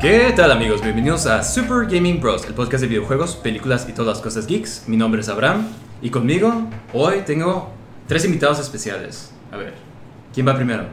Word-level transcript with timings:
¿Qué 0.00 0.32
tal 0.34 0.50
amigos? 0.50 0.80
Bienvenidos 0.80 1.26
a 1.26 1.42
Super 1.42 1.84
Gaming 1.86 2.22
Bros, 2.22 2.46
el 2.46 2.54
podcast 2.54 2.80
de 2.80 2.88
videojuegos, 2.88 3.36
películas 3.36 3.86
y 3.86 3.92
todas 3.92 4.16
las 4.16 4.22
cosas 4.22 4.46
geeks. 4.46 4.84
Mi 4.86 4.96
nombre 4.96 5.20
es 5.20 5.28
Abraham 5.28 5.66
y 6.00 6.08
conmigo 6.08 6.68
hoy 6.94 7.20
tengo 7.26 7.70
tres 8.06 8.24
invitados 8.24 8.58
especiales. 8.60 9.30
A 9.52 9.58
ver, 9.58 9.74
¿quién 10.32 10.48
va 10.48 10.56
primero? 10.56 10.86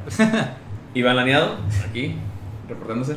Iván 0.93 1.15
Laneado, 1.15 1.55
aquí, 1.89 2.17
reportándose. 2.67 3.15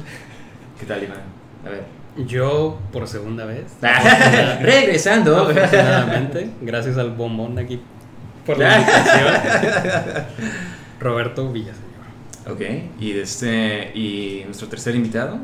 ¿Qué 0.79 0.87
tal 0.87 1.03
Iván? 1.03 1.23
A 1.67 1.71
ver. 1.71 1.83
Yo 2.25 2.79
por 2.93 3.09
segunda 3.09 3.45
vez. 3.45 3.65
Regresando. 4.63 5.39
Afortunadamente, 5.39 6.51
gracias 6.63 6.99
al 6.99 7.11
bombón 7.11 7.59
aquí 7.59 7.81
por 8.47 8.59
la 8.59 8.79
invitación. 8.79 10.25
Roberto 11.01 11.51
Villaseñor. 11.51 11.91
Ok, 12.49 12.61
y, 13.01 13.11
este, 13.19 13.91
y 13.93 14.45
nuestro 14.47 14.69
tercer 14.69 14.95
invitado. 14.95 15.41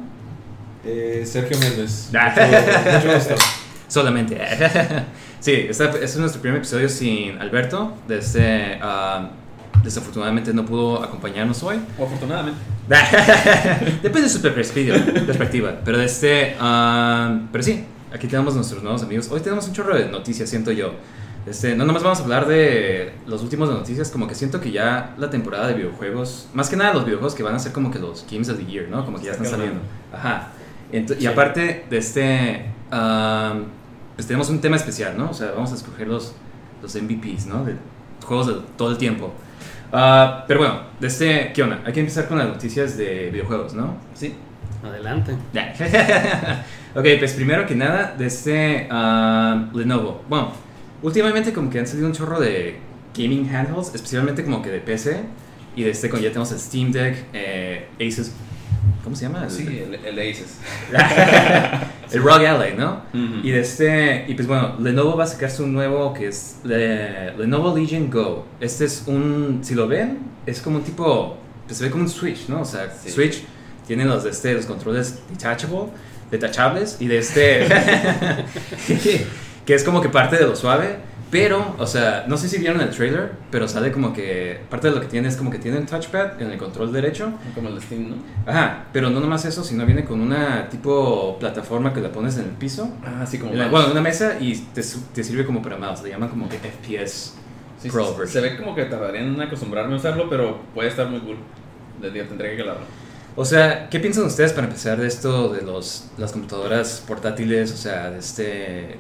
Eh, 0.87 1.25
Sergio 1.27 1.59
Méndez. 1.59 2.11
Mucho 2.95 3.15
gusto. 3.15 3.35
Solamente. 3.89 4.39
sí, 5.41 5.67
este, 5.69 5.85
este 5.85 6.05
es 6.05 6.17
nuestro 6.17 6.41
primer 6.41 6.59
episodio 6.59 6.89
sin 6.89 7.39
Alberto. 7.39 7.95
Desde, 8.07 8.79
ah, 8.81 9.31
desafortunadamente 9.83 10.55
no 10.55 10.65
pudo 10.65 11.03
acompañarnos 11.03 11.61
hoy. 11.65 11.81
O 11.99 12.05
afortunadamente. 12.05 12.61
Depende 14.03 14.23
de 14.23 14.29
su 14.29 14.41
perspectiva. 14.41 14.97
perspectiva. 15.27 15.75
Pero, 15.85 16.01
este, 16.01 16.57
ah, 16.61 17.41
pero 17.51 17.65
sí, 17.65 17.85
aquí 18.15 18.29
tenemos 18.29 18.55
nuestros 18.55 18.81
nuevos 18.83 19.03
amigos. 19.03 19.29
Hoy 19.31 19.41
tenemos 19.41 19.67
un 19.67 19.75
chorro 19.75 19.97
de 19.97 20.07
noticias, 20.07 20.49
siento 20.49 20.71
yo. 20.71 20.93
Este, 21.47 21.77
no 21.77 21.85
nomás 21.85 22.03
vamos 22.03 22.19
a 22.21 22.23
hablar 22.23 22.47
de 22.47 23.13
los 23.27 23.43
últimos 23.43 23.69
de 23.69 23.75
noticias, 23.77 24.11
como 24.11 24.27
que 24.27 24.35
siento 24.35 24.61
que 24.61 24.73
ya 24.73 25.15
la 25.17 25.31
temporada 25.31 25.69
de 25.69 25.75
videojuegos, 25.75 26.49
más 26.55 26.69
que 26.69 26.77
nada 26.77 26.93
los 26.93 27.05
videojuegos 27.05 27.37
que 27.37 27.45
van 27.45 27.55
a 27.55 27.61
ser 27.61 27.71
como 27.71 27.93
que 27.93 28.01
los 28.01 28.27
Games 28.29 28.49
of 28.49 28.59
the 28.59 28.65
Year, 28.65 28.89
¿no? 28.89 29.05
Como 29.05 29.19
que 29.19 29.27
ya 29.27 29.33
están 29.33 29.47
saliendo. 29.47 29.81
Ajá. 30.13 30.49
Ent- 30.93 31.21
Y 31.21 31.27
aparte 31.27 31.85
de 31.91 31.99
este, 31.99 32.67
um, 32.93 33.65
pues 34.15 34.27
tenemos 34.27 34.49
un 34.51 34.61
tema 34.61 34.77
especial, 34.77 35.17
¿no? 35.17 35.31
O 35.31 35.35
sea, 35.35 35.53
vamos 35.53 35.73
a 35.73 35.75
escoger 35.75 36.07
los, 36.09 36.35
los 36.83 36.95
MVPs, 36.95 37.47
¿no? 37.47 37.65
De 37.65 37.75
juegos 38.25 38.47
de 38.49 38.55
todo 38.77 38.91
el 38.91 38.99
tiempo. 38.99 39.33
Ah, 39.93 40.45
pero 40.49 40.61
bueno, 40.61 40.81
de 41.01 41.07
este, 41.07 41.53
¿qué 41.53 41.63
onda? 41.63 41.81
Hay 41.85 41.93
que 41.93 42.01
empezar 42.01 42.27
con 42.29 42.39
las 42.39 42.49
noticias 42.49 42.97
de 42.97 43.31
videojuegos, 43.31 43.75
¿no? 43.75 43.97
Sí. 44.15 44.35
Adelante. 44.85 45.33
Ok, 46.95 47.05
pues 47.19 47.35
primero 47.35 47.67
que 47.67 47.75
nada, 47.75 48.15
de 48.17 48.27
este 48.27 48.89
ah, 48.91 49.69
Lenovo. 49.75 50.23
Bueno, 50.31 50.53
últimamente 51.03 51.53
como 51.53 51.69
que 51.69 51.79
han 51.79 51.87
salido 51.87 52.07
un 52.07 52.15
chorro 52.15 52.41
de 52.41 52.79
gaming 53.15 53.55
handhelds, 53.55 53.95
especialmente 53.95 54.43
como 54.45 54.63
que 54.63 54.71
de 54.71 54.81
PC. 54.81 55.21
Y 55.77 55.83
de 55.83 55.91
este, 55.91 56.09
ya 56.09 56.29
tenemos 56.31 56.51
el 56.53 56.59
Steam 56.59 56.91
Deck, 56.93 57.27
eh, 57.35 57.87
Asus. 58.01 58.33
¿Cómo 59.07 59.15
se 59.15 59.23
llama? 59.27 59.49
Sí, 59.49 59.63
el, 59.87 59.95
el 60.05 60.19
Aces. 60.19 60.57
el 62.13 62.23
ROG 62.25 62.45
Ally, 62.45 62.75
¿no? 62.77 63.03
Y 63.15 63.53
de 63.53 63.61
este, 63.61 64.25
y 64.27 64.35
pues 64.35 64.49
bueno, 64.49 64.75
Lenovo 64.81 65.17
va 65.17 65.23
a 65.23 65.27
sacar 65.29 65.49
su 65.49 65.65
nuevo 65.69 66.13
que 66.13 66.27
es 66.27 66.57
le- 66.65 67.37
Lenovo 67.37 67.73
Legion 67.79 68.11
Go. 68.11 68.45
Este 68.59 68.85
es 68.85 69.05
un, 69.07 69.61
si 69.63 69.77
lo 69.77 69.87
ven, 69.87 70.19
es 70.45 70.61
como 70.61 70.79
un 70.79 70.83
tipo, 70.83 71.39
pues 71.67 71.79
se 71.79 71.85
ve 71.85 71.91
como 71.93 72.03
un 72.03 72.09
Switch, 72.11 72.49
¿no? 72.49 72.63
O 72.63 72.65
sea, 72.65 72.91
Sí. 73.01 73.11
Switch 73.11 73.45
tiene 73.87 74.05
los 74.05 74.25
de 74.25 74.31
este, 74.31 74.53
los 74.55 74.67
controles 74.67 75.21
detachable, 75.31 75.85
detachables 76.33 76.97
y 76.99 77.07
de 77.07 77.19
este, 77.19 77.69
que 79.65 79.75
es 79.75 79.85
como 79.85 80.01
que 80.01 80.09
parte 80.09 80.35
de 80.37 80.43
lo 80.47 80.57
suave. 80.57 80.97
Pero, 81.31 81.75
o 81.79 81.87
sea, 81.87 82.25
no 82.29 82.37
sé 82.37 82.49
si 82.49 82.59
vieron 82.59 82.81
el 82.81 82.91
trailer, 82.91 83.33
pero 83.51 83.67
sale 83.67 83.91
como 83.91 84.13
que 84.13 84.61
parte 84.71 84.89
de 84.89 84.95
lo 84.95 85.01
que 85.01 85.09
tiene 85.09 85.27
es 85.29 85.37
como 85.37 85.51
que 85.51 85.59
tiene 85.59 85.79
un 85.79 85.87
touchpad 85.87 86.41
en 86.41 86.53
el 86.53 86.57
control 86.59 86.93
derecho 86.93 87.33
Como 87.55 87.69
el 87.69 87.83
Steam, 87.83 88.11
¿no? 88.11 88.17
Ajá, 88.47 88.85
pero 88.93 89.11
no 89.11 89.19
nomás 89.19 89.45
eso, 89.45 89.65
sino 89.65 89.85
viene 89.85 90.05
con 90.05 90.21
una 90.21 90.69
tipo 90.69 91.37
plataforma 91.41 91.93
que 91.93 92.01
la 92.01 92.13
pones 92.13 92.37
en 92.39 92.45
el 92.45 92.51
piso. 92.51 92.91
Ah, 93.05 93.27
sí, 93.27 93.39
como 93.39 93.55
la- 93.55 93.67
bueno, 93.69 93.91
una 93.91 94.01
mesa 94.01 94.37
y 94.41 94.55
te, 94.57 94.83
te 95.15 95.25
sirve 95.25 95.45
como 95.45 95.61
para 95.63 95.77
mouse. 95.77 96.03
Le 96.05 96.11
llaman 96.11 96.29
como 96.29 96.49
que 96.49 96.59
FPS 96.59 97.33
Sí, 97.83 97.91
Pro 97.91 98.05
sí, 98.07 98.11
version. 98.19 98.29
Se 98.29 98.41
ve 98.41 98.57
como 98.57 98.75
que 98.75 98.85
tardaría 98.85 99.21
en 99.21 99.39
acostumbrarme 99.41 99.95
a 99.95 99.97
usarlo, 99.97 100.31
pero 100.31 100.61
puede 100.75 100.89
estar 100.89 101.09
muy 101.11 101.21
cool. 101.21 101.37
De 102.01 102.11
día 102.13 102.27
tendría 102.29 102.53
que 102.53 102.59
calarlo. 102.59 102.83
O 103.35 103.45
sea, 103.45 103.89
¿qué 103.91 103.99
piensan 104.01 104.25
ustedes 104.25 104.53
para 104.53 104.67
empezar 104.69 104.99
de 104.99 105.07
esto 105.09 105.49
de 105.53 105.61
los, 105.63 106.09
las 106.19 106.33
computadoras 106.33 107.03
portátiles? 107.07 107.73
O 107.73 107.77
sea, 107.77 108.11
de 108.11 108.19
este... 108.21 108.97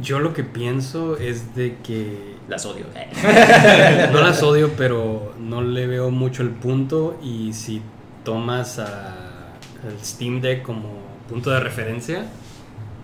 Yo 0.00 0.20
lo 0.20 0.32
que 0.32 0.42
pienso 0.42 1.18
es 1.18 1.54
de 1.54 1.76
que 1.82 2.36
Las 2.48 2.64
odio. 2.64 2.86
no 4.12 4.20
las 4.20 4.42
odio, 4.42 4.70
pero 4.76 5.34
no 5.38 5.62
le 5.62 5.86
veo 5.86 6.10
mucho 6.10 6.42
el 6.42 6.50
punto 6.50 7.18
y 7.22 7.52
si 7.52 7.82
tomas 8.24 8.78
a 8.78 9.54
el 9.86 10.04
Steam 10.04 10.40
Deck 10.40 10.62
como 10.62 10.88
punto 11.28 11.50
de 11.50 11.60
referencia, 11.60 12.26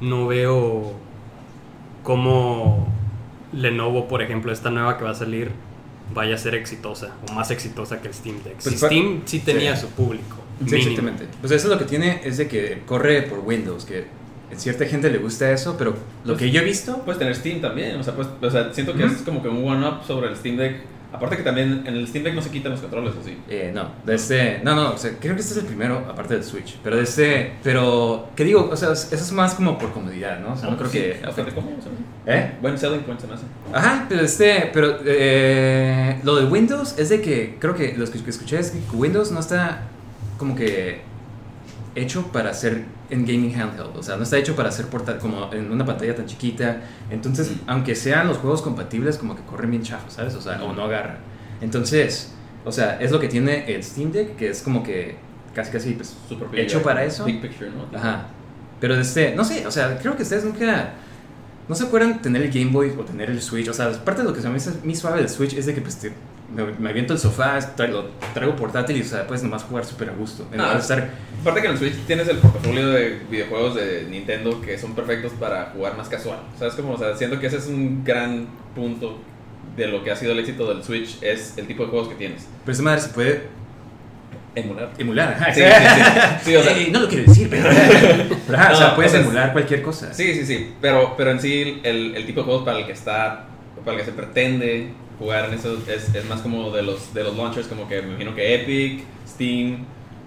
no 0.00 0.26
veo 0.26 0.94
cómo 2.02 2.88
Lenovo, 3.52 4.08
por 4.08 4.22
ejemplo, 4.22 4.52
esta 4.52 4.70
nueva 4.70 4.96
que 4.98 5.04
va 5.04 5.10
a 5.10 5.14
salir, 5.14 5.50
vaya 6.14 6.34
a 6.34 6.38
ser 6.38 6.54
exitosa 6.54 7.14
o 7.28 7.32
más 7.32 7.50
exitosa 7.50 8.00
que 8.00 8.08
el 8.08 8.14
Steam 8.14 8.42
Deck. 8.42 8.54
Pues 8.62 8.78
si 8.78 8.86
Steam 8.86 9.22
sí 9.24 9.40
tenía 9.40 9.76
sí. 9.76 9.82
su 9.82 9.88
público. 9.88 10.36
Sí, 10.66 10.76
exactamente. 10.76 11.26
Pues 11.40 11.52
eso 11.52 11.68
lo 11.68 11.78
que 11.78 11.84
tiene 11.84 12.20
es 12.24 12.36
de 12.36 12.48
que 12.48 12.82
corre 12.84 13.22
por 13.22 13.40
Windows, 13.40 13.84
que 13.84 14.06
cierta 14.56 14.84
gente 14.86 15.10
le 15.10 15.18
gusta 15.18 15.50
eso, 15.52 15.76
pero 15.78 15.90
lo 15.90 15.96
Pues- 16.34 16.38
que 16.38 16.50
yo 16.50 16.60
he 16.60 16.64
visto... 16.64 16.98
Puedes 17.04 17.18
tener 17.18 17.34
Steam 17.34 17.60
también, 17.60 17.96
o 17.98 18.02
sea, 18.02 18.14
pues, 18.14 18.28
o 18.40 18.50
sea 18.50 18.72
siento 18.72 18.94
que 18.94 19.04
es 19.04 19.12
como 19.22 19.42
que 19.42 19.48
un 19.48 19.66
one-up 19.68 20.04
sobre 20.06 20.28
el 20.28 20.36
Steam 20.36 20.56
Deck. 20.56 20.76
Aparte 21.10 21.38
que 21.38 21.42
también 21.42 21.84
en 21.86 21.94
el 21.94 22.06
Steam 22.06 22.22
Deck 22.22 22.34
no 22.34 22.42
se 22.42 22.50
quitan 22.50 22.70
los 22.72 22.82
controles, 22.82 23.14
¿o 23.18 23.24
sí? 23.24 23.38
Eh, 23.48 23.70
no, 23.74 23.88
de 24.04 24.14
este, 24.14 24.60
no, 24.62 24.74
no, 24.74 24.92
o 24.92 24.98
sea, 24.98 25.12
creo 25.18 25.34
que 25.34 25.40
este 25.40 25.54
es 25.54 25.60
el 25.60 25.64
primero, 25.64 26.04
aparte 26.06 26.34
del 26.34 26.44
Switch, 26.44 26.76
pero 26.84 26.96
de 26.96 27.04
este, 27.04 27.52
pero, 27.62 28.28
¿qué 28.36 28.44
digo? 28.44 28.68
O 28.70 28.76
sea, 28.76 28.92
eso 28.92 29.14
es 29.14 29.32
más 29.32 29.54
como 29.54 29.78
por 29.78 29.90
comodidad, 29.92 30.38
¿no? 30.38 30.52
O 30.52 30.56
sea, 30.56 30.68
no 30.68 30.76
creo 30.76 30.90
Sí, 30.90 30.98
que... 30.98 31.20
hace. 31.26 31.42
¿Eh? 32.26 32.52
Buen 32.60 32.76
selling 32.76 33.00
point 33.00 33.18
se 33.20 33.26
me 33.26 33.32
hace. 33.34 33.44
Ajá, 33.72 34.04
pero 34.06 34.20
este, 34.20 34.68
pero 34.70 34.98
eh, 35.06 36.20
lo 36.24 36.36
de 36.36 36.44
Windows 36.44 36.98
es 36.98 37.08
de 37.08 37.22
que 37.22 37.56
creo 37.58 37.74
que 37.74 37.94
lo 37.96 38.04
que 38.10 38.18
escuché 38.28 38.58
es 38.58 38.72
que 38.72 38.78
Windows 38.94 39.30
no 39.32 39.40
está 39.40 39.84
como 40.36 40.54
que 40.54 41.00
hecho 41.98 42.26
para 42.32 42.52
ser 42.54 42.84
en 43.10 43.26
gaming 43.26 43.54
handheld, 43.54 43.96
o 43.96 44.02
sea, 44.02 44.16
no 44.16 44.22
está 44.22 44.36
hecho 44.38 44.54
para 44.56 44.70
ser 44.70 44.86
portátil 44.86 45.20
como 45.20 45.52
en 45.52 45.70
una 45.70 45.84
pantalla 45.84 46.14
tan 46.14 46.26
chiquita. 46.26 46.80
Entonces, 47.10 47.50
Mm. 47.50 47.54
aunque 47.70 47.94
sean 47.94 48.26
los 48.28 48.38
juegos 48.38 48.62
compatibles, 48.62 49.18
como 49.18 49.34
que 49.36 49.42
corren 49.42 49.70
bien 49.70 49.82
chafos, 49.82 50.12
¿sabes? 50.14 50.34
O 50.34 50.40
sea, 50.40 50.62
o 50.62 50.72
no 50.72 50.82
agarran. 50.84 51.18
Entonces, 51.60 52.32
o 52.64 52.72
sea, 52.72 53.00
es 53.00 53.10
lo 53.10 53.18
que 53.20 53.28
tiene 53.28 53.64
el 53.74 53.82
Steam 53.82 54.12
Deck, 54.12 54.36
que 54.36 54.50
es 54.50 54.62
como 54.62 54.82
que 54.82 55.16
casi 55.54 55.70
casi 55.72 55.92
pues 55.92 56.14
hecho 56.54 56.82
para 56.82 57.04
eso. 57.04 57.24
Big 57.24 57.40
picture, 57.40 57.70
¿no? 57.70 57.96
Ajá. 57.98 58.26
Pero 58.80 58.94
este, 58.98 59.34
no 59.34 59.44
sé, 59.44 59.66
o 59.66 59.70
sea, 59.70 59.98
creo 59.98 60.16
que 60.16 60.22
ustedes 60.22 60.44
nunca. 60.44 60.92
¿No 61.68 61.74
se 61.74 61.84
acuerdan 61.84 62.22
tener 62.22 62.40
el 62.42 62.50
Game 62.50 62.70
Boy 62.70 62.94
o 62.98 63.02
tener 63.04 63.28
el 63.28 63.42
Switch? 63.42 63.68
O 63.68 63.74
sea, 63.74 63.90
parte 64.04 64.22
de 64.22 64.28
lo 64.28 64.34
que 64.34 64.40
se 64.40 64.48
me 64.48 64.56
hace 64.56 64.70
mi 64.84 64.94
suave 64.94 65.18
del 65.18 65.28
Switch 65.28 65.52
es 65.54 65.66
de 65.66 65.74
que 65.74 65.80
pues, 65.82 65.96
te- 65.96 66.12
me, 66.54 66.64
me 66.78 66.90
aviento 66.90 67.12
el 67.12 67.18
sofá, 67.18 67.58
traigo, 67.76 68.02
lo 68.02 68.08
traigo 68.34 68.56
portátil 68.56 68.96
y, 68.96 69.02
o 69.02 69.04
sea, 69.04 69.26
puedes 69.26 69.42
nomás 69.42 69.62
jugar 69.64 69.84
súper 69.84 70.10
a 70.10 70.12
gusto. 70.12 70.46
En 70.50 70.58
lugar 70.58 70.72
de 70.72 70.76
Ah. 70.78 70.80
estar. 70.80 71.10
Aparte 71.42 71.60
que 71.60 71.66
en 71.66 71.72
el 71.74 71.78
Switch 71.78 71.94
tienes 72.06 72.26
el 72.28 72.38
portafolio 72.38 72.88
de 72.88 73.20
videojuegos 73.30 73.74
de 73.76 74.06
Nintendo 74.10 74.60
que 74.60 74.76
son 74.78 74.94
perfectos 74.94 75.32
para 75.38 75.66
jugar 75.74 75.96
más 75.96 76.08
casual. 76.08 76.38
¿Sabes 76.58 76.74
cómo? 76.74 76.94
O 76.94 76.98
sea, 76.98 77.14
siento 77.16 77.38
que 77.38 77.46
ese 77.48 77.58
es 77.58 77.66
un 77.66 78.02
gran 78.04 78.46
punto 78.74 79.18
de 79.76 79.86
lo 79.86 80.02
que 80.02 80.10
ha 80.10 80.16
sido 80.16 80.32
el 80.32 80.38
éxito 80.40 80.72
del 80.72 80.82
Switch, 80.82 81.22
es 81.22 81.56
el 81.58 81.66
tipo 81.66 81.84
de 81.84 81.90
juegos 81.90 82.08
que 82.08 82.14
tienes. 82.16 82.48
Pero 82.64 82.72
esa 82.72 82.82
madre 82.82 83.00
se 83.00 83.08
puede 83.10 83.42
Emular. 84.54 84.90
Emular, 84.98 85.32
ajá. 85.34 85.54
Sí, 85.54 85.60
sí, 85.60 86.50
sí. 86.50 86.56
O 86.56 86.62
sea- 86.62 86.72
Eh, 86.78 86.88
no 86.90 87.00
lo 87.00 87.08
quiero 87.08 87.24
decir, 87.24 87.48
pero. 87.48 87.68
pero 88.46 88.58
ajá, 88.58 88.72
o 88.72 88.76
sea, 88.76 88.96
puedes 88.96 89.12
o 89.12 89.14
sea, 89.16 89.20
emular 89.24 89.52
cualquier 89.52 89.82
cosa. 89.82 90.12
Sí, 90.12 90.34
sí, 90.34 90.44
sí. 90.46 90.72
Pero, 90.80 91.14
pero 91.16 91.30
en 91.30 91.40
sí, 91.40 91.80
el, 91.84 92.16
el 92.16 92.26
tipo 92.26 92.40
de 92.40 92.44
juegos 92.46 92.64
para 92.64 92.78
el 92.80 92.86
que 92.86 92.92
está, 92.92 93.44
para 93.84 93.92
el 93.96 93.98
que 94.04 94.10
se 94.10 94.16
pretende 94.16 94.88
jugar 95.18 95.46
en 95.46 95.54
eso 95.54 95.76
es, 95.88 96.14
es 96.14 96.24
más 96.26 96.40
como 96.40 96.70
de 96.70 96.82
los, 96.82 97.12
de 97.12 97.24
los 97.24 97.36
launchers, 97.36 97.66
como 97.66 97.88
que 97.88 98.00
me 98.02 98.08
imagino 98.08 98.34
que 98.34 98.54
Epic, 98.54 99.04
Steam, 99.26 99.84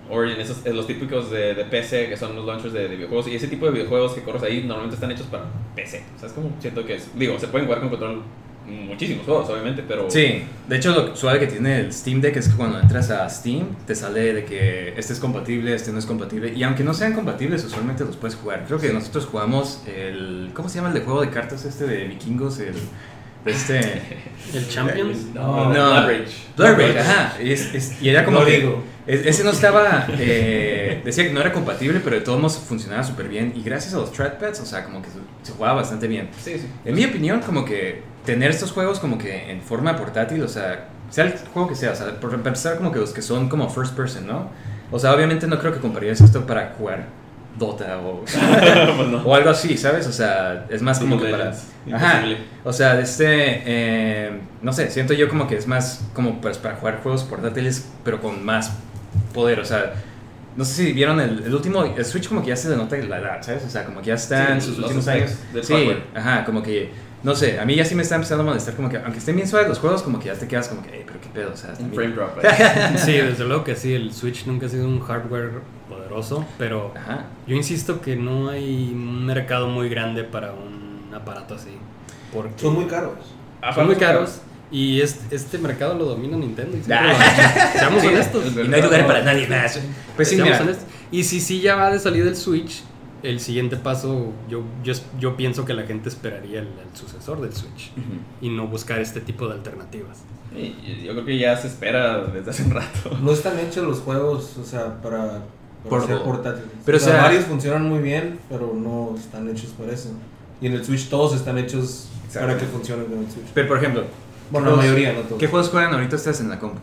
Origin, 0.09 0.41
esos, 0.41 0.65
eh, 0.65 0.73
los 0.73 0.87
típicos 0.87 1.31
de, 1.31 1.53
de 1.55 1.63
PC, 1.65 2.09
que 2.09 2.17
son 2.17 2.35
los 2.35 2.45
launchers 2.45 2.73
de, 2.73 2.87
de 2.87 2.95
videojuegos. 2.95 3.27
Y 3.27 3.35
ese 3.35 3.47
tipo 3.47 3.65
de 3.65 3.71
videojuegos 3.71 4.13
que 4.13 4.21
corres 4.21 4.43
ahí 4.43 4.63
normalmente 4.63 4.95
están 4.95 5.11
hechos 5.11 5.27
para 5.27 5.45
PC. 5.75 6.03
O 6.15 6.19
sea, 6.19 6.27
es 6.27 6.33
como 6.33 6.51
siento 6.59 6.85
que 6.85 6.95
es. 6.95 7.09
Digo, 7.15 7.39
se 7.39 7.47
pueden 7.47 7.67
jugar 7.67 7.81
con 7.81 7.89
control 7.89 8.23
muchísimos 8.65 9.25
juegos, 9.25 9.49
obviamente, 9.49 9.83
pero. 9.87 10.09
Sí, 10.09 10.43
de 10.67 10.75
hecho 10.75 10.91
lo 10.91 11.15
suave 11.15 11.39
que 11.39 11.47
tiene 11.47 11.79
el 11.79 11.93
Steam 11.93 12.21
Deck 12.21 12.37
es 12.37 12.49
que 12.49 12.55
cuando 12.55 12.79
entras 12.79 13.09
a 13.09 13.27
Steam 13.29 13.75
te 13.85 13.95
sale 13.95 14.33
de 14.33 14.45
que 14.45 14.93
este 14.97 15.13
es 15.13 15.19
compatible, 15.19 15.73
este 15.73 15.91
no 15.91 15.99
es 15.99 16.05
compatible 16.05 16.53
y 16.53 16.63
aunque 16.63 16.83
no 16.83 16.93
sean 16.93 17.13
compatibles 17.13 17.63
usualmente 17.63 18.05
los 18.05 18.17
puedes 18.17 18.35
jugar. 18.35 18.65
Creo 18.67 18.79
que 18.79 18.91
nosotros 18.93 19.25
jugamos 19.25 19.81
el 19.87 20.51
¿cómo 20.53 20.69
se 20.69 20.75
llama 20.75 20.89
el 20.89 20.93
de 20.93 21.01
juego 21.01 21.21
de 21.21 21.29
cartas 21.29 21.65
este 21.65 21.85
de 21.85 22.05
vikingos? 22.05 22.59
El 22.59 22.75
de 23.45 23.51
este 23.51 24.01
El 24.53 24.67
Champions. 24.67 25.27
No, 25.33 25.65
No. 25.65 25.69
Blood 25.71 26.07
Rage. 26.07 26.25
Blood 26.57 26.75
Rage, 26.77 26.99
ajá, 26.99 27.33
y, 27.41 27.51
es- 27.51 27.73
es- 27.73 28.01
y 28.01 28.09
era 28.09 28.23
como 28.25 28.39
No 28.39 28.45
que 28.45 28.57
digo. 28.59 28.83
es- 29.07 29.25
ese 29.25 29.43
no 29.43 29.51
estaba 29.51 30.05
eh, 30.17 31.01
decía 31.03 31.23
que 31.25 31.33
no 31.33 31.41
era 31.41 31.51
compatible, 31.53 31.99
pero 32.03 32.15
de 32.17 32.21
todos 32.21 32.39
modos 32.39 32.57
funcionaba 32.59 33.03
súper 33.03 33.27
bien 33.27 33.53
y 33.55 33.61
gracias 33.63 33.93
a 33.93 33.97
los 33.97 34.11
trackpads, 34.11 34.59
o 34.59 34.65
sea, 34.65 34.83
como 34.83 35.01
que 35.01 35.09
se, 35.09 35.15
se 35.43 35.53
jugaba 35.53 35.75
bastante 35.75 36.07
bien. 36.07 36.29
Sí, 36.43 36.53
sí. 36.59 36.67
En 36.85 36.95
mi 36.95 37.05
opinión, 37.05 37.39
como 37.41 37.65
que 37.65 38.01
tener 38.25 38.51
estos 38.51 38.71
juegos 38.71 38.99
como 38.99 39.17
que 39.17 39.51
en 39.51 39.61
forma 39.61 39.95
portátil, 39.95 40.43
o 40.43 40.47
sea, 40.47 40.89
sea 41.09 41.25
el 41.25 41.33
juego 41.53 41.67
que 41.69 41.75
sea, 41.75 41.91
o 41.91 41.95
sea, 41.95 42.19
por 42.19 42.33
empezar 42.33 42.77
como 42.77 42.91
que 42.91 42.99
los 42.99 43.11
que 43.11 43.21
son 43.21 43.49
como 43.49 43.69
first 43.69 43.95
person, 43.95 44.27
¿no? 44.27 44.49
O 44.91 44.99
sea, 44.99 45.13
obviamente 45.15 45.47
no 45.47 45.57
creo 45.59 45.73
que 45.73 45.79
comprarías 45.79 46.21
esto 46.21 46.45
para 46.45 46.73
jugar 46.77 47.05
Dota 47.61 47.99
o, 47.99 48.23
Pues 48.25 49.25
o 49.25 49.35
algo 49.35 49.49
así, 49.51 49.77
¿sabes? 49.77 50.07
O 50.07 50.11
sea, 50.11 50.65
es 50.69 50.81
más 50.81 50.99
como 50.99 51.19
que 51.19 51.29
para... 51.29 51.53
Ajá. 51.93 52.23
O 52.63 52.73
sea, 52.73 52.95
de 52.95 53.03
este, 53.03 53.25
eh, 53.65 54.39
no 54.61 54.73
sé, 54.73 54.89
siento 54.89 55.13
yo 55.13 55.29
como 55.29 55.47
que 55.47 55.55
es 55.55 55.67
más 55.67 56.03
como 56.13 56.41
pues, 56.41 56.57
para 56.57 56.75
jugar 56.75 56.99
juegos 57.01 57.23
portátiles, 57.23 57.87
pero 58.03 58.19
con 58.21 58.43
más 58.43 58.71
poder, 59.33 59.59
o 59.59 59.65
sea... 59.65 59.93
No 60.53 60.65
sé 60.65 60.73
si 60.73 60.91
vieron 60.91 61.21
el, 61.21 61.43
el 61.45 61.55
último, 61.55 61.85
el 61.85 62.03
Switch 62.03 62.27
como 62.27 62.41
que 62.41 62.49
ya 62.49 62.57
se 62.57 62.69
le 62.69 62.75
nota 62.75 62.97
la 62.97 63.19
edad, 63.19 63.41
¿sabes? 63.41 63.63
O 63.65 63.69
sea, 63.69 63.85
como 63.85 64.01
que 64.01 64.07
ya 64.07 64.15
está 64.15 64.47
Sí, 64.47 64.51
en 64.51 64.61
sus 64.61 64.79
últimos 64.79 65.07
años. 65.07 65.31
del 65.53 65.63
Sí, 65.63 65.89
ajá, 66.13 66.43
como 66.43 66.61
que, 66.61 66.91
no 67.23 67.33
sé, 67.35 67.57
a 67.57 67.63
mí 67.63 67.73
ya 67.73 67.85
sí 67.85 67.95
me 67.95 68.01
está 68.01 68.15
empezando 68.15 68.43
a 68.43 68.47
molestar 68.47 68.73
como 68.75 68.89
que, 68.89 68.97
aunque 68.97 69.19
estén 69.19 69.37
bien 69.37 69.47
suaves 69.47 69.69
los 69.69 69.79
juegos, 69.79 70.03
como 70.03 70.19
que 70.19 70.25
ya 70.25 70.33
te 70.33 70.49
quedas 70.49 70.67
como 70.67 70.83
que, 70.83 70.89
hey, 70.91 71.03
pero 71.07 71.21
qué 71.21 71.29
pedo, 71.29 71.51
o 71.53 71.55
sea, 71.55 71.73
Un 71.79 71.93
frame 71.93 72.15
drop. 72.15 72.37
Sí, 72.97 73.13
desde 73.13 73.45
luego 73.45 73.63
que 73.63 73.77
sí, 73.77 73.93
el 73.93 74.13
Switch 74.13 74.45
nunca 74.45 74.65
ha 74.65 74.69
sido 74.69 74.85
un 74.89 74.99
hardware 74.99 75.51
poderoso, 76.11 76.45
pero 76.57 76.91
Ajá. 76.95 77.25
yo 77.47 77.55
insisto 77.55 78.01
que 78.01 78.15
no 78.15 78.49
hay 78.49 78.91
un 78.93 79.25
mercado 79.25 79.67
muy 79.67 79.89
grande 79.89 80.23
para 80.23 80.51
un 80.53 81.13
aparato 81.13 81.55
así. 81.55 81.69
Porque 82.33 82.59
Son 82.61 82.73
muy 82.73 82.85
caros. 82.85 83.13
son 83.75 83.85
muy 83.87 83.95
caros 83.95 84.41
y 84.71 85.01
este, 85.01 85.35
este 85.35 85.57
mercado 85.57 85.95
lo 85.95 86.05
domina 86.05 86.37
Nintendo. 86.37 86.77
y 86.77 86.91
Ah. 86.91 87.13
lo. 87.73 87.79
Seamos 87.79 88.01
Sí, 88.01 88.07
honestos. 88.07 88.45
es 88.45 88.51
Y 88.65 88.67
no 88.67 88.75
hay 88.75 88.81
lugar 88.81 89.07
para 89.07 89.21
nadie 89.23 89.47
más. 89.47 89.79
Pues 90.15 90.29
sí, 90.29 90.35
Seamos 90.35 90.51
mira, 90.53 90.63
honestos. 90.63 90.85
Y 91.11 91.23
si 91.23 91.39
sí 91.41 91.61
ya 91.61 91.75
va 91.75 91.91
de 91.91 91.99
salir 91.99 92.23
del 92.23 92.35
Switch, 92.37 92.83
el 93.23 93.39
siguiente 93.39 93.75
paso, 93.75 94.31
yo, 94.49 94.63
yo, 94.83 94.93
yo 95.19 95.35
pienso 95.37 95.63
que 95.65 95.73
la 95.73 95.83
gente 95.83 96.09
esperaría 96.09 96.59
el, 96.61 96.67
el 96.67 96.97
sucesor 96.97 97.39
del 97.41 97.53
Switch 97.53 97.91
Ujú. 97.91 98.19
y 98.41 98.49
no 98.49 98.67
buscar 98.67 98.99
este 98.99 99.19
tipo 99.21 99.47
de 99.47 99.53
alternativas. 99.55 100.19
Yo 101.03 101.11
creo 101.13 101.23
que 101.25 101.37
ya 101.37 101.55
se 101.55 101.67
espera 101.67 102.25
desde 102.25 102.49
hace 102.49 102.63
un 102.63 102.71
rato. 102.71 103.17
No 103.21 103.31
están 103.31 103.57
hechos 103.59 103.85
los 103.87 103.99
juegos, 103.99 104.57
o 104.57 104.63
sea, 104.65 105.01
para 105.01 105.43
Por- 105.89 106.05
ser 106.05 106.21
portátiles. 106.23 106.69
pero, 106.85 106.97
o 106.97 106.99
sea, 107.01 107.13
sea- 107.13 107.21
varios 107.23 107.45
funcionan 107.45 107.87
muy 107.89 107.99
bien, 107.99 108.39
pero 108.49 108.73
no 108.75 109.15
están 109.17 109.49
hechos 109.49 109.71
para 109.77 109.91
eso. 109.91 110.09
Y 110.61 110.67
en 110.67 110.73
el 110.73 110.85
Switch 110.85 111.09
todos 111.09 111.35
están 111.35 111.57
hechos 111.57 112.07
para 112.33 112.57
que 112.57 112.65
funcionen 112.65 113.05
con 113.07 113.19
el 113.19 113.31
Switch. 113.31 113.47
pero 113.53 113.67
por 113.67 113.77
ejemplo, 113.77 114.03
Bueno, 114.51 114.69
la 114.71 114.75
mayoría, 114.77 115.13
no 115.13 115.21
todos. 115.21 115.39
¿qué 115.39 115.47
juegos 115.47 115.69
juegan 115.69 115.93
ahorita 115.93 116.15
ustedes 116.17 116.39
en 116.41 116.49
la 116.49 116.59
compu? 116.59 116.79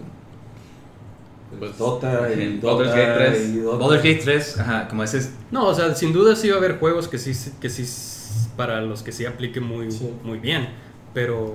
Pues, 1.58 1.76
Dota 1.78 2.28
y 2.32 2.58
Baldur's 2.60 2.88
Dota 2.90 2.96
Gate 2.96 3.14
3. 3.30 3.48
y 3.48 3.58
Dota. 3.60 3.78
Baldur's 3.78 4.02
Gate 4.02 4.20
3, 4.22 4.58
ajá, 4.60 4.88
como 4.88 5.02
ese 5.02 5.18
es... 5.18 5.30
No, 5.50 5.66
o 5.68 5.74
sea, 5.74 5.94
sin 5.94 6.12
duda 6.12 6.36
sí 6.36 6.48
va 6.50 6.56
a 6.56 6.58
haber 6.58 6.78
juegos 6.78 7.08
que 7.08 7.18
sí, 7.18 7.32
que 7.60 7.68
sí 7.70 7.84
para 8.56 8.80
los 8.82 9.02
que 9.02 9.12
sí 9.12 9.24
aplique 9.26 9.60
muy, 9.60 9.90
Sí. 9.90 10.12
muy 10.24 10.38
bien, 10.38 10.68
pero 11.14 11.54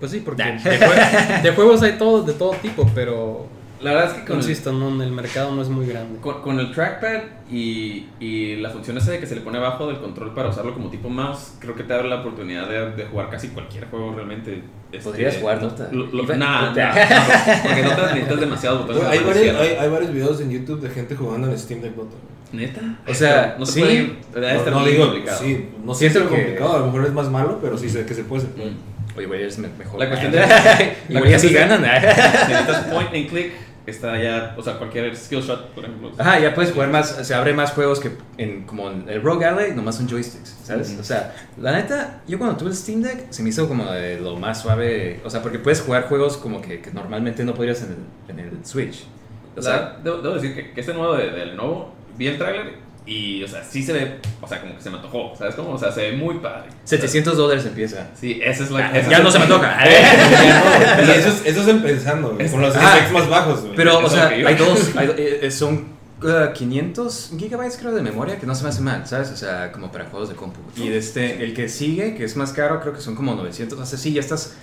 pues 0.00 0.10
sí, 0.10 0.20
porque 0.24 0.42
de, 0.42 0.58
jue- 0.58 1.42
de 1.42 1.52
juegos 1.52 1.82
hay 1.82 1.92
todos 1.98 2.26
de 2.26 2.32
todo 2.32 2.50
tipo, 2.60 2.90
pero 2.94 3.46
La 3.82 3.92
verdad 3.94 4.10
es 4.10 4.12
que 4.20 4.24
con 4.26 4.36
el, 4.36 4.42
insisto, 4.42 4.72
no, 4.72 5.02
el 5.02 5.10
mercado 5.12 5.54
no 5.54 5.60
es 5.62 5.68
muy 5.68 5.86
grande. 5.86 6.18
con, 6.20 6.40
con 6.40 6.60
el 6.60 6.70
trackpad 6.72 7.22
y, 7.50 8.06
y 8.20 8.56
la 8.56 8.70
función 8.70 8.96
esa 8.98 9.10
de 9.10 9.18
que 9.18 9.26
se 9.26 9.34
le 9.34 9.40
pone 9.40 9.58
abajo 9.58 9.88
del 9.88 9.98
control 9.98 10.34
para 10.34 10.48
usarlo 10.50 10.72
como 10.74 10.88
tipo 10.90 11.08
mouse, 11.08 11.54
creo 11.58 11.74
que 11.74 11.82
te 11.82 11.92
abre 11.92 12.08
la 12.08 12.20
oportunidad 12.20 12.68
de, 12.68 12.92
de 12.92 13.04
jugar 13.06 13.28
casi 13.30 13.48
cualquier 13.48 13.86
juego 13.86 14.14
realmente. 14.14 14.62
Este, 14.92 15.04
Podrías 15.10 15.36
jugar 15.38 15.60
Dota. 15.60 15.88
Nah, 15.90 16.72
nah, 16.74 16.94
no, 16.94 17.62
porque 17.64 17.82
Dota 17.82 18.06
necesitas 18.14 18.40
demasiados 18.40 18.86
botones. 18.86 19.04
Hay, 19.08 19.18
de 19.18 19.24
varios, 19.24 19.56
hay, 19.56 19.68
hay 19.80 19.88
varios 19.90 20.12
videos 20.12 20.40
en 20.42 20.50
YouTube 20.50 20.80
de 20.80 20.90
gente 20.90 21.16
jugando 21.16 21.48
en 21.50 21.58
Steam 21.58 21.80
Deck 21.80 21.94
Dota. 21.94 22.14
¿Neta? 22.52 22.80
O 23.08 23.14
sea, 23.14 23.56
no 23.58 23.64
se 23.64 23.72
sí. 23.72 23.80
puede 24.32 24.54
No, 24.64 24.70
no 24.70 24.80
muy 24.80 24.90
digo, 24.92 25.04
complicado. 25.06 25.38
sí, 25.42 25.68
no 25.84 25.94
sé 25.94 26.00
si 26.00 26.06
es 26.18 26.22
que- 26.22 26.28
complicado, 26.28 26.76
a 26.76 26.78
lo 26.80 26.86
mejor 26.86 27.06
es 27.06 27.12
más 27.12 27.30
malo, 27.30 27.58
pero 27.62 27.78
sí 27.78 27.88
sé 27.88 28.04
que 28.04 28.12
se 28.14 28.24
puede. 28.24 28.42
se 28.42 28.48
puede. 28.48 28.70
Mm. 28.70 28.76
Oye, 29.16 29.26
güey, 29.26 29.40
eres 29.42 29.58
me- 29.58 29.68
mejor. 29.78 29.98
La 29.98 30.08
cuestión 30.08 30.32
de- 30.32 30.42
sí 31.08 31.14
cuestión 31.18 31.52
de- 31.52 31.58
ganan. 31.58 31.82
Necesitas 32.48 32.84
point 32.92 33.08
and 33.14 33.28
click. 33.28 33.52
Está 33.84 34.16
ya, 34.22 34.54
o 34.56 34.62
sea, 34.62 34.78
cualquier 34.78 35.16
skill 35.16 35.40
shot, 35.42 35.70
por 35.70 35.84
ejemplo. 35.84 36.12
Ajá, 36.16 36.38
ya 36.38 36.54
puedes 36.54 36.70
jugar 36.72 36.88
más, 36.90 37.26
se 37.26 37.34
abre 37.34 37.52
más 37.52 37.72
juegos 37.72 37.98
que 37.98 38.12
en 38.38 38.62
como 38.62 38.88
en 38.90 39.08
el 39.08 39.20
Rogue 39.22 39.44
Alley, 39.44 39.74
nomás 39.74 39.96
son 39.96 40.08
joysticks, 40.08 40.56
¿sabes? 40.62 40.96
O 41.00 41.02
sea, 41.02 41.34
la 41.60 41.72
neta, 41.72 42.22
yo 42.28 42.38
cuando 42.38 42.56
tuve 42.56 42.70
el 42.70 42.76
Steam 42.76 43.02
Deck 43.02 43.26
se 43.32 43.42
me 43.42 43.48
hizo 43.48 43.66
como 43.66 43.90
de 43.90 44.20
lo 44.20 44.36
más 44.36 44.62
suave, 44.62 45.20
o 45.24 45.30
sea, 45.30 45.42
porque 45.42 45.58
puedes 45.58 45.80
jugar 45.80 46.04
juegos 46.04 46.36
como 46.36 46.60
que, 46.62 46.80
que 46.80 46.92
normalmente 46.92 47.42
no 47.44 47.54
podrías 47.54 47.82
en 47.82 47.96
el, 48.28 48.38
en 48.38 48.38
el 48.58 48.64
Switch. 48.64 49.04
O 49.56 49.60
sea, 49.60 49.98
debo, 50.02 50.18
debo 50.18 50.34
decir 50.36 50.54
que, 50.54 50.70
que 50.72 50.80
este 50.80 50.94
nuevo 50.94 51.14
de- 51.16 51.30
del 51.30 51.56
nuevo, 51.56 51.92
vi 52.16 52.28
el 52.28 52.38
tráiler 52.38 52.74
y, 53.04 53.42
o 53.42 53.48
sea, 53.48 53.64
sí 53.64 53.82
se 53.82 53.92
ve, 53.92 54.18
o 54.40 54.46
sea, 54.46 54.60
como 54.60 54.76
que 54.76 54.82
se 54.82 54.88
me 54.90 54.96
antojó, 54.96 55.34
¿sabes 55.36 55.54
cómo? 55.56 55.70
O 55.72 55.78
sea, 55.78 55.90
se 55.90 56.02
ve 56.10 56.16
muy 56.16 56.36
padre. 56.38 56.68
700 56.84 57.36
dólares 57.36 57.64
empieza. 57.66 58.08
Sí, 58.18 58.40
esa 58.42 58.62
es 58.64 58.70
la... 58.70 58.86
Ah, 58.86 58.98
esa 58.98 59.10
ya 59.10 59.18
es- 59.18 59.24
no 59.24 59.30
se 59.30 59.38
me 59.40 59.46
toca. 59.46 59.76
y 61.06 61.10
eso 61.10 61.28
es, 61.30 61.42
eso 61.46 61.62
es 61.62 61.68
empezando, 61.68 62.34
güey, 62.34 62.48
con 62.50 62.60
los 62.60 62.74
Ah, 62.76 62.94
specs 62.98 63.12
más 63.12 63.28
bajos. 63.28 63.60
güey. 63.62 63.74
Pero, 63.76 63.98
o 63.98 64.08
sea, 64.08 64.34
es 64.36 64.46
hay 64.46 64.54
dos, 64.54 64.90
hay 64.96 65.06
do- 65.08 65.14
eh, 65.16 65.40
eh, 65.42 65.50
son 65.50 65.86
uh, 66.22 66.52
500 66.54 67.32
gigabytes 67.38 67.76
creo 67.78 67.92
de 67.92 68.02
memoria, 68.02 68.38
que 68.38 68.46
no 68.46 68.54
se 68.54 68.62
me 68.62 68.68
hace 68.68 68.82
mal, 68.82 69.06
¿sabes? 69.06 69.30
O 69.30 69.36
sea, 69.36 69.72
como 69.72 69.90
para 69.90 70.04
juegos 70.04 70.28
de 70.28 70.36
compu. 70.36 70.60
Y 70.76 70.88
este, 70.92 71.42
el 71.42 71.54
que 71.54 71.68
sigue, 71.68 72.14
que 72.14 72.24
es 72.24 72.36
más 72.36 72.52
caro, 72.52 72.80
creo 72.80 72.92
que 72.92 73.00
son 73.00 73.14
como 73.16 73.34
900, 73.34 73.78
o 73.80 73.84
sea, 73.86 73.98
sí, 73.98 74.12
ya 74.12 74.20
estás, 74.20 74.54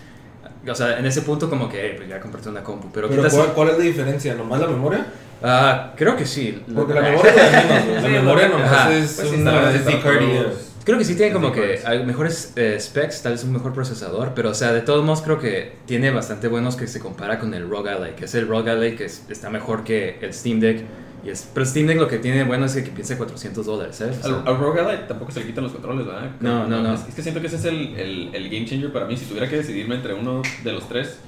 o 0.65 0.75
sea, 0.75 0.97
en 0.97 1.05
ese 1.05 1.23
punto 1.23 1.49
como 1.49 1.67
que, 1.67 1.87
eh, 1.87 1.93
pues 1.97 2.07
ya 2.07 2.19
compraste 2.21 2.47
una 2.49 2.63
compu, 2.63 2.89
pero, 2.93 3.09
Pero. 3.09 3.27
¿cuál, 3.29 3.47
cuál 3.53 3.69
es 3.71 3.77
la 3.77 3.83
diferencia? 3.83 4.33
¿Nomás 4.35 4.61
la 4.61 4.67
memoria? 4.67 5.05
Ah, 5.41 5.93
creo 5.95 6.15
que 6.15 6.25
sí. 6.25 6.61
Porque 6.73 6.93
la 6.93 7.01
memoria 7.01 7.31
es 7.31 8.03
la 8.03 8.09
memoria 8.09 8.45
es 8.91 9.13
Pues 9.19 9.31
una 9.31 9.71
SD 9.71 9.99
card 10.01 10.21
ya. 10.21 10.45
Creo 10.85 10.97
que 10.97 11.05
sí 11.05 11.15
tiene 11.15 11.31
como 11.33 11.51
que 11.51 11.79
mejores 12.05 12.53
eh, 12.55 12.77
specs, 12.79 13.21
tal 13.21 13.33
vez 13.33 13.43
un 13.43 13.51
mejor 13.53 13.73
procesador, 13.73 14.31
pero 14.33 14.49
o 14.49 14.53
sea, 14.53 14.73
de 14.73 14.81
todos 14.81 15.03
modos 15.05 15.21
creo 15.21 15.37
que 15.39 15.73
tiene 15.85 16.09
bastante 16.09 16.47
buenos 16.47 16.75
que 16.75 16.87
se 16.87 16.99
compara 16.99 17.37
con 17.39 17.53
el 17.53 17.69
ROG 17.69 17.87
Ally, 17.89 18.11
que 18.17 18.25
es 18.25 18.33
el 18.35 18.47
ROG 18.47 18.67
Ally 18.69 18.95
que 18.95 19.05
es- 19.05 19.23
está 19.29 19.49
mejor 19.49 19.83
que 19.83 20.17
el 20.21 20.33
Steam 20.33 20.59
Deck. 20.59 20.81
Y 21.23 21.29
es, 21.29 21.47
pero 21.53 21.63
el 21.65 21.69
Steam 21.69 21.85
Deck 21.85 21.97
lo 21.99 22.07
que 22.07 22.17
tiene 22.17 22.43
bueno 22.45 22.65
es 22.65 22.73
que 22.75 22.81
piensa 22.83 23.17
400 23.17 23.65
dólares, 23.65 23.97
¿sabes? 23.97 24.17
O 24.19 24.23
sea, 24.23 24.35
Al, 24.37 24.47
al 24.47 24.57
Rogue 24.57 24.79
Ally 24.81 25.01
tampoco 25.07 25.31
se 25.31 25.41
le 25.41 25.45
quitan 25.47 25.65
los 25.65 25.73
controles, 25.73 26.07
¿verdad? 26.07 26.31
No, 26.39 26.65
no, 26.65 26.81
no. 26.81 26.93
Es, 26.95 27.07
es 27.09 27.13
que 27.13 27.21
siento 27.21 27.41
que 27.41 27.47
ese 27.47 27.57
es 27.57 27.65
el, 27.65 27.93
el, 27.97 28.29
el 28.33 28.49
game 28.49 28.65
changer 28.65 28.91
para 28.91 29.05
mí. 29.05 29.15
Si 29.17 29.25
tuviera 29.25 29.47
que 29.49 29.57
decidirme 29.57 29.95
entre 29.95 30.13
uno 30.13 30.41
de 30.63 30.71
los 30.71 30.87
tres, 30.87 31.19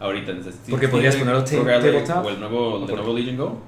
ahorita 0.00 0.32
necesito. 0.32 0.70
Porque 0.70 0.88
podrías 0.88 1.16
ponerlo 1.16 1.44
tabletop. 1.44 2.24
O 2.24 2.30
el 2.30 2.40
nuevo 2.40 2.74
¿O 2.74 2.80
por- 2.80 2.90
Lenovo 2.90 3.12
Legion 3.16 3.36
Go. 3.36 3.58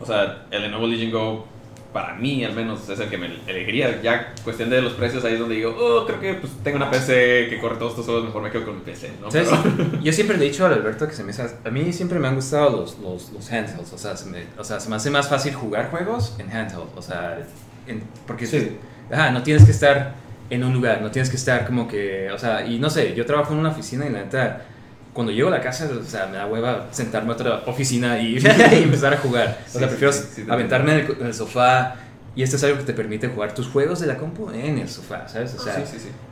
O 0.00 0.06
sea, 0.06 0.46
el 0.50 0.62
Lenovo 0.62 0.86
Legion 0.86 1.10
Go, 1.10 1.46
para 1.92 2.14
mí 2.14 2.44
al 2.44 2.52
menos, 2.52 2.86
es 2.88 3.00
el 3.00 3.08
que 3.08 3.16
me 3.16 3.30
elegiría. 3.46 4.00
Ya 4.02 4.34
cuestión 4.44 4.68
de 4.70 4.82
los 4.82 4.92
precios, 4.92 5.24
ahí 5.24 5.32
es 5.34 5.38
donde 5.40 5.54
digo, 5.56 5.74
oh, 5.78 6.04
creo 6.06 6.20
que 6.20 6.34
pues, 6.34 6.52
tengo 6.62 6.76
una 6.76 6.90
PC 6.90 7.46
que 7.48 7.58
corre 7.60 7.76
todos 7.76 7.92
estos 7.92 8.04
juegos, 8.06 8.24
mejor 8.24 8.42
me 8.42 8.50
quedo 8.50 8.64
con 8.66 8.74
mi 8.76 8.82
PC, 8.82 9.10
¿no? 9.20 9.28
Pero- 9.30 9.50
Yo 10.02 10.12
siempre 10.12 10.36
le 10.36 10.46
he 10.46 10.50
dicho 10.50 10.64
a 10.66 10.68
Alberto 10.68 11.08
que 11.08 11.14
se 11.14 11.24
me 11.24 11.30
hace, 11.30 11.48
a 11.64 11.70
mí 11.70 11.92
siempre 11.92 12.18
me 12.18 12.28
han 12.28 12.34
gustado 12.34 12.70
los, 12.70 12.98
los, 12.98 13.32
los 13.32 13.50
handhelds, 13.50 13.92
o 13.92 13.98
sea, 13.98 14.16
se 14.16 14.28
me, 14.28 14.44
o 14.58 14.64
sea, 14.64 14.78
se 14.80 14.88
me 14.90 14.96
hace 14.96 15.10
más 15.10 15.28
fácil 15.28 15.54
jugar 15.54 15.90
juegos 15.90 16.36
en 16.38 16.50
handheld, 16.50 16.84
o 16.96 17.02
sea, 17.02 17.38
en- 17.86 18.02
porque 18.26 18.46
Sí. 18.46 18.76
ajá, 19.10 19.30
no 19.30 19.42
tienes 19.42 19.64
que 19.64 19.70
estar 19.72 20.14
en 20.50 20.62
un 20.64 20.72
lugar, 20.74 21.00
no 21.02 21.10
tienes 21.10 21.28
que 21.30 21.36
estar 21.36 21.66
como 21.66 21.88
que, 21.88 22.30
o 22.30 22.38
sea, 22.38 22.64
y 22.66 22.78
no 22.78 22.88
sé, 22.90 23.14
yo 23.14 23.24
trabajo 23.26 23.52
en 23.54 23.58
una 23.60 23.70
oficina 23.70 24.06
y 24.06 24.10
la 24.10 24.20
neta, 24.20 24.64
cuando 25.12 25.32
llego 25.32 25.48
a 25.48 25.50
la 25.50 25.60
casa, 25.60 25.88
o 25.88 26.04
sea, 26.04 26.26
me 26.26 26.36
da 26.36 26.46
hueva 26.46 26.88
sentarme 26.90 27.30
a 27.30 27.32
otra 27.34 27.62
oficina 27.66 28.20
y, 28.20 28.38
y 28.72 28.82
empezar 28.82 29.14
a 29.14 29.18
jugar, 29.18 29.60
o 29.66 29.70
sea, 29.70 29.82
sí, 29.82 29.86
prefiero 29.88 30.12
sí, 30.12 30.44
aventarme 30.48 30.92
en 30.92 31.06
el, 31.06 31.16
en 31.20 31.26
el 31.26 31.34
sofá. 31.34 31.96
Y 32.36 32.42
esto 32.44 32.54
es 32.54 32.62
algo 32.62 32.78
que 32.78 32.84
te 32.84 32.92
permite 32.92 33.26
jugar 33.26 33.52
tus 33.52 33.66
juegos 33.66 33.98
de 33.98 34.06
la 34.06 34.16
compu 34.16 34.50
en 34.50 34.78
el 34.78 34.88
sofá, 34.88 35.26
¿sabes? 35.26 35.54
O 35.54 35.58
sea, 35.58 35.82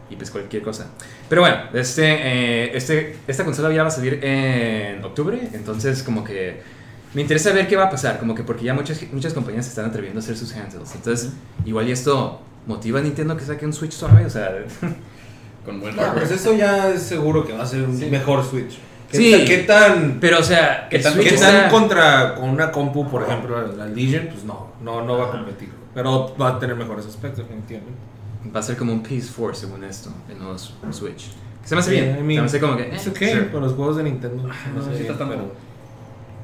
y 0.09 0.15
pues 0.15 0.31
cualquier 0.31 0.63
cosa. 0.63 0.87
Pero 1.29 1.41
bueno, 1.41 1.57
este, 1.73 2.05
eh, 2.05 2.77
este, 2.77 3.17
esta 3.27 3.45
consola 3.45 3.75
ya 3.75 3.83
va 3.83 3.89
a 3.89 3.91
salir 3.91 4.25
en 4.25 5.03
octubre, 5.05 5.49
entonces 5.53 6.05
como 6.05 6.23
que 6.23 6.61
me 7.13 7.23
interesa 7.23 7.53
ver 7.53 7.67
qué 7.67 7.77
va 7.77 7.85
a 7.85 7.91
pasar, 7.91 8.19
como 8.19 8.35
que 8.35 8.45
porque 8.45 8.65
ya 8.65 8.75
muchas, 8.75 9.03
muchas 9.13 9.33
compañías 9.33 9.65
se 9.65 9.71
están 9.71 9.87
atreviendo 9.87 10.21
a 10.21 10.23
hacer 10.23 10.37
sus 10.37 10.53
handhelds. 10.53 10.95
Entonces, 10.95 11.33
igual 11.65 11.89
y 11.89 11.93
esto 11.93 12.41
motiva 12.67 13.01
a 13.01 13.03
Nintendo 13.03 13.37
que 13.37 13.45
saque 13.45 13.65
un 13.65 13.73
Switch 13.73 13.93
suave, 13.93 14.27
o 14.27 14.31
sea, 14.31 14.51
Con 15.67 15.81
buen 15.81 15.95
No, 15.97 16.03
hardware. 16.03 16.21
pues 16.27 16.41
eso 16.41 16.55
ya 16.55 16.89
es 16.91 17.03
seguro 17.03 17.45
que 17.47 17.53
va 17.53 17.65
a 17.65 17.67
ser 17.67 17.83
un 17.83 17.99
Sí. 17.99 18.07
mejor 18.07 18.43
Switch. 18.45 18.79
¿Qué, 19.11 19.17
Sí. 19.19 19.31
tan, 19.33 19.45
qué 19.45 19.59
tan, 19.59 20.19
pero 20.21 20.39
o 20.39 20.43
sea, 20.43 20.89
¿Qué 20.89 20.97
el 20.97 21.03
tan- 21.03 21.13
Switch 21.13 21.29
qué 21.29 21.35
está- 21.35 21.63
tan 21.63 21.71
contra 21.71 22.35
con 22.35 22.49
una 22.49 22.73
compu, 22.73 23.07
por 23.09 23.23
ejemplo, 23.23 23.67
la 23.77 23.87
Legion? 23.87 24.29
Pues 24.33 24.45
no, 24.45 24.69
no, 24.83 25.03
no 25.05 25.19
va 25.19 25.27
a 25.27 25.31
competir. 25.33 25.69
Pero 25.95 26.35
va 26.41 26.49
a 26.51 26.59
tener 26.59 26.75
mejores 26.77 27.07
aspectos, 27.07 27.39
definitivamente. 27.45 27.93
va 28.55 28.61
a 28.61 28.63
ser 28.63 28.77
como 28.77 28.93
un 28.93 29.03
PS4 29.03 29.55
según 29.57 29.83
esto, 29.83 30.09
el 30.31 30.39
nuevo 30.39 30.57
Switch. 30.57 31.31
Que 31.63 31.69
se 31.69 31.75
me 31.75 31.81
hace 31.81 31.91
Sí, 31.91 31.97
bien, 32.01 32.17
I 32.21 32.23
mean, 32.23 32.29
se 32.37 32.41
me 32.41 32.47
hace 32.47 32.61
como 32.61 32.77
que... 32.77 32.95
Es 32.95 33.07
eh, 33.07 33.11
ok, 33.11 33.17
sure. 33.19 33.51
con 33.51 33.61
los 33.61 33.73
juegos 33.73 33.97
de 33.97 34.05
Nintendo. 34.05 34.45
no 34.75 34.83
sé, 34.83 34.91
necesita 34.91 35.19
tanto. 35.19 35.35
pero- 35.35 35.53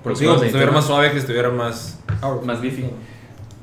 Por 0.02 0.10
los 0.12 0.18
Digo, 0.18 0.32
juegos 0.32 0.40
que 0.40 0.44
de 0.46 0.46
estuviera 0.48 0.72
Nintendo. 0.72 0.72
más 0.72 0.84
suave, 0.84 1.12
que 1.12 1.18
estuviera 1.18 1.50
más... 1.50 1.98
powerful. 2.20 2.44
Más 2.46 2.60
beefy. 2.60 2.86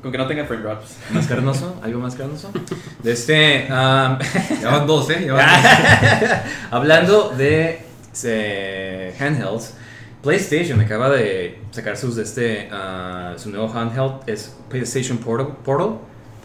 Con 0.02 0.10
que 0.12 0.18
no 0.18 0.26
tenga 0.26 0.44
frame 0.46 0.62
drops. 0.62 0.96
¿Más 1.10 1.26
carnoso? 1.26 1.78
¿Algo 1.82 2.00
más 2.00 2.14
carnoso? 2.14 2.50
De 3.02 3.12
este... 3.12 3.64
um, 3.70 4.18
Ya 4.62 4.70
van 4.70 4.86
dos, 4.86 5.10
¿eh? 5.10 5.24
Ya 5.26 5.32
van 5.34 5.46
dos. 5.62 6.30
Hablando 6.70 7.30
de 7.36 7.82
eh, 8.24 9.14
handhelds, 9.18 9.74
PlayStation 10.22 10.80
acaba 10.80 11.10
de 11.10 11.60
sacar 11.70 11.96
sus 11.96 12.16
de 12.16 12.22
este 12.22 12.68
ah, 12.72 13.34
su 13.36 13.50
nuevo 13.50 13.72
handheld 13.72 14.20
es 14.26 14.54
PlayStation 14.68 15.18
Portable. 15.18 15.54
Portable, 15.64 15.96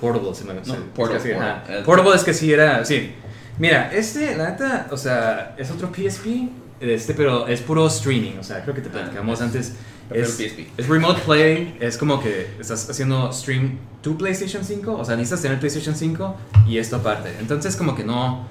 Portable 0.01 0.35
se 0.35 0.43
me 0.45 0.53
se- 0.65 0.73
Portable, 0.95 1.17
es 1.17 1.23
que 1.23 1.35
ajá. 1.35 1.63
Portable. 1.85 2.15
Es 2.15 2.23
que 2.23 2.33
sí 2.33 2.51
era, 2.51 2.83
sí. 2.85 3.13
Mira, 3.57 3.89
este, 3.93 4.35
la 4.35 4.49
neta, 4.51 4.87
o 4.91 4.97
sea, 4.97 5.55
es 5.57 5.71
otro 5.71 5.89
PSP, 5.93 6.49
este, 6.81 7.13
pero 7.13 7.47
es 7.47 7.61
puro 7.61 7.87
streaming, 7.87 8.37
o 8.37 8.43
sea, 8.43 8.61
creo 8.63 8.75
que 8.75 8.81
te 8.81 8.89
platicamos 8.89 9.39
Ah, 9.39 9.45
antes. 9.45 9.67
prefiero 9.67 9.94
Es, 10.11 10.39
es 10.39 10.87
remote 10.87 11.21
play, 11.25 11.77
es 11.79 11.97
como 11.97 12.21
que 12.21 12.47
estás 12.59 12.89
haciendo 12.89 13.31
stream 13.31 13.77
tu 14.01 14.17
PlayStation 14.17 14.63
5, 14.63 14.93
o 14.93 15.03
sea, 15.03 15.15
necesitas 15.15 15.41
tener 15.41 15.59
PlayStation 15.59 15.95
5 15.95 16.35
y 16.67 16.77
esto 16.77 16.97
aparte. 16.97 17.33
Entonces, 17.39 17.75
como 17.75 17.95
que 17.95 18.03
no, 18.03 18.47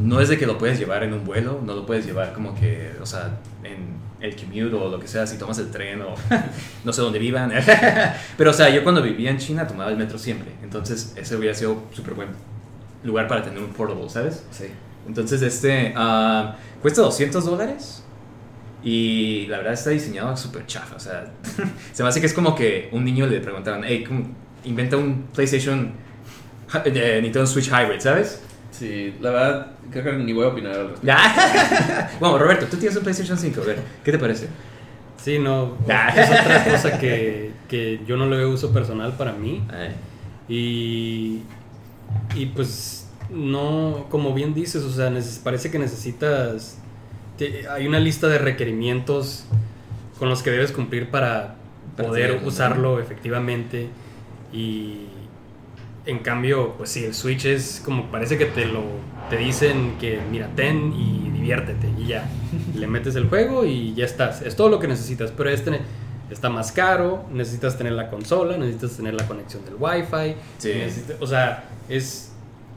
no 0.00 0.20
es 0.20 0.28
de 0.28 0.36
que 0.36 0.46
lo 0.46 0.58
puedes 0.58 0.78
llevar 0.78 1.04
en 1.04 1.12
un 1.12 1.24
vuelo, 1.24 1.60
no 1.64 1.74
lo 1.74 1.86
puedes 1.86 2.04
llevar 2.04 2.32
como 2.32 2.54
que, 2.54 2.92
o 3.00 3.06
sea, 3.06 3.38
en 3.62 3.96
el 4.20 4.34
commute 4.34 4.74
o 4.74 4.88
lo 4.88 4.98
que 4.98 5.06
sea, 5.06 5.26
si 5.26 5.38
tomas 5.38 5.58
el 5.58 5.70
tren 5.70 6.02
o 6.02 6.14
no 6.84 6.92
sé 6.92 7.02
dónde 7.02 7.18
vivan. 7.18 7.52
Pero, 8.36 8.50
o 8.50 8.54
sea, 8.54 8.68
yo 8.70 8.82
cuando 8.82 9.00
vivía 9.00 9.30
en 9.30 9.38
China 9.38 9.66
tomaba 9.66 9.90
el 9.90 9.96
metro 9.96 10.18
siempre, 10.18 10.50
entonces 10.62 11.12
ese 11.16 11.36
hubiera 11.36 11.54
sido 11.54 11.84
súper 11.92 12.14
buen 12.14 12.28
lugar 13.04 13.28
para 13.28 13.42
tener 13.42 13.60
un 13.60 13.72
portable, 13.72 14.08
¿sabes? 14.08 14.44
Sí. 14.50 14.66
Entonces, 15.06 15.40
este 15.42 15.92
ah, 15.96 16.56
cuesta 16.82 17.02
200 17.02 17.44
dólares. 17.44 18.02
Y 18.86 19.48
la 19.48 19.56
verdad 19.56 19.72
está 19.72 19.90
diseñado 19.90 20.36
súper 20.36 20.64
chafa. 20.64 20.94
O 20.94 21.00
sea, 21.00 21.32
se 21.92 22.02
me 22.04 22.08
hace 22.08 22.20
que 22.20 22.26
es 22.26 22.32
como 22.32 22.54
que 22.54 22.88
un 22.92 23.04
niño 23.04 23.26
le 23.26 23.40
preguntaron, 23.40 23.82
hey, 23.84 24.04
¿cómo 24.06 24.28
inventa 24.64 24.96
un 24.96 25.24
PlayStation 25.34 25.90
eh, 26.84 27.18
Nintendo 27.20 27.48
Switch 27.48 27.66
Hybrid, 27.66 27.98
¿sabes? 27.98 28.40
Sí, 28.70 29.12
la 29.20 29.30
verdad, 29.30 29.72
creo 29.90 30.04
que 30.04 30.12
ni 30.12 30.32
voy 30.32 30.44
a 30.44 30.48
opinar 30.50 30.72
al 30.72 30.90
respecto. 30.90 31.16
bueno, 32.20 32.38
Roberto, 32.38 32.66
tú 32.66 32.76
tienes 32.76 32.96
un 32.96 33.02
PlayStation 33.02 33.36
5, 33.36 33.60
a 33.60 33.64
ver, 33.64 33.78
¿qué 34.04 34.12
te 34.12 34.18
parece? 34.18 34.48
Sí, 35.20 35.40
no. 35.40 35.76
Ah. 35.88 36.12
Es 36.14 36.30
otra 36.30 36.64
cosa 36.64 36.98
que, 37.00 37.50
que 37.68 38.00
yo 38.06 38.16
no 38.16 38.26
le 38.26 38.36
veo 38.36 38.50
uso 38.50 38.72
personal 38.72 39.16
para 39.16 39.32
mí. 39.32 39.64
Y, 40.48 41.40
y 42.36 42.46
pues 42.54 43.08
no, 43.30 44.06
como 44.10 44.32
bien 44.32 44.54
dices, 44.54 44.84
o 44.84 44.92
sea, 44.92 45.12
parece 45.42 45.72
que 45.72 45.78
necesitas, 45.80 46.78
te- 47.38 47.68
hay 47.68 47.86
una 47.86 47.98
lista 48.00 48.28
de 48.28 48.38
requerimientos 48.38 49.44
con 50.18 50.28
los 50.28 50.42
que 50.42 50.50
debes 50.50 50.72
cumplir 50.72 51.10
para 51.10 51.56
poder 51.96 52.40
usarlo 52.44 53.00
efectivamente. 53.00 53.88
Y 54.52 55.06
en 56.06 56.18
cambio, 56.20 56.74
pues 56.78 56.90
sí, 56.90 57.04
el 57.04 57.14
Switch 57.14 57.44
es 57.46 57.82
como 57.84 58.06
parece 58.10 58.38
que 58.38 58.46
te 58.46 58.64
lo 58.66 58.82
te 59.28 59.36
dicen 59.36 59.96
que 59.98 60.20
mira, 60.30 60.48
ten 60.54 60.92
y 60.92 61.30
diviértete 61.30 61.88
y 61.98 62.06
ya. 62.06 62.28
Le 62.74 62.86
metes 62.86 63.16
el 63.16 63.28
juego 63.28 63.64
y 63.64 63.92
ya 63.94 64.04
estás. 64.04 64.42
Es 64.42 64.54
todo 64.56 64.68
lo 64.68 64.78
que 64.78 64.86
necesitas, 64.88 65.32
pero 65.36 65.50
este 65.50 65.80
está 66.30 66.48
más 66.48 66.72
caro, 66.72 67.24
necesitas 67.32 67.76
tener 67.78 67.92
la 67.92 68.08
consola, 68.10 68.56
necesitas 68.56 68.96
tener 68.96 69.14
la 69.14 69.26
conexión 69.26 69.64
del 69.64 69.74
Wi-Fi. 69.78 70.34
Sí. 70.58 70.72
o 71.20 71.26
sea, 71.26 71.64
es, 71.88 72.32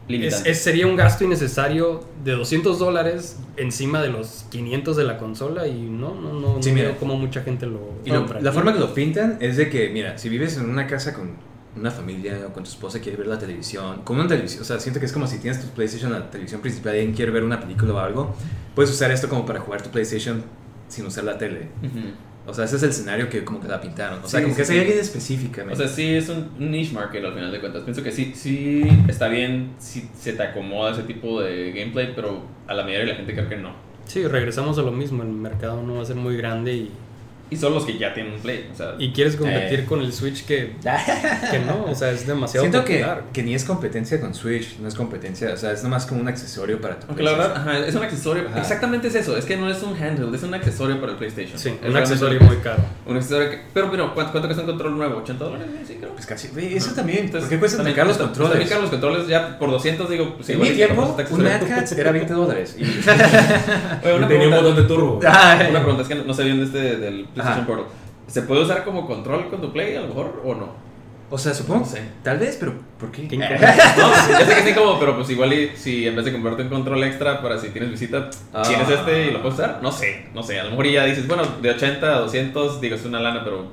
es, 0.10 0.46
es- 0.46 0.62
sería 0.62 0.88
un 0.88 0.96
gasto 0.96 1.24
innecesario 1.24 2.04
de 2.24 2.32
200 2.34 2.80
dólares 2.80 3.38
encima 3.58 4.02
de 4.02 4.10
los 4.10 4.46
500 4.50 4.98
de 4.98 5.04
la 5.04 5.18
consola 5.18 5.68
y 5.68 5.80
no, 5.82 6.16
no, 6.16 6.34
no, 6.34 6.62
Sí, 6.64 6.70
no 6.70 6.76
mira. 6.76 6.90
veo 6.90 6.98
cómo 6.98 7.16
mucha 7.18 7.42
gente 7.42 7.66
lo 7.66 7.80
Y 8.06 8.10
lo- 8.10 8.20
compra. 8.20 8.42
la 8.42 8.52
forma 8.52 8.74
que 8.74 8.80
lo 8.80 8.94
pintan 8.94 9.38
es 9.40 9.58
de 9.58 9.70
que, 9.70 9.90
mira, 9.90 10.18
si 10.18 10.30
vives 10.30 10.58
en 10.58 10.70
una 10.70 10.88
casa 10.88 11.14
con 11.14 11.32
una 11.76 11.92
familia 11.92 12.40
o 12.48 12.52
con 12.54 12.64
tu 12.64 12.70
esposa 12.70 13.00
quiere 13.00 13.18
ver 13.18 13.28
la 13.28 13.38
televisión, 13.38 14.02
con 14.04 14.18
una 14.20 14.28
televisión, 14.28 14.64
o 14.64 14.66
sea, 14.66 14.80
siento 14.80 15.00
que 15.00 15.06
es 15.06 15.14
como 15.14 15.28
si 15.28 15.38
tienes 15.38 15.62
tu 15.62 15.68
PlayStation, 15.68 16.12
la 16.12 16.30
televisión 16.30 16.62
principal 16.62 16.96
y 16.96 17.00
alguien 17.00 17.16
quiere 17.16 17.32
ver 17.32 17.44
una 17.44 17.60
película 17.60 17.94
o 17.94 18.00
algo, 18.00 18.36
puedes 18.76 18.92
usar 18.92 19.12
esto 19.12 19.30
como 19.30 19.46
para 19.46 19.60
jugar 19.60 19.82
tu 19.84 19.90
PlayStation 19.92 20.44
sin 20.88 21.06
usar 21.06 21.24
la 21.24 21.38
tele. 21.38 21.70
Ujú. 21.84 22.00
O 22.50 22.54
sea, 22.54 22.66
ese 22.66 22.76
es 22.78 22.84
el 22.84 22.90
escenario 22.90 23.30
que 23.30 23.44
como 23.44 23.60
que 23.62 23.68
la 23.68 23.80
pintaron. 23.80 24.20
O 24.24 24.28
sea, 24.28 24.40
Sí, 24.40 24.44
como 24.44 24.56
sí, 24.56 24.60
que 24.62 24.66
sí. 24.66 24.74
es 24.76 24.80
alguien 24.82 25.00
específica. 25.00 25.66
O 25.72 25.76
sea, 25.76 25.88
sí 25.88 26.16
es 26.16 26.30
un 26.30 26.50
un 26.60 26.72
niche 26.72 26.94
market 26.94 27.24
al 27.24 27.34
final 27.34 27.52
de 27.52 27.60
cuentas. 27.60 27.84
Pienso 27.84 28.04
que 28.04 28.12
sí, 28.12 28.32
sí 28.36 28.84
está 29.08 29.28
bien 29.28 29.72
si 29.78 30.10
se 30.20 30.34
te 30.34 30.44
acomoda 30.44 30.92
ese 30.92 31.04
tipo 31.04 31.42
de 31.42 31.72
gameplay, 31.72 32.14
pero 32.16 32.42
a 32.68 32.74
la 32.74 32.84
mayoría 32.84 33.06
de 33.06 33.12
la 33.12 33.16
gente 33.16 33.34
creo 33.34 33.48
que 33.50 33.58
no. 33.58 33.74
Sí, 34.06 34.26
regresamos 34.28 34.78
a 34.80 34.82
lo 34.82 34.92
mismo, 34.92 35.22
el 35.24 35.30
mercado 35.30 35.84
no 35.84 35.96
va 35.96 36.02
a 36.02 36.06
ser 36.06 36.16
muy 36.16 36.36
grande 36.36 36.74
y, 36.74 36.92
Y 37.52 37.58
son 37.58 37.74
los 37.74 37.84
que 37.86 37.98
ya 37.98 38.14
tienen 38.14 38.34
un 38.34 38.40
play. 38.40 38.70
O 38.72 38.76
sea, 38.78 38.94
y 39.00 39.12
quieres 39.12 39.36
competir 39.36 39.80
Eh. 39.82 39.86
con 39.86 40.02
el 40.02 40.14
Switch 40.14 40.46
que, 40.46 40.76
que 41.52 41.60
no, 41.60 41.86
o 41.90 41.96
sea, 41.96 42.12
es 42.12 42.28
demasiado 42.28 42.64
Siento 42.64 42.86
que, 42.86 42.98
popular. 43.00 43.24
que 43.34 43.44
ni 43.44 43.56
es 43.56 43.64
competencia 43.66 44.22
con 44.22 44.34
Switch, 44.36 44.78
no 44.80 44.88
es 44.88 44.94
competencia, 44.96 45.52
o 45.54 45.58
sea, 45.58 45.72
es 45.72 45.82
nomás 45.84 46.06
como 46.06 46.22
un 46.22 46.28
accesorio 46.28 46.80
para 46.80 47.00
tu 47.00 47.08
aunque 47.08 47.24
la 47.24 47.32
verdad, 47.32 47.46
PlayStation. 47.54 47.76
ajá, 47.78 47.88
es 47.88 47.96
un 47.96 48.04
accesorio. 48.04 48.48
Ajá. 48.50 48.60
Exactamente 48.60 49.08
es 49.08 49.16
eso. 49.16 49.36
Es 49.38 49.46
que 49.46 49.58
no 49.58 49.70
es 49.70 49.82
un 49.82 49.96
handheld, 49.96 50.34
es 50.36 50.44
un 50.44 50.54
accesorio 50.54 51.00
para 51.00 51.14
el 51.14 51.18
PlayStation. 51.18 51.58
Sí, 51.58 51.74
Es 51.84 51.90
un 51.90 51.98
accesorio 51.98 52.38
que 52.40 52.46
muy 52.46 52.58
caro. 52.58 52.84
Un 53.08 53.18
accesorio 53.18 53.50
que. 53.50 53.62
Pero, 53.74 53.90
pero 53.90 54.14
¿cuánto, 54.14 54.32
cuánto 54.32 54.48
cuesta 54.48 54.62
un 54.64 54.70
control 54.70 54.98
nuevo? 54.98 55.24
¿80 55.26 55.38
dólares? 55.38 55.68
Sí, 55.88 55.96
creo. 56.00 56.12
Pues 56.14 56.26
casi, 56.28 56.50
eso 56.76 56.94
también, 56.94 57.26
Entonces, 57.26 57.50
¿por 57.50 57.68
qué 57.68 57.76
también- 57.76 57.96
caros 57.96 58.10
los 58.10 58.18
pues, 58.18 58.28
controles? 58.30 58.52
También 58.52 58.70
caros 58.70 58.82
los 58.84 58.92
controles, 58.92 59.28
ya 59.28 59.58
por 59.58 59.72
200 59.72 60.10
digo, 60.10 60.36
pues 60.36 60.50
en 60.50 60.60
mi 60.62 60.70
tiempo, 60.70 61.16
un. 61.32 61.44
Mad 61.44 61.62
era 61.98 62.12
20 62.12 62.34
dólares. 62.34 62.76
Y... 62.78 62.84
Oye, 64.04 64.14
una 64.14 64.26
Y 64.26 64.30
tenía 64.30 64.48
un 64.48 64.52
pregunta. 64.52 64.62
botón 64.62 64.76
de 64.76 64.84
turbo. 64.84 65.20
Ay. 65.28 65.68
Una 65.70 65.80
pregunta, 65.80 66.02
es 66.04 66.08
que 66.08 66.16
no 66.16 66.34
sé 66.34 66.44
bien 66.44 66.58
de 66.60 66.66
este 66.66 66.98
del 66.98 67.26
PlayStation 67.42 67.64
Ajá. 67.64 67.68
Portal. 67.68 67.86
¿Se 68.28 68.42
puede 68.44 68.62
usar 68.62 68.84
como 68.84 69.08
control 69.08 69.50
con 69.50 69.60
tu 69.62 69.72
Play 69.74 69.96
a 69.96 70.02
lo 70.02 70.08
mejor 70.08 70.42
o 70.46 70.54
no? 70.56 70.90
O 71.32 71.38
sea, 71.38 71.54
supongo, 71.54 71.82
No 71.82 71.86
sé. 71.86 72.02
tal 72.24 72.40
vez, 72.40 72.58
pero 72.60 72.74
¿por 73.00 73.12
qué? 73.12 73.28
Qué. 73.28 73.38
No, 73.38 73.48
ya 73.48 74.46
sé 74.48 74.56
que 74.56 74.70
sí 74.70 74.74
como, 74.74 75.00
pero 75.00 75.16
pues 75.16 75.30
igual 75.30 75.54
y 75.54 75.70
si 75.76 76.08
en 76.08 76.16
vez 76.16 76.26
de 76.26 76.32
comprarte 76.32 76.64
un 76.64 76.70
control 76.70 77.04
extra 77.04 77.40
para 77.42 77.58
si 77.60 77.70
tienes 77.70 77.92
visita, 77.92 78.30
Ah. 78.54 78.64
tienes 78.68 78.90
este 78.90 79.28
y 79.28 79.32
lo 79.32 79.42
puedes 79.42 79.60
usar. 79.60 79.80
No 79.84 79.92
sé, 79.92 80.26
no 80.34 80.42
sé. 80.42 80.60
A 80.60 80.64
lo 80.64 80.72
mejor 80.72 80.88
ya 80.88 81.06
dices, 81.06 81.28
bueno, 81.28 81.44
de 81.62 81.70
80 81.70 82.08
a 82.16 82.20
200, 82.22 82.82
digo, 82.82 82.96
es 82.96 83.06
una 83.06 83.20
lana, 83.20 83.44
pero 83.44 83.68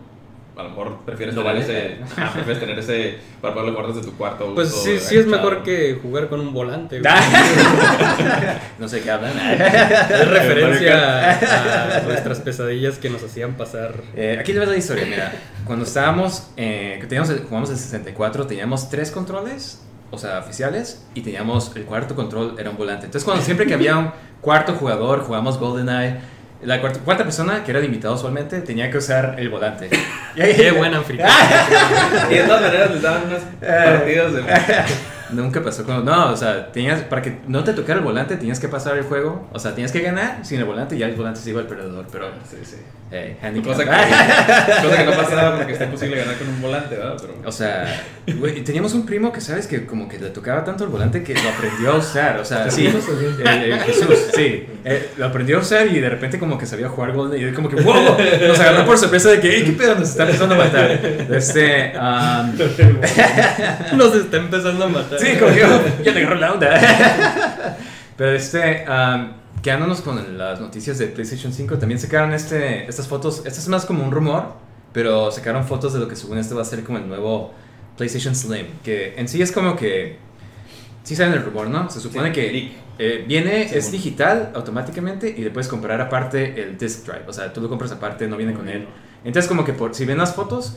a 0.57 0.63
lo 0.63 0.71
mejor 0.71 1.01
prefieres 1.05 1.35
¿Lo 1.35 1.43
tener 1.43 1.63
vale? 1.63 1.65
ese, 1.65 2.03
ajá, 2.03 2.33
prefieres 2.33 2.61
tener 2.61 2.79
ese 2.79 3.19
para 3.43 3.53
poderlo 3.53 3.75
guardar 3.75 3.95
desde 3.95 4.11
tu 4.11 4.17
cuarto. 4.17 4.47
Pues 4.55 4.75
sí, 4.75 4.99
sí 4.99 5.19
es 5.19 5.27
mejor 5.27 5.63
que 5.63 5.99
jugar 6.01 6.29
con 6.29 6.41
un 6.41 6.55
volante. 6.55 7.01
no 8.79 8.89
sé 8.89 9.03
qué 9.03 9.11
hablan. 9.11 9.33
Es 9.37 10.29
referencia 10.29 11.99
a, 11.99 12.01
nuestras 12.03 12.41
pesadillas 12.41 12.97
que 12.99 13.11
nos 13.11 13.23
hacían 13.23 13.55
pasar. 13.55 13.95
Eh, 14.17 14.39
aquí 14.41 14.55
le 14.55 14.61
ves 14.61 14.69
la 14.71 14.77
historia, 14.77 15.05
mira. 15.05 15.33
Cuando 15.67 15.85
estábamos, 15.85 16.49
eh, 16.57 16.97
que 17.01 17.07
teníamos 17.07 17.31
jugamos 17.49 17.71
el 17.71 17.77
64, 17.77 18.47
teníamos 18.47 18.89
tres 18.89 19.11
controles, 19.11 19.83
o 20.11 20.17
sea, 20.17 20.39
oficiales, 20.39 21.05
y 21.15 21.21
teníamos 21.21 21.73
el 21.77 21.85
cuarto 21.85 22.15
control, 22.15 22.55
era 22.59 22.71
un 22.71 22.79
volante. 22.79 23.05
Entonces, 23.05 23.25
cuando 23.25 23.45
siempre 23.45 23.67
que 23.67 23.75
había 23.75 23.99
un 23.99 24.11
cuarto 24.41 24.73
jugador, 24.75 25.21
jugamos 25.21 25.59
GoldenEye, 25.59 26.17
la 26.63 26.81
cuarta, 26.81 27.01
cuarta 27.01 27.25
persona, 27.25 27.63
que 27.65 27.71
era 27.71 27.81
el 27.81 27.87
invitado 27.87 28.15
usualmente, 28.15 28.61
tenía 28.61 28.91
que 28.91 28.99
usar 28.99 29.35
el 29.39 29.49
volante. 29.49 29.91
Qué 30.35 30.71
buena 30.71 30.99
anfitrión. 30.99 31.29
Y 32.31 32.35
de 32.35 32.43
todas 32.45 32.63
maneras 32.63 32.91
les 32.91 33.03
daban 33.03 33.23
unas 33.27 33.43
partidas 33.61 34.33
de. 34.33 34.43
Nunca 35.31 35.63
pasó 35.63 35.85
con... 35.85 36.05
No, 36.05 36.33
o 36.33 36.37
sea, 36.37 36.71
tenías, 36.73 37.03
para 37.03 37.23
que 37.23 37.39
no 37.47 37.65
te 37.65 37.73
tocara 37.73 37.99
el 37.99 38.05
volante, 38.05 38.37
tenías 38.37 38.61
que 38.61 38.69
pasar 38.69 38.97
el 38.97 39.05
juego. 39.05 39.49
O 39.53 39.59
sea, 39.59 39.73
tenías 39.75 39.93
que 39.93 40.01
ganar 40.01 40.41
sin 40.45 40.59
el 40.59 40.65
volante 40.65 40.97
y 40.97 40.99
ya 40.99 41.07
el 41.07 41.15
volante 41.15 41.41
se 41.41 41.51
iba 41.51 41.61
al 41.61 41.67
perdedor, 41.67 42.07
pero... 42.11 42.29
Sí, 42.51 42.57
sí. 42.65 42.77
Eh. 43.13 43.37
Cosa 43.63 43.85
que, 43.85 43.91
cosa 44.83 44.97
que 44.97 45.05
no 45.05 45.13
pasaba 45.13 45.57
porque 45.57 45.75
está 45.75 45.85
imposible 45.85 46.17
ganar 46.17 46.35
con 46.37 46.49
un 46.49 46.61
volante, 46.61 46.97
¿verdad? 46.97 47.15
Pero, 47.21 47.35
O 47.49 47.53
sea, 47.53 48.03
güey, 48.27 48.65
teníamos 48.65 48.95
un 48.95 49.07
primo 49.07 49.31
que, 49.33 49.41
¿sabes? 49.41 49.69
Que 49.69 49.87
como 49.87 50.09
que 50.09 50.19
le 50.19 50.31
tocaba 50.31 50.65
tanto 50.65 50.83
el 50.83 50.91
volante 50.91 51.23
que 51.23 51.33
lo 51.35 51.49
aprendió 51.49 51.93
a 51.93 51.97
usar. 51.99 52.41
O 52.41 52.45
sea, 52.45 52.69
sí. 52.69 52.89
eh, 52.89 52.93
eh, 53.47 53.79
Jesús, 53.87 54.09
sí. 54.35 54.67
Eh, 54.85 55.11
lo 55.19 55.27
aprendió 55.27 55.59
a 55.59 55.61
usar 55.61 55.87
y 55.87 56.01
de 56.01 56.09
repente 56.09 56.41
como 56.41 56.59
que 56.59 56.67
sabía 56.67 56.89
jugar 56.89 57.13
Golden. 57.13 57.41
Y 57.41 57.45
él 57.45 57.55
como 57.55 57.69
que, 57.69 57.77
wow, 57.77 58.17
nos 58.49 58.59
agarró 58.59 58.85
por 58.85 58.99
sorpresa 58.99 59.31
de 59.31 59.41
que, 59.41 59.55
"Ey, 59.55 59.65
¿qué 59.65 59.73
pedo? 59.73 59.95
Nos 59.95 60.09
está 60.09 60.25
empezando 60.25 60.57
a 60.57 60.59
matar. 60.59 60.91
Este, 61.31 61.93
um, 61.97 62.57
Nos 63.97 64.15
está 64.17 64.37
empezando 64.37 64.85
a 64.85 64.89
matar. 64.89 65.16
sí, 65.21 65.37
como 65.39 65.51
oh, 65.51 66.03
ya 66.05 66.13
le 66.13 66.21
agarró 66.21 66.37
la 66.37 66.53
onda. 66.53 67.77
Pero 68.17 68.33
este, 68.33 68.85
um, 68.89 69.33
quedándonos 69.63 70.01
con 70.01 70.39
las 70.39 70.61
noticias 70.61 70.99
de 70.99 71.07
PlayStation 71.09 71.53
5, 71.53 71.79
también 71.79 72.01
sacaron 72.01 72.33
este, 72.33 72.89
estas 72.89 73.09
fotos. 73.09 73.43
Este 73.45 73.59
es 73.59 73.69
más 73.69 73.85
como 73.85 74.05
un 74.05 74.11
rumor. 74.11 74.55
pero 74.93 75.31
sacaron 75.31 75.65
fotos 75.65 75.93
de 75.93 75.99
lo 75.99 76.09
que 76.09 76.17
según 76.17 76.39
esto 76.39 76.57
va 76.57 76.63
a 76.63 76.65
ser 76.65 76.83
como 76.83 76.97
el 76.97 77.07
nuevo 77.07 77.53
PlayStation 77.97 78.35
Slim, 78.35 78.67
que 78.83 79.15
en 79.17 79.29
sí 79.29 79.43
es 79.43 79.53
como 79.53 79.77
que... 79.77 80.19
Sí 81.03 81.15
saben 81.15 81.35
el 81.35 81.45
rumor, 81.45 81.69
¿no? 81.69 81.89
Se 81.91 82.01
supone 82.01 82.29
Sí, 82.29 82.35
que 82.35 82.73
eh, 82.99 83.25
viene, 83.29 83.63
es 83.63 83.93
digital 83.93 84.53
automáticamente 84.55 85.29
y 85.29 85.43
le 85.43 85.51
puedes 85.51 85.69
comprar 85.69 86.01
aparte 86.01 86.63
el 86.63 86.79
disc 86.79 87.07
drive. 87.07 87.25
O 87.29 87.33
sea, 87.33 87.53
tú 87.53 87.61
lo 87.61 87.69
compras 87.69 87.93
aparte, 87.93 88.27
no 88.27 88.37
viene 88.37 88.55
con 88.55 88.69
él. 88.69 88.87
Entonces 89.23 89.49
como 89.49 89.65
que 89.65 89.73
por, 89.73 89.95
si 89.95 90.05
ven 90.05 90.19
las 90.19 90.35
fotos, 90.35 90.77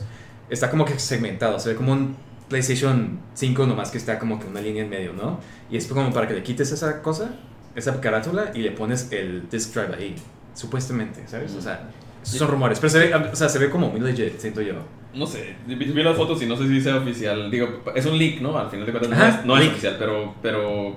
está 0.50 0.70
como 0.70 0.84
que 0.84 0.98
segmentado. 0.98 1.58
Se 1.58 1.70
ve 1.70 1.76
como 1.76 1.92
un 1.92 2.16
PlayStation 2.50 3.20
5 3.32 3.66
nomás 3.66 3.90
que 3.90 3.96
está 3.96 4.18
como 4.18 4.38
que 4.38 4.46
una 4.46 4.60
línea 4.60 4.82
en 4.82 4.90
medio, 4.90 5.12
¿no? 5.14 5.40
Y 5.70 5.76
es 5.78 5.86
como 5.86 6.12
para 6.12 6.28
que 6.28 6.34
le 6.34 6.42
quites 6.42 6.72
esa 6.72 7.00
cosa, 7.00 7.30
esa 7.74 7.98
carátula 8.00 8.50
y 8.54 8.58
le 8.58 8.72
pones 8.72 9.10
el 9.12 9.48
disc 9.48 9.72
drive 9.72 9.94
ahí. 9.94 10.14
Supuestamente, 10.52 11.22
¿sabes? 11.26 11.54
O 11.54 11.62
sea, 11.62 11.88
esos 12.22 12.38
son 12.38 12.48
rumores. 12.48 12.78
Pero 12.80 12.90
se 12.90 12.98
ve, 12.98 13.14
o 13.14 13.36
sea, 13.36 13.48
se 13.48 13.58
ve 13.58 13.70
como 13.70 13.88
muy 13.88 14.00
legit, 14.00 14.38
siento 14.38 14.60
yo. 14.60 14.74
No 15.14 15.26
sé, 15.26 15.54
vi, 15.66 15.76
vi 15.76 16.02
las 16.02 16.16
fotos 16.16 16.42
y 16.42 16.46
no 16.46 16.56
sé 16.56 16.66
si 16.66 16.80
sea 16.80 16.96
oficial. 16.96 17.50
Digo, 17.50 17.82
es 17.94 18.04
un 18.04 18.18
leak, 18.18 18.40
¿no? 18.40 18.58
Al 18.58 18.68
final 18.68 18.84
de 18.84 18.92
cuentas 18.92 19.18
no 19.18 19.26
es, 19.26 19.44
no 19.44 19.56
es 19.56 19.68
oficial, 19.68 19.96
pero, 19.98 20.34
pero. 20.42 20.96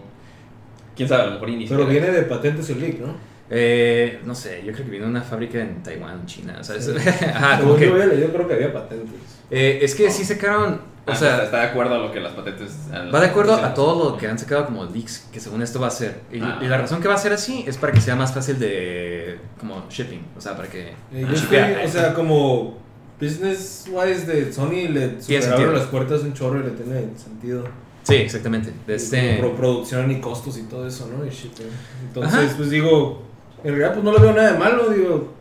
Quién 0.95 1.07
sabe, 1.07 1.23
a 1.23 1.25
lo 1.27 1.31
mejor 1.33 1.49
ni 1.49 1.67
Pero 1.67 1.87
viene 1.87 2.11
de 2.11 2.23
patentes 2.23 2.69
el 2.71 2.79
leak, 2.79 2.99
¿no? 2.99 3.15
Eh, 3.49 4.19
no 4.25 4.33
sé, 4.33 4.63
yo 4.65 4.71
creo 4.71 4.85
que 4.85 4.91
viene 4.91 5.05
una 5.05 5.21
fábrica 5.21 5.59
en 5.59 5.83
Taiwán, 5.83 6.25
China, 6.25 6.63
¿sabes? 6.63 6.85
Sí. 6.85 6.91
Yo 7.61 7.75
que... 7.75 7.87
había 7.89 8.05
leído, 8.07 8.29
creo 8.31 8.47
que 8.47 8.53
había 8.53 8.73
patentes. 8.73 9.09
eh, 9.51 9.79
es 9.81 9.93
que 9.95 10.09
sí 10.09 10.23
sacaron, 10.23 10.73
o 11.05 11.11
Ah, 11.11 11.15
sea... 11.15 11.31
está, 11.33 11.43
está 11.43 11.57
de 11.59 11.63
acuerdo 11.67 11.95
a 11.95 11.97
lo 11.99 12.11
que 12.11 12.19
las 12.21 12.31
patentes. 12.33 12.71
las 12.89 13.13
Va 13.13 13.19
de 13.19 13.27
acuerdo 13.27 13.53
a 13.55 13.73
todo 13.73 14.11
lo 14.11 14.17
que 14.17 14.27
han 14.27 14.39
sacado 14.39 14.65
como 14.65 14.85
leaks, 14.85 15.27
que 15.31 15.39
según 15.39 15.61
esto 15.61 15.79
va 15.79 15.87
a 15.87 15.91
ser. 15.91 16.21
Y, 16.31 16.39
Ah. 16.41 16.59
y 16.61 16.67
la 16.67 16.77
razón 16.77 17.01
que 17.01 17.07
va 17.09 17.15
a 17.15 17.17
ser 17.17 17.33
así 17.33 17.63
es 17.67 17.77
para 17.77 17.91
que 17.93 17.99
sea 18.01 18.15
más 18.15 18.33
fácil 18.33 18.57
de 18.59 19.37
como 19.59 19.85
shipping, 19.89 20.25
o 20.37 20.41
sea, 20.41 20.55
para 20.55 20.69
que 20.69 20.89
Eh, 20.89 20.93
yo 21.11 21.27
Ah, 21.27 21.33
estoy, 21.33 21.57
shippea. 21.57 21.83
o 21.85 21.89
sea, 21.89 22.13
como 22.13 22.77
business 23.19 23.85
wise 23.91 24.25
de 24.25 24.51
Sony 24.53 24.87
le 24.89 25.07
Tiene 25.09 25.21
super 25.21 25.41
sentido. 25.43 25.67
abre 25.69 25.77
las 25.79 25.87
puertas 25.87 26.21
un 26.23 26.33
chorro 26.33 26.59
y 26.61 26.63
le 26.63 26.71
tiene 26.71 27.01
sentido. 27.17 27.65
Sí, 28.03 28.15
exactamente. 28.15 28.71
De 28.87 28.95
este 28.95 29.37
producción 29.57 30.09
y 30.11 30.19
costos 30.19 30.57
y 30.57 30.63
todo 30.63 30.87
eso, 30.87 31.07
¿no? 31.15 31.25
Y 31.25 31.29
shipping. 31.29 31.67
Entonces, 32.07 32.33
Ajá. 32.47 32.53
pues 32.57 32.69
digo, 32.69 33.21
en 33.63 33.69
realidad 33.75 33.93
pues 33.93 34.03
no 34.03 34.11
le 34.13 34.19
veo 34.19 34.33
nada 34.33 34.53
de 34.53 34.59
malo, 34.59 34.89
digo. 34.89 35.33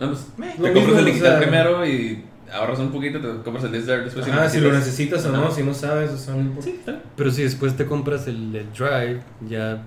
No, 0.00 0.08
pues, 0.08 0.26
te 0.36 0.42
Lo 0.42 0.46
compras 0.72 0.74
mismo, 0.74 0.98
el 0.98 1.02
o 1.04 1.06
digital 1.06 1.30
sea- 1.30 1.38
primero 1.40 1.86
y 1.86 2.24
ahorras 2.52 2.78
un 2.80 2.90
poquito, 2.92 3.18
te 3.20 3.42
compras 3.42 3.64
el 3.64 3.72
disc 3.72 3.86
drive 3.86 4.04
después. 4.04 4.28
Ajá, 4.28 4.48
si 4.48 4.60
lo 4.60 4.72
necesitas. 4.72 5.24
o 5.26 5.32
no, 5.32 5.50
si 5.50 5.62
no 5.62 5.72
sabes, 5.74 6.10
o 6.10 6.16
sea, 6.18 6.34
no 6.34 6.40
importa. 6.40 6.64
Sí, 6.64 6.76
está 6.78 6.92
bien. 6.92 7.02
Pero 7.16 7.30
si 7.30 7.42
después 7.44 7.76
te 7.76 7.86
compras 7.86 8.26
el, 8.26 8.54
el 8.54 8.66
Drive, 8.72 9.20
ya. 9.48 9.82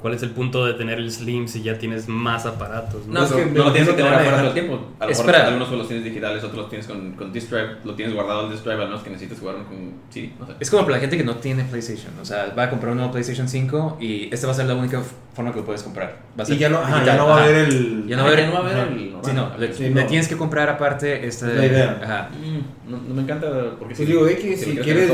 ¿Cuál 0.00 0.14
es 0.14 0.22
el 0.22 0.30
punto 0.30 0.64
de 0.64 0.74
tener 0.74 0.98
el 0.98 1.10
Slim 1.10 1.48
si 1.48 1.60
ya 1.62 1.76
tienes 1.76 2.06
más 2.08 2.46
aparatos? 2.46 3.06
No, 3.08 3.24
es 3.24 3.32
que 3.32 3.46
no 3.46 3.64
lo 3.64 3.72
tienes 3.72 3.90
que 3.90 3.96
tener 3.96 4.12
afuera 4.14 4.36
todo 4.38 4.46
el 4.46 4.52
tiempo. 4.54 4.80
A 5.00 5.06
lo 5.06 5.10
mejor 5.10 5.34
algunos 5.34 5.72
los 5.72 5.88
tienes 5.88 6.04
digitales, 6.04 6.44
otros 6.44 6.56
los 6.58 6.68
tienes 6.68 6.86
con, 6.86 7.12
con 7.14 7.32
disc 7.32 7.50
drive, 7.50 7.78
lo 7.84 7.94
tienes 7.94 8.14
guardado 8.14 8.44
el 8.46 8.52
disc 8.52 8.62
drive, 8.64 8.80
al 8.80 8.88
menos 8.88 9.02
que 9.02 9.10
necesites 9.10 9.40
jugar 9.40 9.56
con 9.56 9.94
CD, 10.10 10.30
no 10.38 10.46
sé. 10.46 10.52
es 10.60 10.70
como 10.70 10.84
para 10.84 10.96
la 10.96 11.00
gente 11.00 11.16
que 11.16 11.24
no 11.24 11.34
tiene 11.36 11.64
PlayStation, 11.64 12.12
o 12.22 12.24
sea, 12.24 12.54
va 12.56 12.64
a 12.64 12.70
comprar 12.70 12.92
un 12.92 12.98
nuevo 12.98 13.10
PlayStation 13.12 13.48
5 13.48 13.98
y 14.00 14.32
esta 14.32 14.46
va 14.46 14.52
a 14.52 14.56
ser 14.56 14.66
la 14.66 14.76
única 14.76 15.02
forma 15.34 15.50
que 15.52 15.58
lo 15.58 15.64
puedes 15.64 15.82
comprar. 15.82 16.16
Va 16.38 16.44
a 16.44 16.46
ser 16.46 16.54
Y 16.54 16.58
ya 16.60 16.68
no, 16.68 16.78
ajá, 16.78 17.04
ya 17.04 17.16
no 17.16 17.26
va 17.26 17.40
a 17.40 17.44
haber 17.44 17.56
el. 17.56 18.06
Ya 18.06 18.16
no 18.16 18.22
va 18.22 18.28
a 18.28 18.32
Ah, 18.32 18.34
haber, 18.34 18.44
ya 18.44 18.46
no 18.46 18.52
va 18.52 18.58
a 18.58 18.62
haber 18.62 18.78
el 18.92 19.10
normal. 19.12 19.20
Sí, 19.24 19.32
no, 19.34 19.58
le, 19.58 19.74
Sí, 19.74 19.82
le 19.82 19.90
no. 20.02 20.06
tienes 20.06 20.28
que 20.28 20.36
comprar 20.36 20.68
aparte 20.68 21.26
esta 21.26 21.46
La 21.48 21.66
idea. 21.66 22.00
Ajá. 22.02 22.28
Mm, 22.38 22.90
no, 22.90 22.98
no 22.98 23.14
me 23.14 23.22
encanta 23.22 23.48
porque 23.80 23.96
Pues 23.96 24.06
digo, 24.08 24.28
X, 24.28 24.60
lo 24.68 24.72
si 24.74 24.78
quieres-. 24.78 25.10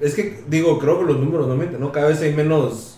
Es 0.00 0.14
que, 0.14 0.42
digo, 0.48 0.78
creo 0.78 1.00
que 1.00 1.04
los 1.12 1.18
números 1.18 1.46
no 1.46 1.54
mienten, 1.56 1.78
¿no? 1.78 1.92
Cada 1.92 2.08
vez 2.08 2.22
hay 2.22 2.32
menos 2.32 2.96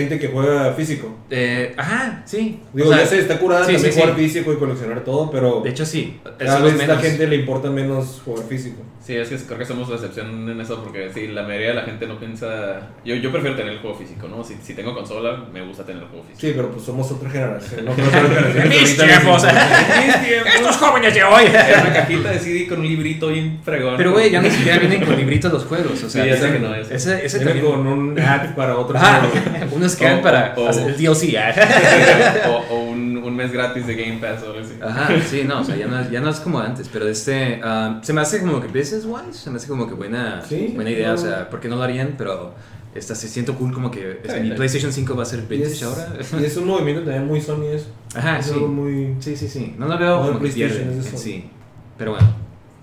gente 0.00 0.18
que 0.18 0.28
juega 0.28 0.72
físico. 0.72 1.16
Eh, 1.30 1.74
ajá, 1.76 2.22
sí. 2.24 2.60
Digo, 2.72 2.88
O 2.88 2.92
sea, 2.92 3.02
ya 3.02 3.08
sé, 3.08 3.18
está 3.20 3.38
curada 3.38 3.64
sí, 3.66 3.72
también 3.74 3.92
sí, 3.92 4.00
jugar 4.00 4.16
sí. 4.16 4.22
físico 4.22 4.52
y 4.52 4.56
coleccionar 4.56 5.00
todo, 5.04 5.30
pero 5.30 5.60
De 5.62 5.70
hecho, 5.70 5.84
sí. 5.86 6.20
cada 6.38 6.60
vez 6.60 6.86
la 6.86 6.96
gente 6.98 7.26
le 7.26 7.36
importa 7.36 7.70
menos 7.70 8.22
jugar 8.24 8.44
físico. 8.46 8.82
Sí, 9.04 9.16
es 9.16 9.28
que 9.30 9.36
creo 9.36 9.58
que 9.58 9.64
somos 9.64 9.88
la 9.88 9.94
excepción 9.94 10.50
en 10.50 10.60
eso 10.60 10.82
porque 10.84 11.10
sí, 11.14 11.28
la 11.28 11.42
mayoría 11.42 11.68
de 11.68 11.74
la 11.74 11.82
gente 11.82 12.06
no 12.06 12.18
piensa... 12.18 12.90
Yo, 13.06 13.14
yo 13.14 13.32
prefiero 13.32 13.56
tener 13.56 13.72
el 13.72 13.78
juego 13.78 13.96
físico, 13.96 14.28
¿no? 14.28 14.44
Si, 14.44 14.54
si 14.62 14.74
tengo 14.74 14.92
consola, 14.94 15.44
me 15.50 15.62
gusta 15.64 15.82
tener 15.86 16.02
el 16.02 16.08
juego 16.10 16.24
físico. 16.24 16.40
Sí, 16.46 16.52
pero 16.54 16.70
pues 16.70 16.84
somos 16.84 17.10
otra 17.10 17.30
generación. 17.30 17.86
¿no? 17.86 17.92
Mis 18.68 18.96
tiempos. 18.98 19.42
Mis 20.04 20.22
tiempos. 20.28 20.54
Estos 20.54 20.76
jóvenes 20.76 21.14
de 21.14 21.24
hoy. 21.24 21.44
Era 21.46 21.80
una 21.82 21.92
cajita 21.94 22.30
de 22.32 22.38
CD 22.38 22.66
con 22.68 22.80
un 22.80 22.86
librito 22.88 23.28
bien 23.28 23.60
fregón. 23.64 23.94
Pero, 23.96 24.12
güey, 24.12 24.30
ya 24.30 24.42
ni 24.42 24.50
siquiera 24.50 24.78
vienen 24.78 25.02
con 25.04 25.16
libritos 25.16 25.52
los 25.54 25.64
juegos. 25.64 26.02
O 26.04 26.10
sea, 26.10 26.24
Sí, 26.24 26.28
ya 26.30 26.36
sé 26.36 26.44
ese- 26.44 26.52
que 26.52 26.58
no 26.58 26.74
es. 26.74 26.90
Ese, 26.90 27.24
ese 27.24 27.38
también. 27.40 27.64
con 27.64 27.86
un 27.86 28.18
ad 28.20 28.54
para 28.54 28.76
otro. 28.76 28.98
Ajá, 28.98 29.22
juego. 29.22 29.58
unos 29.88 29.96
que 29.96 30.04
dan 30.04 30.18
O- 30.18 30.22
para 30.22 30.54
o- 30.56 30.68
hacer 30.68 30.88
el 30.90 30.96
DLC. 30.96 31.36
ah. 31.38 31.54
o 32.48 32.74
o 32.74 32.82
un, 32.90 33.16
un 33.18 33.36
mes 33.36 33.52
gratis 33.52 33.86
de 33.86 33.94
Game 33.94 34.18
Pass 34.18 34.42
o 34.42 34.46
algo 34.52 34.60
así. 34.60 34.74
Ajá, 34.82 35.08
sí, 35.28 35.44
no, 35.46 35.60
o 35.60 35.64
sea, 35.64 35.76
ya 35.76 35.86
no, 35.86 36.00
es- 36.00 36.10
ya 36.10 36.20
no 36.20 36.30
es 36.30 36.40
como 36.40 36.58
antes, 36.60 36.88
pero 36.92 37.08
este, 37.08 37.60
ah, 37.62 38.00
se 38.02 38.12
me 38.12 38.20
hace 38.20 38.40
como 38.40 38.60
que 38.60 38.68
business 38.68 39.04
wise, 39.04 39.32
se 39.38 39.50
me 39.50 39.56
hace 39.56 39.68
como 39.68 39.86
que 39.88 39.94
buena, 39.94 40.42
Sí, 40.48 40.72
buena 40.74 40.90
idea, 40.90 41.08
no. 41.08 41.14
o 41.14 41.18
sea, 41.18 41.48
porque 41.50 41.68
no 41.68 41.76
lo 41.76 41.82
harían, 41.82 42.14
pero 42.18 42.54
esta, 42.94 43.14
se 43.14 43.28
siento 43.28 43.54
cool 43.54 43.72
como 43.72 43.90
que 43.90 44.20
es- 44.24 44.32
Sí, 44.32 44.40
mi. 44.40 44.50
PlayStation 44.52 44.92
5 44.92 45.14
va 45.16 45.22
a 45.22 45.26
ser 45.26 45.40
Y 45.40 45.42
vintage 45.46 45.72
es, 45.74 45.82
ahora. 45.82 46.08
y 46.40 46.44
es 46.44 46.56
un 46.56 46.66
movimiento 46.66 47.02
también 47.02 47.26
muy 47.26 47.40
Sony 47.40 47.66
eso. 47.74 47.86
Ajá, 48.14 48.38
es 48.38 48.46
sí. 48.46 48.52
algo 48.54 48.68
muy... 48.68 49.16
Sí, 49.20 49.36
sí, 49.36 49.48
sí, 49.48 49.74
no 49.78 49.86
lo 49.86 49.98
veo 49.98 50.16
No, 50.16 50.26
como 50.28 50.32
que 50.40 50.48
PlayStation 50.48 50.88
pierde, 50.94 51.18
sí. 51.18 51.50
Pero 51.98 52.12
bueno, 52.12 52.28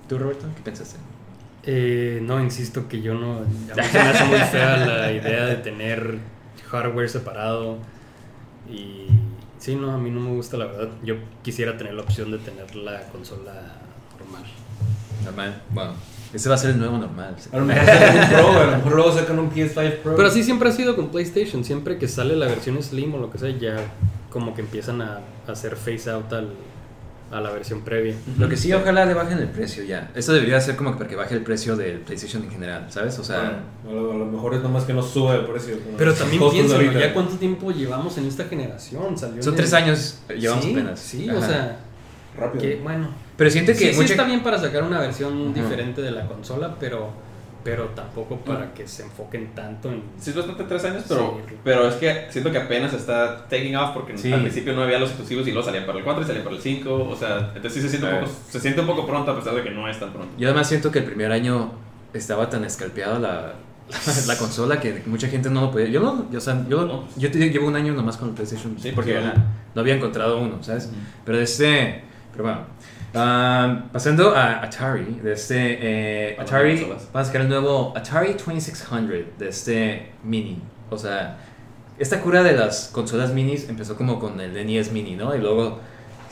¿tú 0.07 0.17
Roberto, 0.17 0.45
qué 0.55 0.61
pensaste? 0.61 0.97
Eh, 1.67 2.19
no, 2.21 2.39
insisto 2.43 2.87
que 2.87 3.01
yo 3.01 3.15
no. 3.15 3.37
A 3.39 3.41
mí 3.41 3.83
se 3.91 3.97
me 3.97 4.09
hace 4.09 4.23
muy 4.25 4.37
fea 4.37 4.77
la 4.77 5.11
idea 5.11 5.45
de 5.47 5.55
tener 5.55 6.19
hardware 6.69 7.09
separado. 7.09 7.77
Y. 8.69 9.07
Sí, 9.59 9.75
no, 9.75 9.91
a 9.91 9.97
mí 9.97 10.11
no 10.11 10.19
me 10.19 10.31
gusta 10.31 10.57
la 10.57 10.65
verdad. 10.65 10.89
Yo 11.03 11.15
quisiera 11.41 11.77
tener 11.77 11.93
la 11.93 12.03
opción 12.03 12.31
de 12.31 12.37
tener 12.39 12.75
la 12.75 13.01
consola 13.07 13.53
normal. 14.19 14.43
Normal, 15.23 15.61
bueno, 15.71 15.93
ese 16.33 16.49
va 16.49 16.55
a 16.55 16.57
ser 16.57 16.71
el 16.71 16.79
nuevo 16.79 16.97
normal. 16.97 17.35
A 17.51 17.57
lo 17.57 17.65
mejor 17.65 17.85
sacan 17.85 18.15
un 18.15 18.29
Pro, 18.29 18.59
a 18.59 18.65
lo 18.65 18.77
mejor 18.77 18.95
luego 18.95 19.11
sacan 19.11 19.39
un 19.39 19.51
PS5 19.51 19.97
Pro. 19.97 20.15
Pero 20.15 20.27
así 20.27 20.43
siempre 20.43 20.69
ha 20.69 20.71
sido 20.71 20.95
con 20.95 21.09
PlayStation. 21.09 21.63
Siempre 21.63 21.97
que 21.97 22.07
sale 22.07 22.35
la 22.35 22.47
versión 22.47 22.81
Slim 22.81 23.15
o 23.15 23.17
lo 23.17 23.31
que 23.31 23.37
sea, 23.37 23.49
ya 23.49 23.77
como 24.29 24.53
que 24.53 24.61
empiezan 24.61 25.01
a, 25.01 25.21
a 25.47 25.51
hacer 25.51 25.75
face 25.77 26.09
out 26.11 26.31
al, 26.33 26.49
a 27.35 27.41
la 27.41 27.51
versión 27.51 27.81
previa. 27.81 28.15
Lo 28.39 28.47
que 28.47 28.55
sí, 28.55 28.71
ojalá 28.71 29.05
le 29.05 29.13
bajen 29.13 29.37
el 29.39 29.49
precio 29.49 29.83
ya. 29.83 30.09
Esto 30.15 30.31
debería 30.31 30.59
ser 30.61 30.75
como 30.77 30.91
que 30.93 30.97
para 30.99 31.09
que 31.09 31.15
baje 31.17 31.35
el 31.35 31.41
precio 31.41 31.75
del 31.75 31.99
PlayStation 31.99 32.43
en 32.43 32.49
general, 32.51 32.85
¿sabes? 32.89 33.19
O 33.19 33.23
sea, 33.25 33.61
Bueno, 33.83 33.99
a, 33.99 34.03
lo, 34.03 34.11
a 34.13 34.15
lo 34.15 34.25
mejor 34.25 34.53
es 34.55 34.61
nomás 34.61 34.85
que 34.85 34.93
no 34.93 35.03
sube 35.03 35.35
el 35.35 35.45
precio. 35.45 35.75
Pero 35.97 36.13
también 36.13 36.41
ahorita. 36.41 36.99
¿ya 36.99 37.13
cuánto 37.13 37.35
tiempo 37.35 37.71
llevamos 37.71 38.17
en 38.17 38.27
esta 38.27 38.45
generación? 38.45 39.17
Salió 39.17 39.43
son 39.43 39.55
tres 39.55 39.69
el- 39.73 39.75
años, 39.75 40.19
llevamos 40.29 40.63
sí, 40.65 40.71
apenas. 40.71 40.99
Sí, 40.99 41.29
Ajá. 41.29 41.37
o 41.39 41.41
sea, 41.41 41.79
Rápido. 42.37 42.61
que 42.61 42.75
bueno. 42.77 43.09
Pero 43.35 43.49
siento 43.49 43.73
que 43.73 43.79
Sí, 43.79 43.89
sí 43.91 43.95
mucha- 43.97 44.13
está 44.13 44.23
bien 44.23 44.41
para 44.41 44.57
sacar 44.57 44.83
una 44.83 45.01
versión 45.01 45.53
diferente 45.53 46.01
de 46.01 46.11
la 46.11 46.25
consola, 46.27 46.75
pero, 46.79 47.09
pero 47.65 47.85
tampoco 47.95 48.37
para 48.37 48.71
que 48.75 48.87
se 48.87 49.01
enfoquen 49.01 49.55
tanto 49.55 49.91
en... 49.91 50.03
Sí, 50.19 50.29
es 50.29 50.35
bastante 50.35 50.65
tres 50.65 50.85
años, 50.85 51.03
pero, 51.09 51.41
pero 51.63 51.87
es 51.87 51.95
que 51.95 52.27
siento 52.29 52.51
que 52.51 52.59
apenas 52.59 52.93
está 52.93 53.47
taking 53.47 53.75
off 53.75 53.89
porque 53.95 54.15
Sí. 54.15 54.31
al 54.31 54.41
principio 54.41 54.73
no 54.73 54.83
había 54.83 54.99
los 54.99 55.09
exclusivos 55.09 55.47
y 55.47 55.51
luego 55.51 55.65
salían 55.65 55.87
para 55.87 55.97
el 55.97 56.03
4 56.03 56.21
y 56.21 56.25
salían 56.27 56.43
para 56.43 56.55
el 56.57 56.61
5. 56.61 56.93
O 56.93 57.15
sea, 57.15 57.51
entonces 57.55 57.73
sí 57.73 57.81
se 57.81 57.89
siente, 57.89 58.07
un 58.07 58.19
poco, 58.19 58.31
se 58.51 58.59
siente 58.59 58.81
un 58.81 58.85
poco 58.87 59.07
pronto 59.07 59.31
a 59.31 59.35
pesar 59.35 59.55
de 59.55 59.63
que 59.63 59.71
no 59.71 59.89
es 59.89 59.99
tan 59.99 60.13
pronto. 60.13 60.31
Yo 60.37 60.47
además 60.47 60.69
siento 60.69 60.91
que 60.91 60.99
el 60.99 61.05
primer 61.05 61.31
año 61.31 61.71
estaba 62.13 62.47
tan 62.51 62.63
escalpeada 62.65 63.17
la, 63.17 63.53
la, 64.27 64.37
consola 64.37 64.79
que 64.79 65.01
mucha 65.07 65.27
gente 65.27 65.49
no 65.49 65.61
lo 65.61 65.71
podía. 65.71 65.87
Yo 65.87 66.01
no, 66.01 66.29
yo, 66.31 66.37
o 66.37 66.41
sea, 66.41 66.63
yo, 66.69 66.85
No, 66.85 67.01
pues. 67.05 67.15
yo 67.15 67.31
te- 67.31 67.49
llevo 67.49 67.67
un 67.67 67.75
año 67.75 67.93
nomás 67.93 68.17
con 68.17 68.29
el 68.29 68.35
PlayStation 68.35 68.77
Sí, 68.79 68.91
porque 68.93 69.19
no 69.73 69.81
había 69.81 69.95
encontrado 69.95 70.37
uno, 70.37 70.61
¿sabes? 70.61 70.85
Ujú. 70.85 70.95
Pero 71.25 71.39
este, 71.39 72.03
pero 72.31 72.43
bueno. 72.43 72.59
Ah, 73.15 73.85
pasando 73.93 74.35
a 74.35 74.61
Atari, 74.61 75.19
de 75.23 75.33
este 75.33 75.77
eh, 76.31 76.37
Atari 76.37 76.79
consolas. 76.79 77.09
va 77.15 77.19
a 77.21 77.25
sacar 77.25 77.41
el 77.41 77.49
nuevo 77.49 77.93
Atari 77.95 78.33
2600 78.33 79.37
de 79.39 79.47
este 79.47 80.11
mini. 80.23 80.61
O 80.89 80.97
sea, 80.97 81.37
esta 81.97 82.21
cura 82.21 82.43
de 82.43 82.53
las 82.53 82.89
consolas 82.91 83.31
minis 83.31 83.69
empezó 83.69 83.95
como 83.95 84.19
con 84.19 84.39
el 84.41 84.53
NES 84.53 84.91
Mini, 84.91 85.15
¿no? 85.15 85.33
Y 85.33 85.39
luego 85.39 85.79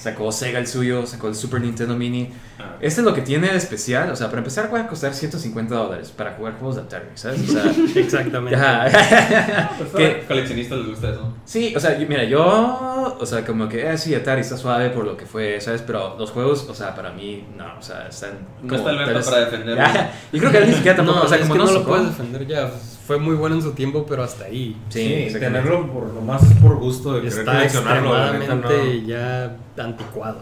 sacó 0.04 0.32
Sega 0.32 0.60
el 0.60 0.68
suyo, 0.68 1.06
sacó 1.06 1.30
el 1.30 1.36
Super 1.36 1.62
Nintendo 1.62 1.96
Mini. 1.96 2.30
Ah, 2.60 2.76
Este 2.82 3.00
es 3.02 3.06
lo 3.06 3.14
que 3.14 3.22
tiene 3.22 3.48
de 3.50 3.56
especial, 3.58 4.12
o 4.12 4.16
sea, 4.16 4.28
para 4.28 4.40
empezar 4.40 4.72
va 4.74 4.82
a 4.82 4.88
costar 4.88 5.14
150 5.14 5.74
dólares 5.74 6.12
para 6.16 6.34
jugar 6.34 6.56
juegos 6.60 6.76
de 6.76 6.82
Atari, 6.82 7.06
¿sabes? 7.16 7.42
O 7.50 7.52
sea, 7.54 7.72
Exactamente. 7.96 8.56
ajá. 8.60 9.70
pues, 9.78 9.90
Que- 9.96 10.22
a 10.24 10.28
coleccionistas 10.28 10.78
les 10.80 10.88
gusta 10.88 11.10
eso. 11.10 11.34
sí, 11.46 11.74
o 11.76 11.80
sea, 11.80 11.98
yo- 11.98 12.08
mira, 12.08 12.24
yo, 12.26 13.18
o 13.20 13.26
sea, 13.26 13.46
como 13.46 13.70
que, 13.70 13.90
eh, 13.90 13.98
sí, 13.98 14.14
Atari 14.14 14.42
está 14.42 14.58
suave 14.58 14.90
por 14.90 15.06
lo 15.06 15.16
que 15.16 15.26
fue, 15.26 15.60
¿sabes? 15.62 15.82
Pero 15.82 16.16
los 16.20 16.32
juegos, 16.32 16.68
o 16.70 16.76
sea, 16.76 16.94
para 16.94 17.12
mí, 17.12 17.46
no, 17.58 17.78
o 17.80 17.82
sea, 17.82 18.08
están 18.08 18.32
No 18.62 18.68
como 18.70 18.76
está 18.76 18.90
el 18.92 18.98
tal 18.98 19.04
Alberto 19.10 19.20
vez- 19.20 19.30
para 19.30 19.46
defenderlo. 19.46 19.76
Ya, 19.84 20.14
Yo 20.34 20.40
creo 20.40 20.52
que 20.52 20.58
él 20.60 20.68
ni 20.70 20.74
siquiera 20.76 20.98
tampoco, 20.98 21.20
no, 21.20 21.26
o 21.26 21.28
sea, 21.28 21.38
es 21.38 21.44
como 21.44 21.54
que 21.54 21.60
no, 21.60 21.66
no 21.66 21.72
lo 21.72 21.86
puedes 21.86 22.06
defender 22.08 22.46
ya. 22.48 22.70
Fue 23.06 23.18
muy 23.20 23.36
bueno 23.36 23.56
en 23.56 23.62
su 23.62 23.72
tiempo, 23.74 24.06
pero 24.08 24.24
hasta 24.24 24.46
ahí. 24.46 24.78
Sí, 24.90 25.28
Sí, 25.30 25.34
tenerlo 25.40 25.92
por 25.92 26.06
nomás 26.08 26.42
por 26.62 26.78
gusto 26.78 27.14
de 27.14 27.22
querer 27.22 27.40
Está 27.40 27.52
coleccionarlo. 27.54 28.10
no. 28.10 28.94
ya 29.06 29.56
anticuado. 29.78 30.40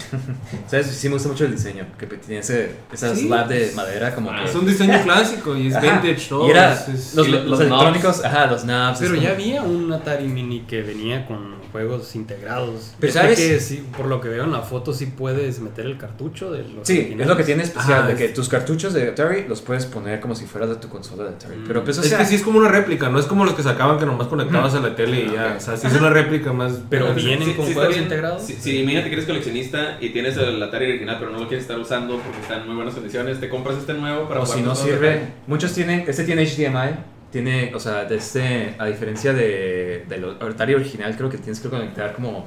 ¿Sabes? 0.66 0.86
Sí 0.86 1.08
me 1.08 1.14
gusta 1.14 1.28
mucho 1.28 1.44
el 1.44 1.52
diseño, 1.52 1.84
que 1.98 2.06
tiene 2.06 2.40
ese, 2.40 2.74
esa 2.92 3.14
Sí. 3.14 3.26
slab 3.26 3.48
de 3.48 3.70
madera 3.76 4.14
como 4.14 4.30
Ah, 4.30 4.40
que... 4.42 4.48
Es 4.50 4.54
un 4.54 4.66
diseño 4.66 4.98
clásico 5.04 5.54
y 5.56 5.66
es 5.68 5.76
Ajá. 5.76 6.00
vintage 6.00 6.28
todo. 6.28 6.48
Y 6.48 6.50
era 6.50 6.72
es- 6.72 6.88
es- 6.88 7.14
los, 7.14 7.28
y 7.28 7.30
los 7.30 7.44
los 7.46 7.60
electrónicos, 7.60 8.24
ajá, 8.24 8.46
los 8.46 8.62
knobs. 8.62 8.98
Pero 8.98 9.14
ya 9.16 9.20
como- 9.20 9.32
había 9.34 9.62
un 9.62 9.92
Atari 9.92 10.26
Mini 10.26 10.60
que 10.60 10.82
venía 10.82 11.26
con 11.26 11.59
juegos 11.72 12.14
integrados. 12.14 12.92
Pero 13.00 13.12
Yo 13.12 13.20
¿sabes? 13.20 13.38
que 13.38 13.60
sí, 13.60 13.84
por 13.96 14.06
lo 14.06 14.20
que 14.20 14.28
veo 14.28 14.44
en 14.44 14.52
la 14.52 14.62
foto 14.62 14.92
sí 14.92 15.06
puedes 15.06 15.60
meter 15.60 15.86
el 15.86 15.96
cartucho 15.98 16.50
de 16.50 16.60
los 16.62 16.86
Sí, 16.86 16.94
originales. 16.98 17.20
es 17.22 17.26
lo 17.28 17.36
que 17.36 17.44
tiene 17.44 17.62
especial, 17.62 18.02
Ah, 18.04 18.06
de 18.08 18.14
que 18.16 18.24
es- 18.26 18.34
tus 18.34 18.48
cartuchos 18.48 18.92
de 18.94 19.08
Atari 19.08 19.46
los 19.48 19.60
puedes 19.62 19.86
poner 19.86 20.20
como 20.20 20.34
si 20.34 20.46
fuera 20.46 20.66
de 20.66 20.76
tu 20.76 20.88
consola 20.88 21.24
de 21.24 21.30
Atari. 21.30 21.56
Mm. 21.56 21.64
Pero 21.66 21.84
pues, 21.84 21.98
o 21.98 22.02
es 22.02 22.08
sea, 22.08 22.18
que 22.18 22.24
sí 22.26 22.34
es 22.36 22.42
como 22.42 22.58
una 22.58 22.68
réplica, 22.68 23.08
no 23.08 23.18
es 23.18 23.26
como 23.26 23.44
los 23.44 23.54
que 23.54 23.62
sacaban 23.62 23.98
que 23.98 24.06
nomás 24.06 24.28
conectabas 24.28 24.74
a 24.74 24.80
la 24.80 24.94
tele 24.94 25.24
y 25.26 25.32
ya. 25.32 25.54
O 25.56 25.60
sea, 25.60 25.76
sí 25.76 25.86
es 25.86 25.94
una 25.94 26.10
réplica 26.10 26.52
más. 26.52 26.72
Pero 26.88 27.12
vienen 27.14 27.48
Sí, 27.48 27.54
con 27.54 27.66
sí 27.66 27.72
juegos 27.74 27.92
bien. 27.94 28.04
integrados. 28.04 28.42
Si, 28.42 28.54
si 28.54 28.78
imagínate 28.80 29.08
que 29.08 29.14
eres 29.14 29.26
coleccionista 29.26 29.98
y 30.00 30.10
tienes 30.10 30.36
el 30.36 30.62
Atari 30.62 30.86
original, 30.86 31.16
pero 31.18 31.30
no 31.30 31.38
lo 31.38 31.48
quieres 31.48 31.62
estar 31.64 31.78
usando 31.78 32.18
porque 32.18 32.40
está 32.40 32.58
en 32.58 32.66
muy 32.66 32.76
buenas 32.76 32.94
condiciones, 32.94 33.40
te 33.40 33.48
compras 33.48 33.76
este 33.78 33.94
nuevo 33.94 34.28
para 34.28 34.40
o 34.40 34.44
jugar 34.44 34.58
si 34.58 34.64
no 34.64 34.74
sirve, 34.74 35.20
muchos 35.46 35.72
tienen, 35.72 36.04
este 36.06 36.24
tiene 36.24 36.42
HDMI, 36.46 36.96
tiene, 37.30 37.72
o 37.74 37.80
sea, 37.80 38.04
de 38.04 38.16
este, 38.16 38.74
a 38.78 38.86
diferencia 38.86 39.32
de, 39.32 40.04
del 40.08 40.24
Atari 40.40 40.74
original, 40.74 41.14
creo 41.16 41.28
que 41.30 41.38
tienes 41.38 41.60
que 41.60 41.68
conectar 41.68 42.12
como, 42.14 42.46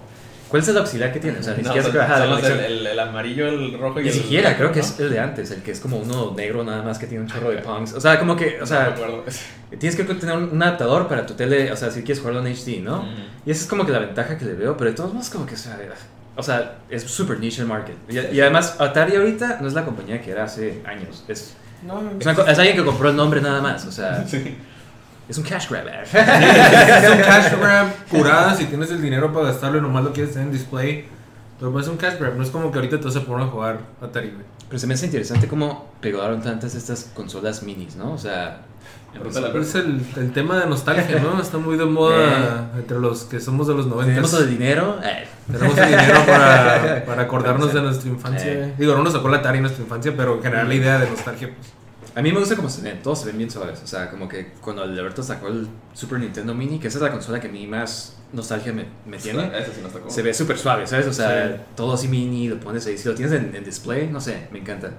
¿cuál 0.50 0.62
es 0.62 0.68
el 0.68 0.78
auxiliar 0.78 1.12
que 1.14 1.20
tiene? 1.20 1.40
O 1.40 1.44
sea, 1.44 1.54
ni 1.56 1.64
No, 1.64 1.74
siquiera 1.74 1.84
son, 1.84 1.94
se 1.94 2.18
son 2.18 2.30
conexión. 2.30 2.60
el, 2.60 2.88
el 2.88 3.00
amarillo, 3.00 3.48
el 3.48 3.80
rojo 3.80 4.00
y 4.00 4.04
Ni 4.04 4.10
el 4.10 4.16
siquiera, 4.16 4.58
creo 4.58 4.72
que 4.72 4.80
¿no? 4.80 4.86
es 4.86 5.00
el 5.00 5.10
de 5.10 5.20
antes, 5.20 5.52
el 5.52 5.62
que 5.64 5.72
es 5.72 5.80
como 5.80 5.98
uno 5.98 6.34
negro 6.36 6.64
nada 6.64 6.82
más 6.84 7.00
que 7.00 7.08
tiene 7.08 7.24
un 7.24 7.30
chorro 7.30 7.50
de 7.52 7.58
punks. 7.58 7.94
O 7.94 8.02
sea, 8.02 8.20
como 8.20 8.36
que, 8.36 8.58
o 8.58 8.60
No 8.62 8.66
sea, 8.68 8.86
acuerdo. 8.88 9.24
tienes 9.80 9.96
que 9.96 10.04
tener 10.04 10.36
un, 10.38 10.50
un 10.52 10.62
adaptador 10.64 11.08
para 11.08 11.26
tu 11.26 11.34
tele, 11.34 11.72
o 11.72 11.76
sea, 11.78 11.90
si 11.90 12.02
quieres 12.04 12.20
jugarlo 12.20 12.46
en 12.46 12.54
HD, 12.54 12.82
¿no? 12.84 13.00
Ujú. 13.00 13.08
Y 13.46 13.52
esa 13.52 13.64
es 13.64 13.68
como 13.70 13.86
que 13.86 13.92
la 13.92 14.00
ventaja 14.00 14.38
que 14.38 14.46
le 14.46 14.54
veo, 14.54 14.76
pero 14.78 14.90
de 14.92 14.96
todos 14.96 15.14
modos 15.14 15.30
como 15.30 15.46
que, 15.46 15.56
o 15.56 15.58
sea, 15.58 15.80
o 16.36 16.44
sea 16.44 16.80
es 16.90 17.04
súper 17.04 17.40
niche 17.40 17.62
el 17.62 17.68
market. 17.68 17.96
Y, 18.10 18.20
y 18.36 18.42
además, 18.42 18.76
Atari 18.80 19.16
ahorita 19.16 19.60
no 19.62 19.68
es 19.68 19.74
la 19.74 19.86
compañía 19.86 20.22
que 20.22 20.32
era 20.32 20.44
hace 20.44 20.82
años. 20.86 21.24
Es, 21.28 21.54
No, 21.84 22.02
es, 22.20 22.26
una 22.26 22.52
es 22.52 22.60
alguien 22.60 22.76
que 22.78 22.84
compró 22.86 23.10
el 23.10 23.16
nombre 23.16 23.42
nada 23.42 23.62
más, 23.62 23.86
o 23.86 23.92
sea, 23.92 24.24
Sí. 24.28 24.56
Es 25.30 25.38
un 25.38 25.44
cash 25.44 25.70
grab. 25.70 25.88
es 26.04 27.10
un 27.12 27.18
cash 27.26 27.52
grab 27.60 27.88
curada 28.10 28.56
si 28.56 28.66
tienes 28.66 28.92
el 28.92 29.02
dinero 29.02 29.32
para 29.34 29.48
gastarlo 29.48 29.78
y 29.78 29.82
nomás 29.82 30.04
lo 30.04 30.14
quieres 30.14 30.34
tener 30.34 30.48
en 30.48 30.54
display. 30.54 31.06
Pero 31.60 31.72
pues 31.72 31.86
es 31.86 31.92
un 31.92 31.98
cash 31.98 32.16
grab, 32.20 32.36
no 32.36 32.44
es 32.44 32.50
como 32.50 32.72
que 32.72 32.78
ahorita 32.80 33.00
te 33.00 33.06
vas 33.06 33.16
a 33.16 33.22
poner 33.22 33.48
a 33.48 33.50
jugar 33.50 33.80
Atari, 34.02 34.30
güey. 34.32 34.44
Pero 34.68 34.80
se 34.80 34.88
me 34.88 34.96
hace 34.96 35.06
interesante 35.06 35.48
cómo 35.48 35.92
pegaron 36.02 36.42
tantas 36.42 36.74
estas 36.76 37.12
consolas 37.14 37.62
minis, 37.64 37.96
¿no? 37.96 38.12
O 38.14 38.18
sea, 38.18 38.62
Pero 39.14 39.62
es 39.62 39.76
el, 39.76 40.02
el 40.18 40.34
tema 40.34 40.58
de 40.60 40.66
nostalgia, 40.66 41.20
¿no? 41.20 41.40
Está 41.40 41.60
muy 41.60 41.78
de 41.78 41.86
moda 41.86 42.72
entre 42.76 43.00
los 43.00 43.26
que 43.26 43.40
somos 43.40 43.68
de 43.68 43.76
los 43.76 43.86
90. 43.86 44.10
tenemos 44.10 44.34
el 44.34 44.50
dinero. 44.50 45.00
eh, 45.04 45.28
Tenemos 45.52 45.78
el 45.78 45.88
dinero 45.90 46.26
para, 46.26 47.04
para 47.06 47.22
acordarnos 47.22 47.72
de 47.74 47.82
nuestra 47.82 48.10
infancia. 48.10 48.52
Eh. 48.52 48.58
güey. 48.58 48.74
Digo, 48.78 48.96
no 48.96 49.04
nos 49.04 49.14
sacó 49.14 49.30
la 49.30 49.38
Atari 49.38 49.58
en 49.60 49.64
nuestra 49.64 49.84
infancia, 49.84 50.14
pero 50.18 50.36
en 50.38 50.42
general 50.44 50.68
la 50.68 50.74
idea 50.76 50.98
de 51.00 51.10
nostalgia, 51.10 51.50
pues. 51.56 51.72
A 52.16 52.22
mí 52.22 52.32
me 52.32 52.40
gusta 52.40 52.56
cómo 52.56 52.70
se 52.70 52.82
ven, 52.82 53.02
todos 53.02 53.22
se 53.22 53.26
ven 53.28 53.38
bien 53.38 53.50
suaves. 53.50 53.82
O 53.84 53.88
sea, 53.88 54.10
como 54.12 54.28
que 54.30 54.52
cuando 54.62 54.84
Alberto 54.84 55.24
sacó 55.24 55.48
el 55.48 55.68
Super 55.94 56.20
Nintendo 56.20 56.54
Mini, 56.54 56.78
que 56.80 56.88
esa 56.88 57.00
es 57.00 57.02
la 57.04 57.12
consola 57.12 57.40
que 57.40 57.48
a 57.48 57.52
mí 57.52 57.66
más 57.66 58.18
nostalgia 58.32 58.72
me, 58.72 58.86
me 59.08 59.18
tiene. 59.18 59.48
Eso 59.58 59.72
sí 59.74 59.82
nos 59.82 59.92
tocó. 59.92 60.10
Se 60.10 60.22
ve 60.22 60.34
súper 60.34 60.58
suave, 60.60 60.86
¿sabes? 60.86 61.08
O 61.08 61.14
sea, 61.14 61.48
Sí. 61.58 61.62
todo 61.76 61.94
así 61.94 62.08
mini, 62.08 62.48
lo 62.50 62.60
pones 62.60 62.86
ahí. 62.86 62.98
Si 62.98 63.08
lo 63.08 63.16
tienes 63.16 63.34
en, 63.34 63.56
en 63.56 63.64
display, 63.64 64.08
no 64.12 64.22
sé, 64.22 64.48
me 64.52 64.60
encanta. 64.60 64.92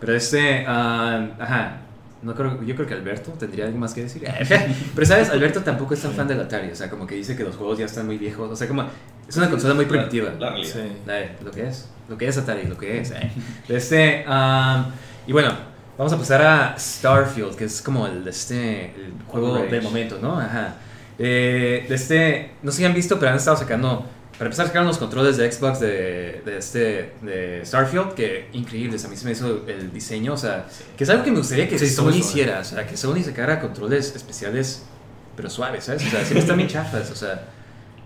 Pero 0.00 0.14
este, 0.14 0.64
ah, 0.66 1.28
ajá, 1.40 1.76
no 2.22 2.34
creo, 2.36 2.62
yo 2.62 2.74
creo 2.76 2.86
que 2.86 2.94
Alberto 2.94 3.32
tendría 3.32 3.66
algo 3.66 3.78
más 3.78 3.92
que 3.94 4.02
decir. 4.02 4.22
Pero, 4.94 5.06
¿sabes? 5.06 5.30
Alberto 5.30 5.62
tampoco 5.62 5.94
es 5.94 6.00
tan 6.02 6.12
fan 6.12 6.28
del 6.28 6.40
Atari. 6.40 6.70
O 6.70 6.76
sea, 6.76 6.88
como 6.88 7.06
que 7.08 7.16
dice 7.16 7.36
que 7.36 7.42
los 7.42 7.56
juegos 7.56 7.78
ya 7.78 7.86
están 7.86 8.06
muy 8.06 8.18
viejos. 8.18 8.48
O 8.50 8.54
sea, 8.56 8.68
como, 8.68 8.84
es 9.28 9.36
una 9.36 9.50
consola 9.50 9.74
muy 9.74 9.86
primitiva. 9.86 10.30
La, 10.38 10.50
la 10.50 10.50
realidad. 10.50 10.76
La 11.06 11.14
de- 11.14 11.30
lo 11.44 11.50
que 11.50 11.66
es, 11.66 11.88
lo 12.08 12.16
que 12.16 12.28
es 12.28 12.38
Atari, 12.38 12.66
lo 12.68 12.78
que 12.78 13.00
es. 13.00 13.10
eh. 13.10 13.30
Este, 13.68 14.24
y 15.26 15.32
bueno, 15.32 15.71
vamos 15.98 16.12
a 16.12 16.18
pasar 16.18 16.42
a 16.42 16.78
Starfield, 16.78 17.54
que 17.54 17.64
es 17.64 17.82
como 17.82 18.06
el, 18.06 18.26
este, 18.26 18.86
el 18.86 19.12
juego 19.26 19.58
de 19.58 19.80
momento, 19.80 20.18
¿no? 20.20 20.38
Ajá. 20.38 20.76
Eh, 21.18 21.86
de 21.88 21.94
este, 21.94 22.52
no 22.62 22.70
sé 22.70 22.78
si 22.78 22.84
han 22.84 22.94
visto, 22.94 23.18
pero 23.18 23.30
han 23.30 23.36
estado 23.36 23.56
sacando, 23.56 24.06
para 24.32 24.46
empezar, 24.46 24.66
sacaron 24.66 24.88
los 24.88 24.98
controles 24.98 25.36
de 25.36 25.50
Xbox 25.50 25.80
de, 25.80 26.42
de 26.44 26.58
este, 26.58 27.12
de 27.22 27.62
Starfield, 27.64 28.14
que 28.14 28.48
increíbles, 28.52 29.04
a 29.04 29.08
mí 29.08 29.16
se 29.16 29.24
me 29.26 29.32
hizo 29.32 29.64
el 29.68 29.92
diseño, 29.92 30.32
o 30.32 30.36
sea, 30.36 30.66
que 30.96 31.04
es 31.04 31.10
algo 31.10 31.22
que 31.22 31.30
me 31.30 31.38
gustaría 31.38 31.68
que 31.68 31.78
Sí, 31.78 31.88
Sony 31.88 32.16
hiciera, 32.16 32.60
o 32.60 32.64
sea, 32.64 32.86
que 32.86 32.96
Sony 32.96 33.22
sacara 33.22 33.60
controles 33.60 34.16
especiales, 34.16 34.84
pero 35.36 35.48
suaves, 35.50 35.84
¿sabes? 35.84 36.06
O 36.06 36.10
sea, 36.10 36.20
siempre 36.20 36.40
están 36.40 36.56
bien 36.56 36.68
chafas, 36.68 37.10
o 37.10 37.14
sea, 37.14 37.48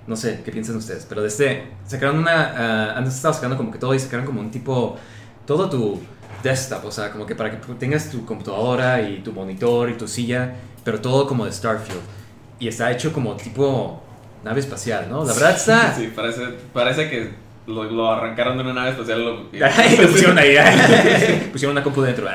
no 0.07 0.16
sé, 0.16 0.42
¿qué 0.44 0.53
piensan 0.53 0.77
ustedes? 0.77 1.07
Pero 1.09 1.22
de 1.22 1.29
este, 1.29 1.64
sacaron 1.87 2.18
una, 2.18 2.53
ah, 2.92 2.99
han 2.99 3.07
estado 3.07 3.35
sacando 3.35 3.57
como 3.57 3.70
que 3.70 3.79
todo 3.79 3.94
y 3.94 3.99
sacaron 3.99 4.27
como 4.27 4.40
un 4.40 4.51
tipo, 4.51 4.96
todo 5.46 5.70
tu 5.70 6.01
desktop, 6.42 6.85
o 6.85 6.90
sea, 6.90 7.11
como 7.11 7.27
que 7.27 7.35
para 7.35 7.51
que 7.51 7.57
tengas 7.79 8.11
tu 8.11 8.25
computadora 8.25 9.01
y 9.03 9.20
tu 9.22 9.33
monitor 9.33 9.90
y 9.90 9.94
tu 9.94 10.07
silla, 10.09 10.55
pero 10.85 11.01
todo 11.01 11.27
como 11.27 11.44
de 11.44 11.53
Starfield. 11.53 12.01
Y 12.59 12.68
está 12.68 12.90
hecho 12.90 13.12
como 13.12 13.37
tipo 13.37 14.03
nave 14.44 14.61
espacial, 14.61 15.07
¿no? 15.11 15.25
La 15.25 15.33
verdad 15.33 15.57
está... 15.57 15.94
Sí, 15.94 16.12
parece, 16.14 16.42
parece 16.72 17.11
que 17.11 17.31
lo, 17.66 17.85
lo 17.85 18.11
arrancaron 18.11 18.57
de 18.57 18.62
una 18.62 18.72
nave 18.72 18.90
espacial. 18.90 19.25
Lo, 19.25 19.40
y- 19.53 19.61
Ay, 19.62 19.96
lo 20.01 20.09
pusieron 20.09 20.38
ahí, 20.38 20.57
pusieron 21.53 21.72
una 21.77 21.83
compu 21.83 22.03
dentro. 22.03 22.27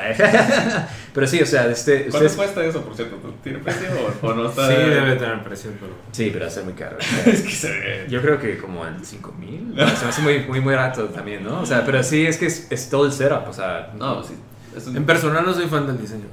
Pero 1.14 1.26
sí, 1.26 1.42
o 1.42 1.46
sea, 1.46 1.66
este, 1.70 2.02
¿Cuánto 2.04 2.16
ustedes... 2.16 2.32
cuesta 2.34 2.64
eso, 2.64 2.80
por 2.82 2.94
cierto? 2.96 3.16
¿Tiene 3.42 3.58
precio 3.58 3.86
o, 4.22 4.26
o 4.26 4.34
no 4.34 4.48
está? 4.48 4.66
Sí, 4.68 4.74
debe 4.74 5.16
tener 5.16 5.42
precio, 5.44 5.70
pero. 5.78 5.92
Sí, 6.10 6.30
pero 6.32 6.46
va 6.46 6.50
a 6.50 6.54
ser 6.54 6.64
muy 6.64 6.72
caro. 6.72 6.96
Es 7.26 7.42
que 7.42 7.50
se 7.52 7.68
ve. 7.70 8.06
Yo 8.08 8.22
creo 8.22 8.38
que 8.40 8.56
como 8.56 8.86
en 8.86 9.04
5 9.04 9.34
mil. 9.38 9.74
Se 9.96 10.04
me 10.04 10.08
hace 10.10 10.22
muy, 10.22 10.38
muy, 10.46 10.60
muy 10.60 10.74
barato 10.74 11.04
también, 11.06 11.44
¿no? 11.44 11.60
O 11.60 11.66
sea, 11.66 11.84
pero 11.84 12.02
sí, 12.02 12.24
es 12.26 12.38
que 12.38 12.46
es, 12.46 12.66
es 12.70 12.88
todo 12.88 13.04
el 13.06 13.12
setup, 13.12 13.46
o 13.48 13.52
sea... 13.52 13.92
No, 13.98 14.22
sí. 14.24 14.34
Un- 14.88 14.96
En 14.96 15.04
personal 15.04 15.44
no 15.44 15.52
soy 15.52 15.66
fan 15.66 15.86
del 15.86 15.98
diseño. 16.00 16.24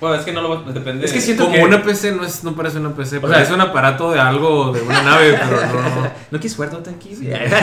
bueno, 0.00 0.16
es 0.16 0.24
que 0.24 0.32
no 0.32 0.42
lo 0.42 0.60
depende. 0.72 1.04
Es 1.06 1.12
que 1.12 1.20
siento 1.20 1.44
Como 1.44 1.54
que- 1.56 1.62
una 1.64 1.80
PC 1.84 2.10
no, 2.10 2.24
es, 2.24 2.42
no 2.42 2.56
parece 2.56 2.78
una 2.78 2.92
PC, 2.96 3.18
O 3.18 3.20
parece 3.20 3.46
sea- 3.46 3.54
un 3.54 3.60
aparato 3.60 4.10
de 4.10 4.18
algo, 4.18 4.72
de 4.72 4.82
una 4.82 5.02
nave, 5.04 5.38
pero 5.40 5.60
no. 5.62 6.02
¿No 6.32 6.38
quieres 6.40 6.56
jugar 6.56 6.70
Dota 6.72 6.90
aquí? 6.90 7.16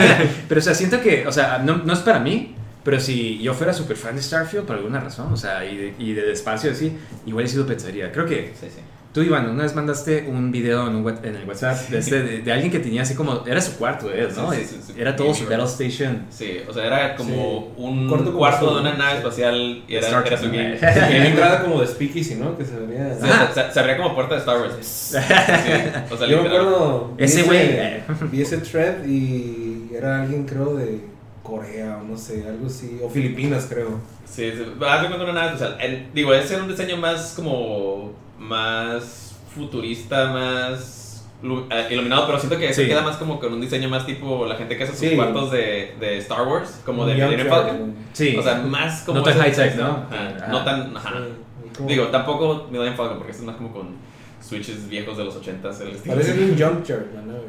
pero, 0.48 0.60
o 0.60 0.62
sea, 0.64 0.72
siento 0.74 1.00
que, 1.02 1.26
o 1.26 1.32
sea, 1.32 1.58
no, 1.58 1.76
no 1.84 1.92
es 1.92 1.98
para 1.98 2.20
mí, 2.20 2.54
pero 2.88 3.00
si 3.02 3.38
yo 3.42 3.52
fuera 3.52 3.74
súper 3.74 3.98
fan 3.98 4.16
de 4.16 4.22
Starfield 4.22 4.64
por 4.64 4.76
alguna 4.76 4.98
razón, 4.98 5.30
o 5.30 5.36
sea, 5.36 5.62
y 5.66 5.76
de, 5.76 5.94
y 5.98 6.14
de 6.14 6.32
espacio 6.32 6.70
así, 6.72 6.96
igual 7.26 7.46
sí 7.46 7.58
lo 7.58 7.66
pensaría. 7.66 8.10
Creo 8.10 8.24
que 8.24 8.52
Sí, 8.58 8.66
sí. 8.74 8.80
tú, 9.12 9.20
Iván, 9.22 9.50
una 9.50 9.64
vez 9.64 9.74
mandaste 9.74 10.24
un 10.26 10.50
video 10.50 10.86
en, 10.86 10.94
un 10.96 11.08
en 11.22 11.36
el 11.36 11.44
WhatsApp 11.46 11.76
de, 11.90 11.98
este- 11.98 12.22
de, 12.22 12.38
de 12.40 12.52
alguien 12.52 12.70
que 12.70 12.78
tenía 12.78 13.02
así 13.02 13.14
como, 13.14 13.44
era 13.46 13.60
su 13.60 13.76
cuarto 13.76 14.08
de 14.08 14.20
él, 14.22 14.28
¿no? 14.34 14.50
Sí, 14.52 14.60
sí, 14.60 14.76
sí, 14.80 14.92
sí. 14.92 14.94
Era 14.96 15.14
todo 15.16 15.34
su 15.34 15.44
sí. 15.44 15.50
Battle 15.50 15.66
Station. 15.66 16.22
Sí, 16.30 16.58
o 16.66 16.72
sea, 16.72 16.86
era 16.86 17.14
como 17.16 17.74
un 17.76 18.08
Cuarto 18.08 18.32
cuarto, 18.32 18.66
como 18.66 18.76
de 18.76 18.80
una 18.82 18.94
nave 18.94 19.18
espacial 19.18 19.82
y 19.86 19.94
era, 19.94 20.06
Star 20.06 20.26
era 20.26 20.36
Trek, 20.36 20.40
su 20.40 20.46
¿no? 20.46 20.52
game. 20.52 21.28
Entrada 21.28 21.62
como 21.62 21.80
de 21.82 21.86
Speakeasy, 21.88 22.34
¿no? 22.36 22.56
Que 22.56 22.64
se. 22.64 22.70
Sí, 22.72 23.28
Ajá. 23.28 23.52
se, 23.52 23.72
se 23.74 23.80
abría 23.80 23.96
como 23.98 24.14
puerta 24.14 24.34
de 24.34 24.40
Star 24.40 24.60
Wars. 24.60 24.74
Sí, 24.80 25.16
o 26.10 26.16
sea, 26.16 26.26
Yo 26.26 26.38
me 26.38 26.42
literal. 26.44 26.66
acuerdo. 26.68 27.14
vi 27.16 27.24
Ese 27.24 27.42
güey, 27.42 27.58
eh. 27.70 28.02
Vi 28.32 28.40
ese 28.42 28.58
thread 28.58 29.04
y 29.06 29.90
era 29.94 30.22
alguien, 30.22 30.44
creo, 30.46 30.74
de 30.76 31.00
Corea 31.48 31.98
o 32.00 32.04
no 32.04 32.16
sé, 32.16 32.44
algo 32.46 32.66
así. 32.66 32.98
O 33.02 33.08
Filipinas, 33.08 33.66
creo. 33.68 34.00
Sí, 34.24 34.50
sí. 34.52 34.62
Haz 34.86 35.02
de 35.02 35.08
cuenta 35.08 35.24
una 35.24 35.32
nave 35.32 35.46
espacial. 35.54 35.76
El- 35.80 36.12
digo, 36.12 36.34
ese 36.34 36.54
era 36.54 36.62
un 36.62 36.68
diseño 36.68 36.96
más 36.96 37.32
como. 37.34 38.12
más 38.38 39.34
futurista, 39.54 40.26
más 40.32 41.26
eh, 41.70 41.86
iluminado, 41.90 42.26
pero 42.26 42.38
siento 42.38 42.56
que 42.58 42.72
Sí. 42.72 42.86
queda 42.86 43.00
más 43.02 43.16
como 43.16 43.38
con 43.40 43.52
un 43.52 43.60
diseño 43.60 43.88
más 43.88 44.06
tipo 44.06 44.44
la 44.46 44.54
gente 44.56 44.76
que 44.76 44.84
hace 44.84 44.92
sus 44.92 45.00
Sí. 45.08 45.16
cuartos 45.16 45.50
de, 45.52 45.94
de 45.98 46.18
Star 46.18 46.46
Wars, 46.46 46.80
como 46.84 47.04
de 47.06 47.14
Millennium 47.14 47.48
Falcon. 47.48 47.94
Sí. 48.12 48.36
O 48.36 48.42
sea, 48.42 48.56
más 48.58 49.02
como. 49.02 49.18
No 49.18 49.24
tan 49.24 49.38
high-tech. 49.38 49.76
¿no? 49.76 49.84
Ajá, 50.10 50.34
Ajá. 50.36 50.46
No 50.48 50.64
tan. 50.64 50.96
Ajá. 50.96 51.14
Digo, 51.86 52.06
tampoco 52.08 52.66
Millennium 52.70 52.96
Falcon, 52.96 53.18
porque 53.18 53.32
es 53.32 53.40
más 53.42 53.56
como 53.56 53.72
con 53.72 53.88
switches 54.40 54.88
viejos 54.88 55.16
de 55.16 55.24
los 55.24 55.34
80s. 55.36 55.80
El. 55.80 55.96
Parece 55.96 56.32
bien 56.34 56.56
Juncture, 56.58 57.06
la 57.14 57.22
nave. 57.22 57.44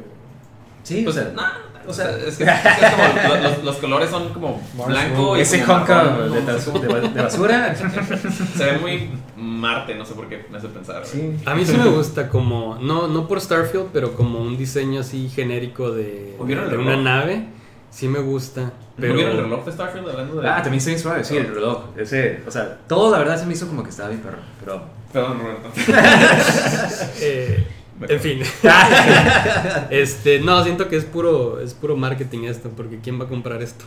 Sí, 0.82 1.02
Pues, 1.04 1.16
o 1.16 1.20
sea, 1.20 1.32
no, 1.32 1.42
o 1.90 1.92
sea, 1.92 2.10
es 2.16 2.36
que, 2.36 2.44
es 2.44 2.50
como, 2.50 3.36
los, 3.42 3.64
los 3.64 3.76
colores 3.76 4.10
son 4.10 4.28
como 4.30 4.60
blanco 4.86 5.36
y 5.36 5.40
ese 5.40 5.62
honka 5.64 6.04
de, 6.04 6.30
de 6.30 6.88
ba- 6.88 7.00
de 7.00 7.22
basura. 7.22 7.74
Se 8.56 8.64
ve 8.64 8.78
muy 8.78 9.10
Marte, 9.36 9.94
no 9.94 10.04
sé 10.04 10.14
por 10.14 10.28
qué 10.28 10.44
me 10.50 10.58
hace 10.58 10.68
pensar. 10.68 11.04
Sí. 11.04 11.36
A 11.44 11.54
mí 11.54 11.64
sí 11.64 11.76
me 11.76 11.88
gusta 11.88 12.28
como, 12.28 12.76
no, 12.80 13.08
no 13.08 13.26
por 13.28 13.40
Starfield, 13.40 13.88
pero 13.92 14.14
como 14.14 14.40
un 14.40 14.56
diseño 14.56 15.00
así 15.00 15.28
genérico 15.28 15.90
de, 15.90 16.36
¿O 16.38 16.44
vieron 16.44 16.64
el 16.64 16.70
de 16.70 16.76
una 16.78 16.96
nave. 16.96 17.46
Sí 17.90 18.06
me 18.06 18.20
gusta. 18.20 18.70
Pero 18.96 19.14
¿No 19.14 19.18
vieron 19.18 19.36
el 19.36 19.42
reloj 19.44 19.64
de 19.64 19.72
Starfield 19.72 20.08
hablando 20.08 20.40
de.? 20.40 20.48
Ah, 20.48 20.56
también 20.62 20.74
está 20.78 20.90
bien 20.90 21.00
suave, 21.00 21.24
sí, 21.24 21.36
el 21.36 21.52
reloj. 21.54 21.84
Ese, 21.96 22.40
o 22.46 22.50
sea, 22.50 22.78
todo 22.86 23.10
la 23.10 23.18
verdad 23.18 23.38
se 23.40 23.46
me 23.46 23.54
hizo 23.54 23.66
como 23.66 23.82
que 23.82 23.90
estaba 23.90 24.10
bien 24.10 24.20
perro, 24.20 24.38
pero... 24.64 24.82
Perdón, 25.12 25.40
Roberto. 25.40 25.70
Eh, 27.20 27.66
en 28.08 28.20
fin. 28.20 28.40
este, 29.90 30.40
no, 30.40 30.62
siento 30.64 30.88
que 30.88 30.96
es 30.96 31.04
puro, 31.04 31.60
es 31.60 31.74
puro 31.74 31.96
marketing 31.96 32.44
esto, 32.44 32.70
porque 32.76 32.98
¿quién 33.02 33.20
va 33.20 33.24
a 33.24 33.28
comprar 33.28 33.62
esto? 33.62 33.84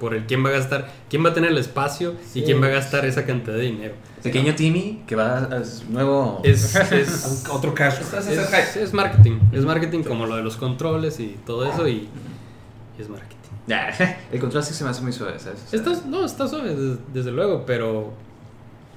Por 0.00 0.14
el 0.14 0.26
quién 0.26 0.44
va 0.44 0.48
a 0.48 0.52
gastar, 0.52 0.90
quién 1.08 1.24
va 1.24 1.28
a 1.28 1.34
tener 1.34 1.50
el 1.52 1.58
espacio 1.58 2.14
y 2.34 2.40
Sí. 2.40 2.42
quién 2.44 2.60
va 2.60 2.66
a 2.66 2.70
gastar 2.70 3.04
esa 3.06 3.24
cantidad 3.24 3.54
de 3.56 3.62
dinero. 3.62 3.94
Pequeño 4.22 4.54
Timmy, 4.56 5.02
que 5.06 5.14
va 5.14 5.38
a 5.38 5.64
su 5.64 5.84
nuevo... 5.90 6.40
Es, 6.44 6.74
es, 6.92 7.44
Otro. 7.50 7.72
Estás- 7.76 8.26
es, 8.28 8.38
es 8.52 8.76
es 8.76 8.92
marketing, 8.94 9.38
es 9.52 9.64
marketing 9.64 10.02
como 10.02 10.26
lo 10.26 10.34
de 10.36 10.42
los 10.42 10.56
controles 10.56 11.20
y 11.20 11.36
todo 11.46 11.64
eso 11.70 11.86
y, 11.86 12.08
y 12.98 13.02
es 13.02 13.08
marketing. 13.08 13.38
El 14.32 14.40
control 14.40 14.64
sí 14.64 14.74
se 14.74 14.82
me 14.82 14.90
hace 14.90 15.02
muy 15.02 15.12
suave, 15.12 15.38
¿sabes? 15.38 15.62
O 15.66 15.70
sea, 15.70 15.78
Está, 15.78 16.06
no, 16.08 16.24
está 16.24 16.48
suave, 16.48 16.74
des- 16.74 16.98
desde, 17.14 17.30
luego, 17.30 17.64
pero 17.64 18.12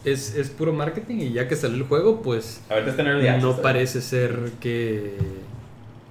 es, 0.05 0.35
es 0.35 0.49
puro 0.49 0.71
marketing 0.73 1.15
y 1.17 1.31
ya 1.33 1.47
que 1.47 1.55
salió 1.55 1.77
el 1.77 1.83
juego, 1.83 2.21
pues 2.21 2.61
Ahorita 2.69 3.03
no 3.39 3.57
parece 3.61 4.01
ser 4.01 4.51
que 4.59 5.15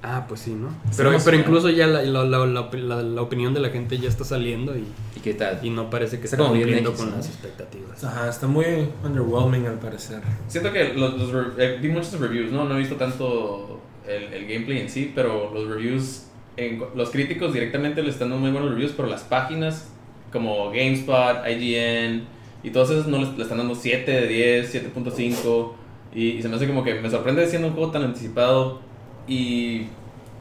Ah, 0.06 0.26
pues 0.28 0.40
sí, 0.40 0.50
¿no? 0.52 0.68
Pero, 0.98 1.16
pero 1.24 1.34
incluso 1.38 1.70
ya 1.70 1.86
la, 1.86 2.02
la, 2.02 2.24
la, 2.26 2.44
la- 2.44 2.68
la- 2.74 3.02
la 3.02 3.22
opinión 3.22 3.54
de 3.54 3.60
la 3.60 3.70
gente 3.70 3.96
ya 3.96 4.10
está 4.10 4.22
saliendo 4.22 4.76
y, 4.76 4.84
¿Y 5.16 5.20
qué 5.20 5.32
tal? 5.32 5.60
y 5.62 5.70
no 5.70 5.88
parece 5.88 6.18
que 6.18 6.24
Está 6.26 6.36
cumpliendo 6.36 6.90
X, 6.90 7.00
con 7.00 7.10
¿no? 7.10 7.16
las 7.16 7.26
expectativas. 7.26 8.04
Ajá, 8.04 8.28
está 8.28 8.46
muy 8.46 8.66
underwhelming 9.02 9.66
al 9.66 9.78
parecer. 9.78 10.20
Siento 10.46 10.70
que 10.74 10.92
los, 10.92 11.16
los 11.16 11.32
re- 11.32 11.52
eh, 11.56 11.78
vi 11.80 11.88
muchos 11.88 12.20
reviews, 12.20 12.52
¿no? 12.52 12.66
No 12.66 12.74
he 12.76 12.80
visto 12.80 12.96
tanto 12.96 13.80
el, 14.06 14.24
el 14.24 14.46
gameplay 14.46 14.80
en 14.80 14.90
sí, 14.90 15.10
pero 15.14 15.50
los 15.54 15.66
reviews, 15.70 16.24
en, 16.58 16.82
los 16.94 17.08
críticos 17.08 17.54
directamente 17.54 18.02
le 18.02 18.10
están 18.10 18.28
dando 18.28 18.42
muy 18.42 18.50
buenos 18.52 18.72
reviews, 18.72 18.92
pero 18.94 19.08
las 19.08 19.22
páginas 19.22 19.88
como 20.30 20.66
GameSpot, 20.70 21.48
IGN 21.48 22.24
y 22.64 22.70
todos 22.70 22.90
esos 22.90 23.06
no 23.06 23.18
les, 23.18 23.36
le 23.36 23.42
están 23.44 23.58
dando 23.58 23.74
7 23.74 24.10
de 24.10 24.26
10, 24.26 24.74
7.5 24.74 25.72
y, 26.14 26.28
y 26.30 26.42
se 26.42 26.48
me 26.48 26.56
hace 26.56 26.66
como 26.66 26.82
que 26.82 26.94
me 26.94 27.10
sorprende 27.10 27.46
siendo 27.46 27.68
un 27.68 27.74
juego 27.74 27.90
tan 27.92 28.02
anticipado. 28.02 28.80
Y 29.28 29.82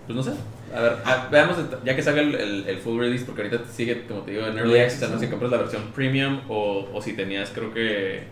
pues 0.08 0.16
no 0.16 0.24
sé. 0.24 0.32
A 0.76 0.82
ver, 0.82 0.94
a- 1.06 1.28
veamos 1.32 1.58
ya 1.86 1.96
que 1.96 2.02
salga 2.02 2.22
el, 2.22 2.34
el, 2.34 2.66
el 2.68 2.78
full 2.80 3.00
release, 3.00 3.26
porque 3.26 3.44
ahorita 3.44 3.64
sigue, 3.72 4.06
como 4.08 4.22
te 4.22 4.32
digo, 4.32 4.48
en 4.48 4.58
Early 4.58 4.80
Access, 4.80 5.10
no 5.12 5.20
sé 5.20 5.26
si 5.26 5.32
compras 5.32 5.52
la 5.52 5.58
versión 5.58 5.84
premium 5.96 6.40
o, 6.50 6.88
o 6.94 7.02
si 7.02 7.14
tenías, 7.14 7.52
creo 7.54 7.72
que... 7.74 8.24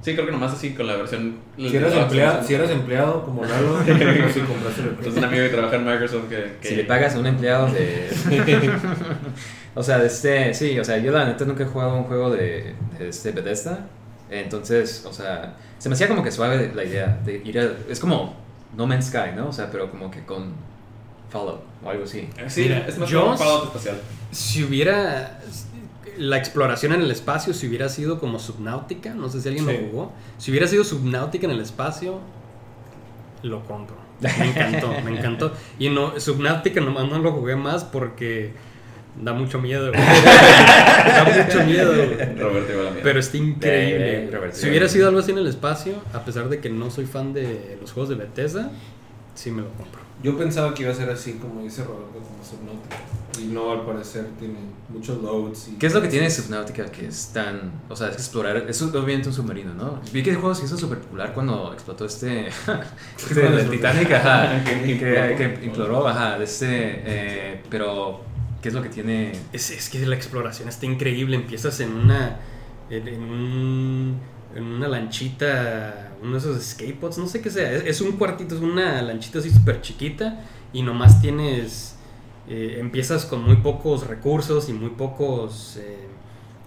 Sí, 0.00 0.14
creo 0.14 0.26
que 0.26 0.30
nomás 0.32 0.52
así 0.52 0.74
con 0.74 0.86
la 0.86 0.94
versión... 0.94 1.38
Si 1.56 1.76
eras, 1.76 1.92
empleado, 1.92 2.42
si 2.44 2.54
eras 2.54 2.70
empleado 2.70 3.24
como 3.24 3.44
Lalo, 3.44 3.78
si 3.84 4.40
compraste 4.40 4.82
el 4.82 5.06
Es 5.08 5.16
un 5.16 5.24
amigo 5.24 5.42
que 5.42 5.48
trabaja 5.48 5.74
en 5.76 5.84
Microsoft 5.84 6.28
que... 6.28 6.52
que 6.62 6.68
Si 6.68 6.76
le 6.76 6.84
pagas 6.84 7.16
a 7.16 7.18
un 7.18 7.26
empleado 7.26 7.66
de... 7.66 8.08
o 9.78 9.82
sea, 9.82 9.98
de 9.98 10.06
este... 10.06 10.52
Sí, 10.54 10.78
o 10.78 10.84
sea, 10.84 10.98
yo 10.98 11.12
la 11.12 11.24
neta 11.24 11.44
nunca 11.44 11.62
he 11.62 11.66
jugado 11.66 11.96
un 11.96 12.04
juego 12.04 12.30
de, 12.30 12.74
de 12.98 13.08
este 13.08 13.32
Bethesda. 13.32 13.86
Entonces, 14.30 15.04
o 15.08 15.12
sea, 15.12 15.56
se 15.78 15.88
me 15.88 15.94
hacía 15.94 16.08
como 16.08 16.22
que 16.22 16.30
suave 16.30 16.72
la 16.74 16.84
idea 16.84 17.18
de 17.24 17.40
ir 17.44 17.58
a... 17.58 17.68
Es 17.88 17.98
como 18.00 18.34
No 18.76 18.86
Man's 18.86 19.06
Sky, 19.06 19.32
¿no? 19.36 19.48
O 19.48 19.52
sea, 19.52 19.70
pero 19.70 19.90
como 19.90 20.10
que 20.10 20.24
con 20.24 20.52
Fallout 21.30 21.60
o 21.84 21.90
algo 21.90 22.04
así. 22.04 22.28
Sí, 22.48 22.62
Mira, 22.62 22.86
es 22.86 22.98
más 22.98 23.08
yo- 23.08 23.36
Fallout 23.36 23.64
espacial. 23.66 23.96
Si 24.30 24.62
hubiera. 24.64 25.40
La 26.18 26.36
exploración 26.36 26.92
en 26.94 27.02
el 27.02 27.10
espacio, 27.12 27.54
si 27.54 27.68
hubiera 27.68 27.88
sido 27.88 28.18
como 28.18 28.38
Subnautica, 28.40 29.14
no 29.14 29.28
sé 29.28 29.40
si 29.40 29.48
alguien 29.48 29.66
Sí. 29.66 29.72
lo 29.72 29.88
jugó. 29.88 30.12
Si 30.38 30.50
hubiera 30.50 30.66
sido 30.66 30.82
Subnautica 30.82 31.46
en 31.46 31.52
el 31.52 31.60
espacio, 31.60 32.18
lo 33.42 33.62
compro. 33.64 33.96
Me 34.20 34.28
encantó, 34.50 34.92
me 35.04 35.16
encantó. 35.16 35.52
Y 35.78 35.90
no, 35.90 36.18
Subnautica 36.18 36.80
nomás 36.80 37.08
no 37.08 37.18
lo 37.20 37.32
jugué 37.32 37.54
más 37.54 37.84
porque 37.84 38.52
da 39.20 39.32
mucho 39.32 39.60
miedo. 39.60 39.88
güey. 39.92 40.02
da 40.02 41.24
mucho 41.24 41.64
miedo. 41.64 41.94
güey. 41.94 42.36
Roberto 42.36 42.72
igual 42.72 42.88
a 42.88 42.90
mí. 42.92 43.00
Pero 43.02 43.20
está 43.20 43.36
increíble. 43.36 44.24
Eh, 44.24 44.50
si 44.52 44.68
hubiera 44.68 44.88
sido 44.88 45.08
algo 45.08 45.20
así 45.20 45.32
en 45.32 45.38
el 45.38 45.46
espacio, 45.46 45.94
a 46.12 46.24
pesar 46.24 46.48
de 46.48 46.60
que 46.60 46.70
no 46.70 46.90
soy 46.90 47.06
fan 47.06 47.32
de 47.32 47.78
los 47.80 47.92
juegos 47.92 48.10
de 48.10 48.16
Bethesda, 48.16 48.70
sí 49.34 49.50
me 49.50 49.62
lo 49.62 49.68
compro. 49.70 50.08
Yo 50.22 50.36
pensaba 50.36 50.74
que 50.74 50.82
iba 50.82 50.90
a 50.90 50.94
ser 50.94 51.08
así, 51.10 51.34
como 51.34 51.62
dice 51.62 51.84
Roberto, 51.84 52.14
como 52.14 52.44
Subnautica. 52.44 52.96
Y 53.40 53.52
no, 53.52 53.70
al 53.70 53.82
parecer 53.82 54.26
tiene 54.36 54.58
muchos 54.88 55.22
loads. 55.22 55.68
Y 55.68 55.72
¿Qué 55.78 55.86
es 55.86 55.94
lo 55.94 56.02
que 56.02 56.08
tiene 56.08 56.28
Subnautica 56.28 56.86
que 56.86 57.06
es 57.06 57.28
tan... 57.32 57.70
O 57.88 57.94
sea, 57.94 58.08
es 58.08 58.16
explorar... 58.16 58.64
Es 58.68 58.82
obviamente 58.82 59.28
un 59.28 59.34
submarino, 59.34 59.74
¿no? 59.74 60.00
Vi 60.12 60.24
que 60.24 60.30
el 60.30 60.36
juego 60.36 60.56
se 60.56 60.64
hizo 60.64 60.76
súper 60.76 60.98
popular 60.98 61.32
cuando 61.34 61.72
explotó 61.72 62.04
este... 62.04 62.48
este 63.16 63.46
el 63.46 63.70
Titanic, 63.70 64.10
ajá. 64.10 64.64
que, 64.64 64.98
que 64.98 65.64
imploró, 65.64 66.08
ajá. 66.08 66.36
de 66.36 66.44
Este, 66.44 66.66
eh, 66.68 67.62
pero, 67.70 68.22
¿qué 68.62 68.68
es 68.68 68.74
lo 68.74 68.82
que 68.82 68.88
tiene...? 68.88 69.32
Es, 69.52 69.70
es 69.70 69.88
que 69.88 70.04
la 70.06 70.14
exploración 70.16 70.68
está 70.68 70.86
increíble. 70.86 71.36
Empiezas 71.36 71.80
en 71.80 71.92
una. 71.92 72.38
En, 72.90 73.06
en 73.08 73.22
un- 73.22 74.20
en 74.54 74.64
una 74.64 74.88
lanchita. 74.88 76.12
Uno 76.22 76.32
de 76.32 76.38
esos 76.38 76.62
skateboards, 76.62 77.18
no 77.18 77.26
sé 77.28 77.40
qué 77.40 77.50
sea. 77.50 77.70
Es, 77.72 77.84
es 77.84 78.00
un 78.00 78.12
cuartito, 78.12 78.54
es 78.56 78.60
una 78.60 79.00
lanchita 79.02 79.38
así 79.38 79.50
súper 79.50 79.80
chiquita. 79.82 80.40
Y 80.72 80.82
nomás 80.82 81.20
tienes. 81.20 81.96
eh, 82.48 82.76
empiezas 82.80 83.24
con 83.26 83.42
muy 83.44 83.56
pocos 83.56 84.06
recursos 84.06 84.68
y 84.68 84.72
muy 84.72 84.90
pocos 84.90 85.76
eh, 85.76 86.06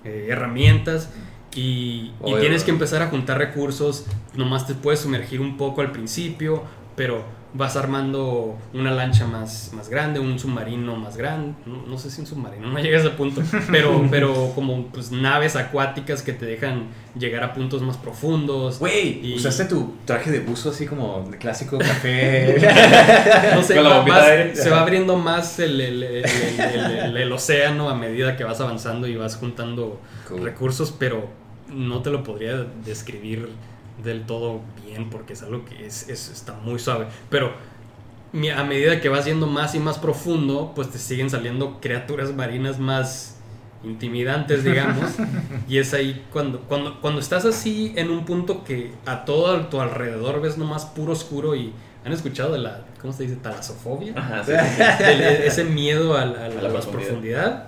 eh, 0.06 0.27
herramientas. 0.30 1.10
Y, 1.54 2.13
y 2.25 2.36
tienes 2.39 2.63
que 2.63 2.71
empezar 2.71 3.01
a 3.01 3.08
juntar 3.08 3.38
recursos. 3.38 4.06
Nomás 4.36 4.65
te 4.67 4.73
puedes 4.73 5.01
sumergir 5.01 5.41
un 5.41 5.58
poco 5.58 5.82
al 5.82 5.91
principio. 5.91 6.63
Pero 6.95 7.25
vas 7.53 7.75
armando 7.75 8.55
una 8.73 8.91
lancha 8.91 9.27
más, 9.27 9.71
más 9.73 9.89
grande, 9.89 10.19
un 10.21 10.39
submarino 10.39 10.95
más 10.95 11.17
grande. 11.17 11.53
No, 11.65 11.83
no 11.85 11.97
sé 11.97 12.09
si 12.09 12.21
un 12.21 12.27
submarino, 12.27 12.67
no 12.67 12.79
llega 12.79 12.97
a 12.97 13.01
ese 13.01 13.09
punto. 13.09 13.41
Pero, 13.69 14.05
pero 14.09 14.51
como 14.55 14.85
pues, 14.87 15.11
naves 15.11 15.55
acuáticas 15.55 16.21
que 16.23 16.31
te 16.33 16.45
dejan 16.45 16.85
llegar 17.17 17.43
a 17.43 17.53
puntos 17.53 17.81
más 17.81 17.97
profundos. 17.97 18.79
Güey, 18.79 19.19
Y- 19.33 19.35
usaste 19.35 19.65
tu 19.65 19.95
traje 20.05 20.31
de 20.31 20.39
buzo 20.39 20.69
así 20.69 20.85
como 20.87 21.27
de 21.29 21.37
clásico 21.37 21.77
café. 21.77 22.55
No 23.55 23.63
sé, 23.63 23.79
va- 23.81 24.01
vas- 24.05 24.57
se 24.57 24.69
va 24.69 24.81
abriendo 24.81 25.17
más 25.17 25.59
el, 25.59 25.79
el- 25.81 26.03
el- 26.03 26.25
el- 26.25 26.99
el- 26.99 27.17
el 27.17 27.31
océano 27.31 27.89
a 27.89 27.95
medida 27.95 28.37
que 28.37 28.43
vas 28.43 28.61
avanzando 28.61 29.07
y 29.07 29.15
vas 29.15 29.35
juntando 29.35 29.99
Cool. 30.27 30.43
recursos, 30.43 30.93
pero 30.97 31.27
no 31.69 32.01
te 32.01 32.09
lo 32.09 32.23
podría 32.23 32.65
describir 32.85 33.49
del 34.04 34.25
todo 34.25 34.62
bien 34.86 35.10
porque 35.10 35.34
es 35.34 35.43
algo 35.43 35.65
que 35.65 35.86
es, 35.86 36.10
es- 36.10 36.30
está 36.30 36.54
muy 36.54 36.80
suave. 36.80 37.08
Pero 37.30 37.54
a 38.56 38.63
medida 38.63 39.01
que 39.01 39.10
vas 39.10 39.25
yendo 39.25 39.45
más 39.47 39.75
y 39.75 39.80
más 39.80 39.97
profundo, 39.99 40.71
pues 40.75 40.89
te 40.89 40.97
siguen 40.97 41.30
saliendo 41.30 41.80
criaturas 41.82 42.34
marinas 42.34 42.80
más 42.80 43.38
intimidantes, 43.84 44.63
digamos. 44.63 45.12
y 45.67 45.77
es 45.80 45.93
ahí 45.93 46.23
cuando, 46.32 46.62
cuando, 46.62 47.01
cuando 47.01 47.19
estás 47.19 47.45
así 47.45 47.93
en 47.95 48.10
un 48.12 48.25
punto 48.25 48.63
que 48.63 48.93
a 49.06 49.25
todo 49.25 49.56
a 49.56 49.69
tu 49.69 49.82
alrededor 49.82 50.41
ves 50.41 50.58
nomás 50.58 50.86
puro 50.86 51.13
oscuro 51.13 51.56
y 51.56 51.73
han 52.06 52.13
escuchado 52.13 52.54
de 52.54 52.60
la, 52.60 52.82
¿cómo 53.01 53.12
se 53.13 53.23
dice? 53.23 53.36
Talasofobia. 53.36 54.13
Ajá, 54.15 54.43
sí, 54.43 54.51
sí, 54.77 54.84
sí. 54.97 55.04
El- 55.04 55.21
e- 55.21 55.47
ese 55.47 55.63
miedo 55.65 56.15
a, 56.17 56.25
la- 56.25 56.45
a 56.45 56.47
la- 56.49 56.60
A 56.60 56.62
la 56.62 56.69
a 56.69 56.71
la 56.73 56.80
profundidad. 56.80 56.91
profundidad. 56.91 57.67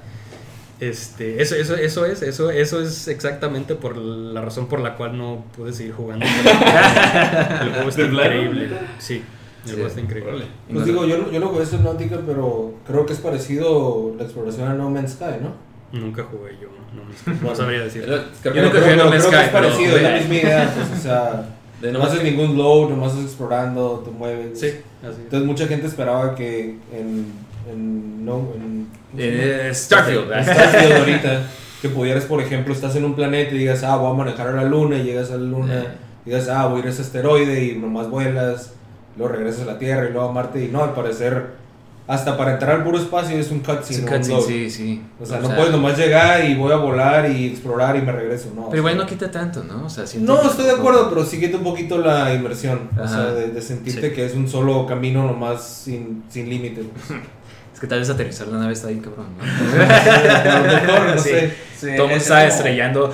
Este, 0.89 1.41
eso, 1.41 1.55
eso, 1.55 1.75
eso 1.75 2.05
es, 2.05 2.21
eso, 2.21 2.49
eso 2.51 2.81
es 2.81 3.07
exactamente 3.07 3.75
por 3.75 3.95
la 3.97 4.41
razón 4.41 4.67
por 4.67 4.79
la 4.79 4.95
cual 4.95 5.17
no 5.17 5.45
pude 5.55 5.71
seguir 5.73 5.93
jugando. 5.93 6.25
el 7.61 7.69
juego 7.73 7.89
está 7.89 8.01
increíble. 8.03 8.69
Sí, 8.99 9.15
el 9.63 9.69
Sí. 9.69 9.73
juego 9.73 9.87
está 9.87 10.01
increíble. 10.01 10.45
Pues 10.71 10.85
digo, 10.85 11.05
yo, 11.05 11.17
no- 11.19 11.31
yo 11.31 11.39
no 11.39 11.47
jugué 11.47 11.65
Subnautica, 11.65 12.19
pero 12.25 12.73
creo 12.85 13.05
que 13.05 13.13
es 13.13 13.19
parecido 13.19 14.13
la 14.17 14.23
exploración 14.23 14.67
a 14.67 14.73
No 14.73 14.89
Man's 14.89 15.11
Sky, 15.13 15.37
¿no? 15.41 15.53
Nunca 15.97 16.23
jugué 16.23 16.57
yo, 16.61 16.69
no, 16.95 17.03
me- 17.05 17.49
no 17.49 17.55
sabría 17.55 17.83
decir. 17.83 18.03
Creo 18.41 18.55
Yo 18.55 18.63
nunca 18.63 18.79
jugué 18.81 18.95
No 18.97 19.05
Man's 19.09 19.25
creo 19.25 19.29
que 19.31 19.37
Sky, 19.37 19.45
es 19.45 19.51
parecido, 19.51 19.97
es 19.97 20.03
la 20.03 20.15
misma 20.17 20.33
idea, 20.35 20.73
pues, 20.75 20.99
o 20.99 21.01
sea, 21.01 21.45
De 21.81 21.91
no 21.91 21.99
No 21.99 22.05
haces 22.05 22.23
ningún 22.23 22.57
load, 22.57 22.89
nomás 22.91 23.09
estás 23.11 23.25
explorando, 23.25 24.01
te 24.05 24.11
mueves. 24.11 24.57
Sí, 24.59 24.67
así. 25.01 25.21
Entonces 25.23 25.45
mucha 25.45 25.67
gente 25.67 25.85
esperaba 25.87 26.33
que 26.33 26.77
en, 26.93 27.25
en, 27.71 28.25
no, 28.25 28.47
en, 28.55 28.87
Eh, 29.17 29.69
Starfield. 29.73 30.25
Starfield 30.43 30.93
ahorita, 30.97 31.41
que 31.81 31.89
pudieras, 31.89 32.25
por 32.25 32.41
ejemplo, 32.41 32.73
estás 32.73 32.95
en 32.95 33.05
un 33.05 33.13
planeta 33.15 33.53
y 33.53 33.57
digas, 33.59 33.83
ah, 33.83 33.95
voy 33.97 34.11
a 34.11 34.13
manejar 34.15 34.47
a 34.47 34.51
la 34.53 34.63
luna, 34.63 34.97
y 34.97 35.03
llegas 35.03 35.29
a 35.31 35.37
la 35.37 35.43
luna, 35.43 35.73
Eh. 35.81 35.87
y 36.25 36.29
digas, 36.29 36.47
ah, 36.49 36.67
voy 36.67 36.77
a 36.77 36.79
ir 36.83 36.85
a 36.87 36.89
ese 36.89 37.01
asteroide 37.01 37.63
y 37.65 37.77
nomás 37.77 38.09
vuelas, 38.09 38.71
luego 39.17 39.33
regresas 39.33 39.61
a 39.63 39.65
la 39.65 39.77
Tierra 39.79 40.07
y 40.09 40.11
luego 40.13 40.29
a 40.29 40.31
Marte, 40.31 40.63
y 40.63 40.67
no, 40.69 40.83
al 40.83 40.93
parecer, 40.93 41.61
hasta 42.05 42.35
para 42.37 42.53
entrar 42.53 42.75
al 42.77 42.83
puro 42.83 42.97
espacio 42.97 43.37
es 43.37 43.49
un 43.49 43.59
cutscene. 43.59 43.99
Es 43.99 43.99
un 44.03 44.07
cutscene, 44.09 44.41
sí, 44.41 44.69
sí. 44.69 45.01
O 45.21 45.25
sea, 45.25 45.39
no 45.39 45.47
puedes 45.55 45.71
nomás 45.71 45.97
llegar 45.97 46.43
y 46.43 46.53
voy 46.55 46.71
a 46.73 46.75
volar 46.75 47.29
y 47.31 47.47
explorar 47.47 47.95
y 47.95 48.01
me 48.01 48.11
regreso, 48.11 48.47
no. 48.53 48.53
Pero 48.53 48.67
o 48.67 48.71
sea, 48.71 48.77
igual 48.79 48.97
no 48.97 49.05
quita 49.05 49.31
tanto, 49.31 49.63
¿no? 49.63 49.85
O 49.85 49.89
sea, 49.89 50.03
No, 50.19 50.41
estoy 50.41 50.65
de 50.65 50.71
acuerdo, 50.71 51.07
pero 51.09 51.23
sí 51.23 51.39
quita 51.39 51.55
un 51.57 51.63
poquito 51.63 51.97
la 51.99 52.33
inmersión. 52.33 52.89
O 52.97 53.03
Ajá. 53.03 53.07
sea, 53.07 53.25
de, 53.33 53.47
de 53.49 53.61
sentirte 53.61 54.09
Sí. 54.09 54.15
que 54.15 54.25
es 54.25 54.33
un 54.35 54.49
solo 54.49 54.85
camino 54.85 55.25
nomás 55.25 55.65
sin, 55.65 56.23
sin 56.29 56.49
límite. 56.49 56.83
Es 57.73 57.79
que 57.79 57.87
tal 57.87 57.99
vez 57.99 58.09
aterrizar 58.09 58.47
la 58.47 58.59
nave 58.59 58.73
está 58.73 58.87
ahí, 58.89 58.99
cabrón, 58.99 59.27
¿no? 59.37 59.43
A 60.51 60.59
lo 60.59 60.63
mejor, 60.81 61.15
no 61.15 61.17
Sí. 61.17 61.29
sé. 61.29 61.53
Sí, 61.77 61.87
Todo 61.97 62.05
el 62.09 62.13
está 62.17 62.35
como- 62.35 62.47
estrellando. 62.47 63.13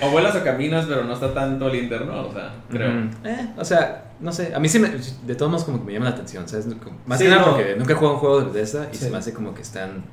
O 0.00 0.10
vuelas 0.10 0.34
o 0.36 0.42
caminas, 0.44 0.86
pero 0.86 1.04
no 1.04 1.12
está 1.12 1.34
tanto 1.34 1.68
el 1.68 1.74
interno, 1.76 2.28
o 2.28 2.32
sea, 2.32 2.54
creo. 2.70 2.90
Eh, 3.24 3.48
o 3.58 3.64
sea, 3.64 4.04
no 4.20 4.32
sé. 4.32 4.54
A 4.54 4.58
mí 4.58 4.68
sí 4.68 4.78
me. 4.78 4.90
De 5.26 5.34
todos 5.34 5.50
modos, 5.50 5.64
como 5.64 5.80
que 5.80 5.84
me 5.86 5.92
llama 5.92 6.06
la 6.06 6.12
atención, 6.12 6.48
¿sabes? 6.48 6.66
Como- 6.82 6.98
Más 7.04 7.18
Sí, 7.18 7.24
que 7.24 7.30
nada 7.30 7.42
no. 7.42 7.48
porque 7.56 7.74
nunca 7.76 7.92
he 7.92 7.96
jugado 7.96 8.14
un 8.14 8.20
juego 8.20 8.40
de 8.40 8.46
Bethesda 8.46 8.88
y 8.90 8.96
Sí. 8.96 9.04
se 9.04 9.10
me 9.10 9.18
hace 9.18 9.34
como 9.34 9.54
que 9.54 9.62
están. 9.62 10.04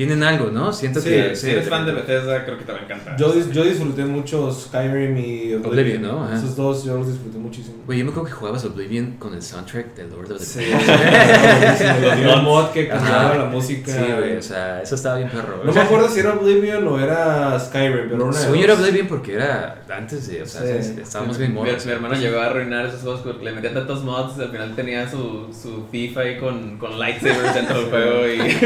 Tienen 0.00 0.22
algo, 0.22 0.50
¿no? 0.50 0.72
Siento 0.72 0.98
Sí, 0.98 1.10
que. 1.10 1.36
Si 1.36 1.50
eres 1.50 1.68
fan 1.68 1.84
de 1.84 1.92
Bethesda, 1.92 2.42
creo 2.46 2.56
que 2.56 2.64
te 2.64 2.72
va 2.72 2.78
a 2.78 2.82
encantar. 2.84 3.18
Yo, 3.18 3.34
yo 3.52 3.64
disfruté 3.64 4.02
mucho 4.06 4.50
Skyrim 4.50 5.14
y 5.18 5.52
Oblivion. 5.52 5.66
Oblivion, 5.66 6.02
¿no? 6.02 6.24
Ajá. 6.24 6.36
Esos 6.38 6.56
dos 6.56 6.84
yo 6.84 6.96
los 6.96 7.08
disfruté 7.08 7.36
muchísimo. 7.36 7.76
Güey, 7.84 7.98
yo 7.98 8.06
me 8.06 8.10
acuerdo 8.12 8.28
que 8.30 8.34
jugabas 8.34 8.64
Oblivion 8.64 9.16
con 9.18 9.34
el 9.34 9.42
soundtrack 9.42 9.94
de 9.96 10.04
Lord 10.08 10.32
of 10.32 10.38
the 10.38 10.44
Sí, 10.46 10.60
un 12.34 12.44
mod 12.44 12.70
que 12.70 12.88
cambiaba 12.88 13.34
la 13.36 13.44
música. 13.44 13.92
Sí, 13.92 14.12
güey, 14.16 14.36
o 14.38 14.42
sea, 14.42 14.80
eso 14.82 14.94
estaba 14.94 15.16
bien 15.18 15.28
perro. 15.28 15.62
No 15.64 15.72
me 15.72 15.80
acuerdo 15.80 16.08
si 16.08 16.20
era 16.20 16.32
Oblivion 16.34 16.86
o 16.88 16.98
era 16.98 17.58
Skyrim, 17.60 18.08
pero 18.10 18.24
una 18.24 18.32
Según 18.32 18.56
yo 18.58 18.64
era. 18.64 18.74
Oblivion 18.74 19.06
porque 19.06 19.34
era 19.34 19.82
antes 19.94 20.28
de, 20.28 20.42
o 20.42 20.46
sea, 20.46 20.62
Sí. 20.82 20.94
estábamos 21.02 21.36
bien 21.36 21.50
Mi, 21.52 21.58
morros. 21.58 21.84
mi 21.84 21.92
hermano 21.92 22.14
llegó 22.14 22.38
a 22.40 22.46
arruinar 22.46 22.86
esos 22.86 23.00
juegos 23.02 23.20
porque 23.20 23.44
le 23.44 23.52
metía 23.52 23.74
tantos 23.74 24.02
mods, 24.04 24.38
al 24.38 24.50
final 24.50 24.74
tenía 24.74 25.10
su, 25.10 25.48
su 25.52 25.82
thief 25.90 26.16
ahí 26.16 26.38
con, 26.38 26.78
con 26.78 26.98
lightsabers 26.98 27.54
dentro 27.54 27.80
del 27.82 27.90
juego 27.90 28.28
y... 28.28 28.56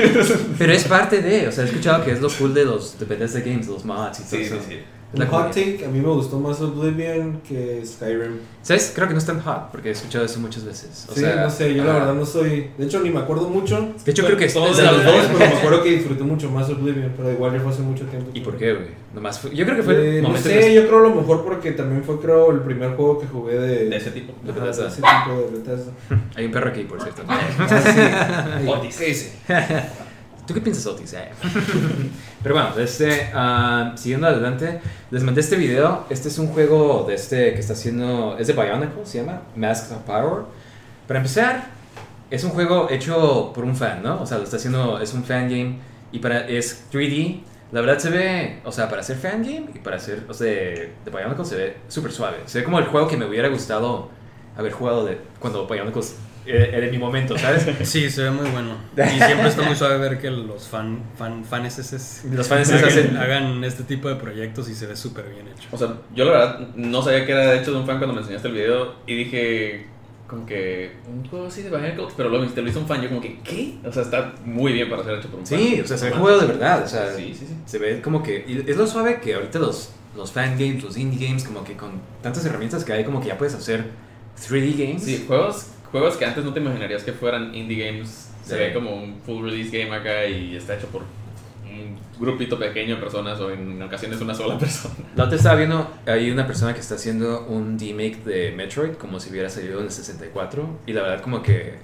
Pero 0.58 0.72
es 0.72 0.84
parte 0.84 1.22
de, 1.22 1.23
o 1.48 1.52
sea, 1.52 1.64
he 1.64 1.66
escuchado 1.66 2.04
que 2.04 2.12
es 2.12 2.20
lo 2.20 2.28
cool 2.30 2.54
de 2.54 2.64
los 2.64 2.98
de 2.98 3.06
Bethesda 3.06 3.40
Games, 3.40 3.66
los 3.68 3.84
mods 3.84 4.20
y 4.20 4.22
todo 4.22 4.30
Sí, 4.30 4.36
sí, 4.38 4.54
eso. 4.54 4.56
sí. 4.68 4.78
La 5.14 5.26
Un 5.26 5.30
hot 5.30 5.46
take, 5.54 5.84
a 5.86 5.88
mí 5.88 6.00
me 6.00 6.08
gustó 6.08 6.40
más 6.40 6.60
Oblivion 6.60 7.40
que 7.48 7.80
Skyrim. 7.86 8.36
¿Sabes? 8.62 8.90
Creo 8.92 9.06
que 9.06 9.12
no 9.14 9.20
es 9.20 9.24
tan 9.26 9.40
hot, 9.40 9.70
porque 9.70 9.90
he 9.90 9.92
escuchado 9.92 10.24
eso 10.24 10.40
muchas 10.40 10.64
veces. 10.64 11.06
O 11.08 11.14
sí, 11.14 11.20
sea, 11.20 11.36
no 11.36 11.48
sé, 11.50 11.72
yo 11.72 11.84
la 11.84 11.92
verdad 11.92 12.14
no 12.14 12.26
soy. 12.26 12.70
De 12.76 12.86
hecho, 12.86 12.98
ni 12.98 13.10
me 13.10 13.20
acuerdo 13.20 13.48
mucho. 13.48 13.92
De 14.04 14.10
hecho, 14.10 14.24
creo 14.24 14.36
que 14.36 14.46
es 14.46 14.54
Todos 14.54 14.76
de 14.76 14.82
de 14.82 14.90
los 14.90 15.04
dos, 15.04 15.14
pero 15.26 15.38
me 15.38 15.56
acuerdo 15.56 15.82
que 15.84 15.90
disfruté 15.92 16.24
mucho 16.24 16.50
más 16.50 16.68
Oblivion, 16.68 17.12
pero 17.16 17.30
igual 17.30 17.52
ya 17.52 17.60
fue 17.60 17.70
hace 17.70 17.82
mucho 17.82 18.04
tiempo. 18.06 18.28
¿Y 18.34 18.40
por 18.40 18.56
qué, 18.56 18.72
güey? 18.74 18.86
Nomás 19.14 19.38
fue- 19.38 19.54
Yo 19.54 19.64
creo 19.64 19.76
que 19.76 19.82
fue 19.84 20.18
Eh, 20.18 20.20
no 20.22 20.36
sé, 20.36 20.58
que- 20.58 20.74
yo 20.74 20.86
creo 20.88 20.98
a 20.98 21.02
lo 21.02 21.14
mejor 21.14 21.44
porque 21.44 21.70
también 21.70 22.02
fue 22.02 22.20
creo 22.20 22.50
el 22.50 22.62
primer 22.62 22.96
juego 22.96 23.20
que 23.20 23.28
jugué 23.28 23.56
de, 23.56 23.84
De 23.90 23.96
ese 23.96 24.10
tipo. 24.10 24.32
de 24.42 24.52
de 24.52 24.60
Bethesda. 24.60 24.88
ese 24.88 24.96
tipo 25.00 25.40
de 25.52 25.58
Bethesda. 25.58 25.92
Hay 26.34 26.46
un 26.46 26.50
perro 26.50 26.70
aquí, 26.70 26.82
por 26.82 27.00
cierto. 27.00 27.22
Ah, 27.28 27.38
sí. 28.90 28.98
¿Qué 28.98 29.04
dice? 29.06 29.32
¿Tú 30.46 30.52
qué 30.52 30.60
piensas, 30.60 30.86
Otis? 30.86 31.14
Eh. 31.14 31.30
Pero 32.42 32.54
bueno, 32.54 32.70
este, 32.78 33.30
ah, 33.34 33.92
siguiendo 33.96 34.26
adelante, 34.26 34.80
les 35.10 35.22
mandé 35.22 35.40
este 35.40 35.56
video. 35.56 36.04
Este 36.10 36.28
es 36.28 36.38
un 36.38 36.48
juego 36.48 37.04
de 37.08 37.14
este 37.14 37.54
que 37.54 37.60
está 37.60 37.72
haciendo. 37.72 38.36
Es 38.38 38.48
de 38.48 38.52
Bionicle, 38.52 39.04
se 39.04 39.18
llama 39.18 39.42
Masks 39.56 39.92
of 39.92 40.02
Power. 40.02 40.44
Para 41.06 41.20
empezar, 41.20 41.68
es 42.30 42.44
un 42.44 42.50
juego 42.50 42.88
hecho 42.90 43.52
por 43.54 43.64
un 43.64 43.74
fan, 43.74 44.02
¿no? 44.02 44.20
O 44.20 44.26
sea, 44.26 44.38
lo 44.38 44.44
está 44.44 44.56
haciendo. 44.56 45.00
Es 45.00 45.14
un 45.14 45.24
fan 45.24 45.48
game 45.48 45.78
y 46.12 46.18
para, 46.18 46.46
es 46.46 46.84
3D. 46.92 47.40
La 47.72 47.80
verdad 47.80 47.98
se 47.98 48.10
ve, 48.10 48.60
o 48.64 48.70
sea, 48.70 48.88
para 48.88 49.02
ser 49.02 49.16
fan 49.16 49.42
game 49.42 49.66
y 49.74 49.78
para 49.78 49.98
ser, 49.98 50.24
o 50.28 50.34
sea, 50.34 50.46
de, 50.46 50.92
Bionicle 51.10 51.44
se 51.44 51.56
ve 51.56 51.76
súper 51.88 52.12
suave. 52.12 52.38
Se 52.46 52.58
ve 52.58 52.64
como 52.64 52.78
el 52.78 52.84
juego 52.86 53.08
que 53.08 53.16
me 53.16 53.24
hubiera 53.24 53.48
gustado 53.48 54.10
haber 54.56 54.72
jugado 54.72 55.04
de 55.04 55.18
cuando 55.40 55.66
Bionicle 55.66 56.02
en 56.46 56.90
mi 56.90 56.98
momento, 56.98 57.36
¿sabes? 57.38 57.66
Sí, 57.88 58.10
se 58.10 58.22
ve 58.24 58.30
muy 58.30 58.48
bueno. 58.50 58.76
Y 58.96 59.18
siempre 59.22 59.48
está 59.48 59.62
muy 59.62 59.74
suave 59.76 59.98
ver 59.98 60.18
que 60.18 60.30
los 60.30 60.68
fan, 60.68 61.02
fan, 61.16 61.44
fanes 61.44 61.78
eses 61.78 62.22
Los 62.30 62.48
fans 62.48 62.70
hagan, 62.72 62.84
hacen. 62.88 63.16
hagan 63.16 63.64
este 63.64 63.82
tipo 63.84 64.08
de 64.08 64.16
proyectos 64.16 64.68
y 64.68 64.74
se 64.74 64.86
ve 64.86 64.96
súper 64.96 65.28
bien 65.30 65.48
hecho. 65.48 65.68
O 65.72 65.78
sea, 65.78 65.94
yo 66.14 66.24
la 66.24 66.30
verdad 66.32 66.68
no 66.76 67.02
sabía 67.02 67.24
que 67.26 67.32
era 67.32 67.52
de 67.52 67.58
hecho 67.60 67.72
de 67.72 67.78
un 67.78 67.86
fan 67.86 67.98
cuando 67.98 68.14
me 68.14 68.20
enseñaste 68.20 68.48
el 68.48 68.54
video 68.54 68.94
y 69.06 69.14
dije 69.16 69.86
como 70.26 70.46
que 70.46 70.92
un 71.06 71.26
juego 71.28 71.46
así 71.46 71.62
de 71.62 71.68
Bionicle, 71.68 72.06
pero 72.16 72.28
luego 72.30 72.46
te 72.46 72.62
lo 72.62 72.68
hizo 72.68 72.80
un 72.80 72.88
fan, 72.88 73.00
yo 73.02 73.08
como 73.10 73.20
que 73.20 73.38
¿qué? 73.40 73.74
O 73.86 73.92
sea, 73.92 74.02
está 74.02 74.32
muy 74.44 74.72
bien 74.72 74.88
para 74.88 75.04
ser 75.04 75.18
hecho 75.18 75.28
por 75.28 75.40
un 75.40 75.46
fan. 75.46 75.58
Sí, 75.58 75.80
o 75.82 75.86
sea, 75.86 75.96
se 75.98 76.06
ve 76.06 76.12
juego 76.12 76.38
de 76.40 76.46
verdad. 76.46 76.82
O 76.82 76.88
sea, 76.88 77.14
Sí, 77.14 77.34
sí, 77.38 77.46
sí. 77.46 77.54
se 77.66 77.78
ve 77.78 78.00
como 78.00 78.22
que. 78.22 78.44
y 78.46 78.68
es 78.70 78.76
lo 78.76 78.86
suave 78.86 79.20
que 79.20 79.34
ahorita 79.34 79.58
los, 79.58 79.90
los 80.16 80.32
fan 80.32 80.58
games, 80.58 80.82
los 80.82 80.96
indie 80.96 81.26
games, 81.28 81.44
como 81.44 81.62
que 81.62 81.74
con 81.76 81.92
tantas 82.22 82.44
herramientas 82.46 82.84
que 82.84 82.92
hay, 82.94 83.04
como 83.04 83.20
que 83.20 83.28
ya 83.28 83.38
puedes 83.38 83.54
hacer 83.54 83.84
3D 84.48 84.76
games. 84.86 85.04
Sí, 85.04 85.24
juegos, 85.26 85.66
juegos 85.94 86.16
que 86.16 86.24
antes 86.24 86.44
no 86.44 86.52
te 86.52 86.58
imaginarías 86.58 87.04
que 87.04 87.12
fueran 87.12 87.54
indie 87.54 87.86
games. 87.86 88.32
Se 88.42 88.54
Sí. 88.54 88.58
ve 88.58 88.72
como 88.74 88.96
un 88.96 89.20
full 89.24 89.44
release 89.44 89.70
game 89.70 89.94
acá 89.94 90.26
y 90.26 90.56
está 90.56 90.74
hecho 90.76 90.88
por 90.88 91.02
un 91.02 91.96
grupito 92.18 92.58
pequeño 92.58 92.96
de 92.96 93.00
personas 93.00 93.38
o 93.38 93.50
en 93.52 93.80
ocasiones 93.80 94.20
una 94.20 94.34
sola 94.34 94.58
persona. 94.58 94.94
La 95.14 95.24
otra 95.24 95.36
estaba 95.36 95.54
viendo, 95.54 95.88
hay 96.04 96.32
una 96.32 96.46
persona 96.48 96.74
que 96.74 96.80
está 96.80 96.96
haciendo 96.96 97.46
un 97.46 97.78
remake 97.78 98.24
de 98.24 98.50
Metroid 98.56 98.94
como 98.94 99.20
si 99.20 99.30
hubiera 99.30 99.48
salido 99.48 99.78
en 99.78 99.84
el 99.86 99.90
64 99.92 100.80
y 100.86 100.92
la 100.92 101.02
verdad 101.02 101.20
como 101.22 101.42
que 101.42 101.74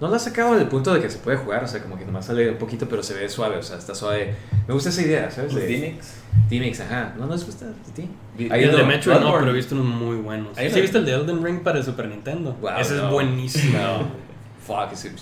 no 0.00 0.08
lo 0.08 0.14
ha 0.14 0.18
sacado 0.18 0.54
del 0.56 0.68
punto 0.68 0.92
de 0.92 1.00
que 1.00 1.08
se 1.08 1.18
puede 1.18 1.36
jugar, 1.38 1.64
o 1.64 1.68
sea, 1.68 1.82
como 1.82 1.96
que 1.98 2.04
nomás 2.04 2.26
sale 2.26 2.50
un 2.50 2.56
poquito 2.58 2.86
pero 2.88 3.02
se 3.02 3.14
ve 3.14 3.28
suave, 3.28 3.56
o 3.56 3.62
sea, 3.62 3.78
está 3.78 3.94
suave. 3.94 4.34
Me 4.68 4.74
gusta 4.74 4.90
esa 4.90 5.02
idea, 5.02 5.30
¿sabes? 5.30 5.52
Los 5.54 5.62
De- 5.62 5.68
D-Mix. 5.68 6.14
Remakes, 6.50 6.80
ajá. 6.80 7.14
¿No 7.18 7.26
nos 7.26 7.44
gusta 7.46 7.64
a 7.66 7.94
ti? 7.94 8.08
Hay 8.50 8.62
el 8.64 8.68
uno- 8.70 8.78
de 8.78 8.84
Metroid 8.84 9.20
no, 9.20 9.32
pero 9.38 9.50
he 9.50 9.54
visto 9.54 9.74
unos 9.74 9.86
muy 9.86 10.16
buenos. 10.16 10.56
Hay 10.58 10.66
¿Sí 10.68 10.74
uno- 10.74 10.82
viste 10.82 10.98
el 10.98 11.06
de 11.06 11.12
Elden 11.14 11.42
Ring 11.42 11.60
para 11.62 11.78
el 11.78 11.84
Super 11.84 12.08
Nintendo? 12.08 12.54
Wow, 12.60 12.72
Ese 12.78 12.94
no. 12.96 13.06
es 13.06 13.10
buenísimo. 13.12 13.78
No. 13.78 14.26
Fuck, 14.66 14.92
ese- 14.92 15.12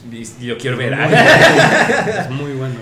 yo 0.41 0.59
quiero 0.59 0.77
ver. 0.77 0.93
Es 0.95 2.31
muy 2.31 2.53
bueno. 2.55 2.75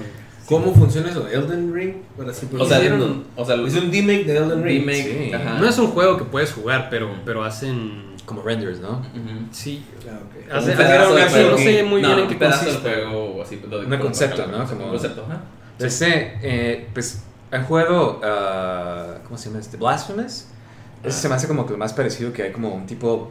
¿Cómo 0.46 0.74
funciona 0.74 1.08
eso? 1.10 1.26
Elden 1.28 1.72
Ring 1.74 1.94
para 2.16 2.32
Super 2.34 2.60
O 2.60 2.66
sea, 2.66 2.78
Nintendo. 2.78 3.24
o 3.36 3.44
sea, 3.44 3.54
es 3.54 3.74
un 3.74 3.90
remake 3.92 4.24
de 4.24 4.36
Elden 4.36 4.62
Ring. 4.62 4.80
remake. 4.80 5.26
Sí. 5.28 5.32
Ajá. 5.34 5.58
No 5.58 5.68
es 5.68 5.78
un 5.78 5.86
juego 5.88 6.16
que 6.18 6.24
puedes 6.24 6.52
jugar, 6.52 6.88
pero, 6.90 7.10
pero 7.24 7.44
hacen... 7.44 8.11
Como 8.34 8.42
renders, 8.42 8.80
¿no? 8.80 8.90
Ujú. 8.98 9.46
Sí, 9.50 9.84
Ah, 10.08 10.18
ok. 10.24 10.48
Como 10.48 10.58
Hace- 11.24 11.50
no 11.50 11.58
sé 11.58 11.82
muy 11.84 12.02
No, 12.02 12.08
bien 12.08 12.18
en 12.20 12.28
qué 12.28 12.34
pedazo 12.36 12.64
consiste. 12.64 12.88
del 12.88 13.04
juego 13.08 13.24
o 13.36 13.42
así. 13.42 13.60
lo 13.68 13.80
de- 13.80 13.86
Un 13.86 13.98
concepto, 14.00 14.42
como- 14.44 14.56
¿no? 14.56 14.62
Un 14.64 14.68
Como- 14.68 14.88
concepto, 14.90 15.22
ajá. 15.24 15.40
Este, 15.78 16.38
eh, 16.42 16.88
pues, 16.94 17.22
han 17.50 17.64
jugado, 17.64 18.20
ah, 18.22 19.14
¿cómo 19.24 19.36
se 19.36 19.48
llama 19.48 19.60
este? 19.60 19.76
Blasphemous. 19.76 20.46
Ese 21.04 21.20
se 21.20 21.28
me 21.28 21.34
hace 21.34 21.48
como 21.48 21.66
que 21.66 21.72
lo 21.72 21.78
más 21.78 21.92
parecido 21.92 22.32
que 22.32 22.42
hay 22.44 22.52
como 22.52 22.74
un 22.74 22.86
tipo 22.86 23.30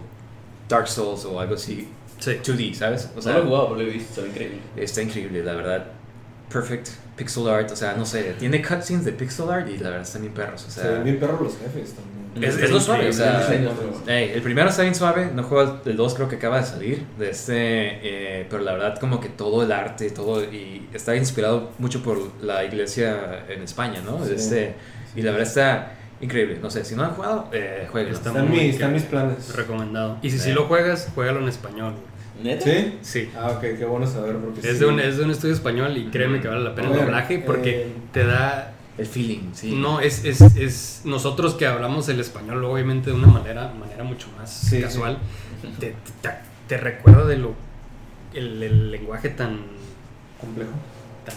Dark 0.68 0.88
Souls 0.88 1.24
o 1.26 1.40
algo 1.40 1.56
así. 1.56 1.88
Sí. 2.20 2.40
2D, 2.44 2.74
¿sabes? 2.76 3.10
O 3.14 3.16
no 3.16 3.22
sea, 3.22 3.34
lo 3.34 3.40
he 3.40 3.46
jugado, 3.46 3.70
pero 3.70 3.82
lo 3.82 3.88
he 3.88 3.92
visto, 3.94 4.22
ve 4.22 4.28
increíble. 4.30 4.58
está 4.76 5.02
increíble, 5.02 5.44
la 5.44 5.54
verdad. 5.54 5.86
Perfect 6.52 6.90
pixel 7.16 7.48
art, 7.50 7.70
o 7.72 7.76
sea, 7.76 7.94
no 7.94 8.06
sé, 8.06 8.36
tiene 8.40 8.62
cutscenes 8.62 9.06
de 9.06 9.12
pixel 9.12 9.50
art 9.50 9.68
y 9.70 9.78
la 9.78 9.90
verdad 9.90 10.02
están 10.02 10.22
bien 10.22 10.34
perros, 10.34 10.66
o 10.68 10.72
Se 10.72 10.82
sea... 10.82 10.92
ven 10.92 11.04
bien 11.04 11.20
perros 11.20 11.40
los 11.42 11.54
jefes 11.58 11.94
también. 11.94 12.22
Es, 12.42 12.58
es 12.58 12.72
lo 12.72 12.80
suave, 12.80 13.10
o 13.10 13.14
sea, 13.14 13.46
Sí, 13.46 13.56
Ey, 14.08 14.32
el 14.34 14.42
primero 14.42 14.70
está 14.70 14.84
bien 14.84 14.96
suave, 14.96 15.30
no 15.36 15.44
juego 15.44 15.82
el 15.86 15.98
2 15.98 16.14
creo 16.16 16.30
que 16.30 16.38
acaba 16.38 16.60
de 16.62 16.66
salir, 16.66 17.06
de 17.20 17.30
este, 17.30 17.54
eh, 17.58 18.48
pero 18.50 18.64
la 18.64 18.72
verdad 18.72 18.98
como 19.00 19.20
que 19.20 19.28
todo 19.30 19.64
el 19.64 19.72
arte, 19.72 20.10
todo, 20.12 20.42
y 20.44 20.88
está 20.94 21.16
inspirado 21.16 21.72
mucho 21.78 22.02
por 22.02 22.18
la 22.42 22.64
iglesia 22.64 23.46
en 23.50 23.62
España, 23.64 24.02
¿no? 24.06 24.26
Sí. 24.26 24.32
Este, 24.36 24.76
y 25.16 25.22
la 25.24 25.32
verdad 25.32 25.48
está 25.48 25.92
increíble, 26.22 26.58
no 26.62 26.70
sé, 26.72 26.86
si 26.86 26.96
no 26.96 27.04
han 27.04 27.12
jugado, 27.12 27.50
eh, 27.52 27.88
jueguenlo. 27.92 28.18
Está 28.18 28.30
Están, 28.30 28.50
mis, 28.50 28.76
están 28.76 28.94
mis 28.94 29.04
planes. 29.04 29.54
Recomendado. 29.56 30.18
Y 30.22 30.30
si 30.32 30.38
Sí. 30.40 30.46
sí 30.46 30.54
lo 30.54 30.66
juegas, 30.68 31.10
juégalo 31.14 31.42
en 31.42 31.50
español. 31.50 31.96
¿Neta? 32.44 32.66
¿Sí? 32.66 32.98
Sí. 33.02 33.30
Ah, 33.36 33.52
ok, 33.52 33.62
qué 33.62 33.86
bueno 33.86 34.08
saber 34.08 34.38
porque 34.38 34.60
Es 34.60 34.74
sí. 34.74 34.80
de, 34.80 34.86
un, 34.86 35.00
es 35.00 35.18
de 35.18 35.24
un 35.24 35.32
estudio 35.32 35.54
español 35.54 35.96
y 35.98 36.06
créeme 36.06 36.40
que 36.42 36.48
vale 36.48 36.64
la 36.64 36.76
pena 36.76 36.90
el 36.90 36.98
doblaje 37.00 37.40
porque 37.40 37.84
eh, 37.84 37.94
te 38.12 38.26
da... 38.26 38.74
El 38.98 39.06
feeling, 39.06 39.54
sí. 39.54 39.74
No, 39.76 40.00
es, 40.02 40.26
es, 40.26 40.42
es 40.42 41.02
nosotros 41.06 41.56
que 41.56 41.66
hablamos 41.66 42.10
el 42.10 42.20
español 42.20 42.64
obviamente 42.66 43.10
de 43.10 43.16
una 43.16 43.28
manera, 43.28 43.72
manera 43.80 44.04
mucho 44.04 44.28
más 44.38 44.52
Sí, 44.52 44.82
casual. 44.82 45.18
Te, 45.80 45.96
te, 46.22 46.30
te 46.68 46.78
recuerda 46.78 47.26
de 47.26 47.38
lo... 47.38 47.54
El, 48.34 48.62
el 48.62 48.92
lenguaje 48.92 49.30
tan... 49.30 49.60
complejo. 50.40 50.72
tan, 51.26 51.36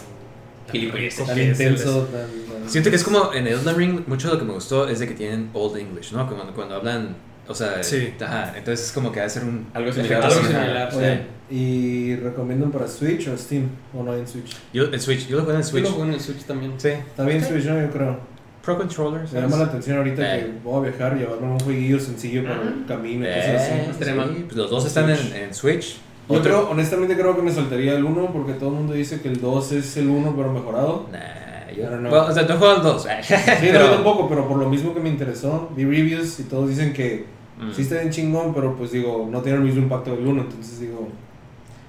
rico 0.73 0.97
intenso, 0.97 2.07
tan, 2.11 2.69
Siento 2.69 2.89
que 2.89 2.95
es 2.95 3.03
como 3.03 3.33
en 3.33 3.47
Elden 3.47 3.75
Ring, 3.75 4.01
mucho 4.07 4.27
de 4.27 4.33
lo 4.33 4.39
que 4.39 4.45
me 4.45 4.53
gustó 4.53 4.87
es 4.87 4.99
de 4.99 5.07
que 5.07 5.13
tienen 5.13 5.49
Old 5.53 5.77
English, 5.77 6.11
¿no? 6.13 6.27
Cuando, 6.27 6.53
cuando 6.53 6.75
hablan, 6.75 7.15
o 7.47 7.53
sea, 7.53 7.83
Sí. 7.83 8.13
ajá, 8.19 8.53
entonces 8.57 8.87
es 8.87 8.91
como 8.91 9.11
que 9.11 9.19
va 9.19 9.25
a 9.25 9.29
ser 9.29 9.43
un 9.43 9.67
Algo 9.73 9.91
similar. 9.91 10.23
Algo 10.23 10.35
similar. 10.41 10.91
Sí. 10.91 10.97
Oigan, 10.97 11.21
¿y 11.49 12.15
recomiendan 12.17 12.71
para 12.71 12.87
Switch 12.87 13.27
o 13.27 13.37
Steam? 13.37 13.69
¿O 13.93 14.03
no 14.03 14.13
en 14.15 14.27
Switch? 14.27 14.55
Yo, 14.73 14.83
el 14.85 14.99
Switch, 14.99 15.27
yo 15.27 15.37
lo 15.37 15.43
juego 15.43 15.51
en 15.53 15.57
el 15.59 15.63
Yo 15.63 15.69
Switch. 15.71 15.83
lo 15.85 15.89
juego 15.91 16.05
en 16.05 16.13
el 16.13 16.19
Switch 16.19 16.43
también. 16.43 16.73
Sí. 16.77 16.89
Está 16.89 17.23
bien 17.23 17.43
Switch, 17.43 17.65
¿no? 17.65 17.79
Yo 17.81 17.89
creo. 17.91 18.35
Pro 18.63 18.77
Controller, 18.79 19.21
Me 19.31 19.41
llama 19.41 19.57
la 19.57 19.65
atención 19.65 19.97
ahorita 19.99 20.37
Eh. 20.37 20.39
que 20.39 20.51
voy 20.63 20.79
a 20.87 20.89
viajar 20.89 21.15
y 21.15 21.19
llevarme 21.19 21.47
un 21.51 21.59
jueguillo 21.59 21.99
sencillo 21.99 22.43
para 22.43 22.61
el 22.63 22.85
camino 22.87 23.23
y 23.25 23.27
cosas 23.27 23.45
Eh, 23.45 23.57
así. 23.81 23.91
estaría 23.91 24.15
mal. 24.15 24.29
sí, 24.35 24.43
pues 24.45 24.55
los 24.57 24.69
dos 24.71 24.85
están 24.87 25.09
en, 25.11 25.17
en 25.35 25.53
Switch. 25.53 25.97
Yo 26.27 26.37
Otro- 26.39 26.41
creo, 26.41 26.69
honestamente 26.71 27.15
creo 27.15 27.35
que 27.35 27.43
me 27.43 27.51
saltaría 27.51 27.93
el 27.93 28.03
1 28.03 28.31
porque 28.33 28.53
todo 28.53 28.69
el 28.69 28.75
mundo 28.77 28.93
dice 28.93 29.21
que 29.21 29.27
el 29.29 29.39
2 29.39 29.71
es 29.73 29.95
el 29.97 30.07
1 30.07 30.33
pero 30.35 30.51
mejorado. 30.51 31.07
Nah, 31.11 31.71
yo 31.71 31.83
Pero 31.83 32.01
no. 32.01 32.09
Bueno, 32.09 32.25
o 32.25 32.31
sea, 32.33 32.41
no 32.43 32.55
jugado 32.57 32.77
el 32.77 32.81
2. 32.81 33.07
Sí, 33.21 33.67
no, 33.71 33.79
yo 33.81 33.89
tampoco, 33.91 34.27
pero 34.27 34.47
por 34.47 34.57
lo 34.57 34.67
mismo 34.67 34.95
que 34.95 34.99
me 34.99 35.09
interesó, 35.09 35.69
vi 35.75 35.83
reviews 35.85 36.39
y 36.39 36.43
todos 36.45 36.67
dicen 36.67 36.91
que 36.93 37.25
Mm. 37.59 37.71
sí 37.73 37.81
está 37.83 37.95
bien 37.99 38.09
chingón, 38.11 38.53
pero 38.53 38.75
pues 38.75 38.91
digo, 38.91 39.27
no 39.31 39.41
tiene 39.41 39.57
el 39.59 39.63
mismo 39.63 39.81
impacto 39.81 40.11
del 40.15 40.25
1, 40.27 40.41
entonces 40.41 40.79
digo, 40.79 41.07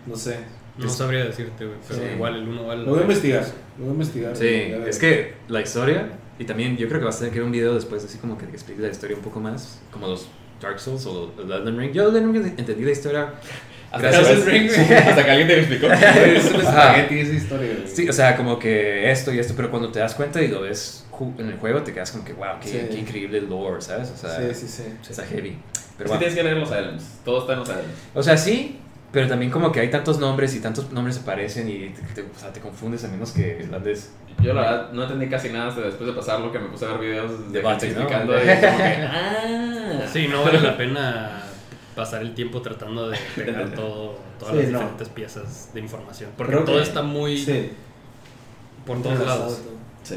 no 0.06 0.16
sé. 0.16 0.36
No 0.78 0.88
sabría 0.90 1.24
decirte, 1.24 1.64
güey, 1.64 1.78
pero 1.88 2.00
Sí. 2.00 2.06
igual 2.14 2.36
el 2.36 2.48
uno 2.48 2.66
vale 2.66 2.82
Lo 2.84 2.90
voy 2.90 2.98
a 2.98 3.02
investigar, 3.02 3.44
lo 3.78 3.84
voy 3.84 3.90
a 3.90 3.92
investigar. 3.94 4.36
Sí, 4.36 4.44
a 4.46 4.86
es 4.86 4.98
que 4.98 5.34
la 5.48 5.62
historia, 5.62 6.10
y 6.38 6.44
también 6.44 6.76
yo 6.76 6.86
creo 6.88 7.00
que 7.00 7.06
vas 7.06 7.16
a 7.16 7.20
tener 7.20 7.32
que 7.32 7.38
ver 7.40 7.46
un 7.46 7.52
video 7.52 7.74
después, 7.74 8.04
así 8.04 8.18
como 8.18 8.36
que 8.36 8.44
explique 8.44 8.82
la 8.82 8.88
historia 8.88 9.16
un 9.16 9.22
poco 9.22 9.40
más, 9.40 9.80
como 9.90 10.06
los 10.06 10.28
Dark 10.60 10.78
Souls 10.78 11.06
o 11.06 11.32
el 11.42 11.50
Elden 11.50 11.78
Ring. 11.78 11.92
Yo 11.92 12.08
Elden 12.10 12.32
Ring 12.32 12.46
entendí 12.58 12.84
la 12.84 12.90
historia. 12.92 13.34
Hasta, 13.90 14.10
Gracias. 14.10 14.44
Ring. 14.44 14.68
Hasta 14.68 15.24
que 15.24 15.30
alguien 15.30 15.48
te 15.48 15.58
explicó. 15.60 15.86
Es 15.92 16.50
un 16.52 16.60
espagueti 16.60 17.20
esa 17.20 17.32
historia. 17.32 17.72
güey. 17.74 17.88
Sí, 17.88 18.08
o 18.08 18.12
sea, 18.12 18.36
como 18.36 18.58
que 18.58 19.10
esto 19.10 19.32
y 19.32 19.38
esto, 19.38 19.54
pero 19.56 19.70
cuando 19.70 19.90
te 19.90 20.00
das 20.00 20.14
cuenta 20.14 20.42
y 20.42 20.48
lo 20.48 20.60
ves 20.62 21.05
en 21.38 21.48
el 21.48 21.58
juego, 21.58 21.82
te 21.82 21.92
quedas 21.92 22.10
como 22.12 22.24
que, 22.24 22.32
wow, 22.32 22.58
qué, 22.60 22.68
Sí. 22.68 22.78
qué 22.90 22.98
increíble 22.98 23.40
lore, 23.42 23.80
¿sabes? 23.80 24.10
O 24.10 24.16
sea, 24.16 24.36
sí, 24.52 24.66
sí, 24.66 24.68
sí. 24.68 24.82
está 25.10 25.24
heavy. 25.24 25.58
Pero 25.98 26.08
Sí 26.08 26.12
bueno. 26.12 26.18
tienes 26.18 26.34
que 26.36 26.42
leer 26.42 26.56
los 26.58 26.68
islands. 26.70 27.04
Todo 27.24 27.40
está 27.40 27.52
en 27.54 27.58
los 27.60 27.68
islands. 27.68 27.88
O 28.14 28.22
sea, 28.22 28.36
sí, 28.36 28.78
pero 29.12 29.28
también 29.28 29.50
como 29.50 29.72
que 29.72 29.80
hay 29.80 29.90
tantos 29.90 30.18
nombres 30.18 30.54
y 30.54 30.60
tantos 30.60 30.90
nombres 30.92 31.16
se 31.16 31.22
parecen 31.22 31.68
y 31.70 31.88
te, 31.90 32.02
te- 32.14 32.28
o 32.28 32.38
sea, 32.38 32.52
te 32.52 32.60
confundes 32.60 33.02
a 33.04 33.08
menos 33.08 33.30
que 33.32 33.66
andes 33.72 34.10
Yo 34.42 34.52
la 34.52 34.60
verdad 34.60 34.92
no 34.92 35.04
entendí 35.04 35.28
casi 35.28 35.48
nada 35.48 35.68
hasta 35.68 35.80
después 35.80 36.06
de 36.06 36.12
pasarlo 36.12 36.52
que 36.52 36.58
me 36.58 36.68
puse 36.68 36.84
a 36.84 36.88
ver 36.88 37.00
videos 37.00 37.46
de 37.50 37.58
Debate, 37.58 37.86
gente 37.86 38.00
¿no? 38.02 38.06
explicando 38.06 38.34
y 38.36 38.46
como 38.46 38.76
que, 38.78 39.06
ah. 39.10 40.06
Sí, 40.12 40.28
no 40.28 40.42
vale 40.44 40.60
la 40.60 40.76
pena 40.76 41.42
pasar 41.94 42.20
el 42.20 42.34
tiempo 42.34 42.60
tratando 42.60 43.08
de 43.08 43.16
pegar 43.34 43.70
todo, 43.70 44.18
todas 44.38 44.54
Sí, 44.54 44.62
las 44.64 44.70
no. 44.72 44.78
diferentes 44.80 45.08
piezas 45.08 45.70
de 45.72 45.80
información. 45.80 46.30
Porque 46.36 46.52
Creo 46.52 46.64
todo 46.64 46.76
que- 46.76 46.82
está 46.82 47.00
muy 47.00 47.38
Sí. 47.38 47.70
por 48.84 49.00
todos 49.02 49.18
lados. 49.26 49.62
Sí. 50.02 50.16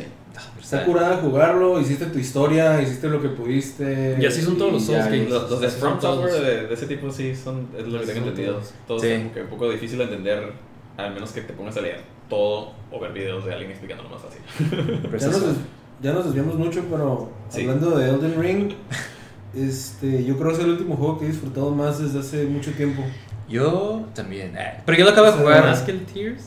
Está 0.59 0.85
curada 0.85 1.17
jugarlo, 1.17 1.79
hiciste 1.81 2.05
tu 2.07 2.19
historia, 2.19 2.81
hiciste 2.81 3.07
lo 3.09 3.21
que 3.21 3.29
pudiste. 3.29 4.17
Y 4.19 4.25
así 4.25 4.41
son 4.41 4.57
todos 4.57 4.73
los 4.73 4.85
Souls 4.85 5.05
games. 5.05 5.29
Los, 5.29 5.49
los 5.49 5.61
de 5.61 5.69
From. 5.69 5.99
Software 5.99 6.33
de, 6.33 6.67
de 6.67 6.73
ese 6.73 6.85
tipo 6.85 7.11
sí 7.11 7.35
son, 7.35 7.67
es 7.77 7.87
lo 7.87 7.99
que 7.99 8.05
tengo 8.07 8.27
entendido. 8.27 8.53
todos. 8.55 8.73
Todos 8.87 9.01
Sí. 9.01 9.09
son 9.09 9.19
como 9.21 9.33
que 9.33 9.41
un 9.41 9.47
poco 9.49 9.69
difícil 9.71 9.97
de 9.97 10.03
entender, 10.05 10.53
al 10.97 11.13
menos 11.13 11.31
que 11.31 11.41
te 11.41 11.53
pongas 11.53 11.75
a 11.77 11.81
leer 11.81 12.01
todo 12.29 12.73
o 12.91 12.99
ver 12.99 13.11
videos 13.13 13.43
de 13.45 13.53
alguien 13.53 13.71
explicándolo 13.71 14.09
más 14.09 14.21
fácil. 14.21 14.41
Ya 15.19 15.27
nos, 15.31 15.43
ya 16.01 16.13
nos 16.13 16.25
desviamos 16.25 16.55
mucho, 16.55 16.83
pero 16.89 17.29
Sí. 17.49 17.61
hablando 17.61 17.91
de 17.97 18.09
Elden 18.09 18.41
Ring, 18.41 18.71
este, 19.55 20.23
yo 20.23 20.37
creo 20.37 20.49
que 20.51 20.57
es 20.57 20.63
el 20.63 20.69
último 20.71 20.95
juego 20.95 21.19
que 21.19 21.25
he 21.25 21.29
disfrutado 21.29 21.71
más 21.71 21.99
desde 21.99 22.19
hace 22.19 22.45
mucho 22.45 22.71
tiempo. 22.71 23.03
Yo 23.49 24.05
también. 24.13 24.55
eh, 24.57 24.81
pero 24.85 24.97
yo 24.97 25.05
lo 25.05 25.11
acabo 25.11 25.25
de 25.25 25.31
O 25.31 25.35
sea, 25.35 25.43
jugar. 25.43 25.63
Más 25.65 25.81
que 25.81 25.91
el 25.91 26.05
Tears. 26.05 26.43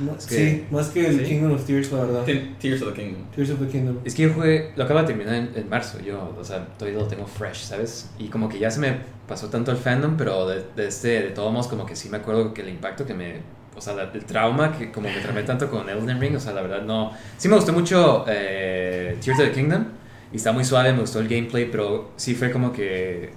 No, 0.00 0.14
es 0.16 0.26
que- 0.26 0.34
sí, 0.36 0.64
más 0.70 0.88
que 0.88 1.06
el 1.06 1.18
Sí. 1.20 1.24
Kingdom 1.26 1.52
of 1.52 1.64
Tears, 1.64 1.92
la 1.92 2.00
verdad. 2.04 2.24
Te- 2.24 2.54
Tears 2.60 2.82
of 2.82 2.94
the 2.94 3.02
Kingdom. 3.02 3.22
Tears 3.34 3.50
of 3.50 3.60
the 3.60 3.66
Kingdom. 3.66 3.98
Es 4.04 4.14
que 4.14 4.22
yo 4.24 4.32
jugué, 4.32 4.72
lo 4.76 4.84
acabo 4.84 5.00
de 5.00 5.06
terminar 5.06 5.34
en, 5.34 5.50
en 5.54 5.68
marzo, 5.68 5.98
yo, 6.00 6.34
o 6.38 6.44
sea, 6.44 6.66
todavía 6.78 7.00
lo 7.00 7.06
tengo 7.08 7.26
fresh, 7.26 7.64
¿sabes? 7.64 8.10
Y 8.18 8.28
como 8.28 8.48
que 8.48 8.58
ya 8.58 8.70
se 8.70 8.80
me 8.80 8.96
pasó 9.26 9.48
tanto 9.48 9.70
el 9.70 9.76
fandom, 9.76 10.16
pero 10.16 10.46
de, 10.48 10.64
de 10.76 10.88
este, 10.88 11.08
de 11.22 11.30
todos 11.30 11.52
modos, 11.52 11.68
como 11.68 11.84
que 11.86 11.96
sí 11.96 12.08
me 12.08 12.18
acuerdo 12.18 12.54
que 12.54 12.62
el 12.62 12.68
impacto 12.70 13.04
que 13.04 13.14
me, 13.14 13.36
o 13.76 13.80
sea, 13.80 13.94
la- 13.94 14.10
el 14.12 14.24
trauma 14.24 14.76
que 14.76 14.90
como 14.90 15.08
que 15.08 15.20
tramé 15.20 15.42
tanto 15.42 15.70
con 15.70 15.88
Elden 15.88 16.20
Ring, 16.20 16.36
o 16.36 16.40
sea, 16.40 16.52
la 16.52 16.62
verdad 16.62 16.82
no, 16.82 17.12
sí 17.36 17.48
me 17.48 17.56
gustó 17.56 17.72
mucho 17.72 18.24
eh, 18.28 19.16
Tears 19.22 19.38
of 19.40 19.46
the 19.46 19.52
Kingdom, 19.52 19.84
y 20.32 20.36
está 20.36 20.52
muy 20.52 20.64
suave, 20.64 20.92
me 20.92 21.00
gustó 21.00 21.20
el 21.20 21.28
gameplay, 21.28 21.68
pero 21.70 22.10
sí 22.16 22.34
fue 22.34 22.50
como 22.50 22.72
que, 22.72 23.30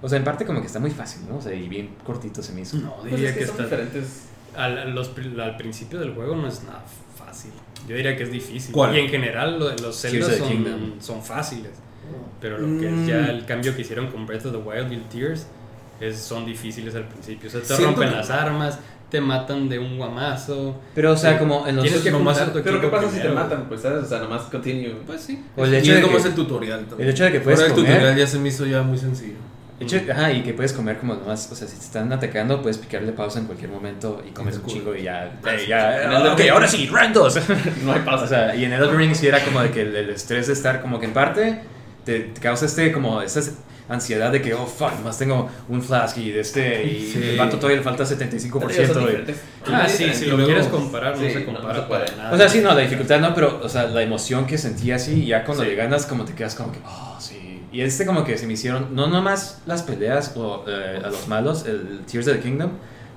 o 0.00 0.08
sea, 0.08 0.18
en 0.18 0.24
parte 0.24 0.44
como 0.44 0.60
que 0.60 0.66
está 0.66 0.78
muy 0.80 0.90
fácil, 0.90 1.22
¿no? 1.28 1.36
O 1.36 1.40
sea, 1.40 1.54
y 1.54 1.68
bien 1.68 1.90
cortito 2.04 2.42
se 2.42 2.52
me 2.52 2.62
hizo. 2.62 2.76
No, 2.78 2.96
Pues 2.96 3.12
diría 3.12 3.28
es 3.30 3.34
que, 3.34 3.40
que 3.40 3.46
son 3.46 3.54
está. 3.54 3.64
diferentes. 3.64 4.22
Al, 4.56 4.94
los 4.94 5.10
al 5.40 5.56
principio 5.56 5.98
del 6.00 6.12
juego 6.14 6.36
no 6.36 6.46
es 6.48 6.62
nada 6.64 6.82
fácil. 7.16 7.50
Yo 7.88 7.96
diría 7.96 8.16
que 8.16 8.24
es 8.24 8.30
difícil. 8.32 8.72
¿Cuál? 8.72 8.94
Y 8.96 9.00
en 9.00 9.08
general 9.08 9.58
lo- 9.58 9.74
los 9.76 10.02
Kingdom. 10.04 10.30
son, 10.30 10.94
son 11.00 11.22
fáciles. 11.22 11.72
Pero 12.40 12.58
lo 12.58 12.78
que 12.80 12.86
es 12.88 13.06
ya 13.06 13.18
Mm. 13.18 13.30
el 13.30 13.44
cambio 13.46 13.74
que 13.74 13.82
hicieron 13.82 14.08
con 14.08 14.26
Breath 14.26 14.46
of 14.46 14.52
the 14.52 14.58
Wild 14.58 14.92
y 14.92 14.96
el 14.96 15.02
Tears 15.04 15.46
es, 16.00 16.18
son 16.18 16.44
difíciles 16.44 16.94
al 16.94 17.04
principio. 17.04 17.48
O 17.48 17.52
sea, 17.52 17.60
te 17.60 17.66
Siento 17.68 17.86
rompen 17.86 18.10
que- 18.10 18.16
las 18.16 18.30
armas, 18.30 18.78
te 19.10 19.20
matan 19.20 19.68
de 19.68 19.78
un 19.78 19.96
guamazo. 19.98 20.80
Pero, 20.94 21.12
o 21.12 21.16
sea, 21.16 21.38
como 21.38 21.66
en 21.66 21.76
los... 21.76 21.84
Tienes 21.84 22.02
que 22.02 22.10
nomás- 22.10 22.38
juntar 22.38 22.52
tu 22.54 22.62
Pero 22.62 22.80
¿qué 22.80 22.88
pasa 22.88 23.08
si 23.08 23.14
te 23.16 23.20
primero. 23.20 23.40
matan? 23.40 23.68
Pues, 23.68 23.80
¿sabes? 23.82 24.04
O 24.04 24.06
sea, 24.08 24.18
nomás 24.20 24.42
continue. 24.42 24.90
Pues 25.06 25.20
sí. 25.22 25.44
O 25.56 25.64
el 25.64 25.74
y 25.74 25.76
hecho 25.76 25.90
es 25.92 25.96
de 25.96 26.02
como 26.02 26.14
que- 26.14 26.20
es 26.20 26.26
el 26.26 26.34
tutorial 26.34 26.80
también. 26.86 27.08
El 27.08 27.14
hecho 27.14 27.24
de 27.24 27.32
que 27.32 27.40
puedes 27.40 27.60
Ahora 27.60 27.68
el 27.72 27.74
comer- 27.78 27.92
tutorial 27.92 28.16
ya 28.18 28.26
se 28.26 28.38
me 28.38 28.48
hizo 28.48 28.66
ya 28.66 28.82
muy 28.82 28.98
sencillo. 28.98 29.36
De 29.86 29.98
hecho, 29.98 30.12
ajá, 30.12 30.32
y 30.32 30.42
que 30.42 30.54
puedes 30.54 30.72
comer 30.72 30.98
como 30.98 31.14
nomás, 31.14 31.48
o 31.50 31.54
sea, 31.54 31.66
si 31.68 31.76
te 31.76 31.82
están 31.84 32.12
atacando, 32.12 32.60
puedes 32.62 32.78
picarle 32.78 33.12
pausa 33.12 33.38
en 33.38 33.46
cualquier 33.46 33.70
momento 33.70 34.22
y 34.26 34.30
comes 34.30 34.56
un 34.58 34.66
chingo 34.66 34.94
y 34.94 35.02
ya, 35.02 35.26
eh, 35.46 35.64
ya, 35.68 36.04
En 36.04 36.12
el 36.12 36.26
ok, 36.28 36.40
ahora 36.52 36.66
sí, 36.68 36.86
randos. 36.86 37.38
No 37.84 37.92
hay 37.92 38.00
pausa. 38.00 38.24
o 38.24 38.28
sea, 38.28 38.54
y 38.54 38.64
en 38.64 38.72
Elden 38.72 38.96
Ring 38.96 39.14
sí 39.14 39.26
era 39.26 39.40
como 39.44 39.60
de 39.62 39.70
que 39.70 39.82
el, 39.82 39.94
el 39.96 40.10
estrés 40.10 40.46
de 40.46 40.52
estar 40.52 40.80
como 40.80 40.98
que 41.00 41.06
en 41.06 41.12
parte 41.12 41.60
te, 42.04 42.20
te 42.20 42.40
causa 42.40 42.66
este, 42.66 42.92
como, 42.92 43.22
esta 43.22 43.40
ansiedad 43.88 44.30
de 44.32 44.40
que, 44.40 44.54
oh, 44.54 44.64
fuck, 44.64 44.94
nomás 44.94 45.18
tengo 45.18 45.50
un 45.68 45.82
flask 45.82 46.16
y 46.16 46.30
de 46.30 46.40
este, 46.40 46.84
y 46.86 47.10
Sí. 47.12 47.20
el 47.30 47.36
vato 47.36 47.56
todavía 47.56 47.76
le 47.78 47.82
falta 47.82 48.04
75%. 48.04 48.86
Son 48.94 49.02
y-. 49.10 49.34
Ah, 49.72 49.86
sí, 49.88 50.08
si 50.14 50.26
lo 50.26 50.36
luego- 50.36 50.46
quieres 50.50 50.68
comparar, 50.68 51.16
no 51.16 51.22
Sí, 51.22 51.30
se 51.30 51.40
no, 51.40 51.52
no 51.52 51.58
compara 51.58 51.80
se 51.80 51.86
puede. 51.86 52.04
para 52.06 52.16
nada. 52.16 52.32
o 52.32 52.36
sea, 52.38 52.48
sí, 52.48 52.60
no, 52.60 52.72
la 52.74 52.80
dificultad 52.80 53.20
no, 53.20 53.34
pero, 53.34 53.60
o 53.62 53.68
sea, 53.68 53.84
la 53.84 54.00
emoción 54.02 54.46
que 54.46 54.56
sentí 54.56 54.90
así, 54.92 55.26
ya 55.26 55.44
cuando 55.44 55.64
Sí. 55.64 55.70
le 55.70 55.76
ganas, 55.76 56.06
como 56.06 56.24
te 56.24 56.32
quedas 56.32 56.54
como 56.54 56.72
que, 56.72 56.78
oh, 56.86 57.16
sí. 57.20 57.51
Y 57.72 57.80
este 57.80 58.04
como 58.06 58.24
que 58.24 58.36
se 58.38 58.46
me 58.46 58.52
hicieron, 58.52 58.94
no 58.94 59.06
nomás 59.06 59.62
las 59.66 59.82
peleas 59.82 60.32
o 60.36 60.64
eh, 60.68 61.00
a 61.02 61.08
los 61.08 61.26
malos, 61.28 61.66
el 61.66 62.00
Tears 62.10 62.28
of 62.28 62.34
the 62.34 62.40
Kingdom, 62.40 62.70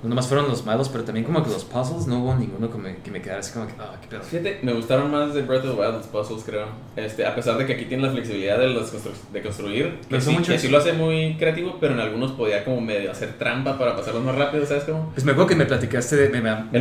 no 0.04 0.10
nomás 0.10 0.28
fueron 0.28 0.48
los 0.48 0.64
malos, 0.66 0.90
pero 0.90 1.04
también 1.04 1.26
como 1.26 1.44
que 1.44 1.50
los 1.50 1.64
puzzles, 1.64 2.06
no 2.06 2.20
hubo 2.20 2.36
ninguno 2.36 2.70
que 2.70 2.78
me, 2.78 2.98
que 2.98 3.10
me 3.10 3.22
quedara 3.22 3.40
así 3.40 3.52
como 3.54 3.66
que, 3.66 3.74
ah, 3.80 3.96
qué 4.02 4.08
pedo. 4.08 4.22
Fíjate, 4.22 4.60
me 4.62 4.72
gustaron 4.74 5.10
más 5.10 5.34
de 5.34 5.42
Breath 5.42 5.66
of 5.66 5.76
the 5.76 5.82
Wild 5.82 5.96
los 5.96 6.06
puzzles, 6.08 6.44
creo. 6.46 6.68
Este, 6.96 7.26
a 7.26 7.34
pesar 7.34 7.58
de 7.58 7.66
que 7.66 7.74
aquí 7.74 7.86
tiene 7.86 8.04
la 8.04 8.12
flexibilidad 8.12 8.60
de, 8.60 8.68
los 8.68 8.94
constru- 8.94 9.14
de 9.34 9.42
construir, 9.42 10.00
que 10.08 10.22
sí, 10.22 10.30
mucho 10.32 10.52
que 10.52 10.60
sí 10.60 10.68
lo 10.68 10.78
hace 10.78 10.94
muy 10.94 11.36
creativo, 11.38 11.78
pero 11.80 11.94
en 11.96 12.00
algunos 12.02 12.34
podía 12.34 12.64
como 12.64 12.80
medio 12.82 13.10
hacer 13.12 13.34
trampa 13.40 13.78
para 13.80 13.96
pasarlos 13.96 14.24
más 14.24 14.36
rápido, 14.36 14.66
¿sabes 14.66 14.84
cómo? 14.84 15.10
Pues 15.14 15.26
me 15.26 15.32
acuerdo 15.32 15.48
que 15.50 15.56
me 15.56 15.66
platicaste 15.66 16.16
de, 16.18 16.30
me, 16.30 16.40
me, 16.42 16.56
me- 16.72 16.80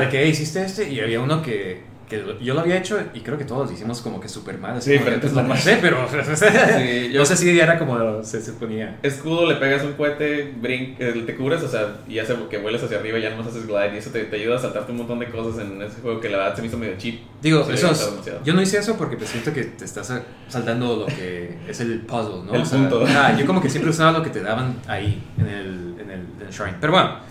de 0.00 0.08
que 0.08 0.22
"Hey, 0.22 0.30
hiciste 0.30 0.62
este 0.64 0.88
y 0.90 1.00
había 1.00 1.20
uno 1.20 1.42
que, 1.42 1.82
que 2.10 2.22
yo 2.42 2.52
lo 2.52 2.60
había 2.60 2.76
hecho 2.76 3.00
y 3.14 3.20
creo 3.20 3.38
que 3.38 3.44
todos 3.46 3.72
hicimos 3.72 4.02
como 4.02 4.20
que 4.20 4.28
súper 4.28 4.58
mal. 4.58 4.82
Sí, 4.82 4.92
diferentes 4.92 5.32
no 5.32 5.42
maneras. 5.42 5.62
sé, 5.62 5.78
pero 5.80 6.06
Sí, 6.34 7.10
yo- 7.12 7.20
no 7.20 7.24
sé 7.24 7.36
si 7.36 7.58
era 7.58 7.78
como 7.78 8.22
se 8.22 8.42
suponía. 8.44 8.98
Escudo, 9.02 9.48
le 9.48 9.56
pegas 9.56 9.82
un 9.84 9.92
cohete, 9.94 10.52
brin 10.60 10.96
eh, 10.98 11.22
te 11.24 11.36
cubres, 11.36 11.62
o 11.62 11.68
sea, 11.68 11.98
y 12.08 12.18
hace 12.18 12.34
que 12.50 12.58
vueles 12.58 12.82
hacia 12.82 12.98
arriba 12.98 13.18
y 13.18 13.22
ya 13.22 13.30
nomás 13.30 13.46
haces 13.46 13.66
glide 13.66 13.94
y 13.94 13.98
eso 13.98 14.10
te, 14.10 14.24
te 14.24 14.36
ayuda 14.36 14.56
a 14.56 14.58
saltarte 14.58 14.92
un 14.92 14.98
montón 14.98 15.18
de 15.20 15.30
cosas 15.30 15.62
en 15.64 15.80
ese 15.80 16.00
juego 16.02 16.20
que 16.20 16.28
la 16.28 16.38
verdad 16.38 16.56
se 16.56 16.62
me 16.62 16.68
hizo 16.68 16.76
medio 16.76 16.96
cheap. 16.98 17.20
Digo, 17.40 17.64
Sí, 17.64 17.72
eso 17.74 17.90
es- 17.92 18.10
yo 18.44 18.52
no 18.54 18.60
hice 18.60 18.78
eso 18.78 18.96
porque 18.98 19.16
pues 19.16 19.30
siento 19.30 19.52
que 19.52 19.62
te 19.64 19.84
estás 19.84 20.12
saltando 20.48 20.96
lo 20.96 21.06
que 21.06 21.58
es 21.68 21.80
el 21.80 22.00
puzzle, 22.00 22.42
¿no? 22.46 22.54
El 22.54 22.62
O 22.62 22.64
sea, 22.64 22.78
punto. 22.78 23.04
ajá, 23.06 23.36
yo 23.38 23.46
como 23.46 23.62
que 23.62 23.70
siempre 23.70 23.90
usaba 23.90 24.12
lo 24.18 24.22
que 24.24 24.30
te 24.30 24.40
daban 24.42 24.76
ahí 24.88 25.22
en 25.38 25.46
el, 25.46 25.66
en 26.00 26.10
el, 26.10 26.20
en 26.40 26.46
el 26.46 26.52
shrine. 26.52 26.76
Pero 26.80 26.92
bueno, 26.92 27.29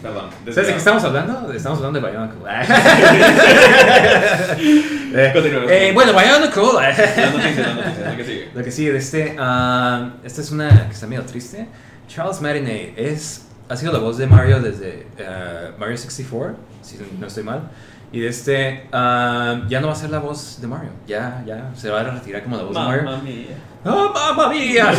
Perdón. 0.00 0.30
¿sabes 0.46 0.66
de 0.66 0.72
qué 0.72 0.78
estamos 0.78 1.04
hablando? 1.04 1.52
Estamos 1.52 1.78
hablando 1.78 2.00
de 2.00 2.10
Bionicle. 2.10 2.46
Eh, 5.18 5.32
eh, 5.68 5.92
bueno, 5.94 6.12
Bionicle. 6.12 6.62
Lo 6.62 8.16
que 8.16 8.24
sigue. 8.24 8.50
Lo 8.54 8.64
que 8.64 8.70
sigue 8.70 8.96
este, 8.96 9.36
ah, 9.38 10.10
esta 10.24 10.42
es 10.42 10.50
una 10.50 10.88
que 10.88 10.94
está 10.94 11.06
medio 11.06 11.22
triste. 11.22 11.66
Charles 12.08 12.40
Martinet 12.40 12.98
es, 12.98 13.46
ha 13.68 13.76
sido 13.76 13.92
la 13.92 13.98
voz 13.98 14.18
de 14.18 14.26
Mario 14.26 14.60
desde 14.60 15.06
ah, 15.26 15.70
Mario 15.78 15.96
64, 15.96 16.56
si 16.82 16.98
no 17.18 17.26
estoy 17.26 17.44
mal. 17.44 17.70
Y 18.16 18.20
de 18.20 18.28
este, 18.28 18.88
ah, 18.92 19.60
ya 19.68 19.78
no 19.78 19.88
va 19.88 19.92
a 19.92 19.96
ser 19.96 20.08
la 20.08 20.20
voz 20.20 20.58
de 20.58 20.66
Mario, 20.66 20.88
ya, 21.06 21.44
ya, 21.46 21.70
se 21.76 21.90
va 21.90 22.00
a 22.00 22.04
retirar 22.04 22.44
como 22.44 22.56
la 22.56 22.62
voz 22.62 22.72
de 22.72 22.80
Mario. 22.80 23.02
Mamma 23.02 23.22
mía. 23.22 23.58
¡Oh, 23.84 24.08
mamma 24.08 24.48
mía! 24.48 24.90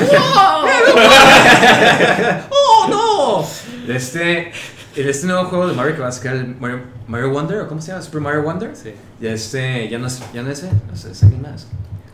¡Oh, 2.51 2.87
no! 2.87 3.87
De 3.87 3.95
este, 3.95 4.51
de 4.95 5.09
este 5.09 5.25
nuevo 5.25 5.45
juego 5.45 5.67
de 5.67 5.73
Mario 5.73 5.95
que 5.95 6.01
va 6.03 6.09
a 6.09 6.11
sacar 6.11 6.35
el 6.35 6.55
Mario, 6.59 6.81
Mario 7.07 7.31
Wonder, 7.31 7.61
¿o 7.61 7.67
cómo 7.67 7.81
se 7.81 7.87
llama? 7.87 8.03
¿Super 8.03 8.21
Mario 8.21 8.43
Wonder? 8.43 8.75
Sí. 8.75 8.93
Ya 9.19 9.31
este, 9.31 9.89
ya 9.89 9.97
no 9.97 10.05
es, 10.05 10.21
ya 10.31 10.43
no 10.43 10.51
es, 10.51 10.61
no 10.61 10.93
es, 10.93 11.05
es 11.05 11.23
alguien 11.23 11.41
más. 11.41 11.65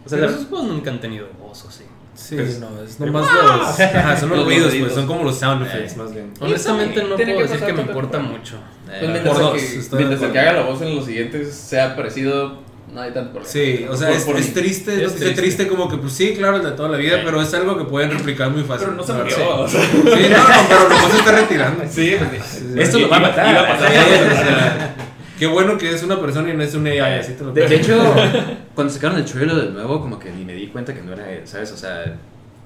O 0.05 0.09
sea, 0.09 0.25
esos 0.25 0.47
juegos 0.47 0.67
nunca 0.67 0.89
han 0.89 1.01
tenido 1.01 1.27
voz, 1.37 1.65
¿o 1.65 1.69
sí? 1.69 1.83
Sí, 2.15 2.35
Pues- 2.35 2.59
no, 2.59 2.67
es 2.83 2.99
nomás 2.99 3.25
los. 3.31 3.79
Ajá, 3.79 4.17
son 4.17 4.29
los 4.29 4.37
Los 4.39 4.47
ruidos, 4.47 4.67
ruiditos. 4.69 4.89
pues, 4.93 4.95
son 4.95 5.07
como 5.07 5.23
los 5.23 5.37
sound 5.37 5.65
effects, 5.65 5.93
Eh. 5.93 5.97
más 5.97 6.13
bien. 6.13 6.31
Honestamente 6.39 7.03
no 7.03 7.15
puedo 7.15 7.39
decir 7.41 7.59
que 7.59 7.73
me 7.73 7.81
importa 7.81 8.17
tiempo. 8.19 8.37
mucho. 8.37 8.55
eh, 8.91 8.99
Pues 9.09 9.21
por 9.21 9.39
dos, 9.39 9.53
que, 9.61 9.95
mientras 9.97 10.21
el 10.21 10.31
que 10.31 10.39
haga 10.39 10.53
la 10.53 10.61
voz 10.61 10.81
en 10.81 10.95
los 10.95 11.05
siguientes 11.05 11.53
sea 11.55 11.95
parecido, 11.95 12.61
no 12.93 13.01
hay 13.01 13.11
tanto 13.11 13.31
problema. 13.31 13.49
Sí, 13.51 13.85
o 13.89 13.95
sea, 13.97 14.09
Por- 14.09 14.17
es, 14.17 14.23
por 14.25 14.37
es 14.37 14.53
triste, 14.53 14.93
Es 15.03 15.11
es 15.13 15.15
triste. 15.15 15.41
triste. 15.41 15.67
como 15.67 15.89
que, 15.89 15.97
pues 15.97 16.13
sí, 16.13 16.35
claro, 16.37 16.57
el 16.57 16.63
de 16.63 16.71
toda 16.71 16.89
la 16.89 16.97
vida, 16.97 17.15
Sí. 17.17 17.21
pero 17.25 17.41
es 17.41 17.51
algo 17.55 17.75
que 17.77 17.85
pueden 17.85 18.11
replicar 18.11 18.51
muy 18.51 18.61
fácil. 18.63 18.85
Pero 18.89 18.97
no 18.97 19.03
se 19.03 19.13
murió. 19.13 19.35
verdad. 19.37 19.59
o 19.61 19.67
sea. 19.67 19.81
Sí, 19.81 19.89
no, 20.29 20.37
no, 20.37 20.67
pero 20.69 20.89
nomás 20.89 21.11
se 21.11 21.17
está 21.17 21.31
retirando. 21.31 21.83
Sí, 21.89 22.15
pues, 22.29 22.61
Esto 22.77 22.99
lo 22.99 23.09
va 23.09 23.17
a 23.17 23.19
matar. 23.21 23.49
iba 23.51 23.61
a 23.61 23.67
pasar. 23.67 24.93
Qué 25.39 25.47
bueno 25.47 25.77
que 25.77 25.89
es 25.89 26.03
una 26.03 26.19
persona 26.19 26.49
y 26.51 26.55
no 26.57 26.63
es 26.63 26.73
un 26.75 26.85
AI, 26.87 26.99
así 27.19 27.33
te 27.33 27.43
lo 27.43 27.51
De, 27.51 27.67
de 27.67 27.75
hecho, 27.75 28.01
cuando 28.75 28.93
sacaron 28.93 29.17
el 29.17 29.25
trailer 29.25 29.55
de 29.55 29.69
nuevo, 29.71 29.99
como 29.99 30.19
que 30.19 30.29
ni 30.31 30.45
me 30.45 30.53
di 30.53 30.67
cuenta 30.67 30.93
que 30.93 31.01
no 31.01 31.13
era 31.13 31.29
él, 31.31 31.47
¿sabes? 31.47 31.71
O 31.71 31.77
sea, 31.77 32.03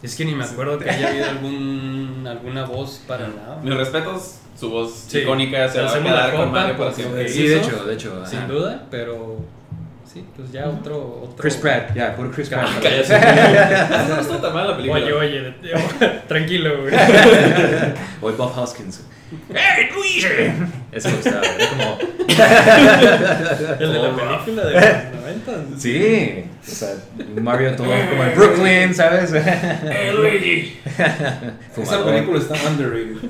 Es 0.03 0.15
que 0.15 0.25
ni 0.25 0.35
me 0.35 0.43
acuerdo 0.43 0.77
que 0.77 0.89
haya 0.89 1.09
habido 1.09 1.25
algún, 1.29 2.25
alguna 2.29 2.65
voz 2.65 3.01
para 3.07 3.27
nada. 3.29 3.59
Mis 3.63 3.73
respetos, 3.73 4.35
su 4.59 4.69
voz 4.69 5.05
Sí. 5.07 5.19
icónica 5.19 5.67
se 5.69 5.81
va 5.81 5.91
a 5.91 6.01
quedar 6.03 6.33
con 6.35 6.51
Mario 6.51 6.77
para 6.77 6.89
porque- 6.89 7.01
siempre. 7.03 7.29
sí, 7.29 7.47
de 7.47 7.57
hecho, 7.57 7.85
de 7.85 7.93
hecho. 7.93 8.13
ajá. 8.21 8.29
Sin 8.29 8.47
duda, 8.47 8.83
pero 8.91 9.37
sí, 10.05 10.23
pues 10.35 10.51
ya 10.51 10.67
otro... 10.67 11.21
otro... 11.23 11.35
Chris 11.37 11.55
Pratt, 11.55 11.95
ya, 11.95 12.15
puro 12.15 12.29
Chris 12.31 12.49
Pratt. 12.49 12.67
Cállate. 12.81 14.07
No 14.13 14.21
estuvo 14.21 14.37
tan 14.37 14.53
mal 14.53 14.67
la 14.67 14.75
película. 14.77 15.01
Oye, 15.03 15.13
oye, 15.13 15.53
tranquilo, 16.27 16.81
güey. 16.81 16.93
O 18.21 18.29
el 18.29 18.35
Bob 18.35 18.51
Hoskins. 18.57 19.03
¡Hey, 19.53 19.89
Luigi! 19.93 20.25
Eso 20.91 21.09
me 21.09 21.15
gustaba, 21.15 21.41
era 21.41 21.69
como. 21.69 21.97
El 23.79 23.93
de 23.93 23.99
la 23.99 24.15
película 24.15 24.65
de 24.65 24.73
los 24.73 25.21
90. 25.21 25.77
Sí, 25.77 26.45
o 26.61 26.69
sea, 26.69 26.89
Mario 27.41 27.75
todo 27.75 27.87
como 27.87 28.23
en 28.23 28.35
Brooklyn, 28.35 28.93
¿sabes? 28.93 29.33
¡Hey, 29.33 30.11
Luigi! 30.15 30.79
Esa 31.77 32.05
película 32.05 32.39
está 32.39 32.55
underrated. 32.69 33.29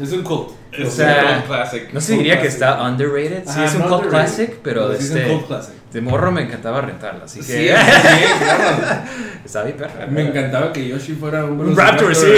Es 0.00 0.12
un 0.12 0.22
cult. 0.22 0.50
O 0.82 0.90
sea, 0.90 1.40
un 1.42 1.46
classic. 1.46 1.92
No 1.92 2.00
se 2.00 2.14
diría 2.14 2.40
que 2.40 2.48
está 2.48 2.82
underrated, 2.82 3.44
sí 3.44 3.50
Ajá, 3.50 3.64
es 3.64 3.74
un 3.74 3.82
no 3.82 3.88
cult 3.98 4.08
classic, 4.10 4.56
pero 4.62 4.88
sí 4.96 5.04
es 5.04 5.10
un 5.10 5.18
este, 5.18 5.30
cult 5.32 5.46
classic. 5.46 5.74
de 5.92 6.00
morro 6.00 6.32
me 6.32 6.42
encantaba 6.42 6.80
rentarla, 6.80 7.24
así 7.24 7.40
que 7.40 7.44
Sí, 7.44 7.52
sí, 7.52 7.68
claro. 8.44 8.98
estaba 9.44 9.64
bien 9.66 9.76
perra. 9.76 10.06
Me 10.06 10.22
encantaba 10.28 10.72
que 10.72 10.88
Yoshi 10.88 11.12
fuera 11.14 11.44
un, 11.44 11.60
Un 11.60 11.76
Raptor, 11.76 12.14
sí. 12.14 12.26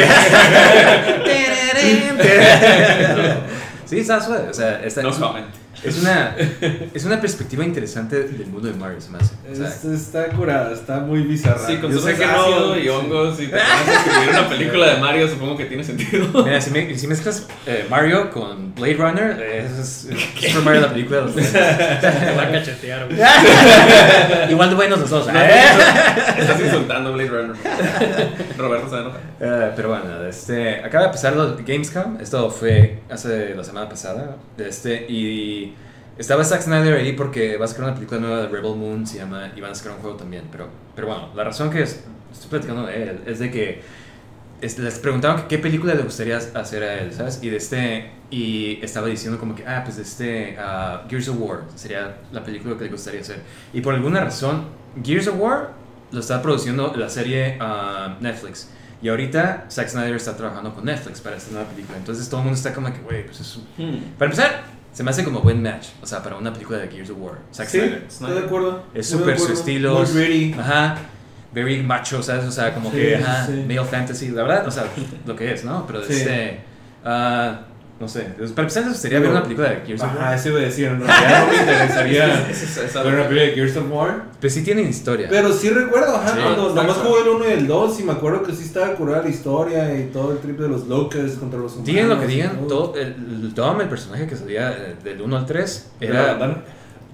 sí, 3.87 4.01
está 4.01 4.21
suave, 4.21 4.49
o 4.51 4.55
sea, 4.55 4.83
está, 4.85 5.03
No 5.03 5.11
es, 5.11 5.17
comment. 5.17 5.47
Es 5.83 5.99
una 6.01 6.35
es 6.95 7.05
una 7.05 7.21
perspectiva 7.21 7.65
interesante 7.65 8.25
del 8.25 8.47
mundo 8.47 8.69
de 8.69 8.75
Mario, 8.75 9.01
se 9.01 9.11
me 9.11 9.19
hace. 9.19 9.35
O 9.51 9.55
sea, 9.55 9.69
Es- 9.69 9.85
está 9.85 10.27
curada, 10.29 10.73
está 10.73 11.01
muy 11.01 11.21
bizarra. 11.23 11.67
Sí, 11.67 11.77
con 11.77 11.91
Yo 11.93 11.99
su 11.99 12.05
sé 12.07 12.17
que 12.17 12.25
ácido 12.25 12.75
no. 12.75 12.79
y 12.79 12.89
hongos 12.89 13.41
y 13.41 13.47
te 13.47 13.57
pones 13.59 13.89
a 13.89 13.93
escribir 14.01 14.29
una 14.31 14.49
película 14.49 14.95
de 14.95 15.01
Mario, 15.01 15.29
supongo 15.29 15.57
que 15.57 15.67
tiene 15.67 15.85
sentido. 15.85 16.45
Mira, 16.45 16.61
si, 16.61 16.71
me- 16.71 16.97
si 16.99 17.07
mezclas 17.07 17.47
eh, 17.67 17.87
Mario 17.91 18.31
con 18.31 18.75
Blade 18.75 18.95
Runner, 18.95 19.37
eh, 19.41 19.67
es, 19.81 20.07
es 20.07 20.51
Super 20.51 20.63
Mario 20.65 20.81
la 20.83 20.89
película. 20.93 21.19
de 21.19 21.23
los 21.25 21.37
noventas. 21.37 22.01
Te 22.01 22.33
va 22.37 22.43
a 22.43 22.51
cachetear, 22.53 23.07
güey. 23.07 23.19
Igual 24.51 24.69
de 24.71 24.75
buenos 24.77 24.99
los 25.01 25.11
dos. 25.11 25.29
¿eh? 25.29 25.33
Estás 26.39 26.61
insultando 26.61 27.11
a 27.11 27.13
Blade 27.13 27.29
Runner. 27.31 27.57
Roberto 28.59 28.89
se 28.91 28.97
enoja. 28.97 29.19
Eh, 29.39 29.73
pero 29.77 29.91
bueno, 29.91 30.25
este, 30.27 30.77
acaba 30.83 31.05
de 31.07 31.11
pasar 31.11 31.37
lo 31.37 31.53
de 31.57 31.63
Gamescom. 31.63 32.19
Esto 32.21 32.51
fue 32.51 33.01
hace 33.11 33.55
la 33.55 33.65
semana 33.65 33.89
pasada. 33.89 34.37
Este, 34.57 35.07
y 35.11 35.75
estaba 36.17 36.43
Zack 36.45 36.63
Snyder 36.63 36.95
ahí 36.95 37.13
porque 37.13 37.57
va 37.59 37.67
a 37.67 37.69
sacar 37.69 37.85
una 37.85 37.95
película 37.95 38.21
nueva 38.21 38.39
de 38.43 38.49
Rebel 38.49 38.77
Moon, 38.77 39.07
se 39.07 39.19
llama, 39.19 39.53
y 39.55 39.61
van 39.61 39.73
a 39.73 39.75
sacar 39.75 39.93
un 39.93 39.99
juego 39.99 40.17
también. 40.17 40.45
Pero, 40.51 40.69
pero 40.95 41.09
bueno, 41.09 41.29
la 41.35 41.45
razón 41.45 41.71
que 41.71 41.83
es- 41.83 42.03
estoy 42.33 42.49
platicando 42.51 42.87
de 42.87 43.03
él 43.03 43.21
es 43.27 43.39
de 43.39 43.51
que 43.51 43.83
es- 44.63 44.79
les 44.79 44.99
preguntaban 44.99 45.43
que 45.43 45.49
qué 45.49 45.59
película 45.59 45.93
le 45.95 46.03
gustaría 46.03 46.39
hacer 46.39 46.83
a 46.83 46.95
él, 47.01 47.13
¿sabes? 47.13 47.41
Y 47.43 47.51
de 47.51 47.57
este 47.59 48.11
y 48.31 48.81
estaba 48.83 49.07
diciendo 49.07 49.39
como 49.39 49.55
que 49.55 49.65
ah, 49.67 49.83
pues 49.85 49.97
de 49.97 50.03
este 50.03 50.57
ah, 50.59 51.05
Gears 51.09 51.29
of 51.29 51.37
War 51.39 51.61
sería 51.77 52.17
la 52.33 52.43
película 52.43 52.77
que 52.79 52.85
le 52.85 52.91
gustaría 52.91 53.21
hacer. 53.21 53.41
Y 53.75 53.83
por 53.83 53.95
alguna 53.95 54.21
razón 54.21 54.65
Gears 55.05 55.29
of 55.29 55.37
War 55.39 55.71
lo 56.11 56.21
está 56.21 56.41
produciendo 56.41 56.93
la 56.97 57.09
serie 57.11 57.59
ah, 57.61 58.17
Netflix. 58.21 58.71
Y 59.03 59.09
ahorita 59.09 59.67
Zack 59.71 59.89
Snyder 59.89 60.17
está 60.17 60.37
trabajando 60.37 60.75
con 60.75 60.85
Netflix 60.85 61.21
para 61.21 61.37
esta 61.37 61.53
nueva 61.53 61.69
película. 61.69 61.99
Entonces 61.99 62.29
todo 62.29 62.41
el 62.41 62.45
mundo 62.47 62.57
está 62.57 62.73
como 62.73 62.93
que, 62.93 63.01
güey, 63.01 63.25
pues 63.27 63.41
es 63.41 63.57
un... 63.57 63.65
Hmm. 63.77 64.01
Para 64.19 64.31
empezar, 64.31 64.63
se 64.93 65.03
me 65.03 65.11
hace 65.11 65.23
como 65.25 65.41
buen 65.41 65.63
match. 65.63 65.89
O 66.03 66.07
sea, 66.07 66.23
para 66.23 66.37
una 66.37 66.53
película 66.53 66.79
de 66.79 66.89
Gears 66.89 67.11
of 67.11 67.19
War. 67.21 67.39
Zack 67.55 67.69
Sí, 67.69 67.79
Snyder. 67.79 68.05
estoy 68.09 68.33
de 68.33 68.39
acuerdo. 68.41 68.83
Es 68.95 69.09
súper 69.09 69.39
su 69.39 69.53
estilo. 69.53 69.95
Muy 70.03 70.07
gritty. 70.25 70.59
Ajá. 70.59 70.97
Very 71.53 71.83
macho, 71.83 72.23
¿sabes? 72.23 72.45
O 72.47 72.51
sea, 72.51 72.75
como 72.75 72.91
Sí, 72.91 72.97
que, 72.97 73.17
ajá, 73.17 73.47
sí. 73.47 73.65
male 73.67 73.85
fantasy. 73.85 74.29
La 74.29 74.43
verdad, 74.43 74.67
o 74.67 74.71
sea, 74.71 74.85
lo 75.27 75.37
que 75.37 75.53
es, 75.53 75.65
¿no? 75.65 75.87
Pero 75.87 76.03
este. 76.03 76.61
ah, 77.05 77.61
no 77.99 78.09
sé. 78.09 78.23
Para 78.25 78.45
empezar, 78.63 78.83
eso 78.83 78.95
sería 78.95 79.21
ver 79.21 79.31
una 79.31 79.43
película 79.43 79.71
de 79.71 79.77
Gears 79.87 80.03
of 80.03 80.11
War. 80.19 80.35
eso 80.35 80.49
iba 80.51 80.59
a 80.59 80.63
decir. 80.63 80.87
En 80.89 81.01
realidad 81.01 81.41
no 81.47 81.53
me 81.53 81.59
interesaría 81.61 82.49
Esa- 82.51 82.65
esa- 82.65 82.85
esa- 82.85 83.03
ver 83.03 83.15
una 83.15 83.23
película 83.29 83.43
de 83.49 83.53
Gears 83.55 83.77
of 83.79 83.85
War. 83.91 84.25
Pues 84.41 84.53
sí 84.55 84.63
tienen 84.63 84.89
historia. 84.89 85.29
Pero 85.31 85.53
sí 85.53 85.71
recuerdo, 85.71 86.15
ajá, 86.17 86.35
Sí. 86.35 86.41
cuando 86.43 86.75
nomás 86.75 86.97
jugué 86.99 87.23
el 87.23 87.29
1 87.29 87.49
y 87.49 87.53
el 87.53 87.67
2 87.67 88.01
y 88.01 88.03
me 88.03 88.13
acuerdo 88.13 88.43
que 88.43 88.53
sí 88.53 88.65
estaba 88.65 88.95
curada 88.95 89.23
la 89.23 89.29
historia 89.31 89.99
y 89.99 90.11
todo 90.13 90.33
el 90.33 90.39
trip 90.39 90.59
de 90.59 90.69
los 90.69 90.87
locos 90.87 91.33
contra 91.41 91.59
los 91.59 91.73
humanos. 91.73 91.87
Digan 91.87 92.09
lo 92.11 92.21
que 92.21 92.27
digan, 92.27 92.67
todo, 92.69 92.95
el, 92.97 93.55
Dom, 93.55 93.81
el 93.81 93.89
personaje 93.89 94.27
que 94.27 94.37
salía 94.37 94.73
eh, 94.73 94.95
del 95.03 95.23
1 95.23 95.37
al 95.37 95.47
3, 95.47 95.91
¿De 95.99 96.09
la 96.09 96.23
era. 96.35 96.65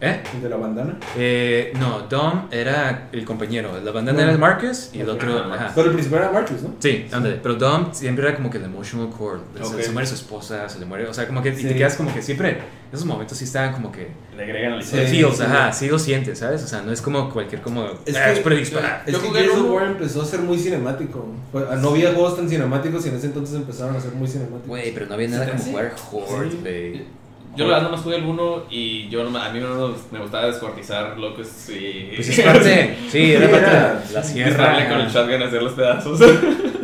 ¿Eh? 0.04 0.20
¿De 0.42 0.48
la 0.48 0.56
bandana? 0.56 0.98
Eh, 1.16 1.72
no, 1.78 2.00
Dom 2.08 2.48
era 2.50 3.08
el 3.12 3.24
compañero. 3.24 3.80
La 3.84 3.92
bandana 3.92 4.24
No. 4.24 4.28
era 4.30 4.36
Marcus 4.38 4.90
y 4.92 4.98
el 5.00 5.08
otro. 5.08 5.38
Ah, 5.38 5.54
Ajá. 5.54 5.72
Pero 5.76 5.86
el 5.86 5.92
principal 5.92 6.22
era 6.22 6.32
Marcus, 6.32 6.60
¿no? 6.62 6.74
Sí, 6.80 7.06
ándale. 7.12 7.36
Pero 7.40 7.54
Dom 7.54 7.92
siempre 7.94 8.26
era 8.26 8.34
como 8.34 8.50
que 8.50 8.58
el 8.58 8.64
emotional 8.64 9.08
core. 9.10 9.38
Se- 9.56 9.62
Ok. 9.62 9.80
Se, 9.80 9.90
muere 9.92 10.08
su 10.08 10.14
esposa, 10.16 10.68
se 10.68 10.80
le 10.80 10.86
muere. 10.86 11.06
O 11.06 11.14
sea, 11.14 11.28
como 11.28 11.40
que 11.40 11.50
y 11.50 11.54
Sí. 11.56 11.68
te 11.68 11.76
quedas 11.76 11.94
como 11.94 12.12
que 12.12 12.20
siempre. 12.20 12.58
Esos 12.92 13.06
momentos 13.06 13.38
sí 13.38 13.44
estaban 13.44 13.72
como 13.72 13.92
que. 13.92 14.08
Le 14.36 14.42
agregan 14.42 14.72
al 14.72 14.82
Sí. 14.82 14.96
Sí, 14.98 15.06
feels, 15.06 15.36
sí. 15.36 15.42
ajá, 15.44 15.72
sí 15.72 15.88
lo 15.88 15.98
sientes, 16.00 16.36
¿sabes? 16.40 16.64
O 16.64 16.66
sea, 16.66 16.82
no 16.82 16.90
es 16.92 17.00
como 17.00 17.30
cualquier 17.30 17.62
como. 17.62 17.84
Es 18.04 18.16
"Ah, 18.16 18.24
que- 18.26 18.32
es 18.32 18.38
para 18.40 18.56
disparar". 18.56 19.02
Es 19.06 19.12
Yo 19.12 19.22
que 19.22 19.28
Gears 19.30 19.54
of. 19.56 19.70
War 19.70 19.84
empezó 19.86 20.22
a 20.22 20.24
ser 20.24 20.40
muy 20.40 20.58
cinemático. 20.58 21.26
No 21.80 21.90
había 21.90 22.12
juegos 22.12 22.34
tan 22.36 22.48
cinemáticos 22.48 23.06
y 23.06 23.10
en 23.10 23.14
ese 23.14 23.26
entonces 23.28 23.54
empezaron 23.54 23.94
a 23.96 24.00
ser 24.00 24.10
muy 24.12 24.26
cinemáticos. 24.26 24.66
Güey, 24.66 24.92
pero 24.92 25.06
no 25.06 25.14
había 25.14 25.28
nada 25.28 25.44
¿Sí? 25.44 25.50
como 25.52 25.62
¿Sí? 25.62 25.70
jugar 25.70 25.92
Horde, 26.12 26.50
Sí. 26.50 26.58
güey. 26.60 27.21
Yo 27.54 27.66
la 27.66 27.74
verdad 27.74 27.82
nomás 27.82 28.00
jugué 28.00 28.16
el 28.16 28.24
1 28.24 28.64
y 28.70 29.08
yo 29.08 29.20
a 29.20 29.48
mí 29.50 29.60
no 29.60 29.94
me 30.10 30.18
gustaba 30.20 30.46
descuartizar 30.46 31.18
locos 31.18 31.68
y... 31.68 32.14
Pues 32.16 32.28
es 32.30 32.40
parte. 32.40 32.96
Sí, 33.10 33.32
era 33.32 33.50
parte 33.50 34.08
de 34.08 34.14
la 34.14 34.22
sierra. 34.22 34.88
Con 34.88 35.00
el 35.00 35.08
shotgun 35.08 35.42
a 35.42 35.46
hacer 35.46 35.62
los 35.62 35.72
pedazos. 35.72 36.20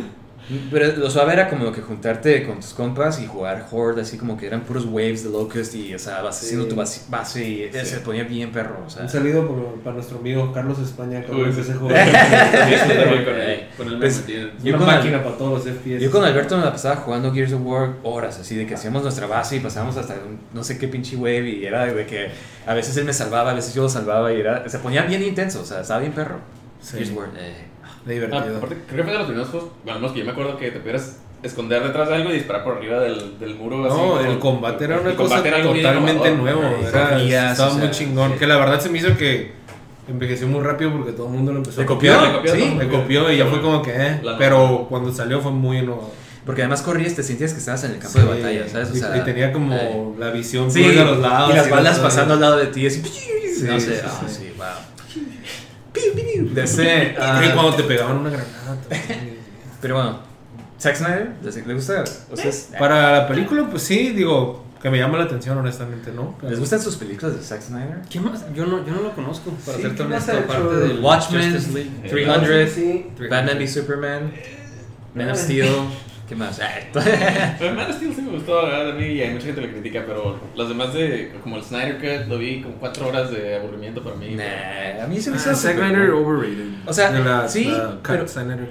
Pero 0.71 0.95
lo 0.97 1.09
suave 1.11 1.33
era 1.33 1.47
como 1.49 1.71
que 1.71 1.81
juntarte 1.81 2.43
con 2.45 2.55
tus 2.59 2.73
compas 2.73 3.19
y 3.21 3.27
jugar 3.27 3.67
Horde, 3.71 4.01
así 4.01 4.17
como 4.17 4.35
que 4.37 4.47
eran 4.47 4.61
puros 4.61 4.85
waves 4.85 5.23
de 5.23 5.29
Locust 5.29 5.75
y, 5.75 5.93
o 5.93 5.99
sea, 5.99 6.21
vas 6.21 6.37
Sí. 6.39 6.45
haciendo 6.47 6.67
tu 6.67 6.75
base, 6.75 7.01
base 7.09 7.47
y 7.47 7.69
Sí. 7.71 7.85
se 7.85 7.97
ponía 7.99 8.23
bien 8.23 8.51
perro, 8.51 8.83
o 8.85 8.89
sea. 8.89 9.03
Un 9.03 9.09
saludo 9.09 9.47
por- 9.47 9.75
para 9.83 9.95
nuestro 9.95 10.17
amigo 10.19 10.51
Carlos 10.51 10.79
España, 10.79 11.23
que 11.23 11.31
empecé 11.31 11.71
a 11.73 11.75
jugar. 11.75 12.07
Con 13.77 13.87
él, 13.87 13.97
Pues, 13.99 14.23
Una 14.63 14.77
con 14.77 14.85
máquina 14.87 15.17
Al- 15.17 15.23
para 15.23 15.37
todos 15.37 15.65
los 15.65 15.75
FPS. 15.75 15.99
Yo 16.03 16.11
con 16.11 16.23
Alberto 16.23 16.57
me 16.57 16.65
la 16.65 16.71
pasaba 16.71 16.97
jugando 16.97 17.31
Gears 17.33 17.53
of 17.53 17.61
War 17.63 17.93
horas, 18.03 18.39
así 18.39 18.55
de 18.55 18.65
que 18.65 18.73
hacíamos 18.75 19.03
nuestra 19.03 19.27
base 19.27 19.57
y 19.57 19.59
pasábamos 19.59 19.97
hasta 19.97 20.13
un- 20.15 20.39
no 20.53 20.63
sé 20.63 20.77
qué 20.77 20.87
pinche 20.87 21.15
wave 21.15 21.49
y 21.49 21.65
era 21.65 21.85
de 21.85 22.05
que 22.05 22.29
a 22.65 22.73
veces 22.73 22.95
él 22.97 23.05
me 23.05 23.13
salvaba, 23.13 23.51
a 23.51 23.53
veces 23.53 23.73
yo 23.73 23.83
lo 23.83 23.89
salvaba 23.89 24.33
y 24.33 24.39
era, 24.39 24.67
se 24.67 24.79
ponía 24.79 25.03
bien 25.03 25.21
intenso, 25.23 25.61
o 25.61 25.65
sea, 25.65 25.81
estaba 25.81 25.99
bien 25.99 26.11
perro. 26.13 26.37
Sí. 26.81 26.97
Gears 26.97 27.11
of 27.11 27.17
War, 27.17 27.27
eh. 27.37 27.65
De 28.05 28.11
Ah, 28.11 28.19
divertido. 28.27 28.57
aparte, 28.57 28.77
creo 28.87 28.97
que 28.97 29.03
fue 29.03 29.11
de 29.11 29.17
los 29.19 29.27
primeros 29.27 29.49
juegos, 29.49 29.69
bueno, 29.83 29.99
los 29.99 30.11
que 30.13 30.19
yo 30.19 30.25
me 30.25 30.31
acuerdo 30.31 30.57
que 30.57 30.71
te 30.71 30.79
pudieras 30.79 31.17
esconder 31.43 31.83
detrás 31.83 32.09
de 32.09 32.15
algo 32.15 32.29
y 32.31 32.33
disparar 32.33 32.63
por 32.63 32.77
arriba 32.77 32.99
del, 32.99 33.39
del 33.39 33.55
muro. 33.55 33.85
así 33.85 33.95
No, 33.95 34.01
como- 34.09 34.19
el 34.19 34.39
combate 34.39 34.83
era 34.85 34.99
una 34.99 35.15
cosa 35.15 35.39
era 35.47 35.61
totalmente 35.61 36.31
nuevo. 36.35 36.61
Era, 36.87 37.21
estaba 37.21 37.69
o 37.69 37.71
sea, 37.73 37.79
muy 37.79 37.91
chingón. 37.91 38.31
sí. 38.33 38.37
Que 38.39 38.47
la 38.47 38.57
verdad 38.57 38.79
se 38.79 38.89
me 38.89 38.97
hizo 38.99 39.15
que 39.17 39.51
envejeció 40.07 40.47
muy 40.47 40.61
rápido 40.61 40.91
porque 40.91 41.11
todo 41.11 41.27
el 41.27 41.33
mundo 41.33 41.51
lo 41.51 41.57
empezó 41.59 41.77
¿Le 41.81 41.83
a 41.83 41.87
copió? 41.87 42.13
copiar. 42.13 42.31
Le 42.31 42.37
copió, 42.37 42.55
Sí. 42.55 42.75
Me 42.75 42.87
copió 42.87 43.31
y 43.31 43.37
ya 43.37 43.45
fue 43.45 43.61
como 43.61 43.81
que, 43.81 43.91
eh. 43.95 44.21
Pero 44.37 44.85
cuando 44.89 45.11
salió 45.13 45.39
fue 45.41 45.51
muy 45.51 45.77
innovador. 45.79 46.09
Porque 46.45 46.61
además 46.63 46.81
corrías, 46.81 47.13
te 47.15 47.21
sentías 47.21 47.53
que 47.53 47.59
estabas 47.59 47.83
en 47.83 47.91
el 47.91 47.99
campo 47.99 48.17
de 48.19 48.25
batalla, 48.25 48.67
¿sabes? 48.67 48.89
O 48.91 48.95
y, 48.95 48.99
sea, 48.99 49.15
y 49.17 49.21
tenía 49.23 49.51
como 49.53 49.75
eh. 49.75 50.13
la 50.17 50.31
visión 50.31 50.71
Sí, 50.71 50.83
a 50.97 51.03
los 51.03 51.19
lados. 51.19 51.51
y 51.51 51.53
las 51.55 51.69
balas 51.69 51.99
pasando 51.99 52.33
al 52.33 52.41
lado 52.41 52.57
de 52.57 52.67
ti, 52.67 52.87
así. 52.87 53.03
Sí, 53.59 53.65
no 53.65 53.77
sé, 53.77 53.97
sí, 53.97 54.01
ah, 54.05 54.21
sí. 54.25 54.48
ese, 56.55 57.15
ah, 57.19 57.41
Y 57.45 57.51
cuando 57.53 57.75
te 57.75 57.83
pegaban 57.83 58.17
una 58.17 58.29
granada. 58.29 58.77
pero 59.81 59.95
bueno, 59.95 60.19
Zack 60.79 60.95
Snyder, 60.95 61.31
¿les, 61.43 61.55
les 61.55 61.75
gusta? 61.75 62.03
O 62.31 62.35
sea, 62.37 62.49
es- 62.49 62.69
Para 62.77 63.11
la 63.11 63.27
película, 63.27 63.67
pues 63.69 63.83
sí, 63.83 64.09
digo, 64.09 64.63
que 64.81 64.89
me 64.89 64.97
llama 64.97 65.17
la 65.17 65.25
atención, 65.25 65.57
honestamente, 65.57 66.11
¿no? 66.11 66.35
Pero- 66.39 66.51
¿Les 66.51 66.59
gustan 66.59 66.81
sus 66.81 66.95
películas 66.95 67.35
de 67.35 67.43
Zack 67.43 67.61
Snyder? 67.61 67.97
¿Qué 68.09 68.19
más? 68.21 68.45
Yo 68.53 68.65
no, 68.65 68.85
yo 68.85 68.93
no 68.93 69.01
lo 69.01 69.11
conozco, 69.13 69.51
para 69.65 69.75
Sí, 69.77 69.83
ser 69.83 69.91
¿qué 69.91 69.97
tan 69.97 70.09
más 70.09 70.29
honesto, 70.29 70.31
ha 70.53 70.55
hecho? 70.57 70.63
aparte 70.69 70.87
del 70.87 70.99
Watchmen, 71.03 71.53
Justice 71.53 71.73
League. 71.73 72.09
300, 72.09 72.69
Sí. 72.71 73.05
Batman 73.29 73.57
v 73.57 73.67
Superman, 73.67 74.31
Man 75.15 75.29
of 75.31 75.37
Steel, 75.37 75.67
¿qué 76.29 76.35
más? 76.35 76.59
Ah, 76.63 77.55
Pero 77.59 77.73
Man 77.75 77.89
of 77.89 77.95
Steel 77.97 78.13
sí 78.15 78.21
me 78.21 78.31
gustó, 78.31 78.61
la 78.61 78.69
verdad, 78.69 78.91
a 78.91 78.93
mí 78.93 79.05
y 79.05 79.21
hay 79.21 79.31
mucha 79.33 79.47
gente 79.47 79.61
que 79.61 79.67
lo 79.67 79.73
critica, 79.73 80.03
pero 80.07 80.39
los 80.55 80.69
demás 80.69 80.93
de, 80.93 81.33
como 81.43 81.57
el 81.57 81.63
Snyder 81.63 81.97
Cut, 81.97 82.29
lo 82.29 82.37
vi 82.37 82.61
como 82.61 82.75
cuatro 82.75 83.07
horas 83.07 83.31
de 83.31 83.55
aburrimiento 83.57 84.03
para 84.03 84.15
mí. 84.15 84.35
nah, 84.35 85.03
a 85.03 85.07
mí 85.07 85.19
se 85.19 85.31
me 85.31 85.37
hizo 85.37 85.49
Ah, 85.49 85.55
Zack 85.55 85.73
súper 85.75 85.89
Snyder 85.89 86.09
overrated. 86.11 86.65
O 86.85 86.93
sea, 86.93 87.11
De 87.11 87.23
la- 87.23 87.47
sí, 87.49 87.65
la 87.65 87.85
cut 87.95 88.01
pero- 88.05 88.27
Snyder. 88.27 88.69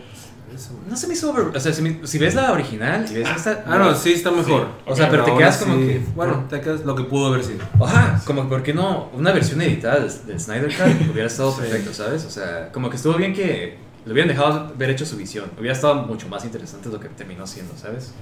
No 0.88 0.96
se 0.96 1.06
me 1.06 1.12
hizo 1.14 1.30
over... 1.30 1.56
O 1.56 1.60
sea, 1.60 1.72
si, 1.72 1.82
me- 1.82 2.04
si 2.04 2.18
ves 2.18 2.34
la 2.34 2.50
original 2.50 3.06
y 3.08 3.14
ves 3.14 3.28
esta... 3.36 3.62
Ah, 3.66 3.78
no, 3.78 3.94
sí 3.94 4.14
está 4.14 4.32
mejor. 4.32 4.66
O 4.86 4.96
sea, 4.96 5.08
pero 5.08 5.22
te 5.24 5.36
quedas 5.36 5.58
como 5.58 5.76
que- 5.78 6.00
Bueno, 6.16 6.46
te 6.50 6.60
quedas 6.60 6.80
lo 6.84 6.96
que 6.96 7.04
pudo 7.04 7.26
haber 7.28 7.44
sido. 7.44 7.60
Ajá, 7.80 8.20
como 8.24 8.48
por 8.48 8.62
qué 8.64 8.74
no 8.74 9.08
una 9.12 9.30
versión 9.32 9.60
editada 9.62 10.00
del, 10.00 10.10
del 10.26 10.40
Snyder 10.40 10.68
Cut 10.74 11.10
hubiera 11.12 11.28
estado 11.28 11.52
Sí. 11.52 11.60
perfecto, 11.60 11.92
¿sabes? 11.92 12.24
O 12.24 12.30
sea, 12.30 12.70
como 12.72 12.90
que 12.90 12.96
estuvo 12.96 13.14
bien 13.14 13.34
que 13.34 13.76
lo 14.08 14.12
hubieran 14.14 14.28
dejado 14.28 14.52
haber 14.74 14.90
hecho 14.90 15.04
su 15.06 15.16
visión. 15.16 15.50
Hubiera 15.58 15.74
estado 15.74 15.94
mucho 16.02 16.28
más 16.28 16.44
interesante 16.44 16.88
lo 16.88 16.98
que 16.98 17.08
terminó 17.10 17.46
siendo, 17.46 17.76
¿sabes? 17.76 18.12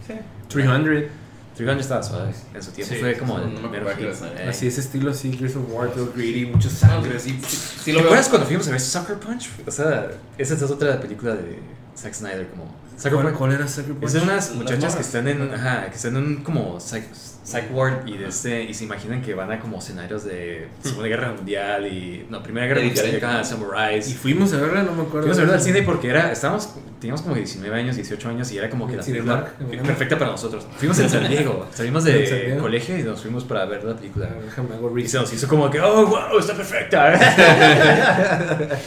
300. 0.48 1.10
300 1.56 1.80
estaba 1.86 2.02
suave. 2.02 2.34
En 2.52 2.62
su 2.62 2.70
tiempo 2.72 2.92
Sí, 2.94 3.00
fue 3.00 3.16
como 3.16 3.38
no 3.38 3.44
el 3.44 3.50
me 3.52 3.68
mero 3.68 3.88
acordaba 3.88 3.96
que 3.96 4.02
era 4.02 4.12
hit. 4.12 4.18
Snyder. 4.18 4.40
Eh. 4.40 4.50
Así, 4.50 4.66
ese 4.66 4.80
estilo 4.80 5.10
así, 5.12 5.32
Gears 5.32 5.56
of 5.56 5.62
War, 5.72 5.88
todo 5.90 6.12
greedy, 6.14 6.44
mucho 6.46 6.68
sangre, 6.68 7.16
así. 7.16 7.40
Sí 7.48 7.84
¿Te 7.86 7.92
lo 7.92 7.98
veo. 8.00 8.06
acuerdas 8.08 8.28
cuando 8.28 8.46
fuimos 8.46 8.68
a 8.68 8.70
ver 8.72 8.80
Sucker 8.80 9.16
Punch? 9.16 9.48
O 9.66 9.70
sea, 9.70 10.10
esa 10.36 10.54
es 10.54 10.62
otra 10.64 11.00
película 11.00 11.34
de 11.34 11.60
Zack 11.96 12.12
Snyder 12.14 12.48
como... 12.48 12.74
Sucker 12.96 13.12
¿Cuál, 13.12 13.24
Punch. 13.28 13.38
cuál 13.38 13.52
era 13.52 13.68
Sucker 13.68 13.94
Punch? 13.94 14.04
Es 14.04 14.12
de 14.12 14.20
unas 14.20 14.54
muchachas 14.54 14.96
que 14.96 15.02
están 15.02 15.28
en, 15.28 15.54
ajá, 15.54 15.88
que 15.88 15.96
están 15.96 16.16
en 16.16 16.24
un 16.24 16.36
como 16.42 16.78
psych, 16.80 17.04
psych 17.46 17.70
ward 17.72 18.06
y, 18.06 18.16
de 18.16 18.26
este, 18.26 18.64
y 18.64 18.74
se 18.74 18.84
imaginan 18.84 19.22
que 19.22 19.32
van 19.34 19.52
a 19.52 19.60
como 19.60 19.78
escenarios 19.78 20.24
de 20.24 20.66
Segunda 20.82 21.06
Guerra 21.06 21.32
Mundial 21.32 21.86
y... 21.86 22.26
No, 22.28 22.42
Primera 22.42 22.66
Guerra 22.66 22.82
Mundial, 22.82 23.10
llegan 23.10 23.36
a 23.36 23.44
samuráis. 23.44 24.08
Y 24.10 24.14
fuimos 24.14 24.52
a 24.52 24.56
verla, 24.56 24.82
no 24.82 24.92
me 24.92 25.02
acuerdo. 25.02 25.20
Fuimos 25.22 25.38
a 25.38 25.40
verla 25.42 25.54
al 25.54 25.60
cine 25.60 25.82
porque 25.82 26.08
era, 26.08 26.32
estábamos, 26.32 26.74
teníamos 27.00 27.22
como 27.22 27.36
19 27.36 27.78
años, 27.78 27.94
18 27.94 28.28
años 28.28 28.50
y 28.50 28.58
era 28.58 28.68
como 28.68 28.88
que 28.88 28.96
la 28.96 29.02
película 29.04 29.52
perfecta 29.84 30.18
para 30.18 30.32
nosotros. 30.32 30.66
Fuimos 30.76 30.98
en 30.98 31.08
San 31.08 31.28
Diego, 31.28 31.68
salimos 31.72 32.04
¿En 32.06 32.26
San 32.26 32.38
de 32.38 32.44
Diego? 32.46 32.62
colegio 32.62 32.98
y 32.98 33.02
nos 33.04 33.22
fuimos 33.22 33.44
para 33.44 33.64
ver 33.64 33.84
la 33.84 33.94
película. 33.94 34.28
hago 34.56 34.98
Y 34.98 35.06
se 35.06 35.18
nos 35.18 35.32
hizo 35.32 35.46
como 35.46 35.70
que, 35.70 35.80
oh, 35.80 36.06
wow, 36.06 36.38
está 36.40 36.54
perfecta. 36.54 37.14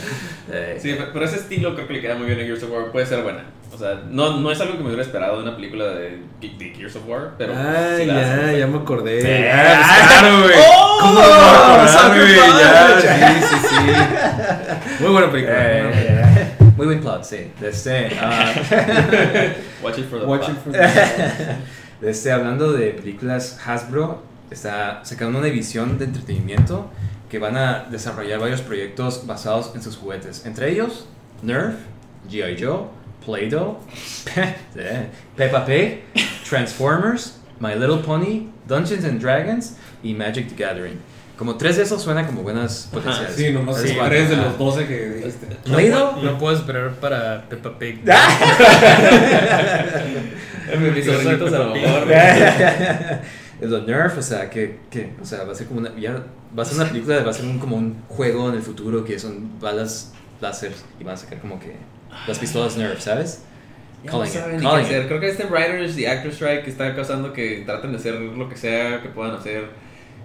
Eh, 0.52 0.80
Sí, 0.82 0.96
pero 1.14 1.26
ese 1.26 1.36
estilo 1.36 1.76
creo 1.76 1.88
que 1.88 1.94
le 1.94 2.02
queda 2.02 2.16
muy 2.16 2.26
bien 2.26 2.40
a 2.40 2.44
Gears 2.44 2.64
of 2.64 2.72
War. 2.72 2.92
Puede 2.92 3.06
ser 3.06 3.22
buena. 3.22 3.44
O 3.72 3.78
sea, 3.78 4.02
no, 4.10 4.38
no 4.40 4.52
es 4.52 4.60
algo 4.60 4.74
que 4.74 4.80
me 4.80 4.88
hubiera 4.88 5.04
esperado 5.04 5.38
de 5.38 5.44
una 5.44 5.56
película 5.56 5.86
de, 5.86 6.20
de 6.42 6.74
Gears 6.76 6.96
of 6.98 7.08
War, 7.08 7.32
pero. 7.38 7.54
Ah, 7.56 7.94
sí 7.98 8.06
ya, 8.06 8.20
hace. 8.46 8.60
ya 8.60 8.68
me 8.68 8.78
acordé. 8.80 9.20
Eh, 9.24 9.52
Ah, 9.52 9.82
pues 9.98 10.20
claro, 10.20 10.42
güey. 10.44 10.56
¡Oh! 10.58 10.98
¿Cómo 11.02 11.14
no 11.14 12.16
güey? 12.20 12.36
Ya, 12.36 13.42
sí, 13.42 13.56
sí, 13.62 13.68
sí. 13.70 15.04
Muy 15.04 15.12
buena 15.12 15.32
película. 15.32 15.56
eh, 15.60 16.56
muy 16.76 16.88
buen 16.88 17.00
plot, 17.00 17.24
sí. 17.24 17.52
De 17.60 17.70
este, 17.70 18.10
ah, 18.22 18.54
Watch 19.84 20.00
it 20.00 20.10
for 20.10 20.20
the 20.20 20.26
Watch 20.26 20.46
plot. 20.46 20.58
it 20.58 20.64
for 20.64 20.72
the- 20.74 22.06
de 22.06 22.10
este, 22.12 22.32
hablando 22.32 22.72
de 22.74 22.92
películas, 22.92 23.60
Hasbro 23.66 24.24
está 24.52 25.02
sacando 25.04 25.38
una 25.40 25.48
división 25.48 25.98
de 26.00 26.06
entretenimiento 26.06 26.90
que 27.30 27.38
van 27.40 27.56
a 27.58 27.86
desarrollar 27.92 28.40
varios 28.40 28.62
proyectos 28.62 29.28
basados 29.28 29.72
en 29.76 29.84
sus 29.84 29.96
juguetes. 29.98 30.46
Entre 30.46 30.72
ellos, 30.72 31.08
Nerf, 31.44 31.76
G.I. 32.30 32.58
Joe, 32.62 32.86
Play-Doh, 33.26 33.78
eh, 34.76 35.08
Peppa 35.36 35.66
Pig, 35.66 36.04
Transformers, 36.48 37.38
My 37.60 37.74
Little 37.76 37.98
Pony, 37.98 38.48
Dungeons 38.68 39.06
and 39.06 39.20
Dragons 39.22 39.76
y 40.04 40.14
Magic 40.14 40.48
the 40.50 40.56
Gathering. 40.56 40.98
Como 41.38 41.56
tres 41.56 41.78
de 41.78 41.84
esos 41.84 42.02
suenan 42.02 42.26
como 42.26 42.42
buenas 42.44 42.90
potenciales. 42.92 43.34
Sí, 43.36 43.52
nomás 43.52 43.78
Tres, 43.78 43.92
sí, 43.92 43.98
tres 44.06 44.30
de 44.30 44.36
los 44.36 44.58
12 44.58 44.88
que 44.88 45.10
dijiste. 45.10 45.48
No, 45.66 45.74
¿Play-Doh? 45.74 46.12
puedo- 46.16 46.32
no 46.32 46.38
puedo 46.38 46.56
esperar 46.58 46.92
para 46.96 47.48
Peppa 47.48 47.80
Pig. 47.80 48.02
Mis 50.78 51.08
a 51.08 51.12
lo 51.50 51.74
mejor. 51.74 52.12
es 53.62 53.70
lo 53.70 53.82
Nerf, 53.82 54.18
o 54.18 54.22
sea, 54.22 54.50
que, 54.50 54.80
que, 54.90 55.14
o 55.22 55.26
sea, 55.26 55.44
va 55.44 55.54
a 55.54 55.56
ser 55.56 55.68
como 55.68 55.80
una, 55.80 55.96
ya, 55.98 56.24
va 56.58 56.64
a 56.64 56.66
ser 56.66 56.78
una 56.78 56.88
película, 56.90 57.24
va 57.24 57.32
a 57.32 57.34
ser 57.34 57.46
un, 57.46 57.60
como 57.60 57.76
un 57.76 57.98
juego 58.08 58.50
en 58.50 58.56
el 58.56 58.62
futuro 58.62 59.04
que 59.04 59.20
son 59.20 59.60
balas 59.60 60.14
láser 60.42 60.72
y 61.00 61.04
van 61.04 61.16
a 61.16 61.18
sacar 61.18 61.40
como 61.40 61.60
que 61.60 61.76
las 62.28 62.40
pistolas 62.40 62.78
Nerf, 62.78 63.00
¿sabes? 63.02 63.44
Ya 64.04 64.12
no 64.12 64.20
Calling 64.20 64.32
it, 64.34 64.40
saben 64.40 64.56
ni 64.58 64.62
qué 64.62 64.68
calling 64.70 64.86
hacer. 64.86 65.02
it. 65.02 65.08
Creo 65.08 65.20
que 65.20 65.30
este 65.30 65.46
Writers 65.46 65.98
y 65.98 66.06
Actor 66.06 66.32
Strike 66.32 66.68
está 66.68 66.96
causando 66.96 67.34
que 67.34 67.64
traten 67.66 67.92
de 67.92 67.98
hacer 67.98 68.16
lo 68.16 68.48
que 68.50 68.56
sea 68.56 69.02
que 69.02 69.10
puedan 69.10 69.36
hacer. 69.36 69.66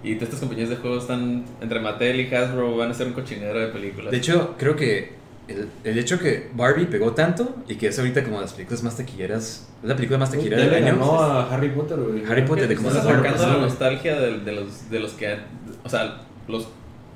Y 0.03 0.13
todas 0.15 0.25
estas 0.29 0.39
compañías 0.41 0.69
de 0.69 0.75
juegos 0.77 1.01
están 1.03 1.45
entre 1.61 1.79
Mattel 1.79 2.19
y 2.21 2.33
Hasbro 2.33 2.77
van 2.77 2.89
a 2.89 2.91
hacer 2.91 3.07
un 3.07 3.13
cochinero 3.13 3.59
de 3.59 3.67
películas. 3.67 4.11
De 4.11 4.17
hecho, 4.17 4.55
creo 4.57 4.75
que 4.75 5.13
el, 5.47 5.67
el 5.83 5.97
hecho 5.99 6.19
que 6.19 6.49
Barbie 6.53 6.85
pegó 6.85 7.13
tanto 7.13 7.55
y 7.67 7.75
que 7.75 7.87
es 7.87 7.97
ahorita 7.99 8.23
como 8.23 8.39
las 8.39 8.53
películas 8.53 8.83
más 8.83 8.97
taquilleras, 8.97 9.67
es 9.81 9.89
la 9.89 9.95
película 9.95 10.19
más 10.19 10.31
taquillera 10.31 10.57
del 10.57 10.73
año. 10.75 10.85
ganó 10.97 11.19
a 11.21 11.53
Harry 11.53 11.69
Potter, 11.69 11.97
güey. 11.97 12.23
Harry 12.25 12.43
Potter, 12.43 12.67
de 12.67 12.75
como 12.75 12.89
Estás 12.89 13.03
sacando 13.03 13.47
la 13.47 13.57
nostalgia 13.57 14.19
de, 14.19 14.39
de 14.39 14.51
los, 14.51 14.89
de 14.89 14.99
los 14.99 15.13
que. 15.13 15.37
O 15.83 15.89
sea, 15.89 16.21
los, 16.47 16.67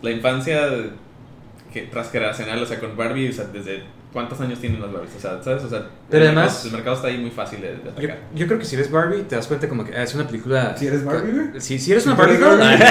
la 0.01 0.11
infancia 0.11 0.67
de- 0.69 0.89
que 1.71 1.83
transgeneracional, 1.83 2.61
o 2.61 2.65
sea, 2.65 2.79
con 2.79 2.97
Barbie, 2.97 3.29
o 3.29 3.33
sea, 3.33 3.45
desde 3.45 3.83
cuántos 4.11 4.41
años 4.41 4.59
tienen 4.59 4.81
las 4.81 4.91
Barbies, 4.91 5.15
o 5.15 5.19
sea, 5.19 5.41
¿sabes? 5.43 5.63
O 5.63 5.69
sea, 5.69 5.85
Pero 6.09 6.23
el, 6.23 6.29
además- 6.29 6.45
mercado, 6.51 6.65
el 6.67 6.71
mercado 6.73 6.95
está 6.95 7.07
ahí 7.09 7.17
muy 7.19 7.29
fácil 7.31 7.61
de, 7.61 7.75
atacar. 7.89 8.17
yo 8.33 8.47
creo 8.47 8.57
que 8.59 8.65
si 8.65 8.75
eres 8.75 8.89
Barbie, 8.91 9.21
te 9.23 9.35
das 9.35 9.47
cuenta 9.47 9.69
como 9.69 9.85
que 9.85 9.95
ah, 9.95 10.03
es 10.03 10.15
una 10.15 10.25
película. 10.25 10.75
¿Si 10.77 10.87
eres 10.87 11.05
Barbie, 11.05 11.31
güey? 11.31 11.61
Si, 11.61 11.77
si 11.79 11.91
eres 11.91 12.05
una 12.05 12.15
¿Si 12.15 12.21
Barbie 12.21 12.37
girl. 12.37 12.57
Barbie? 12.57 12.83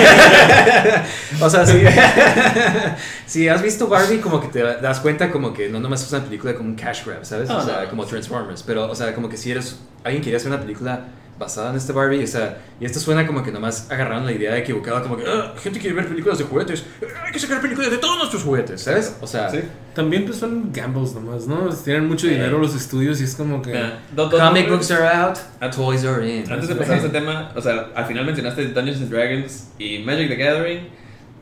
o 1.41 1.51
sea, 1.51 1.67
si, 1.67 1.83
si 3.27 3.49
has 3.49 3.63
visto 3.63 3.89
Barbie, 3.89 4.19
como 4.19 4.41
que 4.41 4.49
te 4.49 4.63
das 4.63 5.01
cuenta 5.01 5.31
como 5.31 5.53
que 5.53 5.69
no 5.69 5.81
nomás 5.81 6.03
es 6.03 6.13
una 6.13 6.23
película 6.25 6.55
como 6.55 6.69
un 6.69 6.75
cash 6.77 7.05
grab, 7.05 7.25
¿sabes? 7.25 7.51
Ah, 7.51 7.59
o 7.59 7.65
sea, 7.65 7.83
no. 7.85 7.91
como 7.91 8.05
Transformers. 8.07 8.63
Pero, 8.63 8.91
o 8.91 8.95
sea, 8.95 9.15
como 9.15 9.29
que 9.29 9.37
si 9.37 9.51
eres. 9.51 9.79
Alguien 10.05 10.23
quería 10.23 10.37
hacer 10.37 10.51
una 10.53 10.61
película 10.61 11.01
basada 11.39 11.71
en 11.71 11.77
este 11.77 11.93
Barbie, 11.93 12.25
o 12.25 12.27
sea, 12.27 12.59
y 12.81 12.85
esto 12.85 12.99
suena 12.99 13.27
como 13.27 13.43
que 13.43 13.53
nomás 13.53 13.91
agarraron 13.91 14.27
la 14.27 14.33
idea 14.33 14.57
equivocada, 14.59 15.03
como 15.03 15.17
que 15.17 15.25
"Ah, 15.27 15.55
gente 15.63 15.79
quiere 15.79 15.95
ver 15.95 16.09
películas 16.09 16.39
de 16.39 16.45
juguetes, 16.45 16.85
ah, 17.03 17.23
hay 17.27 17.33
que 17.33 17.39
sacar 17.39 17.61
películas 17.61 17.91
de 17.91 17.99
todos 17.99 18.19
nuestros 18.19 18.43
juguetes, 18.43 18.81
¿sabes? 18.83 19.17
O 19.21 19.27
sea, 19.27 19.49
Sí. 19.51 19.61
También 19.95 20.25
pues 20.27 20.39
son 20.39 20.71
gambles 20.73 21.13
nomás, 21.15 21.47
¿no? 21.49 21.69
Tienen 21.85 22.07
mucho 22.07 22.27
dinero 22.29 22.59
los 22.59 22.75
estudios 22.77 23.21
y 23.21 23.25
es 23.25 23.35
como 23.35 23.61
que... 23.63 23.73
Dos 24.15 24.33
comic 24.33 24.69
books 24.69 24.91
are 24.93 25.07
out, 25.09 25.39
toys 25.75 26.05
are 26.05 26.25
in. 26.29 26.51
Antes 26.51 26.69
de 26.69 26.75
pasar 26.77 26.95
a 26.95 26.99
ese 26.99 27.09
tema, 27.09 27.53
o 27.57 27.61
sea, 27.61 27.89
al 27.95 28.05
final 28.07 28.25
mencionaste 28.25 28.67
Dungeons 28.69 29.01
and 29.03 29.11
Dragons 29.11 29.71
y 29.79 29.99
Magic 30.01 30.29
the 30.29 30.37
Gathering, 30.37 30.89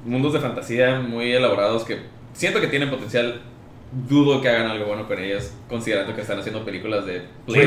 mundos 0.07 0.33
de 0.33 0.41
fantasía 0.41 1.01
muy 1.01 1.33
elaborados 1.33 1.85
que 1.85 1.99
siento 2.33 2.61
que 2.61 2.69
tienen 2.69 2.89
potencial. 2.91 3.41
Dudo 4.09 4.41
que 4.43 4.49
hagan 4.49 4.67
algo 4.67 4.87
bueno 4.87 5.07
con 5.07 5.19
ellos, 5.21 5.53
considerando 5.69 6.15
que 6.15 6.21
están 6.23 6.39
haciendo 6.41 6.65
películas 6.65 7.07
de 7.07 7.23
Play. 7.47 7.67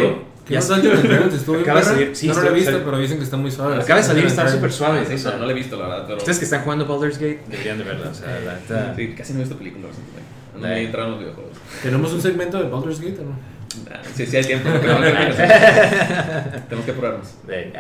Oye, 0.50 0.60
¿Qué 0.60 0.62
Ya 0.68 0.76
Dungeons 0.76 1.00
and 1.00 1.10
Dragons? 1.10 1.34
¿Estuvo 1.36 1.56
bien 1.56 1.64
Acaba 1.70 1.80
de 1.80 1.86
salir- 1.86 2.16
sí, 2.16 2.28
no 2.28 2.34
está- 2.34 2.44
lo 2.46 2.50
he 2.50 2.54
visto, 2.54 2.72
salió- 2.72 2.86
pero 2.86 2.98
dicen 3.00 3.18
que 3.18 3.24
está 3.24 3.38
muy 3.38 3.52
suave. 3.52 3.76
Acaba 3.82 4.00
de 4.00 4.06
salir, 4.06 4.26
está 4.26 4.48
súper 4.50 4.72
suave. 4.72 5.06
Sí, 5.18 5.24
no, 5.24 5.38
no 5.38 5.46
lo 5.46 5.52
he 5.52 5.54
visto, 5.54 5.78
la 5.78 5.88
verdad, 5.88 6.04
pero. 6.08 6.18
Ustedes 6.18 6.40
que 6.40 6.46
están 6.46 6.62
jugando 6.64 6.86
Baldur's 6.86 7.18
Gate 7.18 7.42
deberían 7.48 7.78
de 7.78 7.84
verla, 7.84 8.10
o 8.10 8.14
sea, 8.14 8.40
la 8.46 8.54
neta. 8.56 8.94
Sí, 8.96 9.14
casi 9.18 9.34
no 9.34 9.40
he 9.40 9.42
visto 9.44 9.58
películas. 9.58 9.92
No 10.56 10.60
me 10.62 10.74
he 10.80 10.84
entrado 10.86 11.06
en 11.08 11.12
los 11.14 11.20
videojuegos. 11.22 11.58
¿Tenemos 11.84 12.12
un 12.14 12.22
segmento 12.22 12.62
de 12.62 12.70
Baldur's 12.70 13.00
Gate 13.00 13.20
o 13.22 13.24
no? 13.24 13.32
Nah, 13.90 13.98
sí, 14.16 14.26
sí 14.26 14.36
hay 14.38 14.44
tiempo. 14.44 14.70
pero 14.82 14.96
no 14.96 15.06
tenemos 15.06 15.36
que 15.36 15.44
hacer. 15.44 16.62
Tenemos 16.68 16.86
que 16.86 16.92
apurarnos. 16.92 17.28
De- 17.48 17.72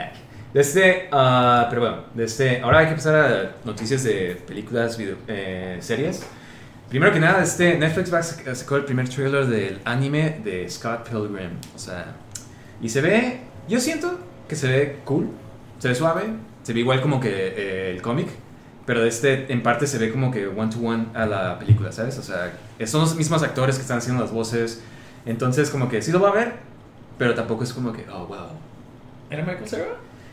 Desde, 0.53 1.09
ah, 1.11 1.67
pero 1.69 1.81
bueno, 1.81 1.97
desde, 2.15 2.59
ahora 2.61 2.79
hay 2.79 2.87
que 2.87 2.93
pasar 2.95 3.15
a 3.15 3.51
noticias 3.65 4.03
de 4.03 4.41
películas, 4.47 4.97
video, 4.97 5.15
eh, 5.27 5.77
series. 5.79 6.23
Primero 6.89 7.11
que 7.13 7.19
nada, 7.19 7.43
este 7.43 7.77
Netflix 7.77 8.11
va 8.11 8.17
a 8.17 8.21
sac- 8.23 8.55
sacó 8.55 8.77
el 8.77 8.85
primer 8.85 9.07
trailer 9.07 9.45
del 9.45 9.79
anime 9.85 10.39
de 10.43 10.67
Scott 10.67 11.07
Pilgrim. 11.07 11.51
O 11.75 11.77
sea, 11.77 12.15
y 12.81 12.89
se 12.89 13.01
ve, 13.01 13.41
yo 13.67 13.79
siento 13.79 14.19
que 14.47 14.55
se 14.55 14.67
ve 14.67 14.99
cool, 15.05 15.27
se 15.79 15.87
ve 15.89 15.95
suave, 15.95 16.23
se 16.63 16.73
ve 16.73 16.79
igual 16.79 17.01
como 17.01 17.19
que 17.19 17.29
eh, 17.29 17.91
el 17.91 18.01
cómic, 18.01 18.27
pero 18.85 19.03
este 19.05 19.51
en 19.51 19.61
parte 19.61 19.85
se 19.87 19.97
ve 19.97 20.11
como 20.11 20.31
que 20.31 20.47
one 20.47 20.71
to 20.71 20.79
one 20.79 21.05
a 21.13 21.25
la 21.25 21.59
película, 21.59 21.91
¿sabes? 21.91 22.17
O 22.17 22.23
sea, 22.23 22.51
son 22.85 23.01
los 23.01 23.15
mismos 23.15 23.43
actores 23.43 23.75
que 23.75 23.81
están 23.81 23.99
haciendo 23.99 24.21
las 24.21 24.31
voces, 24.31 24.81
entonces 25.25 25.69
como 25.69 25.89
que 25.89 26.01
sí 26.01 26.11
lo 26.11 26.19
va 26.19 26.29
a 26.29 26.33
ver, 26.33 26.53
pero 27.17 27.35
tampoco 27.35 27.63
es 27.63 27.73
como 27.73 27.93
que, 27.93 28.05
oh, 28.11 28.25
wow. 28.25 28.47
¿Era 29.29 29.43
Michael 29.43 29.67
Cera? 29.67 29.85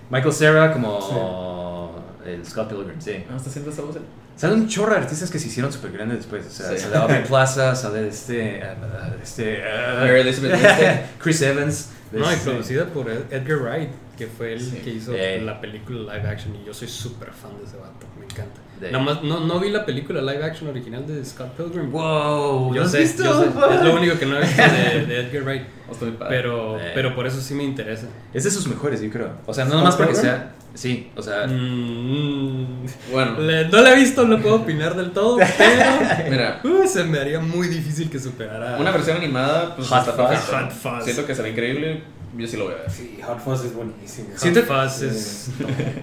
Michael 0.09 0.33
Cera 0.33 0.73
como 0.73 2.03
el 2.25 2.45
Scott 2.47 2.69
Pilgrim, 2.69 3.01
sí. 3.01 3.25
No, 3.29 3.37
está 3.37 3.51
haciendo 3.51 3.71
esa 3.71 3.83
voz. 3.83 3.97
Salen 4.37 4.61
un 4.61 4.69
chorro 4.69 4.93
de 4.93 4.99
artistas 4.99 5.31
que 5.31 5.39
se 5.39 5.49
hicieron 5.49 5.73
súper 5.73 5.93
grandes 5.93 6.19
después. 6.19 6.47
O 6.47 6.51
sea, 6.51 6.71
Sí. 6.71 6.79
sale 6.79 6.97
Aubrey 6.97 7.25
Plaza, 7.29 7.75
sale 7.75 8.09
este. 8.09 8.63
ah, 8.63 8.77
ah, 8.83 9.11
este 9.23 9.63
ah, 9.65 10.01
Mary 10.01 10.21
Elizabeth. 10.21 11.07
Chris 11.19 11.43
Evans. 11.43 11.91
No, 12.13 12.31
y 12.31 12.35
este- 12.35 12.51
producida 12.51 12.87
por 12.87 13.11
Ed- 13.11 13.25
Edgar 13.33 13.59
Wright, 13.59 13.91
que 14.17 14.27
fue 14.27 14.53
el 14.55 14.61
Sí. 14.61 14.77
que 14.85 14.91
hizo 14.91 15.13
Eh. 15.15 15.41
la 15.43 15.61
película 15.61 16.15
live 16.17 16.29
action. 16.29 16.55
Y 16.57 16.65
yo 16.65 16.73
soy 16.73 16.89
súper 16.89 17.33
fan 17.33 17.57
de 17.59 17.65
ese 17.65 17.77
vato, 17.77 18.07
me 18.19 18.25
encanta. 18.25 18.61
De- 18.81 18.91
Nada 18.93 19.03
más, 19.03 19.23
no, 19.23 19.41
no 19.41 19.59
vi 19.59 19.71
la 19.71 19.87
película 19.87 20.21
live 20.21 20.45
action 20.45 20.69
original 20.69 21.07
de 21.07 21.25
Scott 21.25 21.53
Pilgrim. 21.57 21.91
Wow, 21.91 22.69
¿lo 22.71 22.75
Yo 22.75 22.83
has 22.83 22.91
sé, 22.93 23.01
visto? 23.01 23.25
yo 23.25 23.43
sé. 23.43 23.49
Es 23.49 23.83
lo 23.83 23.95
único 23.97 24.19
que 24.19 24.27
no 24.27 24.37
he 24.37 24.41
visto 24.43 24.63
de, 24.63 25.07
de 25.07 25.21
Edgar 25.21 25.43
Wright. 25.45 25.63
Oh. 25.89 25.95
Pero, 26.29 26.79
Eh. 26.79 26.93
pero 26.95 27.15
por 27.15 27.27
eso 27.27 27.41
sí 27.41 27.55
me 27.55 27.65
interesa. 27.65 28.07
Es 28.35 28.45
de 28.45 28.51
sus 28.51 28.67
mejores, 28.69 29.01
yo 29.01 29.11
creo. 29.11 29.31
O 29.47 29.55
sea, 29.55 29.65
no 29.65 29.71
¿Scott 29.71 29.79
nomás 29.81 29.97
porque 29.97 30.15
sea. 30.15 30.53
Sí, 30.77 31.11
o 31.16 31.22
sea. 31.22 31.47
Mm, 31.47 32.87
Bueno, 33.11 33.41
le- 33.41 33.68
no 33.68 33.81
la 33.81 33.93
he 33.93 33.97
visto, 33.97 34.27
no 34.27 34.41
puedo 34.41 34.57
opinar 34.57 34.95
del 34.95 35.11
todo, 35.12 35.39
pero 35.59 36.31
mira, 36.31 36.61
uh, 36.64 36.87
se 36.87 37.03
me 37.05 37.18
haría 37.18 37.41
muy 37.41 37.68
difícil 37.68 38.11
que 38.11 38.18
superara. 38.18 38.77
una 38.79 38.91
versión 38.91 39.16
animada, 39.16 39.74
pues 39.74 39.89
Hot 39.89 40.05
Fuzz. 40.05 40.14
perfecto. 40.14 40.53
Hot 40.57 40.70
Fuzz. 40.72 41.05
Siento 41.05 41.27
que 41.27 41.35
se 41.35 41.43
ve 41.43 41.51
increíble. 41.51 42.03
Yo 42.37 42.47
sí 42.47 42.57
lo 42.59 42.64
voy 42.64 42.74
a 42.74 42.83
ver. 42.83 42.91
Sí, 42.91 43.18
Hot 43.27 43.41
Fuzz 43.41 43.64
es 43.64 43.74
buenísimo. 43.74 44.29
Hot 44.31 44.39
Siento- 44.39 44.62
Fuzz 44.64 45.03
es 45.03 45.49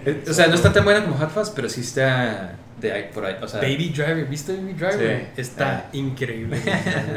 eh, 0.06 0.24
o 0.30 0.34
sea, 0.34 0.48
no 0.48 0.56
está 0.56 0.74
tan 0.74 0.84
buena 0.84 1.04
como 1.04 1.16
Hot 1.18 1.30
Fuzz, 1.30 1.52
pero 1.52 1.70
sí 1.70 1.82
está 1.82 2.56
de 2.82 2.92
ahí 2.92 3.10
por 3.14 3.26
ahí. 3.26 3.36
O 3.42 3.48
sea, 3.48 3.62
Baby 3.62 3.90
Driver, 3.96 4.26
¿viste 4.26 4.54
Baby 4.56 4.74
Driver? 4.74 5.28
Sí. 5.36 5.42
Está 5.42 5.90
increíble. 5.94 6.58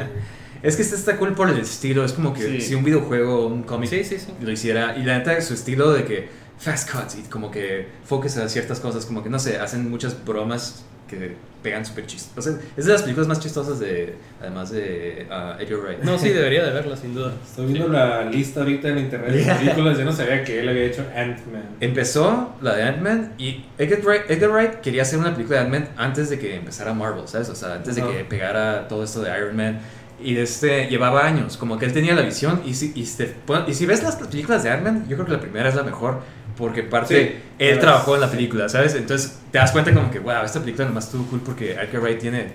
es 0.62 0.76
que 0.76 0.82
este 0.82 0.96
está 0.96 1.16
cool 1.16 1.32
por 1.34 1.48
el 1.48 1.58
estilo. 1.58 2.04
Es 2.04 2.12
como 2.12 2.34
que 2.34 2.42
Sí. 2.42 2.60
si 2.60 2.74
un 2.74 2.84
videojuego, 2.84 3.46
un 3.46 3.62
cómic 3.62 3.88
Sí, 3.88 4.04
sí, 4.04 4.18
sí. 4.18 4.26
lo 4.42 4.50
hiciera. 4.52 4.96
Y 4.98 5.02
la 5.04 5.18
neta, 5.18 5.40
su 5.40 5.54
estilo 5.54 5.92
de 5.94 6.04
que 6.04 6.28
fast 6.58 6.90
cuts 6.90 7.16
y 7.16 7.22
como 7.28 7.50
que 7.50 7.88
focus 8.04 8.36
a 8.38 8.48
ciertas 8.48 8.80
cosas, 8.80 9.06
como 9.06 9.22
que 9.22 9.30
no 9.30 9.38
sé, 9.38 9.58
hacen 9.58 9.90
muchas 9.90 10.24
bromas 10.24 10.84
que 11.08 11.36
pegan 11.62 11.84
súper 11.84 12.06
chistosas. 12.06 12.38
O 12.38 12.42
sea, 12.42 12.68
es 12.76 12.84
de 12.84 12.92
las 12.92 13.02
películas 13.02 13.28
más 13.28 13.40
chistosas 13.40 13.80
de, 13.80 14.14
además 14.40 14.70
de 14.70 15.26
uh, 15.28 15.60
Edgar 15.60 15.80
Wright. 15.80 15.98
No, 16.02 16.18
sí, 16.18 16.28
debería 16.28 16.64
de 16.64 16.72
verla, 16.72 16.96
sin 16.96 17.14
duda. 17.14 17.32
Estoy 17.44 17.66
viendo 17.66 17.88
la 17.88 18.24
lista 18.24 18.60
ahorita 18.60 18.88
en 18.88 18.98
internet 18.98 19.32
de 19.32 19.54
películas. 19.54 19.98
Yo 19.98 20.04
no 20.04 20.12
sabía 20.12 20.44
que 20.44 20.60
él 20.60 20.68
había 20.68 20.84
hecho 20.84 21.04
Ant-Man. 21.14 21.76
Empezó 21.80 22.54
la 22.60 22.74
de 22.76 22.82
Ant-Man 22.84 23.34
y 23.38 23.64
Edgar 23.78 24.00
Wright, 24.04 24.30
Edgar 24.30 24.50
Wright 24.50 24.74
quería 24.80 25.02
hacer 25.02 25.18
una 25.18 25.34
película 25.34 25.58
de 25.58 25.64
Ant-Man 25.64 25.88
antes 25.96 26.30
de 26.30 26.38
que 26.38 26.54
empezara 26.54 26.92
Marvel, 26.92 27.26
¿sabes? 27.26 27.48
O 27.48 27.54
sea, 27.54 27.74
antes 27.74 27.96
de 27.96 28.02
Ajá. 28.02 28.12
que 28.12 28.24
pegara 28.24 28.88
todo 28.88 29.02
esto 29.02 29.22
de 29.22 29.36
Iron 29.36 29.56
Man. 29.56 29.80
Y 30.22 30.36
este 30.38 30.86
llevaba 30.86 31.26
años, 31.26 31.56
como 31.56 31.78
que 31.78 31.84
él 31.84 31.92
tenía 31.92 32.14
la 32.14 32.22
visión. 32.22 32.62
Y 32.64 32.74
si, 32.74 32.92
y, 32.94 33.02
este, 33.02 33.34
y 33.66 33.74
si 33.74 33.86
ves 33.86 34.02
las 34.02 34.16
películas 34.16 34.62
de 34.62 34.70
Ant-Man, 34.70 35.06
yo 35.08 35.16
creo 35.16 35.26
que 35.26 35.32
la 35.32 35.40
primera 35.40 35.68
es 35.68 35.74
la 35.74 35.82
mejor. 35.82 36.20
Porque 36.56 36.82
parte, 36.82 37.14
Sí. 37.38 37.42
él 37.58 37.78
trabajó 37.78 38.14
en 38.14 38.22
la 38.22 38.28
sí. 38.28 38.36
película, 38.36 38.68
¿sabes? 38.68 38.94
Entonces 38.94 39.38
te 39.50 39.58
das 39.58 39.72
cuenta 39.72 39.92
como 39.92 40.10
que, 40.10 40.18
wow, 40.18 40.44
esta 40.44 40.60
película 40.60 40.86
nomás 40.86 41.04
estuvo 41.06 41.24
cool 41.26 41.40
porque 41.40 41.72
Edgar 41.72 42.00
Wright 42.00 42.18
tiene... 42.18 42.46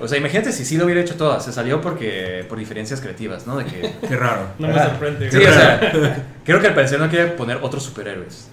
O 0.00 0.08
sea, 0.08 0.16
imagínate 0.18 0.52
si 0.52 0.64
sí 0.64 0.78
lo 0.78 0.84
hubiera 0.86 1.00
hecho 1.00 1.16
toda. 1.16 1.40
Se 1.40 1.52
salió 1.52 1.80
porque 1.80 2.44
por 2.48 2.58
diferencias 2.58 3.00
creativas, 3.00 3.46
¿no? 3.46 3.56
De 3.58 3.64
que... 3.66 3.92
Qué 4.08 4.16
raro. 4.16 4.46
No 4.58 4.68
me 4.68 4.74
sorprende. 4.82 5.30
Sí, 5.30 5.38
o 5.38 5.52
sea, 5.52 6.24
creo 6.44 6.60
que 6.60 6.68
al 6.68 6.74
parecer 6.74 6.98
no 7.00 7.10
quería 7.10 7.36
poner 7.36 7.58
otros 7.60 7.82
superhéroes. 7.82 8.48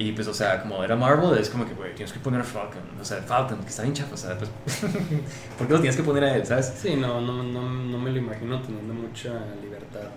Y 0.00 0.12
pues, 0.12 0.28
o 0.28 0.34
sea, 0.34 0.62
como 0.62 0.82
era 0.84 0.94
Marvel, 0.96 1.36
es 1.38 1.50
como 1.50 1.66
que, 1.66 1.74
güey, 1.74 1.92
tienes 1.94 2.12
que 2.12 2.20
poner 2.20 2.40
a 2.40 2.44
Falcon. 2.44 2.82
O 3.00 3.04
sea, 3.04 3.18
Falcon, 3.18 3.58
que 3.60 3.68
está 3.68 3.82
bien 3.82 3.94
chafa, 3.94 4.14
o 4.14 4.16
sea, 4.16 4.38
pues, 4.38 4.48
¿por 5.58 5.66
qué 5.66 5.72
lo 5.72 5.80
tienes 5.80 5.96
que 5.96 6.02
poner 6.04 6.22
a 6.24 6.36
él, 6.36 6.46
sabes? 6.46 6.72
Sí, 6.80 6.94
no, 6.96 7.20
no, 7.20 7.42
no, 7.42 7.62
no 7.68 7.98
me 7.98 8.10
lo 8.10 8.18
imagino 8.18 8.60
teniendo 8.62 8.94
mucha 8.94 9.30
libertad. 9.62 10.08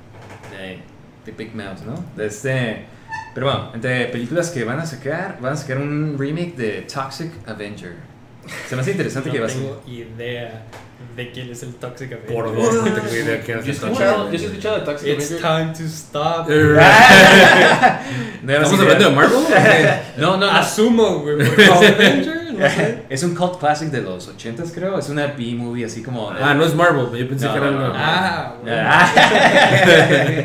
De, 0.52 0.80
de 1.26 1.32
Big 1.38 1.56
Mouth, 1.56 1.80
¿no? 1.86 1.96
De 2.16 2.28
este. 2.28 2.86
Pero 3.34 3.46
bueno, 3.48 3.72
entre 3.74 4.06
películas 4.08 4.50
que 4.50 4.64
van 4.64 4.80
a 4.80 4.86
sacar, 4.86 5.38
van 5.42 5.54
a 5.54 5.56
sacar 5.56 5.78
un 5.78 6.16
remake 6.20 6.56
de 6.56 6.82
Toxic 6.82 7.32
Avenger. 7.48 7.96
Se 8.68 8.76
me 8.76 8.82
hace 8.82 8.92
interesante 8.92 9.30
No 9.30 9.34
que 9.34 9.40
va 9.40 9.46
a 9.46 9.50
ser. 9.50 9.60
tengo 9.60 9.84
idea 9.88 10.64
de 11.16 11.32
quién 11.32 11.50
es 11.50 11.64
el 11.64 11.76
Toxic 11.76 12.12
Avenger. 12.12 12.34
Por 12.36 12.56
dos, 12.56 12.74
no 12.74 12.92
tengo 12.92 13.08
idea 13.14 13.42
quién 13.42 13.60
Yo 13.62 13.66
he 13.68 13.72
es 13.72 13.82
escuchado, 13.84 14.32
yo 14.32 14.38
sí 14.38 14.46
he 14.46 14.48
escuchado 14.48 14.80
de 14.80 14.86
Toxic 14.86 15.08
It's 15.08 15.32
Avenger. 15.32 15.50
time 15.50 15.74
to 15.74 15.84
stop. 15.86 16.50
No, 16.50 16.56
no, 18.44 18.54
¿Estamos 18.54 18.80
hablando 18.80 19.10
de. 19.10 19.16
Marvel? 19.16 19.40
No, 20.18 20.38
no, 20.38 20.38
no. 20.38 20.52
Asumo, 20.52 21.20
güey. 21.20 21.38
Toxic 21.38 21.96
Avenger, 21.96 22.54
no 22.54 22.70
sé. 22.70 23.04
Es 23.10 23.24
un 23.24 23.34
cult 23.36 23.60
classic 23.60 23.90
de 23.90 24.02
los 24.02 24.30
80s, 24.36 24.72
creo. 24.74 25.00
Es 25.00 25.08
una 25.10 25.28
B-movie 25.28 25.86
así 25.86 26.04
como. 26.04 26.30
Ah, 26.32 26.54
no 26.54 26.66
es 26.66 26.76
Marvel. 26.76 27.06
Yo 27.18 27.30
pensé 27.30 27.46
No, 27.46 27.52
que 27.54 27.58
era 27.60 27.72
no, 27.72 27.78
algo. 27.80 27.88
no. 27.88 27.94
Ah. 27.96 28.56
Ah. 28.68 30.44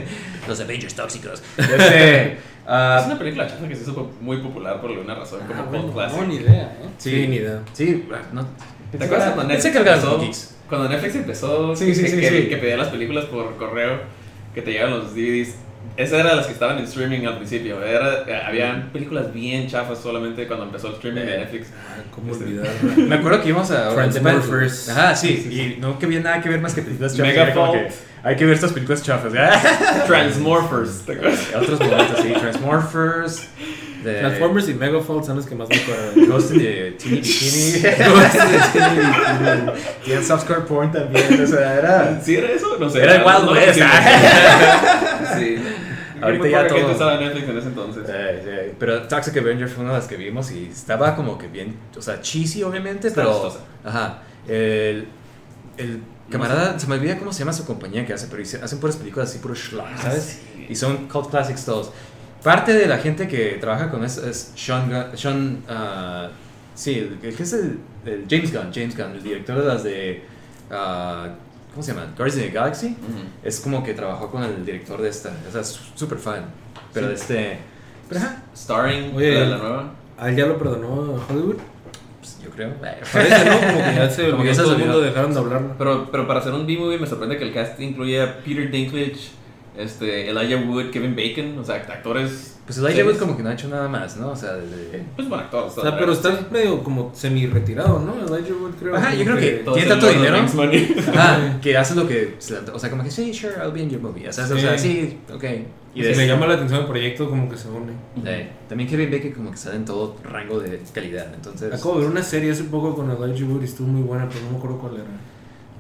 Los 0.48 0.60
Avengers 0.60 0.94
tóxicos. 0.94 1.42
Este, 1.58 2.38
ah, 2.66 2.98
Es 3.00 3.06
una 3.06 3.18
película 3.18 3.46
chafa 3.46 3.68
que 3.68 3.76
se 3.76 3.82
hizo 3.82 4.10
muy 4.20 4.38
popular 4.38 4.80
por 4.80 4.90
alguna 4.90 5.14
razón, 5.14 5.40
como 5.46 5.60
Ah, 5.62 5.66
cult 5.66 5.70
bueno, 5.82 5.92
classic. 5.92 6.20
no, 6.20 6.26
ni 6.26 6.36
idea, 6.36 6.62
¿eh? 6.82 6.88
Sí, 6.98 7.26
ni 7.28 7.36
idea. 7.36 7.60
Sí, 7.72 8.04
no. 8.32 8.46
¿Te 8.96 9.04
acuerdas 9.04 9.32
cuando 9.34 9.52
Netflix 9.52 9.72
que 9.74 9.82
eran 9.82 9.94
empezó? 9.98 10.46
Cuando 10.68 10.88
Netflix 10.88 11.14
empezó, 11.16 11.76
Sí, 11.76 11.94
sí, 11.94 12.02
que, 12.02 12.08
sí, 12.08 12.20
que, 12.20 12.28
sí. 12.28 12.48
que 12.48 12.56
pedía 12.56 12.76
las 12.76 12.88
películas 12.88 13.24
por 13.26 13.56
correo, 13.56 14.00
que 14.54 14.62
te 14.62 14.72
llegaban 14.72 14.98
los 14.98 15.14
DVDs. 15.14 15.54
Esa 15.96 16.18
era 16.18 16.30
de 16.30 16.36
las 16.36 16.46
que 16.46 16.52
estaban 16.52 16.78
en 16.78 16.84
streaming 16.84 17.24
al 17.26 17.36
principio. 17.36 17.82
Era, 17.82 18.24
eh, 18.26 18.42
habían 18.44 18.90
películas 18.90 19.32
bien 19.32 19.68
chafas 19.68 19.98
solamente 19.98 20.46
cuando 20.46 20.64
empezó 20.66 20.88
el 20.88 20.94
streaming 20.94 21.22
de 21.22 21.34
Eh. 21.34 21.38
Netflix. 21.38 21.68
Ay, 21.94 22.02
¿Cómo 22.10 22.32
Este, 22.32 22.44
olvidar? 22.44 22.66
Me 22.96 23.14
acuerdo 23.14 23.40
que 23.42 23.48
íbamos 23.50 23.70
a. 23.70 23.90
Transmorphers. 23.94 24.88
Ajá, 24.90 25.14
sí, 25.14 25.76
y 25.76 25.80
no 25.80 25.98
que 25.98 26.06
había 26.06 26.20
nada 26.20 26.40
que 26.42 26.48
ver 26.48 26.60
más 26.60 26.74
que 26.74 26.82
películas 26.82 27.16
chafas. 27.16 27.32
Megafault. 27.32 27.90
Era 28.26 28.30
Hay 28.30 28.36
que 28.36 28.44
ver 28.44 28.54
estas 28.54 28.72
películas 28.72 29.02
chafas. 29.02 29.32
Transmorphers. 30.06 31.02
¿te 31.06 31.12
acuerdas? 31.12 31.40
Otros 31.54 31.80
momentos, 31.80 32.18
sí. 32.22 32.32
Transmorphers. 32.32 33.48
De 34.04 34.20
Transformers 34.20 34.68
y 34.68 34.74
Megafold 34.74 35.24
son 35.24 35.36
los 35.36 35.46
que 35.46 35.54
más 35.54 35.68
me 35.68 35.76
acuerdo. 35.76 36.26
Ghost 36.28 36.52
in 36.52 36.58
the 36.60 36.90
Teeny 36.92 37.20
Bikini. 37.20 37.82
Tienen 40.04 40.24
softcore 40.24 40.60
porn 40.60 40.92
también. 40.92 41.42
O 41.42 41.46
sea, 41.46 41.74
era. 41.74 42.20
¿Sí 42.22 42.36
era 42.36 42.52
eso? 42.52 42.76
No 42.78 42.88
sé. 42.88 43.02
Era 43.02 43.16
el 43.16 43.22
Wild 43.24 43.44
No, 43.46 43.52
West. 43.52 43.74
sí, 43.80 45.56
ah. 45.58 46.22
Ahorita 46.22 46.48
ya 46.48 46.66
todo- 46.66 46.90
estaba 46.92 47.14
en 47.14 47.20
Netflix 47.20 47.48
en 47.48 47.58
ese 47.58 47.68
entonces. 47.68 48.04
Eh, 48.08 48.42
eh, 48.46 48.74
Pero 48.78 49.02
Toxic 49.02 49.36
Avenger 49.36 49.68
fue 49.68 49.82
una 49.84 49.92
de 49.94 49.98
las 49.98 50.08
que 50.08 50.16
vimos 50.16 50.50
y 50.50 50.66
estaba 50.66 51.14
como 51.16 51.36
que 51.36 51.48
bien, 51.48 51.76
o 51.96 52.00
sea, 52.00 52.20
cheesy 52.20 52.62
obviamente, 52.62 53.08
Está 53.08 53.22
pero... 53.22 53.54
Ajá. 53.84 54.22
El, 54.48 55.08
el 55.76 56.00
camarada, 56.30 56.78
se 56.78 56.86
me 56.86 56.94
olvida 56.96 57.18
cómo 57.18 57.32
se 57.32 57.40
llama 57.40 57.52
su 57.52 57.64
compañía 57.64 58.04
que 58.06 58.12
hace, 58.12 58.26
pero 58.28 58.42
hice- 58.42 58.60
hacen 58.62 58.78
puras 58.80 58.96
películas 58.96 59.30
así, 59.30 59.38
puro 59.38 59.54
schlock, 59.54 59.86
Ah, 59.86 59.98
¿sabes? 60.02 60.40
Y 60.68 60.74
son 60.74 61.08
cult 61.08 61.30
classics 61.30 61.64
todos. 61.64 61.90
Parte 62.42 62.72
de 62.74 62.86
la 62.86 62.98
gente 62.98 63.26
que 63.28 63.58
trabaja 63.60 63.90
con 63.90 64.04
eso 64.04 64.26
es 64.28 64.52
Sean, 64.56 64.90
Gunn- 64.90 65.16
Sean 65.16 65.62
ah, 65.68 66.28
sí, 66.74 66.94
el, 66.98 67.18
el 67.22 67.34
que 67.34 67.42
es 67.42 67.52
el, 67.52 67.78
el 68.04 68.24
James 68.28 68.52
Gunn, 68.52 68.70
James 68.72 68.96
Gunn, 68.96 69.12
el 69.12 69.22
director 69.22 69.58
de 69.60 69.64
las 69.66 69.82
de, 69.84 70.24
ah, 70.70 71.28
¿cómo 71.72 71.82
se 71.82 71.92
llaman? 71.92 72.14
Guardians 72.16 72.36
of 72.40 72.46
the 72.46 72.50
Galaxy. 72.52 72.86
Ujú. 72.88 73.22
Es 73.42 73.60
como 73.60 73.82
que 73.84 73.94
trabajó 73.94 74.30
con 74.30 74.42
el 74.42 74.64
director 74.64 75.00
de 75.00 75.08
esta, 75.08 75.30
o 75.48 75.52
sea, 75.52 75.60
es 75.60 75.78
súper 75.94 76.18
fan. 76.18 76.44
Pero 76.92 77.06
Sí. 77.06 77.10
de 77.10 77.14
este, 77.14 77.58
pero 78.08 78.20
Starring 78.56 79.14
Oye, 79.16 79.34
la, 79.34 79.46
la 79.46 79.58
nueva. 79.58 79.92
¿Al 80.18 80.34
diablo 80.34 80.56
perdonó 80.58 81.16
a 81.16 81.32
Hollywood? 81.32 81.56
Yo 82.46 82.50
creo. 82.54 82.74
Parece, 83.12 83.44
¿no? 83.44 83.58
Como 83.60 83.84
que 83.84 83.94
ya 83.96 84.10
se 84.10 84.30
Como 84.30 84.42
que 84.42 84.48
olvidó, 84.50 84.54
se 84.54 84.62
todo 84.62 84.70
el 84.70 84.76
olvidó. 84.76 84.92
mundo 84.92 85.00
dejaron 85.06 85.32
de 85.34 85.38
hablarlo. 85.40 85.74
Pero, 85.78 86.08
pero 86.10 86.26
para 86.26 86.40
hacer 86.40 86.52
un 86.52 86.66
B-movie 86.66 86.98
me 86.98 87.06
sorprende 87.06 87.36
que 87.38 87.44
el 87.44 87.52
cast 87.52 87.80
incluye 87.80 88.20
a 88.22 88.38
Peter 88.38 88.70
Dinklage, 88.70 89.30
este, 89.78 90.28
Elijah 90.30 90.56
Wood, 90.66 90.90
Kevin 90.90 91.14
Bacon, 91.16 91.58
o 91.58 91.64
sea, 91.64 91.76
actores. 91.76 92.52
Pues 92.66 92.78
Elijah 92.78 92.96
serios. 92.96 93.12
Wood 93.14 93.20
como 93.20 93.36
que 93.36 93.42
no 93.44 93.48
ha 93.50 93.52
hecho 93.54 93.68
nada 93.68 93.88
más, 93.88 94.16
¿no? 94.16 94.30
O 94.30 94.36
sea, 94.36 94.54
de... 94.54 95.04
Pues 95.14 95.28
buen 95.28 95.40
actor. 95.40 95.64
O 95.64 95.70
sea, 95.82 95.96
pero 95.98 96.12
está 96.12 96.48
medio 96.50 96.82
como 96.82 97.12
semi-retirado, 97.14 98.00
¿no? 98.00 98.14
Elijah 98.14 98.54
Wood, 98.60 98.72
creo. 98.80 98.96
Ajá, 98.96 99.14
yo 99.14 99.24
creo 99.24 99.36
que- 99.36 99.50
Todo 99.64 99.74
tiene 99.76 99.88
tanto 99.90 100.08
dinero. 100.08 100.36
Ajá, 101.14 101.60
que 101.60 101.76
hace 101.76 101.94
lo 101.94 102.08
que... 102.08 102.36
O 102.72 102.78
sea, 102.78 102.90
como 102.90 103.04
que 103.04 103.10
sí, 103.10 103.32
sure, 103.32 103.54
I'll 103.62 103.72
be 103.72 103.82
in 103.82 103.90
your 103.90 104.00
movie. 104.00 104.28
O 104.28 104.32
sea, 104.32 104.44
o 104.44 104.58
sea 104.58 104.76
Sí. 104.78 105.18
sí, 105.28 105.32
ok. 105.34 105.44
Y 105.94 106.02
de- 106.02 106.14
le 106.16 106.26
llama 106.26 106.46
la 106.46 106.54
atención 106.54 106.80
el 106.80 106.86
proyecto, 106.86 107.28
como 107.30 107.48
que 107.48 107.56
se 107.56 107.68
une. 107.68 107.92
de- 108.16 108.48
también 108.68 108.90
Kevin 108.90 109.10
Bacon 109.10 109.30
como 109.32 109.50
que 109.52 109.56
sale 109.56 109.76
en 109.76 109.84
todo 109.84 110.16
rango 110.24 110.58
de 110.60 110.80
calidad, 110.92 111.32
entonces... 111.34 111.72
Acabo 111.72 111.94
de 111.94 112.00
ver 112.02 112.10
una 112.10 112.22
serie 112.22 112.50
hace 112.50 112.64
poco 112.64 112.94
con 112.96 113.10
Elijah 113.10 113.44
Wood 113.46 113.62
y 113.62 113.64
estuvo 113.66 113.86
muy 113.86 114.02
buena, 114.02 114.28
pero 114.28 114.40
no 114.44 114.50
me 114.50 114.56
acuerdo 114.58 114.78
cuál 114.78 114.94
era. 114.96 115.04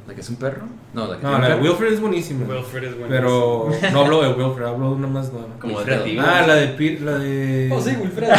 ¿La 0.06 0.14
que 0.14 0.20
es 0.20 0.28
un 0.28 0.36
perro? 0.36 0.62
No, 0.94 1.06
la 1.08 1.16
que 1.16 1.22
No, 1.24 1.30
tiene 1.30 1.48
la 1.48 1.56
de. 1.56 1.60
Wilfred 1.62 1.92
es 1.92 2.00
buenísima. 2.00 2.46
Wilfred 2.46 2.84
es 2.84 2.92
bueno. 2.98 3.08
Pero 3.08 3.70
no 3.92 4.00
hablo 4.00 4.22
de 4.22 4.28
Wilfred, 4.40 4.66
hablo 4.66 4.90
de 4.90 4.94
una 4.94 5.06
más 5.08 5.32
nueva. 5.32 5.48
Como 5.60 5.80
detective. 5.80 6.20
Ah, 6.20 6.44
la 6.46 6.54
de 6.54 6.68
Pete, 6.68 7.00
la 7.04 7.18
de. 7.18 7.70
Oh, 7.72 7.80
sí, 7.80 7.90
Wilfred. 8.00 8.28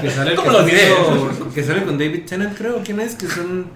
Que 0.00 0.10
sale, 0.10 0.34
¿Cómo 0.34 0.48
que 0.50 0.56
lo 0.58 0.62
diré? 0.64 0.80
sale- 0.88 1.50
que 1.54 1.62
sale 1.64 1.82
con 1.84 1.96
David 1.98 2.24
Tennant, 2.26 2.56
creo. 2.56 2.80
¿Quién 2.84 3.00
es? 3.00 3.14
Que 3.14 3.26
son. 3.26 3.66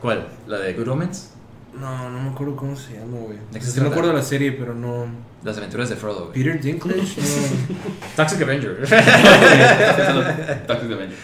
¿Cuál? 0.00 0.26
¿La 0.46 0.58
de 0.58 0.74
Good 0.74 0.88
Omens? 0.88 1.30
No, 1.78 2.10
no 2.10 2.20
me 2.20 2.30
acuerdo 2.30 2.56
cómo 2.56 2.74
se 2.74 2.94
llama, 2.94 3.18
güey. 3.18 3.38
¿De 3.52 3.60
Sí 3.60 3.70
se 3.70 3.80
me 3.80 3.88
acuerdo 3.88 4.08
de 4.10 4.16
la 4.16 4.22
serie, 4.22 4.50
pero 4.52 4.74
no. 4.74 5.06
Las 5.44 5.56
aventuras 5.58 5.88
de 5.88 5.96
Frodo, 5.96 6.26
güey. 6.26 6.32
Peter 6.42 6.60
Dinklage, 6.60 7.00
Toxic 8.16 8.42
Avenger. 8.42 8.78
Toxic 10.66 10.90
Avenger. 10.92 11.16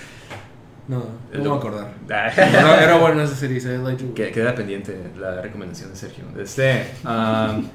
No. 0.88 0.98
No, 0.98 1.04
no 1.32 1.42
me 1.42 1.48
voy 1.48 1.54
a 1.56 1.58
acordar. 1.58 1.94
Era, 2.08 2.82
era 2.84 2.96
buena 2.98 3.22
esa 3.24 3.34
serie. 3.34 3.60
Que- 4.14 4.30
Queda 4.30 4.54
pendiente 4.54 5.10
la 5.18 5.40
recomendación 5.40 5.90
de 5.90 5.96
Sergio. 5.96 6.24
Este, 6.38 6.86
um, 7.04 7.66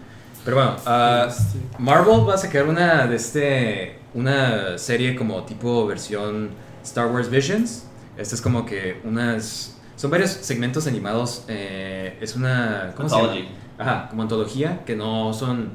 pero 0.45 0.57
bueno, 0.57 0.75
ah, 0.85 1.25
Este, 1.29 1.57
Marvel 1.77 2.27
va 2.27 2.35
a 2.35 2.37
sacar 2.37 2.65
una 2.67 3.07
de 3.07 3.15
este 3.15 3.99
una 4.13 4.77
serie 4.77 5.15
como 5.15 5.43
tipo 5.43 5.85
versión 5.87 6.49
Star 6.83 7.07
Wars 7.07 7.29
Visions. 7.29 7.85
Esta 8.17 8.35
es 8.35 8.41
como 8.41 8.65
que 8.65 8.99
unas 9.03 9.75
son 9.95 10.11
varios 10.11 10.31
segmentos 10.31 10.87
animados. 10.87 11.43
eh, 11.47 12.17
es 12.21 12.35
una 12.35 12.93
¿cómo 12.95 13.09
se 13.09 13.15
Anthology. 13.15 13.41
llama? 13.43 13.55
Ajá, 13.77 14.09
como 14.09 14.21
antología 14.23 14.83
que 14.85 14.95
no 14.95 15.33
son 15.33 15.71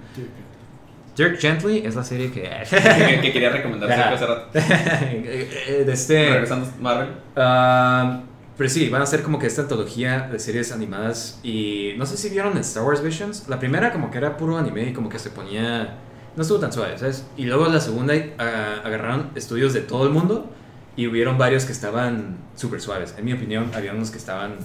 Dirk 1.17 1.39
Gently 1.39 1.79
es 1.87 1.95
la 1.95 2.05
serie 2.05 2.31
que 2.31 2.43
que, 2.71 3.21
que 3.21 3.33
quería 3.33 3.51
recomendar 3.51 3.91
hace 3.93 4.27
rato. 4.27 4.49
de 4.53 5.93
este 5.93 6.31
Regresando 6.31 6.67
a 6.67 6.83
Marvel. 6.83 7.09
Ah, 7.37 8.23
pero 8.57 8.71
sí, 8.71 8.89
van 8.89 9.03
a 9.03 9.07
ser 9.07 9.23
como 9.23 9.39
que 9.39 9.47
esta 9.47 9.63
antología 9.63 10.29
de 10.31 10.39
series 10.39 10.71
animadas 10.71 11.41
y 11.43 11.95
no 11.97 12.07
sé 12.07 12.17
si 12.17 12.29
vieron 12.29 12.57
Star 12.59 12.85
Wars 12.85 13.03
Visions. 13.03 13.49
La 13.49 13.59
primera 13.59 13.93
como 13.93 14.11
que 14.11 14.19
era 14.19 14.37
puro 14.37 14.57
anime 14.57 14.89
y 14.89 14.93
como 14.93 15.09
que 15.09 15.19
se 15.19 15.31
ponía... 15.31 15.99
No 16.37 16.43
estuvo 16.43 16.59
tan 16.59 16.73
suave, 16.73 16.99
¿sabes? 16.99 17.25
Y 17.37 17.45
luego 17.45 17.69
la 17.69 17.81
segunda 17.81 18.15
ah, 18.39 18.81
agarraron 18.85 19.31
estudios 19.35 19.73
de 19.73 19.81
todo 19.81 20.05
el 20.05 20.11
mundo 20.11 20.51
y 20.97 21.07
hubieron 21.07 21.37
varios 21.37 21.65
que 21.65 21.73
estaban 21.73 22.39
súper 22.55 22.81
suaves. 22.81 23.15
En 23.19 23.25
mi 23.25 23.33
opinión, 23.33 23.71
había 23.75 23.93
unos 23.93 24.11
que 24.11 24.19
estaban 24.19 24.57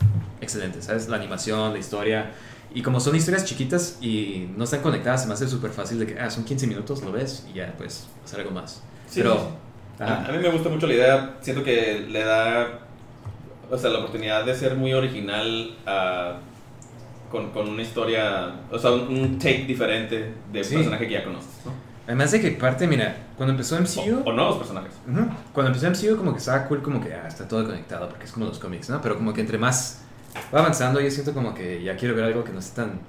excelentes, 0.42 0.86
¿sabes? 0.86 1.08
La 1.10 1.18
animación, 1.18 1.74
la 1.74 1.80
historia. 1.80 2.32
Y 2.74 2.82
como 2.84 3.00
son 3.00 3.16
historias 3.16 3.46
chiquitas 3.46 3.98
y 4.02 4.50
no 4.56 4.64
están 4.64 4.82
conectadas, 4.82 5.22
se 5.24 5.28
me 5.28 5.34
hace 5.34 5.48
súper 5.48 5.72
fácil 5.72 5.98
de 6.00 6.06
que, 6.08 6.20
ah, 6.20 6.30
son 6.30 6.44
15 6.46 6.68
minutos, 6.68 7.02
lo 7.02 7.12
ves 7.12 7.46
y 7.52 7.58
ya, 7.58 7.74
pues, 7.78 8.08
hacer 8.24 8.42
algo 8.42 8.52
más. 8.52 8.84
Sí, 9.10 9.22
Pero... 9.22 9.36
sí. 9.36 10.04
A, 10.04 10.26
a 10.28 10.32
mí 10.32 10.38
me 10.38 10.50
gusta 10.50 10.70
mucho 10.70 10.88
la 10.88 10.94
idea. 10.94 11.38
Siento 11.42 11.62
que 11.64 12.06
le 12.10 12.24
da. 12.24 12.80
O 13.70 13.78
sea, 13.78 13.90
la 13.90 14.00
oportunidad 14.00 14.46
de 14.46 14.56
ser 14.56 14.76
muy 14.76 14.94
original 14.94 15.76
a- 15.86 16.38
con, 17.30 17.50
con 17.52 17.68
una 17.68 17.82
historia. 17.82 18.56
O 18.72 18.80
sea, 18.80 18.92
un, 18.92 19.02
un 19.10 19.38
take 19.40 19.66
diferente 19.66 20.34
de 20.54 20.60
un 20.60 20.64
Sí. 20.66 20.76
personaje 20.76 21.06
que 21.08 21.14
ya 21.16 21.24
conoces. 21.26 21.50
¿no? 21.66 21.74
Además 22.06 22.32
de 22.32 22.40
que 22.40 22.52
parte, 22.52 22.88
mira, 22.88 23.16
cuando 23.36 23.52
empezó 23.52 23.76
MCU... 23.78 24.22
O, 24.26 24.30
o 24.30 24.34
nuevos 24.34 24.56
personajes. 24.58 24.94
Ujú. 25.06 25.28
Cuando 25.54 25.72
empecé 25.74 25.90
MCU 26.08 26.18
como 26.18 26.32
que 26.32 26.40
estaba 26.40 26.66
cool, 26.66 26.82
como 26.82 27.02
que 27.02 27.14
ah, 27.14 27.28
está 27.28 27.46
todo 27.48 27.66
conectado, 27.66 28.08
porque 28.10 28.24
es 28.26 28.32
como 28.32 28.46
los 28.46 28.58
cómics, 28.58 28.90
¿no? 28.90 29.02
Pero 29.02 29.18
como 29.18 29.34
que 29.34 29.42
entre 29.42 29.58
más 29.58 30.02
va 30.54 30.60
avanzando, 30.60 31.00
yo 31.00 31.10
siento 31.12 31.34
como 31.34 31.54
que 31.54 31.82
ya 31.84 31.96
quiero 31.96 32.16
ver 32.16 32.26
algo 32.26 32.44
que 32.44 32.52
no 32.52 32.60
esté 32.60 32.82
tan 32.82 33.00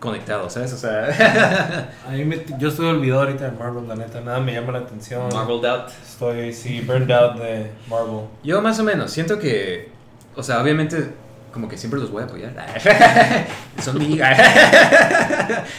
conectado, 0.00 0.48
¿sabes? 0.48 0.72
O 0.72 0.76
sea, 0.76 1.88
A 2.08 2.12
mí 2.12 2.24
me- 2.24 2.44
yo 2.58 2.68
estoy 2.68 2.86
olvidado 2.86 3.22
ahorita 3.22 3.50
de 3.50 3.58
Marvel, 3.58 3.88
la 3.88 3.96
neta. 3.96 4.20
Nada 4.20 4.38
me 4.40 4.52
llama 4.54 4.72
la 4.72 4.78
atención. 4.80 5.28
Marvel 5.32 5.60
Doubt. 5.60 5.88
Estoy, 6.08 6.52
sí, 6.52 6.80
burned 6.82 7.10
out 7.10 7.36
de 7.36 7.70
Marvel. 7.88 8.26
yo 8.44 8.60
más 8.62 8.78
o 8.78 8.84
menos 8.84 9.10
siento 9.10 9.38
que, 9.38 9.90
o 10.36 10.42
sea, 10.42 10.62
obviamente 10.62 11.08
como 11.52 11.66
que 11.68 11.76
siempre 11.78 11.98
los 11.98 12.10
voy 12.10 12.22
a 12.22 12.26
apoyar. 12.26 12.52
Son 13.82 13.98
mi... 13.98 14.18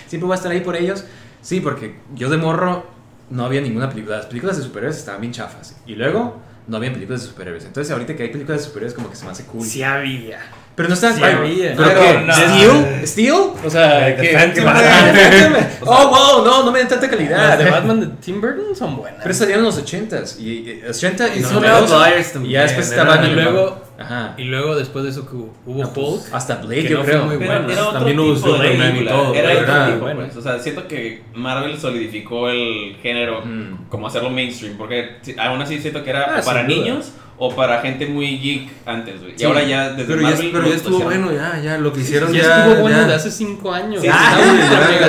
siempre 0.07 0.25
voy 0.25 0.31
a 0.33 0.35
estar 0.35 0.51
ahí 0.51 0.61
por 0.61 0.75
ellos. 0.75 1.05
Sí, 1.41 1.61
porque 1.61 1.95
yo 2.15 2.29
de 2.29 2.37
morro 2.37 2.85
no 3.29 3.45
había 3.45 3.61
ninguna 3.61 3.89
película. 3.89 4.17
Las 4.17 4.25
películas 4.25 4.57
de 4.57 4.63
superhéroes 4.63 4.97
estaban 4.97 5.21
bien 5.21 5.31
chafas. 5.31 5.77
Y 5.85 5.95
luego 5.95 6.37
no 6.67 6.77
había 6.77 6.91
películas 6.91 7.21
de 7.21 7.27
superhéroes. 7.27 7.65
Entonces 7.65 7.91
ahorita 7.93 8.15
que 8.15 8.23
hay 8.23 8.29
películas 8.29 8.61
de 8.61 8.65
superhéroes 8.67 8.93
como 8.93 9.09
que 9.09 9.15
se 9.15 9.25
me 9.25 9.31
hace 9.31 9.45
cool. 9.45 9.63
Sí 9.65 9.81
había. 9.83 10.39
Pero 10.79 10.87
no 10.87 10.95
están 10.95 11.13
Sí 11.13 11.19
pero, 11.21 11.39
había. 11.39 11.75
¿Pero 11.75 11.89
qué? 11.89 12.21
no. 12.25 12.33
¿Steel? 12.33 13.07
¿Steel? 13.07 13.33
O 13.65 13.69
sea, 13.69 13.97
De 14.05 14.15
¿qué? 14.15 14.21
Defense 14.21 14.53
¿Qué- 14.53 14.65
Batman. 14.65 15.13
Defense- 15.13 15.67
Oh, 15.81 16.07
wow, 16.07 16.45
no, 16.45 16.63
no 16.63 16.71
me 16.71 16.79
den 16.79 16.87
tanta 16.87 17.09
calidad. 17.09 17.49
Las 17.49 17.59
de 17.59 17.69
Batman 17.69 17.99
de 17.99 18.07
Tim 18.23 18.39
Burton 18.39 18.73
son 18.73 18.95
buenas. 18.95 19.19
Pero 19.21 19.35
salieron 19.35 19.59
en 19.59 19.65
los 19.65 19.77
80s. 19.83 20.39
Y, 20.39 20.49
y- 20.49 20.81
80 20.87 21.35
y 21.35 21.39
Y 21.39 21.43
son 21.43 21.55
92. 21.55 21.91
outliers 21.91 22.29
Y 22.29 22.33
también, 22.33 22.53
ya 22.53 22.61
después 22.61 22.91
eran- 22.93 23.07
estaba 23.09 23.27
y 23.27 23.31
luego- 23.33 23.81
Ajá. 23.99 24.33
Y 24.37 24.43
luego 24.45 24.77
después 24.77 25.03
de 25.03 25.11
eso 25.11 25.27
que 25.29 25.35
hubo 25.35 25.51
Hulk. 25.93 26.33
Hasta 26.33 26.55
Blade, 26.55 26.83
que 26.83 26.89
yo 26.89 26.97
no 26.99 27.03
fue 27.03 27.11
creo. 27.11 27.25
muy 27.25 27.35
Era, 27.35 27.45
bueno. 27.59 27.73
era 27.73 27.81
otro 27.83 27.93
También 27.99 28.19
hubo 28.21 28.33
tipo 28.33 28.47
de 28.47 28.53
Superman 28.53 28.87
y 28.87 28.91
película. 28.91 29.11
todo, 29.11 29.33
Era 29.35 29.49
otro 29.51 29.63
era 29.73 29.85
tipo, 29.87 29.99
bueno. 29.99 30.19
pues. 30.21 30.35
O 30.37 30.41
sea, 30.41 30.59
siento 30.59 30.87
que 30.87 31.23
Marvel 31.33 31.77
solidificó 31.77 32.47
el 32.49 32.95
género 33.03 33.41
Mm. 33.43 33.89
como 33.89 34.07
hacerlo 34.07 34.29
mainstream. 34.29 34.77
Porque 34.77 35.17
aún 35.37 35.61
así 35.61 35.81
siento 35.81 36.01
que 36.05 36.11
era 36.11 36.37
Ah, 36.37 36.41
para 36.45 36.63
duda. 36.63 37.01
O 37.41 37.55
para 37.55 37.81
gente 37.81 38.05
muy 38.05 38.37
geek 38.37 38.69
antes, 38.85 39.19
güey. 39.21 39.33
Y 39.33 39.39
Sí. 39.39 39.45
ahora 39.45 39.63
ya 39.63 39.89
desde 39.91 40.03
Pero 40.13 40.21
ya, 40.21 40.27
Marvel. 40.29 40.51
pero 40.51 40.63
lo- 40.63 40.69
ya 40.69 40.75
estuvo 40.75 40.97
hicieron. 40.97 41.25
bueno, 41.25 41.37
ya, 41.41 41.61
ya. 41.63 41.77
Lo 41.77 41.93
que 41.93 42.01
hicieron 42.01 42.33
Ya, 42.33 42.41
ya. 42.43 42.57
estuvo 42.67 42.81
bueno 42.81 42.97
ya. 43.01 43.07
de 43.07 43.13
hace 43.15 43.31
5 43.31 43.71
años. 43.73 44.01
Sí, 44.01 44.07
Ya 44.07 44.13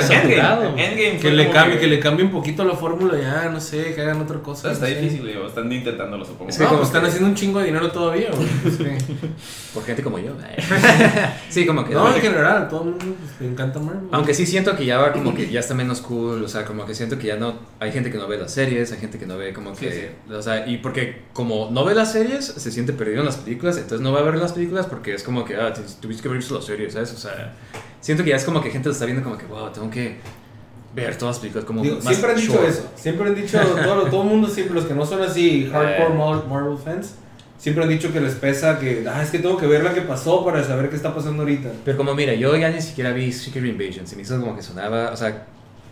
sí, 0.01 0.13
ya, 0.13 0.27
ya. 0.29 0.55
Endgame, 0.55 0.85
Endgame 0.85 1.17
Que 1.19 1.31
le, 1.31 1.43
como 1.43 1.53
cambie, 1.55 1.79
que 1.79 1.87
le 1.87 1.99
cambie 1.99 2.25
un 2.25 2.31
poquito 2.31 2.63
la 2.63 2.73
fórmula, 2.75 3.19
ya, 3.19 3.49
no 3.49 3.59
sé, 3.59 3.93
que 3.93 4.01
hagan 4.01 4.21
otra 4.21 4.37
O 4.37 4.43
cosa. 4.43 4.61
sea, 4.61 4.71
está 4.71 4.87
no 4.87 4.93
sé. 4.93 5.01
difícil, 5.01 5.27
digo. 5.27 5.45
Están 5.47 5.71
intentándolo, 5.71 6.23
supongo. 6.25 6.49
Es 6.49 6.57
No, 6.57 6.65
que 6.65 6.67
como 6.69 6.79
pues 6.79 6.89
están 6.89 7.05
haciendo 7.05 7.27
un 7.29 7.35
chingo 7.35 7.59
de 7.59 7.65
dinero 7.65 7.91
todavía, 7.91 8.29
güey. 8.33 8.47
Sí. 8.77 9.05
Por 9.73 9.83
gente 9.85 10.01
como 10.03 10.17
yo. 10.19 10.31
sí, 11.49 11.65
como 11.65 11.83
que. 11.85 11.93
No, 11.93 12.13
en 12.15 12.21
general, 12.21 12.63
a 12.63 12.67
todo 12.69 12.83
el 12.83 12.89
mundo 12.91 13.15
pues, 13.19 13.31
le 13.41 13.47
encanta 13.47 13.79
Marvel. 13.79 14.07
Aunque 14.11 14.33
sí 14.33 14.45
siento 14.45 14.75
que 14.75 14.85
ya 14.85 14.97
va 14.97 15.11
como 15.11 15.33
que 15.35 15.49
ya 15.49 15.59
está 15.59 15.73
menos 15.73 16.01
cool, 16.01 16.43
o 16.43 16.47
sea, 16.47 16.65
como 16.65 16.85
que 16.85 16.93
siento 16.95 17.17
que 17.17 17.27
ya 17.27 17.35
no 17.35 17.55
hay 17.79 17.91
gente 17.91 18.11
que 18.11 18.17
no 18.17 18.27
ve 18.27 18.37
las 18.37 18.53
series, 18.53 18.91
hay 18.91 18.99
gente 18.99 19.17
que 19.19 19.25
no 19.25 19.37
ve 19.37 19.53
como 19.53 19.75
Sí, 19.75 19.85
que, 19.85 20.11
o 20.33 20.41
sea, 20.41 20.67
y 20.67 20.77
porque 20.77 21.23
como 21.33 21.69
no 21.71 21.83
ve 21.85 21.95
las 21.95 22.11
series, 22.11 22.20
se 22.41 22.71
siente 22.71 22.93
perdido 22.93 23.19
en 23.19 23.25
las 23.25 23.37
películas, 23.37 23.77
entonces 23.77 24.01
no 24.01 24.11
va 24.11 24.19
a 24.19 24.23
ver 24.23 24.35
las 24.37 24.53
películas 24.53 24.85
porque 24.85 25.13
es 25.13 25.23
como 25.23 25.43
que, 25.45 25.55
ah, 25.55 25.73
te- 25.73 25.81
tuviste 25.99 26.23
que 26.23 26.29
ver 26.29 26.43
las 26.51 26.65
series, 26.65 26.93
¿sabes? 26.93 27.13
O 27.13 27.17
sea, 27.17 27.53
siento 27.99 28.23
que 28.23 28.29
ya 28.31 28.35
es 28.37 28.43
como 28.43 28.61
que 28.61 28.69
gente 28.69 28.87
lo 28.89 28.93
está 28.93 29.05
viendo 29.05 29.23
como 29.23 29.37
que, 29.37 29.45
wow, 29.45 29.69
tengo 29.71 29.89
que 29.89 30.17
ver 30.95 31.17
todas 31.17 31.35
las 31.35 31.39
películas 31.39 31.65
como 31.65 31.81
Digo, 31.83 31.95
más 31.97 32.05
siempre 32.05 32.31
han 32.31 32.37
dicho 32.37 32.53
short. 32.53 32.67
eso. 32.67 32.91
Siempre 32.95 33.27
han 33.27 33.35
dicho, 33.35 33.59
todo, 33.59 34.05
todo 34.05 34.23
el 34.23 34.27
mundo, 34.29 34.47
siempre, 34.49 34.75
los 34.75 34.85
que 34.85 34.93
no 34.93 35.05
son 35.05 35.21
así 35.21 35.69
hardcore 35.71 36.13
Eh. 36.13 36.17
Mar- 36.17 36.47
Marvel 36.47 36.77
fans, 36.77 37.13
siempre 37.57 37.83
han 37.83 37.89
dicho 37.89 38.11
que 38.11 38.19
les 38.19 38.33
pesa 38.33 38.77
que, 38.79 39.05
ah, 39.07 39.21
es 39.23 39.29
que 39.29 39.39
tengo 39.39 39.57
que 39.57 39.67
ver 39.67 39.83
la 39.83 39.93
que 39.93 40.01
pasó 40.01 40.43
para 40.43 40.63
saber 40.63 40.89
qué 40.89 40.95
está 40.95 41.13
pasando 41.15 41.43
ahorita. 41.43 41.69
Pero 41.85 41.97
como 41.97 42.13
mira, 42.15 42.33
yo 42.33 42.55
ya 42.57 42.69
ni 42.69 42.81
siquiera 42.81 43.11
vi 43.13 43.31
Secret 43.31 43.65
Invasion, 43.65 44.05
se 44.07 44.15
me 44.15 44.23
hizo 44.23 44.39
como 44.39 44.55
que 44.55 44.61
sonaba, 44.61 45.11
o 45.11 45.15
sea, 45.17 45.45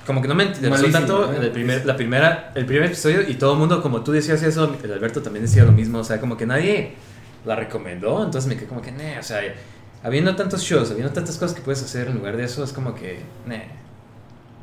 como 0.10 0.24
que 0.24 0.28
no 0.28 0.34
me 0.34 0.46
interesó 0.46 0.72
Malísimo, 0.72 0.92
tanto 0.92 1.32
¿eh? 1.32 1.38
el 1.40 1.52
primer, 1.52 1.86
la 1.86 1.96
primera, 1.96 2.52
el 2.56 2.66
primer 2.66 2.86
episodio 2.86 3.22
y 3.30 3.36
todo 3.36 3.54
el 3.54 3.60
mundo, 3.60 3.80
como 3.80 4.04
tú 4.04 4.12
decías 4.12 4.42
eso, 4.42 4.76
el 4.84 4.92
Alberto 4.92 5.22
también 5.22 5.46
decía 5.46 5.64
lo 5.64 5.72
mismo, 5.72 6.00
o 6.00 6.04
sea, 6.04 6.20
como 6.20 6.36
que 6.36 6.48
nadie 6.48 6.96
la 7.46 7.56
recomendó, 7.56 8.26
entonces 8.26 8.50
me 8.50 8.56
quedé 8.56 8.66
como 8.66 8.82
que, 8.82 8.92
nee, 8.92 9.20
o 9.20 9.22
sea, 9.22 9.40
habiendo 10.02 10.36
tantos 10.36 10.64
shows, 10.64 10.90
habiendo 10.90 11.14
tantas 11.14 11.38
cosas 11.38 11.56
que 11.56 11.62
puedes 11.62 11.84
hacer 11.84 12.08
en 12.08 12.16
lugar 12.16 12.38
de 12.38 12.46
eso, 12.46 12.64
es 12.64 12.74
como 12.74 12.96
que, 12.96 13.20
nee. 13.46 13.68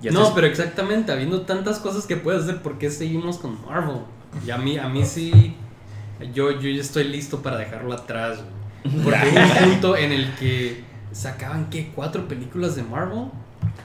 Ya 0.03 0.11
no, 0.11 0.35
pero 0.35 0.49
exactamente, 0.49 1.13
habiendo 1.13 1.43
tantas 1.43 1.79
cosas 1.79 2.07
que 2.07 2.17
puedes 2.17 2.43
hacer, 2.43 2.61
¿por 2.61 2.79
qué 2.79 2.91
seguimos 2.91 3.39
con 3.39 3.65
Marvel? 3.65 3.99
Y 4.45 4.51
a 4.51 4.59
mí, 4.59 4.79
a 4.79 4.89
mí 4.89 5.05
sí, 5.05 5.55
yo, 6.35 6.51
yo 6.51 6.69
ya 6.71 6.81
estoy 6.81 7.05
listo 7.05 7.41
para 7.41 7.57
dejarlo 7.57 7.95
atrás. 7.95 8.41
güey. 8.83 9.05
Porque 9.05 9.21
hubo 9.31 9.41
un 9.41 9.71
punto 9.71 9.97
en 9.97 10.11
el 10.11 10.35
que 10.35 10.83
sacaban, 11.13 11.71
¿qué? 11.71 11.93
Cuatro 11.95 12.27
películas 12.27 12.75
de 12.75 12.83
Marvel. 12.83 13.31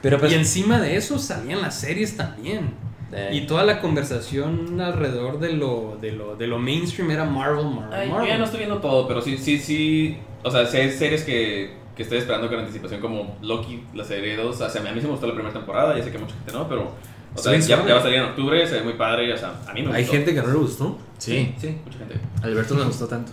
Pero 0.02 0.18
pues, 0.18 0.32
y 0.32 0.34
encima 0.34 0.80
de 0.80 0.96
eso 0.96 1.18
salían 1.18 1.60
las 1.62 1.78
series 1.80 2.16
también. 2.16 2.74
eh, 3.12 3.30
Y 3.32 3.46
toda 3.46 3.64
la 3.64 3.80
conversación 3.80 4.80
alrededor 4.80 5.38
de 5.38 5.52
lo, 5.52 5.96
de 6.00 6.12
lo, 6.12 6.34
de 6.36 6.46
lo 6.46 6.58
mainstream 6.58 7.10
era 7.10 7.24
Marvel, 7.24 7.66
Marvel, 7.66 7.92
Ay, 7.92 8.08
yo 8.08 8.14
Marvel. 8.14 8.28
ya 8.30 8.38
no 8.38 8.44
estoy 8.44 8.58
viendo 8.58 8.78
todo, 8.78 9.06
pero 9.06 9.20
sí, 9.22 9.36
sí, 9.38 9.58
sí. 9.58 10.18
O 10.42 10.50
sea, 10.50 10.66
sí 10.66 10.76
hay 10.76 10.90
series 10.90 11.22
que, 11.22 11.76
que 11.96 12.02
estoy 12.02 12.18
esperando 12.18 12.48
con 12.48 12.58
anticipación, 12.58 13.00
como 13.00 13.36
Loki, 13.42 13.84
la 13.94 14.04
serie 14.04 14.36
2. 14.36 14.60
O 14.60 14.68
sea, 14.68 14.80
a 14.80 14.84
mí 14.92 15.00
sí 15.00 15.06
me 15.06 15.12
gustó 15.12 15.26
la 15.26 15.34
primera 15.34 15.52
temporada, 15.52 15.96
ya 15.96 16.02
sé 16.02 16.10
que 16.10 16.18
mucha 16.18 16.34
gente 16.34 16.52
no, 16.52 16.68
pero. 16.68 16.90
O 17.34 17.38
sea, 17.38 17.56
ya, 17.58 17.86
ya 17.86 17.94
va 17.94 18.00
a 18.00 18.02
salir 18.02 18.16
en 18.18 18.24
octubre, 18.24 18.66
se 18.66 18.74
ve 18.74 18.82
muy 18.82 18.92
padre, 18.94 19.32
o 19.32 19.36
sea, 19.38 19.54
a 19.66 19.72
mí 19.72 19.82
me 19.82 19.94
Hay 19.94 20.02
gustó. 20.02 20.16
gente 20.18 20.34
que 20.34 20.42
no 20.42 20.48
le 20.48 20.58
gustó. 20.58 20.98
sí, 21.16 21.54
Sí, 21.58 21.76
mucha 21.84 21.98
gente. 21.98 22.16
Alberto 22.42 22.74
no 22.74 22.80
le 22.80 22.86
gustó 22.86 23.06
tanto. 23.06 23.32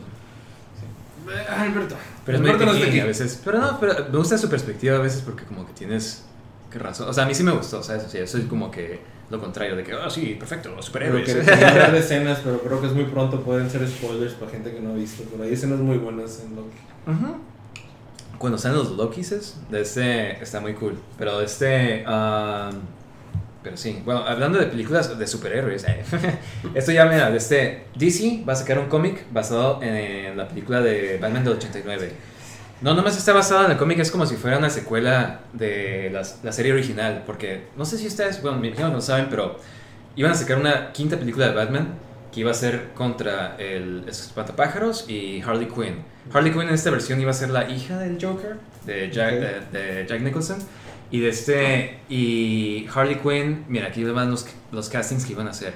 Ah, 1.50 1.62
Alberto. 1.64 1.96
Pero 2.32 2.48
es 2.48 2.64
muy 2.64 2.84
aquí. 2.84 3.00
a 3.00 3.06
veces. 3.06 3.42
Pero 3.44 3.60
no, 3.60 3.80
pero 3.80 3.94
me 4.12 4.18
gusta 4.18 4.38
su 4.38 4.50
perspectiva 4.50 4.98
a 4.98 5.00
veces 5.00 5.22
porque 5.22 5.46
como 5.46 5.66
que 5.66 5.74
tienes 5.74 6.24
qué 6.72 6.78
razón. 6.78 7.10
O 7.10 7.14
sea, 7.14 7.24
a 7.24 7.28
mí 7.28 7.34
sí 7.34 7.44
me 7.44 7.52
gustó, 7.52 7.82
¿sabes? 7.82 8.06
O 8.06 8.10
sea, 8.10 8.22
yo 8.22 8.28
soy 8.28 8.44
como 8.44 8.70
que 8.70 9.00
lo 9.30 9.40
contrario 9.40 9.76
de 9.76 9.84
que, 9.84 9.94
ah, 9.94 10.10
sí, 10.10 10.36
perfecto, 10.38 10.80
superhéroes. 10.82 11.26
que 11.26 11.34
de 11.92 11.98
escenas, 12.00 12.40
pero 12.44 12.60
creo 12.62 12.82
que 12.82 12.88
es 12.88 12.94
muy 12.94 13.06
pronto, 13.06 13.42
pueden 13.42 13.70
ser 13.70 13.88
spoilers 13.88 14.34
para 14.34 14.52
gente 14.52 14.72
que 14.72 14.80
no 14.80 14.92
ha 14.92 14.96
visto. 14.96 15.24
Pero 15.32 15.44
hay 15.44 15.54
escenas 15.54 15.80
muy 15.80 15.98
buenas 15.98 16.44
en 16.46 16.56
Loki. 16.56 16.78
Ujú. 17.08 17.38
Cuando 18.38 18.58
salen 18.58 18.78
los 18.78 18.92
Lokis, 18.92 19.56
de 19.70 19.82
este 19.82 20.42
está 20.42 20.60
muy 20.60 20.74
cool. 20.76 20.98
Pero 21.18 21.40
de 21.40 21.46
este. 21.46 22.06
um, 22.08 22.99
pero 23.64 23.76
sí, 23.78 24.02
bueno, 24.06 24.24
hablando 24.26 24.58
de 24.60 24.66
películas 24.68 25.18
de 25.18 25.28
superhéroes, 25.28 25.84
eh, 25.86 26.04
esto 26.76 26.92
ya 26.92 27.06
mira, 27.06 27.34
este. 27.36 27.86
DC 27.96 28.44
va 28.48 28.54
a 28.54 28.56
sacar 28.56 28.80
un 28.80 28.88
cómic 28.88 29.26
basado 29.32 29.82
en 29.82 30.38
la 30.38 30.48
película 30.48 30.82
de 30.82 31.18
Batman 31.22 31.44
del 31.44 31.54
89. 31.54 32.12
No, 32.82 32.94
nomás 32.94 33.18
está 33.18 33.34
basado 33.34 33.66
en 33.66 33.72
el 33.72 33.78
cómic, 33.78 34.00
es 34.00 34.10
como 34.10 34.26
si 34.26 34.36
fuera 34.38 34.58
una 34.58 34.70
secuela 34.70 35.42
de 35.52 36.10
la, 36.14 36.22
la 36.44 36.52
serie 36.54 36.72
original. 36.72 37.24
Porque 37.26 37.64
no 37.76 37.84
sé 37.84 37.98
si 37.98 38.08
ustedes, 38.08 38.42
bueno, 38.42 38.58
me 38.58 38.68
imagino 38.68 38.88
que 38.88 38.94
no 38.96 39.02
saben, 39.02 39.28
pero 39.30 39.58
iban 40.16 40.32
a 40.32 40.36
sacar 40.36 40.58
una 40.58 40.94
quinta 40.94 41.18
película 41.18 41.48
de 41.50 41.56
Batman 41.56 41.90
que 42.32 42.40
iba 42.42 42.52
a 42.52 42.54
ser 42.54 42.90
contra 42.94 43.56
el 43.58 44.06
Espantapájaros 44.08 45.10
y 45.10 45.42
Harley 45.42 45.68
Quinn. 45.68 46.04
Harley 46.32 46.52
Quinn 46.54 46.64
en 46.70 46.74
esta 46.76 46.90
versión 46.92 47.20
iba 47.20 47.32
a 47.32 47.34
ser 47.34 47.50
la 47.50 47.70
hija 47.70 47.98
del 47.98 48.18
Joker, 48.24 48.56
de 48.86 49.10
Jack, 49.12 49.34
Ok. 49.34 49.40
de, 49.74 49.80
de 49.80 50.08
Jack 50.08 50.22
Nicholson. 50.22 50.60
Y 51.12 51.20
de 51.20 51.30
este. 51.30 52.00
Y 52.10 52.88
Harley 52.94 53.18
Quinn, 53.18 53.66
mira, 53.68 53.88
aquí 53.88 54.04
van 54.04 54.30
los, 54.30 54.46
los 54.72 54.90
castings 54.90 55.26
que 55.26 55.34
iban 55.34 55.48
a 55.48 55.52
hacer. 55.52 55.74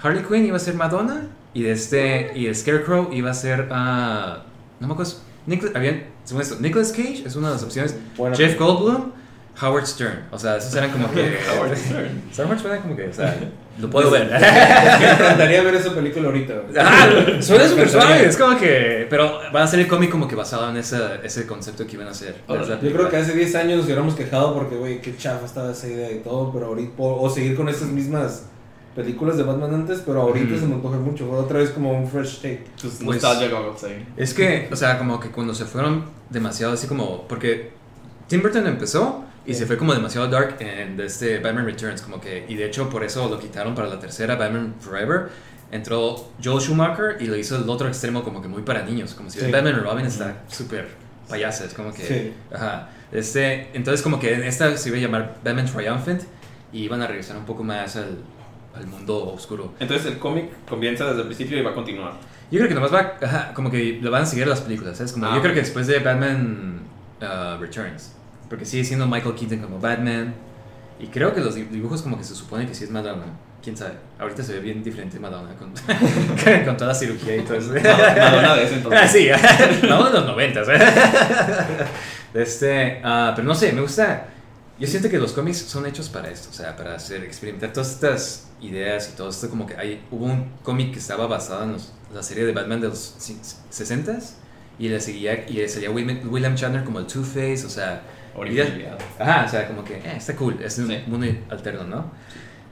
Harley 0.00 0.24
Quinn 0.24 0.46
iba 0.46 0.56
a 0.56 0.60
ser 0.60 0.74
Madonna. 0.74 1.28
Y 1.52 1.62
de 1.62 1.72
este. 1.72 2.32
Y 2.36 2.46
el 2.46 2.54
Scarecrow 2.54 3.12
iba 3.12 3.30
a 3.30 3.34
ser. 3.34 3.68
ah, 3.70 4.44
no 4.78 4.86
me 4.86 4.92
acuerdo. 4.94 5.14
Nicolas, 5.46 5.74
habían, 5.74 6.04
según 6.24 6.42
esto, 6.42 6.56
Nicolas 6.60 6.92
Cage 6.92 7.22
es 7.26 7.34
una 7.34 7.48
de 7.48 7.54
las 7.54 7.62
opciones. 7.62 7.96
Jeff. 8.36 8.58
Goldblum, 8.58 9.12
Howard 9.62 9.86
Stern. 9.86 10.24
O 10.30 10.38
sea, 10.38 10.56
esos 10.56 10.74
eran 10.74 10.90
como 10.90 11.10
que. 11.12 11.38
Howard 11.56 11.76
Stern. 11.76 12.22
Howard 12.38 12.58
Stern 12.58 12.74
era 12.74 12.82
como 12.82 12.96
que, 12.96 13.08
o 13.08 13.12
sea, 13.12 13.36
lo 13.78 13.90
puedo 13.90 14.10
ver. 14.10 14.28
Me 14.30 14.36
encantaría 15.12 15.62
ver 15.62 15.74
esa 15.74 15.94
película 15.94 16.26
ahorita. 16.26 16.54
Ah, 16.78 17.08
suena 17.40 17.68
súper 17.68 17.88
suave, 17.88 18.26
es 18.26 18.36
como 18.36 18.58
que. 18.58 19.06
Pero 19.10 19.40
va 19.54 19.62
a 19.62 19.66
ser 19.66 19.80
el 19.80 19.88
cómic 19.88 20.10
como 20.10 20.26
que 20.28 20.34
basado 20.36 20.68
en 20.70 20.76
ese, 20.76 20.98
ese 21.22 21.46
concepto 21.46 21.86
que 21.86 21.94
iban 21.94 22.08
a 22.08 22.10
hacer. 22.10 22.36
Esa 22.48 22.54
Yo 22.74 22.78
película. 22.80 22.90
creo 22.92 23.08
que 23.10 23.16
hace 23.16 23.32
10 23.34 23.54
años 23.56 23.76
nos 23.78 23.84
hubiéramos 23.86 24.14
quejado 24.14 24.54
porque, 24.54 24.76
güey, 24.76 25.00
qué 25.00 25.16
chafa 25.16 25.44
estaba 25.46 25.72
esa 25.72 25.88
idea 25.88 26.10
y 26.10 26.18
todo, 26.20 26.52
pero 26.52 26.66
ahorita, 26.66 26.92
o, 26.98 27.22
o 27.22 27.30
seguir 27.30 27.56
con 27.56 27.68
esas 27.68 27.88
mismas 27.88 28.44
películas 28.94 29.36
de 29.36 29.44
Batman 29.44 29.72
antes, 29.72 30.02
pero 30.04 30.20
ahorita 30.22 30.58
se 30.58 30.66
me 30.66 30.74
antoja 30.74 30.96
mucho, 30.96 31.24
fue 31.28 31.38
otra 31.38 31.58
vez 31.60 31.70
como 31.70 31.92
un 31.92 32.08
fresh 32.08 32.36
take. 32.42 32.64
Tus 32.80 32.94
Pues- 32.94 33.22
nostalgia. 33.22 33.48
Es 34.16 34.34
que, 34.34 34.68
o 34.70 34.76
sea, 34.76 34.98
como 34.98 35.20
que 35.20 35.30
cuando 35.30 35.54
se 35.54 35.64
fueron 35.64 36.04
demasiado 36.28 36.72
así 36.72 36.86
como. 36.86 37.26
Porque 37.28 37.70
Tim 38.28 38.42
Burton 38.42 38.66
empezó 38.66 39.24
y 39.46 39.54
se 39.54 39.66
fue 39.66 39.76
como 39.76 39.94
demasiado 39.94 40.28
dark 40.28 40.56
en 40.60 40.98
este 41.00 41.38
Batman 41.38 41.64
Returns. 41.64 42.02
Como 42.02 42.20
que, 42.20 42.44
y 42.48 42.54
de 42.56 42.66
hecho 42.66 42.88
por 42.90 43.02
eso 43.04 43.28
lo 43.28 43.38
quitaron 43.38 43.74
para 43.74 43.88
la 43.88 43.98
tercera, 43.98 44.36
Batman 44.36 44.74
Forever. 44.80 45.28
Entró 45.72 46.30
Joel 46.42 46.60
Schumacher 46.60 47.16
y 47.20 47.26
lo 47.26 47.36
hizo 47.36 47.56
el 47.56 47.68
otro 47.68 47.86
extremo 47.86 48.22
como 48.24 48.42
que 48.42 48.48
muy 48.48 48.62
para 48.62 48.82
niños. 48.82 49.14
Como 49.14 49.30
si 49.30 49.38
Sí. 49.40 49.50
Batman 49.50 49.76
y 49.76 49.80
Robin 49.80 50.06
está 50.06 50.42
súper 50.48 50.88
payasa. 51.28 51.64
Es 51.64 51.74
como 51.74 51.92
que. 51.92 52.02
Sí. 52.06 52.32
Ajá. 52.52 52.88
Este, 53.12 53.70
entonces 53.72 54.02
como 54.02 54.18
que 54.20 54.34
en 54.34 54.44
esta 54.44 54.76
se 54.76 54.88
iba 54.88 54.98
a 54.98 55.00
llamar 55.00 55.36
Batman 55.44 55.66
Triumphant 55.66 56.22
y 56.72 56.84
iban 56.84 57.02
a 57.02 57.06
regresar 57.06 57.36
un 57.36 57.44
poco 57.44 57.62
más 57.64 57.96
al, 57.96 58.18
al 58.76 58.86
mundo 58.86 59.32
oscuro. 59.32 59.74
Entonces 59.80 60.06
el 60.06 60.18
cómic 60.18 60.50
comienza 60.68 61.04
desde 61.06 61.20
el 61.22 61.26
principio 61.26 61.58
y 61.58 61.62
va 61.62 61.70
a 61.70 61.74
continuar. 61.74 62.12
Yo 62.50 62.58
creo 62.58 62.68
que 62.68 62.74
nomás 62.74 62.92
va, 62.92 63.14
ajá, 63.22 63.52
como 63.54 63.70
que 63.70 63.98
lo 64.02 64.10
van 64.10 64.22
a 64.22 64.26
seguir 64.26 64.46
las 64.48 64.60
películas, 64.60 64.96
¿sabes? 64.96 65.12
Como 65.12 65.26
Ah, 65.26 65.34
yo 65.36 65.40
creo 65.40 65.54
que 65.54 65.60
después 65.60 65.86
de 65.86 65.98
Batman 66.00 66.80
uh, 67.20 67.60
Returns, 67.60 68.12
porque 68.50 68.66
sigue 68.66 68.84
siendo 68.84 69.06
Michael 69.06 69.34
Keaton 69.34 69.58
como 69.60 69.78
Batman, 69.80 70.34
y 70.98 71.06
creo 71.06 71.32
que 71.32 71.40
los 71.40 71.54
di- 71.54 71.62
dibujos 71.64 72.02
como 72.02 72.18
que 72.18 72.24
se 72.24 72.34
supone 72.34 72.66
que 72.66 72.74
sí 72.74 72.84
es 72.84 72.90
Madonna, 72.90 73.24
quién 73.62 73.74
sabe, 73.76 73.92
ahorita 74.18 74.42
se 74.42 74.52
ve 74.54 74.60
bien 74.60 74.82
diferente 74.82 75.18
Madonna 75.18 75.54
con, 75.56 75.72
con 76.64 76.76
toda 76.76 76.88
la 76.88 76.94
cirugía 76.94 77.36
y 77.36 77.40
todo 77.42 77.54
eso. 77.56 77.72
Madonna 77.72 78.54
de 78.56 78.64
ese 78.64 78.74
entonces. 78.74 79.00
Ah, 79.02 79.08
sí, 79.08 79.28
Madonna 79.88 80.10
de 80.10 80.16
los 80.18 80.26
noventas. 80.26 80.68
Este, 82.34 83.00
ah, 83.02 83.32
pero 83.34 83.46
no 83.48 83.54
sé, 83.54 83.72
me 83.72 83.80
gusta. 83.80 84.28
Yo 84.78 84.86
siento 84.86 85.10
que 85.10 85.18
los 85.18 85.32
cómics 85.32 85.58
son 85.58 85.84
hechos 85.86 86.08
para 86.08 86.30
esto, 86.30 86.48
o 86.50 86.52
sea, 86.52 86.76
para 86.76 86.94
hacer, 86.94 87.22
experimentar 87.24 87.72
todas 87.72 87.90
estas 87.90 88.48
ideas 88.62 89.10
y 89.12 89.16
todo 89.16 89.28
esto. 89.30 89.50
Como 89.50 89.66
que 89.66 89.76
hay, 89.76 90.00
hubo 90.10 90.26
un 90.26 90.48
cómic 90.62 90.92
que 90.92 90.98
estaba 91.00 91.26
basado 91.26 91.64
en 91.64 91.72
los- 91.72 91.92
la 92.14 92.22
serie 92.22 92.44
de 92.44 92.52
Batman 92.52 92.80
de 92.80 92.88
los 92.88 93.14
60s 93.70 94.34
y 94.78 94.88
le 94.88 95.00
seguía, 95.00 95.44
y 95.48 95.54
le 95.54 95.68
salía 95.68 95.90
William, 95.90 96.20
William 96.32 96.54
Chandler 96.54 96.84
como 96.84 96.98
el 97.00 97.06
Two-Face, 97.06 97.64
o 97.66 97.68
sea. 97.68 98.02
Originalidad. 98.40 98.98
Ajá, 99.18 99.44
o 99.44 99.48
sea, 99.48 99.66
como 99.66 99.84
que 99.84 99.94
eh, 99.94 100.14
está 100.16 100.34
cool, 100.36 100.58
es 100.62 100.78
un 100.78 100.88
Sí. 100.88 101.02
mundo 101.06 101.26
alterno, 101.50 101.84
¿no? 101.84 102.10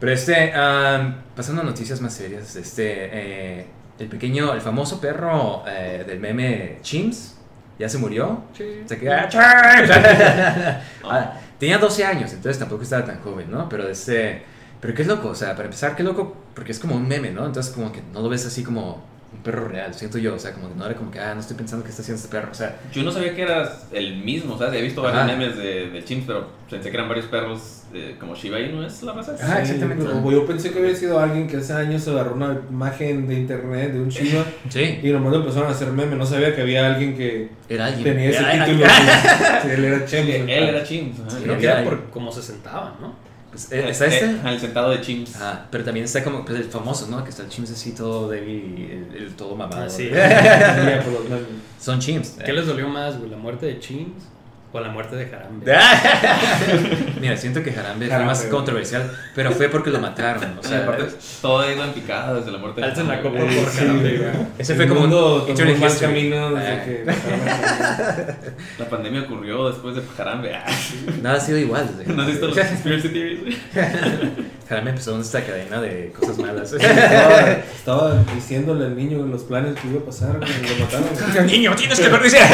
Pero 0.01 0.13
este, 0.13 0.53
am, 0.55 1.17
pasando 1.35 1.63
a 1.63 1.65
noticias 1.65 2.01
más 2.01 2.15
serias, 2.15 2.55
este, 2.57 2.85
eh, 3.13 3.67
el 3.99 4.07
pequeño, 4.09 4.55
el 4.55 4.61
famoso 4.61 5.01
perro 5.01 5.65
eh, 5.69 6.05
del 6.07 6.21
meme 6.21 6.79
Chims, 6.83 7.37
ya 7.79 7.89
se 7.89 7.99
murió. 7.99 8.45
Se 8.87 8.99
queda, 8.99 9.29
Ah, 11.05 11.33
tenía 11.59 11.79
12 11.79 12.05
años, 12.05 12.33
entonces 12.33 12.59
tampoco 12.59 12.83
estaba 12.83 13.05
tan 13.05 13.21
joven, 13.21 13.51
¿no? 13.51 13.69
Pero 13.69 13.89
este, 13.89 14.43
pero 14.81 14.95
qué 14.95 15.05
loco, 15.05 15.29
o 15.31 15.35
sea, 15.35 15.53
para 15.55 15.65
empezar, 15.65 15.97
qué 15.97 16.03
loco, 16.05 16.37
porque 16.55 16.73
es 16.73 16.79
como 16.79 16.95
un 16.95 17.07
meme, 17.09 17.31
¿no? 17.31 17.45
Entonces 17.47 17.73
como 17.75 17.91
que 17.93 18.01
no 18.13 18.21
lo 18.21 18.29
ves 18.29 18.47
así 18.47 18.63
como 18.63 19.03
un 19.31 19.43
perro 19.43 19.69
real, 19.69 19.93
siento 19.93 20.17
yo, 20.19 20.35
o 20.35 20.39
sea, 20.39 20.53
como 20.55 20.69
que 20.71 20.75
no 20.75 20.87
era 20.87 20.95
como 20.95 21.11
que, 21.11 21.21
ah, 21.21 21.35
no 21.35 21.41
estoy 21.41 21.55
pensando 21.57 21.85
que 21.85 21.91
está 21.91 22.01
haciendo 22.03 22.23
este 22.23 22.35
perro, 22.35 22.49
o 22.51 22.55
sea, 22.55 22.79
Yo 22.93 23.03
no 23.03 23.13
sabía 23.13 23.35
que 23.35 23.43
eras 23.43 23.87
el 23.93 24.17
mismo, 24.17 24.55
o 24.55 24.59
sea, 24.59 24.75
he 24.75 24.81
visto 24.81 25.03
varios 25.03 25.23
Ajá. 25.25 25.33
memes 25.37 25.57
de, 25.59 25.91
de 25.91 26.05
Chimps, 26.05 26.25
pero 26.27 26.49
pensé 26.71 26.91
que 26.91 26.97
eran 26.97 27.09
varios 27.09 27.27
perros 27.27 27.83
eh, 27.93 28.17
como 28.19 28.35
Shiba 28.35 28.59
Inu, 28.61 28.83
¿es 28.83 29.03
la 29.03 29.13
raza? 29.13 29.35
Ah, 29.43 29.61
exactamente. 29.61 30.03
pero 30.05 30.31
Yo 30.31 30.47
pensé 30.47 30.71
que 30.73 30.79
había 30.79 30.95
sido 30.95 31.19
alguien 31.21 31.47
que 31.47 31.59
hace 31.59 31.73
años 31.75 32.07
agarró 32.09 32.35
una 32.35 32.59
imagen 32.71 33.29
de 33.29 33.35
internet 33.35 33.93
de 33.93 34.01
un 34.01 34.09
Shiba 34.09 34.45
sí, 34.71 34.99
y 35.03 35.11
nomás 35.11 35.33
lo 35.33 35.39
empezaron 35.41 35.69
a 35.69 35.73
hacer 35.73 35.89
meme. 35.93 36.17
No 36.17 36.25
sabía 36.27 36.55
que 36.55 36.63
había 36.63 36.87
alguien 36.87 37.15
que 37.17 37.51
era 37.69 37.87
alguien. 37.87 38.05
tenía 38.05 38.31
ese 38.31 38.41
Era- 38.41 38.65
título. 38.65 38.87
Sí, 39.63 39.69
él 39.71 39.85
era 39.85 40.07
Sí, 40.07 40.17
Chemps. 40.17 40.31
él 40.31 40.51
era 40.51 40.83
Chimps. 40.85 41.35
Creo 41.43 41.59
que 41.59 41.67
era 41.67 41.85
por 41.85 42.05
cómo 42.11 42.31
se 42.33 42.43
sentaba, 42.43 42.97
¿no? 43.01 43.15
Pues, 43.51 43.73
eh, 43.73 43.89
está 43.89 44.07
este. 44.07 44.27
Eh, 44.27 44.41
al 44.45 44.61
sentado 44.61 44.91
de 44.91 45.01
Chimps. 45.01 45.37
Ah, 45.41 45.67
pero 45.71 45.85
también 45.85 46.05
está 46.05 46.23
como 46.23 46.45
pues, 46.45 46.59
el 46.59 46.65
famoso, 46.65 47.07
¿no? 47.09 47.25
Que 47.25 47.31
está 47.31 47.43
el 47.43 47.49
Chims 47.49 47.71
así 47.71 47.93
todo 47.93 48.29
débil, 48.29 49.09
el, 49.13 49.23
el 49.23 49.35
todo 49.35 49.57
mamado. 49.57 49.85
Ah, 49.85 49.89
sí. 49.89 50.11
Son 51.81 51.99
Chims. 51.99 52.37
¿Qué 52.45 52.53
les 52.53 52.67
dolió 52.67 52.89
más, 52.89 53.19
güey? 53.19 53.31
¿La 53.31 53.37
muerte 53.37 53.67
de 53.67 53.79
Chins 53.79 54.25
O 54.71 54.81
la 54.81 54.91
muerte 54.91 55.17
de 55.17 55.27
Jarambe. 55.27 55.65
Mira, 57.23 57.37
siento 57.39 57.63
que 57.63 57.73
Jarambe 57.73 58.05
fue 58.05 58.11
Jarambe, 58.13 58.27
más 58.27 58.41
güey. 58.41 58.51
controversial, 58.51 59.11
pero 59.35 59.51
fue 59.53 59.69
porque 59.71 59.89
lo 59.89 59.99
mataron. 59.99 60.59
O 60.59 60.63
sea, 60.67 60.81
aparte, 60.83 61.07
todo 61.41 61.61
ha 61.61 61.73
ido 61.73 61.83
en 61.85 61.93
picada 61.93 62.35
desde 62.35 62.51
la 62.53 62.59
muerte 62.59 62.83
de 62.83 62.87
Alzan 62.89 63.09
la 63.09 63.23
copa 63.23 63.39
Eh, 63.39 63.45
por 63.63 63.71
sí, 63.73 63.79
Jarambe, 63.79 64.19
güey. 64.19 64.31
Ese 64.59 64.73
El 64.73 64.79
fue 64.79 64.89
como 64.89 65.01
un 65.05 65.09
mundo 65.11 65.47
más 65.81 65.93
history. 65.95 66.01
camino 66.13 66.51
desde 66.55 66.69
Ah. 66.69 66.85
que 66.85 67.05
La 68.79 68.89
pandemia 68.91 69.23
ocurrió 69.23 69.69
después 69.71 69.97
de 69.97 70.03
Jarambe. 70.17 70.55
Ah, 70.55 70.67
nada 71.23 71.37
ha 71.37 71.41
sido 71.41 71.57
igual. 71.59 71.89
desde 71.97 72.13
¿No 72.13 72.21
has 72.23 72.29
visto 72.29 72.47
los 72.49 72.59
conspiracy 72.59 73.09
theories? 73.09 73.57
Jarambe 74.69 74.91
empezó 74.91 75.19
esta 75.19 75.43
cadena 75.45 75.81
de 75.81 76.13
cosas 76.13 76.37
malas. 76.39 76.73
estaba, 76.73 77.51
estaba 77.77 78.25
diciéndole 78.35 78.85
al 78.87 78.97
niño 78.97 79.25
los 79.27 79.43
planes 79.45 79.75
que 79.81 79.89
iba 79.89 80.01
a 80.01 80.05
pasar 80.05 80.39
cuando 80.39 80.69
lo 80.69 80.77
mataron. 80.85 81.47
Niño, 81.47 81.75
tienes 81.75 81.99
que 81.99 82.09
perderse. 82.11 82.39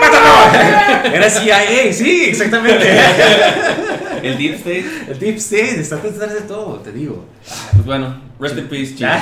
¡Mátalo! 0.00 1.14
Era 1.14 1.28
CIA, 1.30 1.92
sí, 1.92 2.24
exactamente. 2.28 2.98
El 4.22 4.38
Deep 4.38 4.54
State. 4.54 4.84
El 5.08 5.18
Deep 5.18 5.36
State 5.38 5.80
está 5.80 5.96
detrás 5.96 6.32
de 6.34 6.42
todo, 6.42 6.78
te 6.80 6.92
digo. 6.92 7.24
Pues 7.72 7.84
bueno, 7.84 8.20
rest 8.38 8.58
in 8.58 8.68
peace, 8.68 8.94
chicos. 8.94 9.12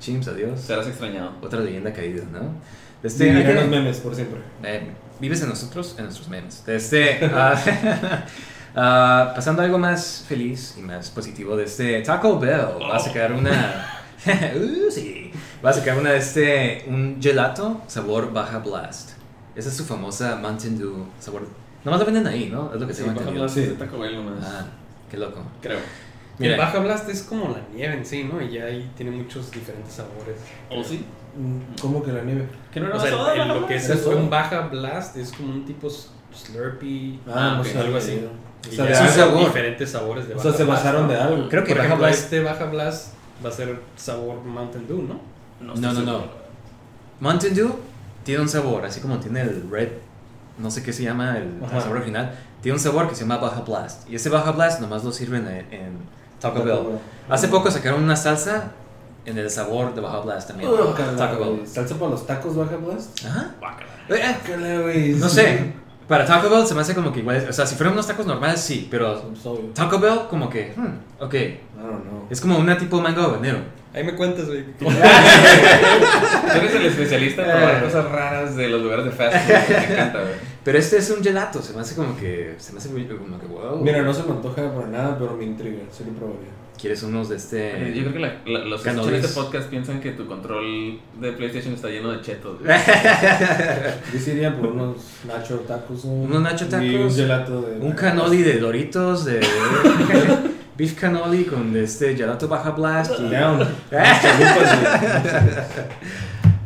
Chims, 0.00 0.28
adiós. 0.28 0.60
Serás 0.60 0.86
extrañado. 0.86 1.32
Otra 1.42 1.60
leyenda 1.60 1.92
caída, 1.92 2.22
¿no? 2.32 2.40
Sí, 2.40 3.06
Este, 3.06 3.24
vivirán 3.30 3.54
los 3.54 3.68
memes 3.68 3.96
por 3.98 4.14
siempre. 4.14 4.40
eh, 4.64 4.82
vives 5.20 5.40
en 5.42 5.48
nosotros, 5.48 5.94
en 5.98 6.04
nuestros 6.04 6.28
memes. 6.28 6.62
Este, 6.66 7.20
ah, 7.32 7.54
ah, 8.74 9.32
pasando 9.34 9.62
a 9.62 9.64
algo 9.64 9.78
más 9.78 10.24
feliz 10.28 10.74
y 10.78 10.82
más 10.82 11.10
positivo, 11.10 11.56
de 11.56 11.64
este 11.64 12.00
Taco 12.02 12.38
Bell 12.38 12.66
va 12.82 12.96
a 12.96 13.00
sacar 13.00 13.32
una. 13.32 13.94
Uh, 14.26 14.90
sí. 14.90 15.30
Va 15.64 15.70
a 15.70 15.72
sacar 15.72 15.96
una 15.96 16.10
de 16.10 16.18
este. 16.18 16.84
Un 16.88 17.18
gelato 17.22 17.80
sabor 17.86 18.32
Baja 18.32 18.58
Blast. 18.58 19.12
Esa 19.54 19.68
es 19.68 19.76
su 19.76 19.84
famosa 19.84 20.36
Mountain 20.42 20.76
Dew 20.76 21.06
sabor. 21.20 21.46
Nomás 21.84 22.00
lo 22.00 22.06
venden 22.06 22.26
ahí, 22.26 22.48
¿no? 22.50 22.74
Es 22.74 22.80
lo 22.80 22.86
que 22.88 22.94
Sí, 22.94 23.04
tengo 23.04 23.20
Baja. 23.20 23.30
Blast 23.30 23.56
es 23.58 23.68
de 23.70 23.74
Taco 23.76 23.98
Bell 24.00 24.16
nomás. 24.16 24.44
Ah, 24.44 24.66
qué 25.08 25.16
loco. 25.18 25.40
Creo. 25.62 25.78
Mira. 26.38 26.54
El 26.54 26.58
Baja 26.60 26.80
Blast 26.80 27.08
es 27.08 27.22
como 27.22 27.48
la 27.50 27.60
nieve 27.72 27.94
en 27.94 28.04
sí, 28.04 28.24
¿no? 28.24 28.42
Y 28.42 28.50
ya 28.54 28.64
ahí 28.64 28.90
tiene 28.96 29.12
muchos 29.12 29.52
diferentes 29.52 29.94
sabores. 29.94 30.36
¿O 30.68 30.82
sí? 30.82 31.04
Mm, 31.36 31.80
¿Cómo 31.80 32.02
que 32.02 32.10
la 32.12 32.22
nieve? 32.22 32.48
¿Que 32.72 32.80
no 32.80 32.86
era 32.88 32.96
O 32.96 33.00
sea, 33.00 33.10
el- 33.10 33.16
Baja 33.16 33.44
lo 33.54 33.66
que 33.68 33.76
es 33.76 33.88
¿Es 33.88 34.04
un 34.04 34.28
Baja 34.28 34.60
Blast 34.62 35.16
es 35.16 35.30
como 35.32 35.52
un 35.52 35.64
tipo 35.64 35.88
Slurpee, 36.34 37.20
Ah, 37.28 37.58
Ah, 37.60 37.64
sé, 37.64 37.78
algo 37.78 37.96
así. 37.96 38.20
O 38.66 38.72
Y 38.72 38.76
sea, 38.76 38.88
ya 38.88 39.08
sabor. 39.08 39.38
diferentes 39.46 39.90
sabores 39.90 40.26
de 40.28 40.34
O 40.34 40.36
Baja 40.36 40.48
sea, 40.50 40.58
se 40.58 40.64
Blast, 40.64 40.84
basaron 40.84 41.06
¿no? 41.06 41.12
de 41.12 41.18
algo. 41.20 41.48
Creo 41.48 41.62
que 41.64 41.68
Por 41.70 41.78
Baja 41.78 41.86
ejemplo, 41.86 42.06
Blast. 42.06 42.22
este 42.24 42.40
Baja 42.40 42.64
Blast 42.66 43.06
va 43.44 43.48
a 43.48 43.52
ser 43.52 43.80
sabor 43.96 44.42
Mountain 44.44 44.86
Dew, 44.88 45.02
¿no? 45.02 45.20
No, 45.60 45.74
no, 45.74 45.92
no. 45.92 45.94
seguro. 45.94 46.24
Mountain 47.20 47.54
Dew 47.54 47.76
tiene 48.24 48.42
un 48.42 48.48
sabor, 48.48 48.84
así 48.84 49.00
como 49.00 49.18
tiene 49.18 49.42
el 49.42 49.68
Red, 49.70 49.88
no 50.58 50.70
sé 50.70 50.82
qué 50.82 50.92
se 50.92 51.02
llama 51.04 51.36
el, 51.38 51.60
el 51.62 51.80
sabor 51.80 51.96
original, 51.98 52.34
tiene 52.62 52.74
un 52.76 52.80
sabor 52.82 53.08
que 53.08 53.14
se 53.14 53.22
llama 53.22 53.38
Baja 53.38 53.60
Blast. 53.62 54.08
Y 54.10 54.16
ese 54.16 54.28
Baja 54.28 54.50
Blast 54.52 54.80
nomás 54.80 55.04
lo 55.04 55.12
sirven 55.12 55.46
en, 55.46 55.72
en 55.72 55.98
Taco 56.40 56.62
Bell. 56.64 56.98
Hace 57.28 57.48
poco 57.48 57.70
sacaron 57.70 58.02
una 58.02 58.16
salsa 58.16 58.72
en 59.24 59.36
el 59.38 59.50
sabor 59.50 59.94
de 59.94 60.00
Baja 60.00 60.20
Blast 60.20 60.48
también. 60.48 60.70
Oh, 60.70 60.94
Taco 61.16 61.38
Bell. 61.56 61.66
¿Salsa 61.66 61.94
para 61.96 62.10
los 62.12 62.26
tacos 62.26 62.56
Baja 62.56 62.76
Blast? 62.76 63.24
Ajá. 63.24 63.54
Guácala. 63.60 63.88
Eh, 64.10 64.36
eh. 64.46 65.16
No 65.18 65.28
sé, 65.28 65.72
para 66.08 66.24
Taco 66.24 66.48
Bell 66.48 66.66
se 66.66 66.74
me 66.74 66.80
hace 66.80 66.94
como 66.94 67.12
que 67.12 67.20
igual, 67.20 67.46
o 67.48 67.52
sea, 67.52 67.66
si 67.66 67.74
fueran 67.76 67.92
unos 67.92 68.06
tacos 68.06 68.26
normales 68.26 68.60
sí, 68.60 68.88
pero. 68.90 69.14
Taco 69.74 69.98
Bell 69.98 70.20
como 70.30 70.48
que, 70.48 70.72
hmm, 70.76 71.22
ok, 71.22 71.34
I 71.34 71.58
don't 71.76 72.02
know. 72.04 72.26
es 72.30 72.40
como 72.40 72.58
una 72.58 72.76
tipo 72.78 73.00
mango 73.00 73.22
habanero. 73.22 73.58
Ahí 73.94 74.04
me 74.04 74.14
cuentas, 74.14 74.46
güey. 74.46 74.64
Tú 74.78 74.86
eres 76.58 76.74
el 76.74 76.86
especialista 76.86 77.42
en 77.42 77.50
probar 77.50 77.76
Eh. 77.76 77.84
cosas 77.84 78.04
raras 78.10 78.56
de 78.56 78.68
los 78.68 78.82
lugares 78.82 79.04
de 79.06 79.10
fast 79.10 79.36
food. 79.36 79.54
Me 79.76 79.84
encanta, 79.94 80.20
güey. 80.20 80.34
Pero 80.64 80.78
este 80.78 80.98
es 80.98 81.10
un 81.10 81.22
gelato, 81.22 81.62
se 81.62 81.72
me 81.72 81.80
hace 81.80 81.94
como 81.94 82.16
que, 82.16 82.54
se 82.58 82.72
me 82.72 82.78
hace 82.78 82.90
muy- 82.90 83.06
como 83.06 83.38
que, 83.40 83.46
wow. 83.46 83.78
Mira, 83.82 84.02
no 84.02 84.12
se 84.12 84.22
me 84.24 84.32
antoja 84.32 84.72
para 84.74 84.86
nada, 84.88 85.16
pero 85.18 85.34
me 85.34 85.44
intriga. 85.44 85.78
Sí 85.90 86.04
lo 86.04 86.12
probaría. 86.12 86.48
¿Quieres 86.80 87.02
unos 87.02 87.28
de 87.28 87.36
este? 87.36 87.92
Yo 87.94 88.02
creo 88.02 88.12
que 88.12 88.18
la- 88.20 88.40
la- 88.46 88.64
los 88.64 88.82
que 88.82 88.90
escuchan 88.90 89.14
este 89.16 89.28
podcast 89.34 89.68
piensan 89.68 90.00
que 90.00 90.12
tu 90.12 90.26
control 90.26 91.00
de 91.20 91.32
PlayStation 91.32 91.74
está 91.74 91.88
lleno 91.88 92.12
de 92.12 92.20
chetos. 92.20 92.58
Yo 94.12 94.18
sí 94.20 94.30
iría 94.30 94.54
por 94.56 94.66
unos 94.68 94.96
nacho 95.26 95.56
tacos. 95.66 96.04
¿no? 96.04 96.12
Unos 96.12 96.40
nacho 96.42 96.66
Y 96.66 96.68
tacos. 96.68 96.88
un 96.94 97.14
gelato 97.16 97.62
de. 97.62 97.78
Un 97.84 97.92
canoli 97.92 98.42
de 98.42 98.58
Doritos, 98.58 99.24
de 99.24 99.40
beef 100.78 100.94
canoli 100.94 101.44
con 101.46 101.76
este 101.76 102.14
gelato 102.16 102.46
Baja 102.46 102.70
Blast. 102.70 103.12
y- 103.18 103.28
Down. 103.28 103.66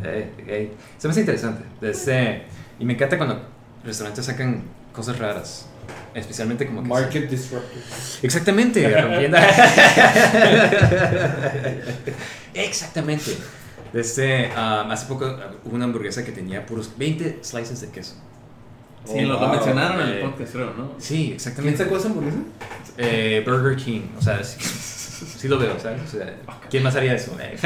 Eh, 0.05 0.33
eh, 0.49 0.73
Se 0.99 1.07
me 1.07 1.13
hace 1.13 1.21
interesante. 1.21 1.63
Este, 1.81 2.43
y 2.81 2.85
me 2.85 2.95
encanta 2.95 3.17
cuando 3.17 3.41
restaurantes 3.85 4.25
sacan 4.27 4.65
cosas 4.93 5.17
raras. 5.19 5.69
Especialmente 6.15 6.67
como 6.67 6.83
que... 6.83 6.89
Market 6.89 7.29
disruptor. 7.31 7.71
Exactamente, 8.23 8.89
rompiendo. 9.03 9.39
Exactamente. 12.55 13.37
Este, 13.93 14.51
um, 14.57 14.91
hace 14.91 15.07
poco 15.07 15.27
uh, 15.27 15.69
hubo 15.69 15.75
una 15.77 15.85
hamburguesa 15.85 16.25
que 16.25 16.33
tenía 16.33 16.65
puros 16.65 16.91
20 16.97 17.41
slices 17.43 17.81
de 17.83 17.89
queso. 17.91 18.15
Sí, 19.05 19.15
Oh, 19.19 19.23
lo, 19.23 19.29
lo 19.35 19.39
wow. 19.41 19.49
mencionaron 19.51 20.01
en 20.01 20.09
el 20.09 20.19
Eh. 20.19 20.23
podcast, 20.25 20.53
creo, 20.53 20.73
¿no? 20.77 20.93
Sí, 20.99 21.15
¿Quién 21.25 21.33
exactamente. 21.35 21.79
sacó 21.85 21.97
esa 21.97 22.09
hamburguesa? 22.09 22.39
Eh, 22.99 23.43
Burger 23.45 23.77
King, 23.77 24.03
o 24.17 24.23
sea, 24.23 24.43
sí, 24.45 24.59
sí 25.39 25.49
lo 25.49 25.59
veo, 25.59 25.77
¿sabes? 25.79 26.03
O 26.03 26.07
sea, 26.19 26.37
¿quién 26.71 26.83
más 26.85 26.95
haría 26.95 27.15
eso? 27.15 27.37
Eh, 27.41 27.57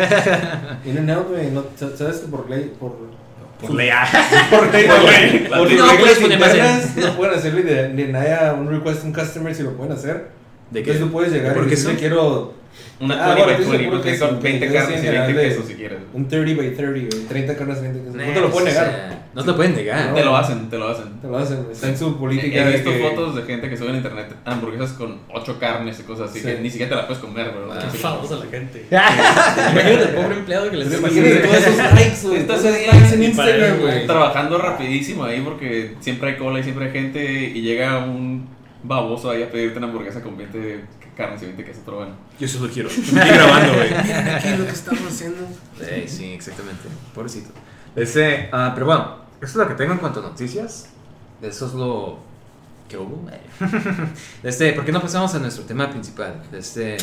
In 0.86 0.99
and 0.99 1.11
out, 1.11 1.28
güey. 1.28 1.51
¿Sabes 1.76 2.18
que 2.18 2.28
por 2.28 2.49
ley. 2.49 2.74
Por, 2.80 2.97
Por 3.61 3.74
lea. 3.74 4.07
por 4.50 4.72
ley, 4.72 4.86
Por 4.86 5.02
ley. 5.04 5.46
por 5.48 5.59
No 5.59 5.64
reglas 5.86 5.96
puedes 5.98 6.18
poner 6.18 6.38
más 6.38 6.50
internas, 6.50 6.96
No 6.96 7.16
pueden 7.16 7.34
hacerlo 7.38 7.61
y 7.61 7.62
de, 7.62 7.88
ni 7.90 8.14
haya 8.16 8.52
un 8.54 8.68
request 8.70 9.02
a 9.02 9.07
un 9.07 9.12
customer 9.12 9.54
si 9.54 9.62
lo 9.62 9.72
pueden 9.76 9.92
hacer. 9.92 10.28
¿De 10.70 10.82
qué? 10.82 10.90
Entonces 10.90 11.00
tú 11.07 11.12
puedes 11.12 11.32
llegar 11.32 11.54
¿Por 11.54 11.66
y 11.66 11.70
decirle 11.70 11.96
quiero 11.96 12.54
Una 12.99 13.14
Ah, 13.14 13.34
20 13.34 13.42
bueno, 13.42 13.44
by 13.44 13.53
estoy 13.53 13.66
20, 13.66 13.76
seguro 13.78 13.97
porque 13.99 14.11
que 14.12 14.16
son 14.18 14.30
sí, 14.30 14.42
20 14.42 14.66
que 14.68 14.72
carnes 14.72 14.88
y 14.88 14.92
20 14.92 15.07
general 15.07 15.34
de- 15.36 15.42
quesos 15.49 15.66
si 15.66 15.74
quieres. 15.74 15.99
un 16.14 16.28
30 16.28 16.57
by 16.62 16.74
30, 16.74 16.92
güey. 17.16 17.26
30 17.28 17.57
carnes, 17.57 17.78
30 17.80 17.99
quesos. 18.01 18.14
No 18.16 18.22
te 18.22 18.30
Eh, 18.30 18.40
lo 18.40 18.51
pueden 18.51 18.68
o 18.68 18.70
negar. 18.70 18.86
sea, 18.86 19.26
no 19.34 19.40
te 19.42 19.47
lo 19.49 19.57
pueden 19.57 19.74
negar. 19.74 20.14
Te 20.14 20.24
lo 20.24 20.36
hacen, 20.36 20.70
te 20.70 20.78
lo 20.78 20.88
hacen. 20.88 21.20
Te 21.20 21.28
lo 21.28 21.36
hacen. 21.36 21.59
Está 21.70 21.88
en 21.88 21.99
su 21.99 22.09
He 22.09 22.12
política. 22.12 22.68
he 22.70 22.72
visto 22.72 22.90
que- 22.90 22.99
fotos 23.01 23.34
de 23.36 23.42
gente 23.42 23.68
que 23.68 23.76
sube 23.76 23.90
en 23.90 23.97
internet 23.97 24.28
hamburguesas 24.47 24.92
con 24.92 25.18
8 25.30 25.59
carnes 25.61 26.01
y 26.01 26.05
cosas 26.05 26.30
así 26.30 26.40
Sí. 26.40 26.47
que 26.47 26.59
ni 26.61 26.70
siquiera 26.70 26.88
te 26.88 26.97
la 26.97 27.07
puedes 27.07 27.22
comer, 27.22 27.51
bro. 27.51 27.70
Ah. 27.70 27.80
Qué 27.84 27.90
Sí. 27.90 28.03
famosa 28.03 28.36
la 28.36 28.47
gente. 28.47 28.86
Imagínate 28.90 30.03
el 30.03 30.09
pobre 30.14 30.34
empleado 30.36 30.70
que 30.70 30.76
les 30.78 30.99
Imagínate 30.99 31.34
todos 31.36 31.57
esos 31.59 31.76
likes, 31.94 32.16
güey. 32.22 32.36
Estás 32.40 32.64
en 33.12 33.22
Instagram, 33.22 33.78
güey. 33.80 34.07
Trabajando 34.07 34.57
rapidísimo 34.57 35.24
ahí 35.24 35.42
porque 35.42 35.97
siempre 36.01 36.30
hay 36.30 36.36
cola 36.36 36.61
y 36.61 36.62
siempre 36.62 36.86
hay 36.86 36.92
gente 36.92 37.22
y 37.55 37.61
llega 37.61 37.99
un 37.99 38.49
baboso 38.82 39.30
ahí 39.30 39.42
a 39.42 39.51
pedirte 39.51 39.76
una 39.78 39.88
hamburguesa 39.88 40.22
con 40.22 40.36
20 40.38 40.80
carnes 41.17 41.43
y 41.43 41.47
20 41.47 41.64
quesos, 41.64 41.83
pero 41.85 41.99
bueno. 41.99 42.14
Yo 42.39 42.47
solo 42.47 42.71
quiero. 42.73 42.89
Estoy 42.89 43.14
grabando, 43.14 43.75
güey. 43.75 43.91
Miren 44.03 44.29
aquí 44.29 44.49
lo 44.51 44.64
que 44.64 44.73
estamos 44.73 45.07
haciendo. 45.09 45.47
Eh, 45.81 46.05
sí, 46.07 46.33
exactamente. 46.33 46.89
Pobrecito. 47.14 47.51
Este, 47.95 48.49
ah, 48.53 48.73
pero 48.75 48.87
bueno, 48.87 49.17
eso 49.41 49.53
es 49.53 49.57
lo 49.57 49.69
que 49.69 49.75
tengo 49.75 49.93
en 49.93 49.99
cuanto 49.99 50.21
a 50.21 50.23
noticias. 50.25 50.91
Eso 51.41 51.67
es 51.67 51.75
lo 51.75 52.19
que 52.89 52.97
hubo. 52.97 53.29
Este, 54.43 54.73
¿por 54.73 54.85
qué 54.85 54.93
no 54.93 55.01
pasamos 55.01 55.35
a 55.35 55.39
nuestro 55.39 55.64
tema 55.64 55.91
principal? 55.91 56.43
Este, 56.53 56.97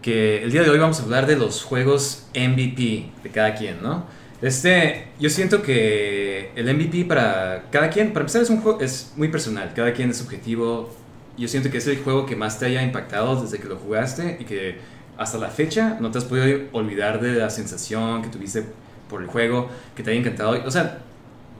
que 0.00 0.42
el 0.42 0.52
día 0.52 0.62
de 0.62 0.70
hoy 0.70 0.78
vamos 0.78 1.00
a 1.00 1.02
hablar 1.02 1.26
de 1.26 1.36
los 1.36 1.62
juegos 1.62 2.26
MVP 2.34 3.10
de 3.22 3.30
cada 3.32 3.54
quien, 3.54 3.82
¿no? 3.82 4.06
Este, 4.42 5.08
yo 5.18 5.30
siento 5.30 5.62
que 5.62 6.52
el 6.54 6.72
MVP 6.74 7.06
para 7.06 7.64
cada 7.70 7.90
quien, 7.90 8.12
para 8.12 8.20
empezar, 8.20 8.42
es 8.42 8.50
un 8.50 8.60
juego, 8.60 8.80
es 8.80 9.12
muy 9.16 9.28
personal. 9.28 9.72
Cada 9.74 9.92
quien 9.92 10.10
es 10.10 10.18
subjetivo. 10.18 10.94
Yo 11.36 11.48
siento 11.48 11.70
que 11.70 11.78
es 11.78 11.86
el 11.86 11.98
juego 11.98 12.26
que 12.26 12.36
más 12.36 12.58
te 12.58 12.66
haya 12.66 12.82
impactado 12.82 13.40
desde 13.42 13.58
que 13.58 13.68
lo 13.68 13.76
jugaste 13.76 14.38
y 14.40 14.44
que 14.44 14.78
hasta 15.18 15.38
la 15.38 15.48
fecha 15.48 15.98
no 16.00 16.10
te 16.10 16.18
has 16.18 16.24
podido 16.24 16.60
olvidar 16.72 17.20
de 17.20 17.34
la 17.34 17.50
sensación 17.50 18.22
que 18.22 18.28
tuviste 18.28 18.64
por 19.08 19.22
el 19.22 19.28
juego, 19.28 19.68
que 19.94 20.02
te 20.02 20.10
haya 20.10 20.20
encantado. 20.20 20.62
O 20.64 20.70
sea, 20.70 20.98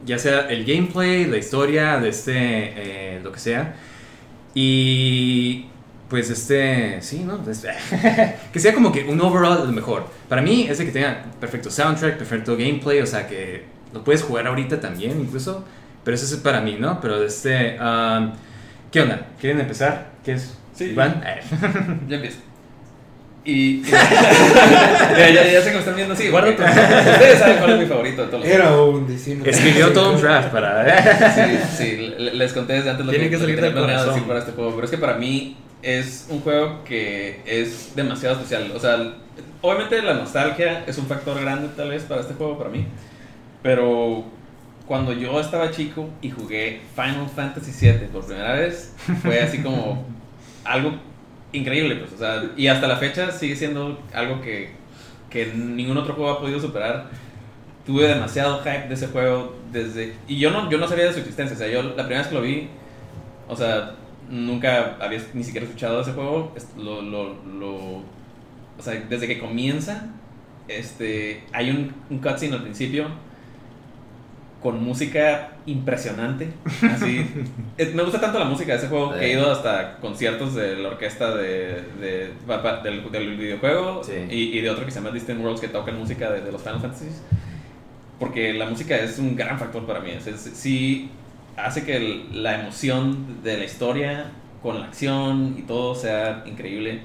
ya 0.05 0.19
sea 0.19 0.49
el 0.49 0.65
gameplay, 0.65 1.27
la 1.27 1.37
historia, 1.37 1.99
de 1.99 2.09
este, 2.09 2.33
eh, 2.37 3.21
lo 3.23 3.33
que 3.33 3.39
sea. 3.39 3.77
Y 4.55 5.67
pues 6.09 6.31
este, 6.31 7.03
sí, 7.03 7.25
¿no? 7.25 7.41
Que 8.53 8.61
sea 8.61 8.75
como 8.75 8.93
que 8.93 9.05
un 9.05 9.21
overall 9.21 9.67
lo 9.67 9.73
mejor. 9.73 10.07
Para 10.29 10.43
mí 10.43 10.67
es 10.69 10.79
de 10.79 10.87
que 10.87 10.93
tenga 10.93 11.25
perfecto 11.41 11.71
soundtrack, 11.71 12.17
perfecto 12.17 12.57
gameplay, 12.57 13.01
o 13.01 13.07
sea 13.07 13.27
que 13.27 13.65
lo 13.93 14.05
puedes 14.05 14.23
jugar 14.23 14.47
ahorita 14.47 14.81
también 14.81 15.21
incluso. 15.21 15.65
Pero 16.05 16.15
eso 16.15 16.33
es 16.33 16.41
para 16.41 16.61
mí, 16.61 16.77
¿no? 16.79 17.01
Pero 17.01 17.23
este, 17.23 17.77
um, 17.81 18.33
¿qué 18.97 19.03
onda? 19.03 19.27
¿Quieren 19.39 19.61
empezar? 19.61 20.07
¿Qué 20.25 20.33
es? 20.33 20.57
Sí. 20.75 20.85
¿Iván? 20.87 21.23
Ya 22.09 22.17
empiezo. 22.17 22.39
Y. 23.45 23.83
ya, 23.83 25.31
ya, 25.31 25.53
ya 25.53 25.61
sé 25.61 25.67
que 25.69 25.75
me 25.75 25.79
están 25.81 25.97
viendo 25.97 26.15
así. 26.15 26.29
Guarda 26.31 26.57
porque 26.57 26.63
Ustedes 27.11 27.39
saben 27.39 27.59
cuál 27.59 27.71
es 27.73 27.79
mi 27.81 27.87
favorito 27.87 28.23
de 28.23 28.29
todos 28.29 28.41
los 28.45 28.53
Era 28.53 28.73
un 28.73 29.07
diciembre. 29.07 29.51
Escribió 29.51 29.93
todo 29.93 30.13
un 30.15 30.21
draft 30.23 30.49
para... 30.49 31.35
Sí, 31.35 31.59
sí, 31.77 31.97
le- 32.19 32.35
les 32.37 32.53
conté 32.55 32.73
desde 32.73 32.89
antes 32.89 33.05
lo 33.05 33.13
Tiene 33.13 33.27
que, 33.27 33.31
que 33.33 33.37
lo 33.37 33.43
salir 33.43 33.61
del 33.61 33.75
corazón. 33.75 34.09
decir 34.15 34.23
para 34.27 34.39
este 34.39 34.53
juego, 34.53 34.73
pero 34.75 34.85
es 34.87 34.91
que 34.91 34.99
para 34.99 35.15
mí 35.19 35.59
es 35.83 36.27
un 36.31 36.41
juego 36.41 36.83
que 36.85 37.43
es 37.47 37.95
demasiado 37.95 38.37
especial. 38.37 38.73
O 38.75 38.81
sea, 38.81 38.97
obviamente 39.61 40.01
la 40.01 40.15
nostalgia 40.15 40.85
es 40.87 40.97
un 40.97 41.07
factor 41.07 41.39
grande 41.39 41.69
tal 41.77 41.91
vez 41.91 42.03
para 42.05 42.23
este 42.23 42.33
juego 42.33 42.57
para 42.57 42.71
mí, 42.71 42.87
pero 43.63 44.25
cuando 44.87 45.13
yo 45.13 45.41
estaba 45.41 45.71
chico 45.71 46.09
y 46.23 46.31
jugué 46.31 46.81
Final 46.95 47.29
Fantasy 47.35 47.73
VII 47.73 48.09
por 48.09 48.25
primera 48.27 48.53
vez, 48.55 48.95
fue 49.23 49.41
así 49.41 49.59
como 49.63 50.05
algo 50.65 50.93
increíble, 51.53 51.97
pues, 51.97 52.13
o 52.13 52.19
sea, 52.19 52.43
y 52.57 52.67
hasta 52.69 52.87
la 52.87 52.97
fecha 52.97 53.31
sigue 53.33 53.57
siendo 53.57 54.01
algo 54.13 54.41
que, 54.41 54.71
que 55.31 55.47
ningún 55.55 55.97
otro 55.97 56.15
juego 56.15 56.31
ha 56.31 56.41
podido 56.41 56.61
superar. 56.61 57.07
Tuve 57.87 58.09
demasiado 58.09 58.59
hype 58.65 58.89
de 58.89 58.95
ese 58.95 59.07
juego 59.09 59.55
desde... 59.73 60.15
Y 60.27 60.39
yo 60.39 60.51
no, 60.51 60.69
yo 60.71 60.77
no 60.79 60.89
sabía 60.89 61.05
de 61.05 61.13
su 61.13 61.21
existencia, 61.21 61.55
o 61.55 61.59
sea, 61.59 61.69
yo 61.69 61.83
la 61.83 61.95
primera 61.95 62.19
vez 62.19 62.27
que 62.29 62.35
lo 62.35 62.43
vi, 62.43 62.69
o 63.49 63.55
sea, 63.57 63.95
nunca 64.29 64.97
había 65.01 65.21
ni 65.35 65.45
siquiera 65.45 65.65
escuchado 65.67 66.01
ese 66.01 66.13
juego, 66.13 66.53
lo, 66.77 67.01
lo, 67.03 67.35
lo- 67.45 68.03
o 68.79 68.83
sea, 68.83 68.95
desde 69.09 69.29
que 69.29 69.39
comienza, 69.39 70.07
este, 70.69 71.45
hay 71.53 71.71
un, 71.71 71.95
un 72.11 72.19
cutscene 72.19 72.57
al 72.57 72.63
principio 72.63 73.07
con 74.63 74.83
música 74.83 75.51
impresionante. 75.67 76.49
Así, 76.91 77.25
me 77.95 78.03
gusta 78.03 78.21
tanto 78.21 78.39
la 78.39 78.45
música 78.47 78.73
de 78.73 78.79
ese 78.79 78.89
juego 78.89 79.15
que 79.15 79.25
he 79.27 79.33
ido 79.33 79.51
hasta 79.51 79.97
conciertos 79.99 80.55
de 80.55 80.77
la 80.77 80.89
orquesta 80.89 81.35
de, 81.37 81.83
de- 82.01 82.31
pa- 82.47 82.81
del, 82.83 83.11
del 83.13 83.37
videojuego 83.37 84.03
Sí. 84.03 84.13
y, 84.31 84.59
y 84.59 84.61
de 84.61 84.71
otro 84.71 84.85
que 84.85 84.91
se 84.91 84.99
llama 85.01 85.11
Distant 85.13 85.41
Worlds 85.41 85.61
que 85.61 85.69
tocan 85.69 85.99
música 85.99 86.31
de, 86.31 86.41
de 86.41 86.51
los 86.53 86.63
Final 86.63 86.81
Fantasies. 86.81 87.23
Porque 88.19 88.55
la 88.55 88.67
música 88.67 88.97
es 88.97 89.19
un 89.19 89.37
gran 89.37 89.59
factor 89.59 89.85
para 89.87 90.01
mí. 90.01 90.11
Es, 90.11 90.27
es- 90.27 90.41
sí 90.41 91.11
hace 91.57 91.85
que 91.85 91.97
el- 91.97 92.43
la 92.43 92.61
emoción 92.61 93.43
de 93.43 93.59
la 93.59 93.65
historia 93.65 94.27
con 94.63 94.81
la 94.81 94.87
acción 94.87 95.55
y 95.59 95.63
todo 95.63 95.95
sea 95.95 96.43
increíble. 96.47 97.03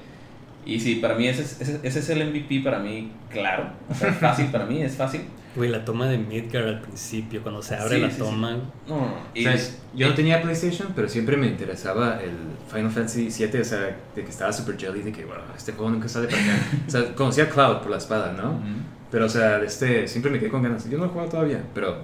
Y 0.64 0.80
sí, 0.80 0.96
para 0.96 1.14
mí 1.14 1.26
ese 1.28 1.42
es, 1.42 1.60
ese, 1.60 1.80
ese 1.82 1.98
es 1.98 2.08
el 2.10 2.24
MVP 2.30 2.60
para 2.60 2.78
mí, 2.78 3.10
claro. 3.30 3.70
O 3.90 3.94
sea, 3.94 4.12
fácil 4.12 4.46
para 4.46 4.64
mí, 4.64 4.80
es 4.82 4.96
fácil. 4.96 5.22
Güey, 5.54 5.68
la 5.70 5.84
toma 5.84 6.06
de 6.08 6.16
Midgar 6.18 6.64
al 6.64 6.80
principio, 6.80 7.42
cuando 7.42 7.62
se 7.62 7.74
abre 7.74 7.96
Sí, 7.96 8.00
la 8.00 8.08
sí, 8.08 8.14
sí. 8.16 8.20
toma. 8.22 8.50
No, 8.88 8.96
no. 8.96 9.14
Y- 9.34 9.44
¿Sabes? 9.44 9.78
Yo 9.94 10.08
no 10.08 10.14
tenía 10.14 10.40
PlayStation, 10.40 10.88
pero 10.96 11.08
siempre 11.08 11.36
me 11.36 11.46
interesaba 11.46 12.20
el 12.22 12.30
Final 12.72 12.90
Fantasy 12.90 13.28
VII, 13.28 13.60
o 13.60 13.64
sea, 13.64 13.78
de 14.14 14.24
que 14.24 14.30
estaba 14.30 14.50
super 14.52 14.76
jelly, 14.78 15.02
de 15.02 15.12
que, 15.12 15.24
bueno, 15.26 15.42
este 15.56 15.72
juego 15.72 15.90
nunca 15.90 16.08
sale 16.08 16.28
para 16.28 16.42
acá. 16.42 16.52
O 16.86 16.90
sea, 16.90 17.04
conocía 17.14 17.44
a 17.44 17.48
Cloud 17.50 17.78
por 17.78 17.90
la 17.90 17.98
espada, 17.98 18.32
¿no? 18.32 18.52
Ujú. 18.52 18.62
Pero, 19.10 19.26
o 19.26 19.28
sea, 19.28 19.62
este, 19.62 20.08
siempre 20.08 20.30
me 20.32 20.38
quedé 20.38 20.48
con 20.48 20.62
ganas. 20.62 20.88
Yo 20.88 20.96
no 20.96 21.04
lo 21.04 21.10
he 21.10 21.12
jugado 21.12 21.28
todavía, 21.30 21.62
pero 21.74 21.98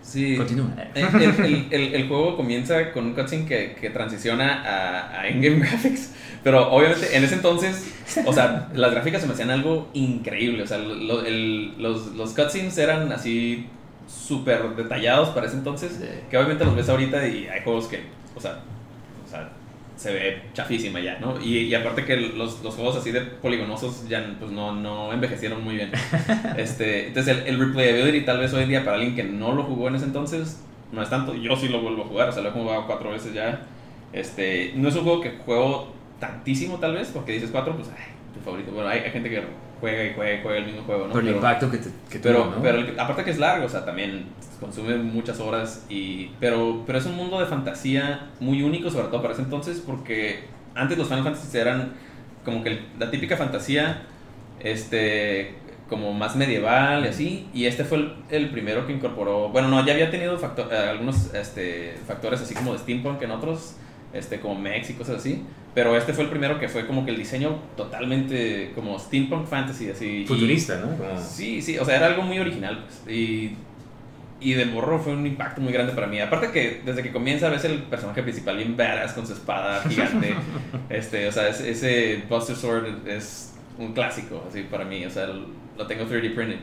Sí. 0.00 0.36
continúa. 0.36 0.68
El, 0.94 1.04
el- 1.44 1.66
el- 1.70 1.94
el 1.94 2.08
juego 2.08 2.36
comienza 2.36 2.92
con 2.92 3.06
un 3.06 3.14
cutscene 3.14 3.46
que, 3.46 3.74
que 3.80 3.90
transiciona 3.90 4.62
a, 4.62 5.20
a 5.22 5.28
in-game 5.30 5.56
graphics. 5.66 6.12
Pero 6.44 6.70
obviamente 6.70 7.16
en 7.16 7.24
ese 7.24 7.34
entonces, 7.36 7.92
o 8.26 8.32
sea, 8.32 8.68
las 8.74 8.92
gráficas 8.92 9.22
se 9.22 9.26
me 9.26 9.32
hacían 9.32 9.50
algo 9.50 9.88
increíble. 9.94 10.62
O 10.62 10.66
sea, 10.66 10.78
lo- 10.78 11.24
el- 11.24 11.74
los, 11.82 12.08
los 12.14 12.34
cutscenes 12.34 12.76
eran 12.78 13.10
así 13.12 13.66
súper 14.06 14.76
detallados 14.76 15.30
para 15.30 15.46
ese 15.46 15.56
entonces. 15.56 15.92
Sí. 15.98 16.06
Que 16.30 16.36
obviamente 16.36 16.64
los 16.64 16.76
ves 16.76 16.88
ahorita 16.88 17.26
y 17.26 17.46
hay 17.48 17.62
juegos 17.64 17.86
que, 17.86 18.02
o 18.36 18.40
sea, 18.40 18.60
o 19.26 19.30
sea 19.30 19.50
se 19.96 20.12
ve 20.12 20.42
chafísima 20.52 20.98
ya, 21.00 21.18
¿no? 21.20 21.40
Y, 21.40 21.58
y 21.60 21.74
aparte 21.74 22.04
que 22.04 22.16
los, 22.16 22.62
los 22.64 22.74
juegos 22.74 22.96
así 22.96 23.12
de 23.12 23.20
poligonosos 23.20 24.08
ya 24.08 24.36
pues 24.40 24.50
no, 24.50 24.74
no 24.74 25.12
envejecieron 25.12 25.62
muy 25.64 25.76
bien. 25.76 25.92
Este, 26.58 27.06
entonces 27.08 27.38
el, 27.38 27.46
el 27.46 27.58
replayability 27.60 28.24
tal 28.26 28.38
vez 28.40 28.52
hoy 28.52 28.64
en 28.64 28.68
día 28.70 28.84
para 28.84 28.96
alguien 28.96 29.14
que 29.14 29.22
no 29.24 29.52
lo 29.54 29.62
jugó 29.62 29.88
en 29.88 29.94
ese 29.94 30.04
entonces 30.06 30.60
no 30.92 31.00
es 31.00 31.08
tanto. 31.10 31.34
Yo 31.34 31.56
sí 31.56 31.68
lo 31.68 31.80
vuelvo 31.80 32.02
a 32.02 32.06
jugar, 32.06 32.28
o 32.28 32.32
sea, 32.32 32.42
lo 32.42 32.48
he 32.50 32.52
jugado 32.52 32.86
cuatro 32.86 33.10
veces 33.12 33.32
ya. 33.34 33.62
Este, 34.12 34.72
no 34.76 34.88
es 34.88 34.96
un 34.96 35.04
juego 35.04 35.20
que 35.20 35.30
juego 35.44 35.92
tantísimo 36.28 36.78
tal 36.78 36.94
vez, 36.94 37.10
porque 37.12 37.32
dices 37.32 37.50
cuatro, 37.50 37.74
pues, 37.76 37.88
ay, 37.88 38.04
tu 38.34 38.40
favorito. 38.40 38.70
Bueno, 38.72 38.88
hay, 38.88 39.00
hay 39.00 39.10
gente 39.10 39.28
que 39.30 39.42
juega 39.80 40.04
y 40.04 40.14
juega 40.14 40.34
y 40.38 40.42
juega 40.42 40.58
el 40.58 40.66
mismo 40.66 40.82
juego, 40.82 41.06
¿no? 41.06 41.12
por 41.12 41.20
el 41.20 41.26
Pero- 41.26 41.36
impacto 41.36 41.70
que, 41.70 41.78
te, 41.78 41.90
que 42.10 42.18
pero, 42.18 42.42
tuvo, 42.44 42.54
¿no? 42.56 42.62
pero 42.62 42.78
el- 42.78 42.98
aparte 43.00 43.24
que 43.24 43.30
es 43.30 43.38
largo, 43.38 43.66
o 43.66 43.68
sea, 43.68 43.84
también 43.84 44.26
consume 44.60 44.96
muchas 44.96 45.40
horas. 45.40 45.84
Y, 45.88 46.30
pero, 46.40 46.82
pero 46.86 46.98
es 46.98 47.06
un 47.06 47.16
mundo 47.16 47.38
de 47.40 47.46
fantasía 47.46 48.30
muy 48.40 48.62
único, 48.62 48.90
sobre 48.90 49.08
todo 49.08 49.20
para 49.22 49.34
ese 49.34 49.42
entonces, 49.42 49.82
porque 49.84 50.44
antes 50.74 50.96
los 50.98 51.08
Final 51.08 51.24
Fantasy 51.24 51.58
eran 51.58 51.92
como 52.44 52.62
que 52.62 52.80
la 52.98 53.10
típica 53.10 53.36
fantasía, 53.36 54.02
este, 54.60 55.54
como 55.88 56.12
más 56.14 56.36
medieval 56.36 57.04
y 57.04 57.08
así. 57.08 57.48
Y 57.52 57.66
este 57.66 57.84
fue 57.84 57.98
el, 57.98 58.14
el 58.30 58.50
primero 58.50 58.86
que 58.86 58.92
incorporó. 58.92 59.50
Bueno, 59.50 59.68
no, 59.68 59.84
ya 59.84 59.92
había 59.92 60.10
tenido 60.10 60.38
facto- 60.38 60.70
eh, 60.72 60.76
algunos 60.76 61.32
este, 61.34 61.94
factores 62.06 62.40
así 62.40 62.54
como 62.54 62.72
de 62.72 62.78
steampunk 62.78 63.20
en 63.22 63.30
otros, 63.30 63.76
este, 64.12 64.40
como 64.40 64.54
mechs 64.58 64.90
y 64.90 64.94
cosas 64.94 65.16
así. 65.16 65.42
Pero 65.74 65.96
este 65.96 66.12
fue 66.12 66.24
el 66.24 66.30
primero 66.30 66.58
que 66.60 66.68
fue 66.68 66.86
como 66.86 67.04
que 67.04 67.10
el 67.10 67.16
diseño 67.16 67.58
totalmente 67.76 68.70
como 68.74 68.98
steampunk 68.98 69.46
fantasy, 69.46 69.90
así. 69.90 70.22
y- 70.22 70.26
Futurista, 70.26 70.76
¿no? 70.78 70.96
Como- 70.96 71.18
Sí, 71.20 71.60
sí, 71.62 71.78
o 71.78 71.84
sea, 71.84 71.96
era 71.96 72.06
algo 72.06 72.22
muy 72.22 72.38
original. 72.38 72.84
Pues, 72.86 73.16
y, 73.16 73.56
y 74.40 74.52
de 74.52 74.66
morro 74.66 74.98
fue 75.00 75.12
un 75.14 75.26
impacto 75.26 75.60
muy 75.60 75.72
grande 75.72 75.92
para 75.92 76.06
mí. 76.06 76.20
Aparte 76.20 76.50
que 76.52 76.82
desde 76.84 77.02
que 77.02 77.10
comienza 77.12 77.48
ves 77.48 77.64
el 77.64 77.82
personaje 77.84 78.22
principal 78.22 78.56
bien 78.56 78.76
badass 78.76 79.12
con 79.14 79.26
su 79.26 79.32
espada 79.32 79.82
gigante. 79.88 80.34
este, 80.90 81.26
o 81.28 81.32
sea, 81.32 81.48
ese, 81.48 81.70
ese 81.70 82.22
Buster 82.28 82.54
Sword 82.54 83.08
es 83.08 83.54
un 83.78 83.92
clásico, 83.94 84.44
así 84.48 84.62
para 84.62 84.84
mí. 84.84 85.04
O 85.06 85.10
sea, 85.10 85.26
lo 85.26 85.86
tengo 85.88 86.04
3D 86.04 86.34
printed. 86.34 86.58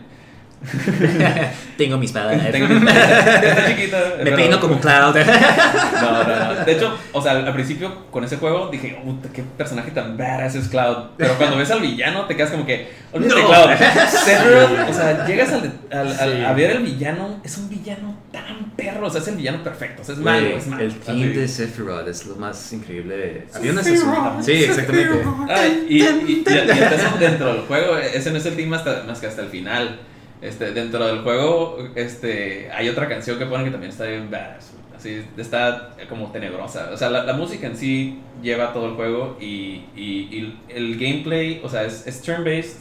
Tengo 1.78 1.98
mi 1.98 2.06
espada. 2.06 2.38
Tengo 2.52 2.68
está 2.88 3.68
chiquita. 3.68 3.98
Me 4.18 4.24
pero- 4.26 4.36
peino 4.36 4.60
como 4.60 4.80
Cloud. 4.80 5.16
no, 5.16 6.24
no, 6.24 6.54
no. 6.54 6.66
De 6.66 6.72
hecho, 6.74 6.98
o 7.12 7.22
sea, 7.22 7.32
al 7.34 7.54
principio 7.54 8.06
con 8.12 8.24
ese 8.24 8.38
juego 8.38 8.70
dije, 8.72 9.00
puta, 9.04 9.30
qué 9.34 9.44
personaje 9.58 9.92
tan 9.92 10.18
badass 10.18 10.56
es 10.56 10.68
Cloud. 10.68 10.98
Pero 11.18 11.36
cuando 11.38 11.58
ves 11.58 11.72
al 11.72 11.82
villano 11.82 12.26
te 12.26 12.36
quedas 12.36 12.52
como 12.52 12.66
que, 12.66 12.92
olvídate 13.12 13.42
No. 13.42 13.48
Cloud. 13.48 13.70
Sephiroth, 14.08 14.90
o 14.90 14.94
sea, 14.94 15.26
llegas 15.26 15.52
al, 15.54 15.74
al- 15.92 16.08
al- 16.20 16.32
Sí. 16.38 16.44
a 16.46 16.54
ver 16.54 16.72
el 16.72 16.84
villano, 16.84 17.42
es 17.44 17.58
un 17.58 17.68
villano 17.70 18.16
tan 18.32 18.72
perro, 18.76 19.08
o 19.08 19.10
sea, 19.10 19.22
es 19.22 19.28
el 19.28 19.36
villano 19.38 19.64
perfecto, 19.64 20.02
o 20.04 20.06
sea, 20.06 20.14
es 20.16 20.22
malo, 20.22 20.48
es 20.48 20.68
malo. 20.68 20.84
el 20.84 20.94
theme 20.96 21.26
Así. 21.26 21.34
de 21.34 21.48
Sephiroth 21.48 22.08
es 22.08 22.26
lo 22.28 22.36
más 22.36 22.72
increíble. 22.74 23.48
Había 23.54 23.72
una 23.72 23.84
sesión. 23.84 24.14
Sí, 24.44 24.64
exactamente. 24.64 25.24
Ay, 25.50 25.86
y, 25.90 26.04
y, 26.04 26.44
y- 26.48 27.20
dentro 27.20 27.54
del 27.54 27.62
juego, 27.64 27.98
ese 27.98 28.32
no 28.32 28.38
es 28.38 28.46
el 28.46 28.56
tema 28.56 28.78
hasta, 28.78 29.04
más 29.08 29.20
que 29.20 29.28
hasta 29.28 29.42
el 29.42 29.48
final. 29.50 30.00
Este, 30.42 30.72
dentro 30.72 31.06
del 31.06 31.20
juego 31.22 31.78
este, 31.96 32.70
hay 32.72 32.90
otra 32.90 33.08
canción 33.08 33.38
que 33.38 33.46
ponen 33.46 33.66
que 33.66 33.72
también 33.72 33.92
está 33.92 34.06
bien 34.06 34.30
badass. 34.32 34.72
Así, 34.96 35.24
está 35.38 35.96
como 36.10 36.32
tenebrosa. 36.32 36.90
O 36.94 36.98
sea, 36.98 37.10
la, 37.10 37.24
la 37.24 37.34
música 37.34 37.68
en 37.68 37.76
sí 37.76 38.20
lleva 38.42 38.74
todo 38.74 38.88
el 38.88 38.94
juego 38.96 39.38
y, 39.40 39.84
y- 39.96 40.54
el 40.70 40.98
gameplay, 41.00 41.62
o 41.64 41.70
sea, 41.70 41.84
es, 41.86 42.22
turn-based. 42.22 42.78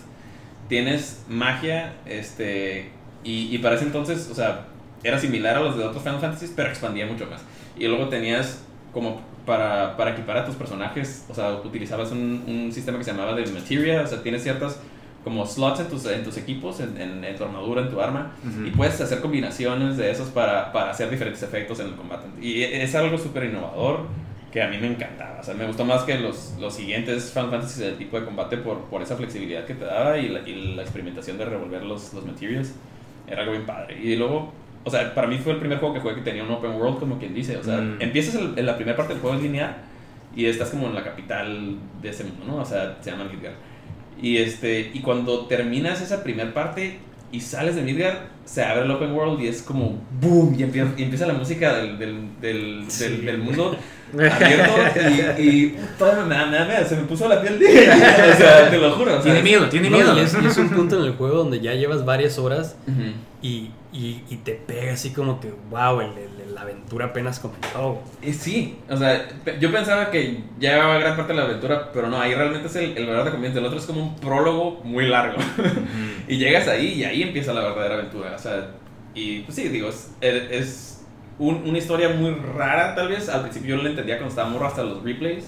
Tienes 0.69 1.25
magia, 1.29 1.95
este, 2.07 2.91
y, 3.25 3.55
y 3.55 3.59
para 3.59 3.75
ese 3.75 3.85
entonces, 3.85 4.29
o 4.31 4.35
sea, 4.35 4.67
era 5.03 5.19
similar 5.19 5.57
a 5.57 5.61
los 5.61 5.77
de 5.77 5.85
otros 5.85 6.03
Final 6.03 6.21
Fantasy, 6.21 6.53
pero 6.55 6.69
expandía 6.69 7.07
mucho 7.07 7.27
más. 7.27 7.43
Y 7.77 7.89
luego 7.89 8.09
tenías 8.09 8.63
como 8.93 9.21
para, 9.47 9.97
para 9.97 10.13
equipar 10.13 10.37
a 10.39 10.47
tus 10.47 10.55
personajes, 10.55 11.25
o 11.29 11.35
sea, 11.35 11.55
utilizabas 11.55 12.13
un, 12.13 12.45
un 12.47 12.73
sistema 12.73 12.99
que 12.99 13.05
se 13.05 13.11
llamaba 13.11 13.35
de 13.35 13.47
materia, 13.47 14.03
o 14.03 14.07
sea, 14.07 14.23
tienes 14.23 14.43
ciertas 14.45 14.79
como 15.25 15.45
slots 15.47 15.81
en 15.81 15.89
tus, 15.89 16.07
en 16.07 16.25
tus 16.25 16.37
equipos, 16.39 16.81
en, 16.81 16.99
en- 17.01 17.23
en 17.25 17.37
tu 17.37 17.45
armadura, 17.45 17.83
en 17.83 17.91
tu 17.91 18.01
arma, 18.01 18.33
Ujú. 18.49 18.67
y 18.67 18.71
puedes 18.71 18.99
hacer 19.01 19.21
combinaciones 19.21 19.97
de 19.97 20.11
esos 20.11 20.29
para, 20.31 20.73
para 20.73 20.91
hacer 20.91 21.11
diferentes 21.11 21.43
efectos 21.43 21.79
en 21.81 21.89
el 21.89 21.95
combate. 21.95 22.27
Y 22.41 22.63
es 22.63 22.95
algo 22.95 23.19
súper 23.19 23.45
innovador 23.45 24.07
que 24.51 24.63
a 24.63 24.69
mí 24.69 24.79
me 24.79 24.87
encantaba. 24.89 25.39
O 25.41 25.45
sea, 25.45 25.55
me 25.55 25.67
gustó 25.67 25.85
más 25.85 26.03
que 26.05 26.19
los, 26.19 26.55
los 26.59 26.75
siguientes 26.75 27.31
Final 27.33 27.51
Fantasy 27.51 27.83
del 27.83 27.97
tipo 27.97 28.19
de 28.19 28.25
combate 28.27 28.57
por, 28.57 28.79
por 28.87 29.03
esa 29.03 29.15
flexibilidad 29.17 29.65
que 29.65 29.75
te 29.75 29.85
daba 29.85 30.17
y 30.19 30.29
la, 30.29 30.41
y 30.49 30.75
la 30.75 30.83
experimentación 30.83 31.39
de 31.39 31.45
revolver 31.45 31.83
los, 31.85 32.13
los 32.15 32.25
materials. 32.27 32.73
Era 33.29 33.43
algo 33.43 33.53
bien 33.53 33.65
padre. 33.67 34.01
Y 34.03 34.17
luego, 34.17 34.53
o 34.85 34.91
sea, 34.91 35.15
para 35.15 35.29
mí 35.29 35.39
fue 35.39 35.53
el 35.53 35.59
primer 35.61 35.79
juego 35.79 35.95
que 35.95 36.01
jugué 36.01 36.15
que 36.17 36.23
tenía 36.23 36.43
un 36.43 36.51
open 36.51 36.73
world, 36.73 36.99
como 36.99 37.19
quien 37.19 37.33
dice. 37.35 37.57
O 37.59 37.63
sea, 37.63 37.77
Mm. 37.77 37.99
empiezas 38.01 38.35
el- 38.37 38.59
en 38.59 38.67
la 38.67 38.75
primera 38.77 38.97
parte 38.97 39.13
del 39.13 39.21
juego 39.23 39.37
es 39.37 39.43
lineal 39.43 39.77
y 40.35 40.47
estás 40.47 40.71
como 40.71 40.87
en 40.89 40.95
la 40.95 41.05
capital 41.05 41.77
de 42.03 42.09
ese 42.09 42.25
mundo, 42.25 42.45
¿no? 42.47 42.57
O 42.57 42.65
sea, 42.65 42.97
se 43.03 43.11
llama 43.13 43.25
Midgar. 43.25 43.53
Y, 44.23 44.39
este, 44.39 44.91
y 44.93 45.01
cuando 45.01 45.47
terminas 45.47 46.01
esa 46.01 46.23
primera 46.23 46.53
parte 46.53 46.99
y 47.33 47.41
sales 47.41 47.77
de 47.77 47.83
Midgar, 47.83 48.29
se 48.45 48.63
abre 48.65 48.85
el 48.85 48.91
open 48.91 49.13
world 49.13 49.41
y 49.41 49.47
es 49.47 49.63
como 49.63 49.99
boom, 50.21 50.57
y 50.59 50.65
empieza, 50.65 50.91
y 50.97 51.05
empieza 51.05 51.27
la 51.27 51.35
música 51.35 51.75
del, 51.77 51.99
del, 51.99 52.17
del, 52.41 52.85
del, 52.99 53.25
del 53.25 53.39
mundo 53.39 53.77
abierto 54.13 54.73
y, 55.39 55.43
y 55.43 55.77
todavía 55.97 56.25
me, 56.67 56.85
se 56.85 56.97
me 56.97 57.03
puso 57.05 57.29
la 57.29 57.41
piel 57.41 57.59
de... 57.61 57.67
o 57.89 58.37
sea, 58.37 58.69
te 58.69 58.77
lo 58.79 58.91
juro. 58.93 59.21
Tiene 59.21 59.43
miedo, 59.43 59.69
tiene 59.69 59.89
No, 59.91 59.97
miedo. 59.99 60.19
y 60.19 60.23
es, 60.23 60.37
y 60.43 60.47
es 60.47 60.57
un 60.57 60.69
punto 60.71 60.99
en 60.99 61.05
el 61.05 61.13
juego 61.13 61.37
donde 61.39 61.61
ya 61.61 61.75
llevas 61.75 62.05
varias 62.05 62.39
horas 62.39 62.77
y, 63.41 63.71
y, 63.93 64.23
y 64.29 64.37
te 64.45 64.53
pega 64.55 64.95
así 64.95 65.11
como 65.11 65.41
que, 65.41 65.53
wow, 65.71 66.01
el- 66.01 66.09
el- 66.19 66.40
la 66.55 66.63
aventura 66.63 67.07
apenas 67.07 67.39
comenzó. 67.41 68.03
Y 68.23 68.33
sí, 68.33 68.79
o 68.89 68.97
sea, 68.97 69.29
yo 69.61 69.71
pensaba 69.73 70.11
que 70.11 70.43
ya 70.59 70.73
llevaba 70.75 70.99
gran 70.99 71.17
parte 71.17 71.33
de 71.33 71.39
la 71.39 71.45
aventura, 71.47 71.91
pero 71.93 72.09
no, 72.09 72.21
ahí 72.21 72.35
realmente 72.35 72.67
es 72.69 72.77
el, 72.77 72.97
el 72.97 73.07
verdadero 73.07 73.33
comienzo. 73.33 73.59
El 73.59 73.67
otro 73.67 73.79
es 73.79 73.87
como 73.87 74.03
un 74.03 74.17
prólogo 74.17 74.81
muy 74.85 75.07
largo. 75.09 75.39
y 76.29 76.37
llegas 76.37 76.69
ahí 76.69 76.95
y 76.95 77.05
ahí 77.05 77.23
empieza 77.23 77.53
la 77.53 77.63
verdadera 77.63 77.95
aventura. 77.95 78.35
O 78.35 78.39
sea, 78.39 78.71
y 79.15 79.41
pues 79.41 79.57
sí, 79.57 79.69
digo, 79.69 79.89
es, 79.89 80.11
es 80.21 81.05
un- 81.39 81.63
una 81.69 81.79
historia 81.79 82.09
muy 82.11 82.33
rara 82.35 82.95
tal 82.95 83.09
vez. 83.09 83.29
Al 83.29 83.43
principio 83.43 83.71
yo 83.71 83.77
no 83.77 83.83
la 83.83 83.91
entendía 83.91 84.17
cuando 84.17 84.31
estaba 84.31 84.49
morro 84.51 84.67
hasta 84.67 84.83
los 84.83 85.03
replays. 85.03 85.45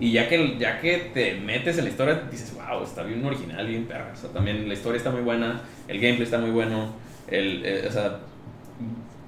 Y 0.00 0.10
ya 0.12 0.28
que, 0.28 0.56
ya 0.58 0.80
que 0.80 1.10
te 1.14 1.34
metes 1.36 1.78
en 1.78 1.84
la 1.84 1.90
historia, 1.90 2.22
dices, 2.30 2.52
wow, 2.54 2.82
está 2.82 3.04
bien 3.04 3.24
original, 3.24 3.64
bien 3.66 3.84
perra. 3.86 4.10
O 4.12 4.16
sea, 4.16 4.28
también 4.30 4.66
la 4.66 4.74
historia 4.74 4.96
está 4.98 5.10
muy 5.10 5.20
buena, 5.22 5.60
el 5.86 6.00
gameplay 6.00 6.24
está 6.24 6.38
muy 6.38 6.50
bueno, 6.50 6.92
el, 7.28 7.62
eh, 7.64 7.84
o 7.88 7.92
sea, 7.92 8.18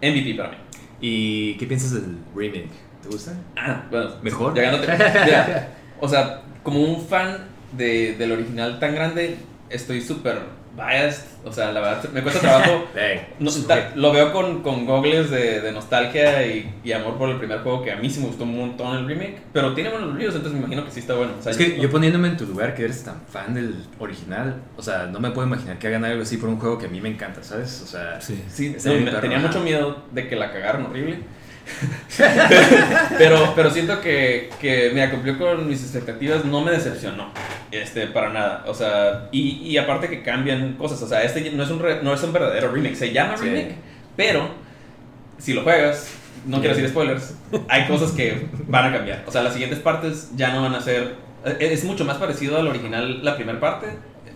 MVP 0.02 0.34
para 0.34 0.50
mí. 0.50 0.56
¿Y 1.00 1.54
qué 1.54 1.66
piensas 1.66 1.92
del 1.92 2.16
remake? 2.34 2.70
¿Te 3.02 3.08
gusta? 3.08 3.32
Ah, 3.56 3.84
bueno. 3.90 4.10
¿Mejor? 4.22 4.54
Llegándote. 4.54 4.92
Mira, 5.24 5.74
o 6.00 6.08
sea, 6.08 6.42
como 6.62 6.80
un 6.80 7.06
fan 7.06 7.46
de, 7.76 8.14
del 8.16 8.32
original 8.32 8.78
tan 8.80 8.94
grande, 8.94 9.36
estoy 9.68 10.00
súper 10.00 10.40
biased. 10.76 11.24
O 11.44 11.52
sea, 11.52 11.70
la 11.72 11.80
verdad, 11.80 12.04
me 12.12 12.22
cuesta 12.22 12.40
trabajo. 12.40 12.86
Hey, 12.96 13.20
No, 13.38 13.50
ta- 13.68 13.92
lo 13.94 14.12
veo 14.12 14.32
con, 14.32 14.62
con 14.62 14.84
gogles 14.84 15.30
de, 15.30 15.60
de 15.60 15.72
nostalgia 15.72 16.44
y, 16.46 16.74
y 16.82 16.92
amor 16.92 17.16
por 17.18 17.28
el 17.30 17.36
primer 17.38 17.60
juego 17.60 17.82
que 17.82 17.92
a 17.92 17.96
mí 17.96 18.10
sí 18.10 18.20
me 18.20 18.26
gustó 18.26 18.44
un 18.44 18.56
montón 18.56 18.96
el 18.96 19.06
remake. 19.06 19.38
Pero 19.52 19.72
tiene 19.74 19.90
buenos 19.90 20.12
reviews, 20.12 20.34
entonces 20.34 20.52
me 20.54 20.58
imagino 20.66 20.84
que 20.84 20.90
sí 20.90 21.00
está 21.00 21.14
bueno. 21.14 21.32
O 21.38 21.42
sea, 21.42 21.52
Es 21.52 21.58
que 21.58 21.78
yo 21.80 21.90
poniéndome 21.90 22.28
en 22.28 22.36
tu 22.36 22.46
lugar, 22.46 22.74
que 22.74 22.84
eres 22.84 23.04
tan 23.04 23.20
fan 23.30 23.54
del 23.54 23.74
original, 23.98 24.56
o 24.76 24.82
sea, 24.82 25.06
no 25.06 25.20
me 25.20 25.30
puedo 25.30 25.46
imaginar 25.46 25.78
que 25.78 25.86
hagan 25.86 26.04
algo 26.04 26.22
así 26.22 26.36
por 26.36 26.48
un 26.48 26.58
juego 26.58 26.78
que 26.78 26.86
a 26.86 26.88
mí 26.88 27.00
me 27.00 27.08
encanta, 27.10 27.42
¿sabes? 27.42 27.80
O 27.82 27.86
sea, 27.86 28.20
Sí. 28.20 28.42
Sí, 28.48 28.74
perro, 28.80 29.20
tenía 29.20 29.38
ajá. 29.38 29.46
mucho 29.46 29.60
miedo 29.60 30.02
de 30.12 30.28
que 30.28 30.36
la 30.36 30.50
cagaran 30.52 30.86
horrible. 30.86 31.20
pero, 33.18 33.52
pero 33.54 33.70
siento 33.70 34.00
que, 34.00 34.50
que, 34.60 34.90
mira, 34.92 35.10
cumplió 35.10 35.38
con 35.38 35.66
mis 35.68 35.82
expectativas, 35.82 36.44
no 36.44 36.60
me 36.60 36.70
decepcionó, 36.72 37.30
este, 37.70 38.06
para 38.08 38.30
nada. 38.30 38.64
O 38.66 38.74
sea, 38.74 39.28
y, 39.32 39.58
y 39.62 39.78
aparte 39.78 40.08
que 40.08 40.22
cambian 40.22 40.74
cosas, 40.74 41.02
o 41.02 41.08
sea, 41.08 41.22
este 41.22 41.50
no 41.50 41.62
es 41.62 41.70
un, 41.70 41.80
re- 41.80 42.02
no 42.02 42.12
es 42.14 42.22
un 42.22 42.32
verdadero 42.32 42.70
remake, 42.70 42.96
se 42.96 43.12
llama 43.12 43.36
Sí. 43.36 43.44
remake, 43.44 43.74
pero 44.16 44.48
si 45.38 45.52
lo 45.54 45.62
juegas, 45.62 46.10
no 46.46 46.60
quiero 46.60 46.74
decir 46.74 46.88
spoilers, 46.90 47.34
hay 47.68 47.86
cosas 47.86 48.12
que 48.12 48.46
van 48.68 48.86
a 48.92 48.96
cambiar. 48.96 49.24
O 49.26 49.32
sea, 49.32 49.42
las 49.42 49.52
siguientes 49.52 49.78
partes 49.80 50.30
ya 50.36 50.52
no 50.54 50.62
van 50.62 50.74
a 50.74 50.80
ser, 50.80 51.14
eh, 51.44 51.56
es 51.60 51.84
mucho 51.84 52.04
más 52.04 52.16
parecido 52.18 52.58
al 52.58 52.68
original 52.68 53.24
la 53.24 53.36
primera 53.36 53.58
parte, 53.60 53.86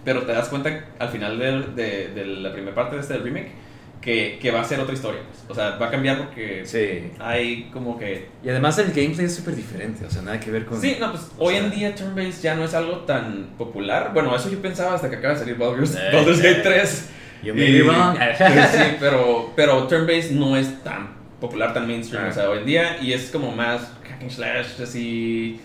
pero 0.04 0.22
te 0.22 0.32
das 0.32 0.48
cuenta 0.48 0.86
al 0.98 1.08
final 1.10 1.38
de, 1.38 1.62
de- 1.82 2.08
de 2.08 2.24
la 2.26 2.52
primera 2.52 2.74
parte 2.74 2.96
de 2.96 3.02
este 3.02 3.16
remake 3.18 3.52
que, 4.00 4.38
que 4.40 4.50
va 4.50 4.60
a 4.60 4.64
ser 4.64 4.80
otra 4.80 4.94
historia. 4.94 5.20
pues. 5.28 5.44
O 5.48 5.54
sea, 5.54 5.76
va 5.76 5.86
a 5.86 5.90
cambiar 5.90 6.18
porque 6.18 6.62
sí. 6.64 7.10
hay 7.18 7.68
como 7.72 7.98
que... 7.98 8.28
Y 8.42 8.48
además 8.48 8.78
el 8.78 8.92
gameplay 8.92 9.26
es 9.26 9.34
súper 9.34 9.54
diferente, 9.56 10.04
o 10.06 10.10
sea, 10.10 10.22
nada 10.22 10.38
que 10.40 10.50
ver 10.50 10.64
con... 10.64 10.80
Sí, 10.80 10.96
no, 11.00 11.10
pues 11.10 11.28
hoy 11.38 11.54
sea, 11.54 11.64
en 11.64 11.70
día 11.70 11.94
turn-based 11.94 12.40
ya 12.42 12.54
no 12.54 12.64
es 12.64 12.72
algo 12.74 12.98
tan 13.00 13.50
popular. 13.58 14.12
Bueno, 14.14 14.34
eso 14.34 14.48
yo 14.50 14.60
pensaba 14.62 14.94
hasta 14.94 15.10
que 15.10 15.16
acaba 15.16 15.34
de 15.34 15.40
salir 15.40 15.56
Baldur's, 15.56 15.94
Eh, 15.96 16.10
Baldur's 16.12 16.40
Gate 16.40 16.60
eh. 16.60 16.62
3. 16.62 17.10
You 17.42 17.54
may 17.54 17.72
be 17.72 17.82
wrong. 17.82 18.16
sí, 18.38 18.96
pero, 19.00 19.52
pero 19.56 19.86
turn-based 19.86 20.32
no 20.32 20.56
es 20.56 20.82
tan 20.84 21.08
popular, 21.40 21.72
tan 21.74 21.86
mainstream, 21.86 22.24
Ah. 22.26 22.30
o 22.30 22.32
sea, 22.32 22.50
hoy 22.50 22.58
en 22.58 22.66
día. 22.66 22.96
Y 23.02 23.12
es 23.12 23.30
como 23.30 23.50
más 23.50 23.80
hack 24.08 24.20
and 24.22 24.30
slash, 24.30 24.80
así... 24.82 25.60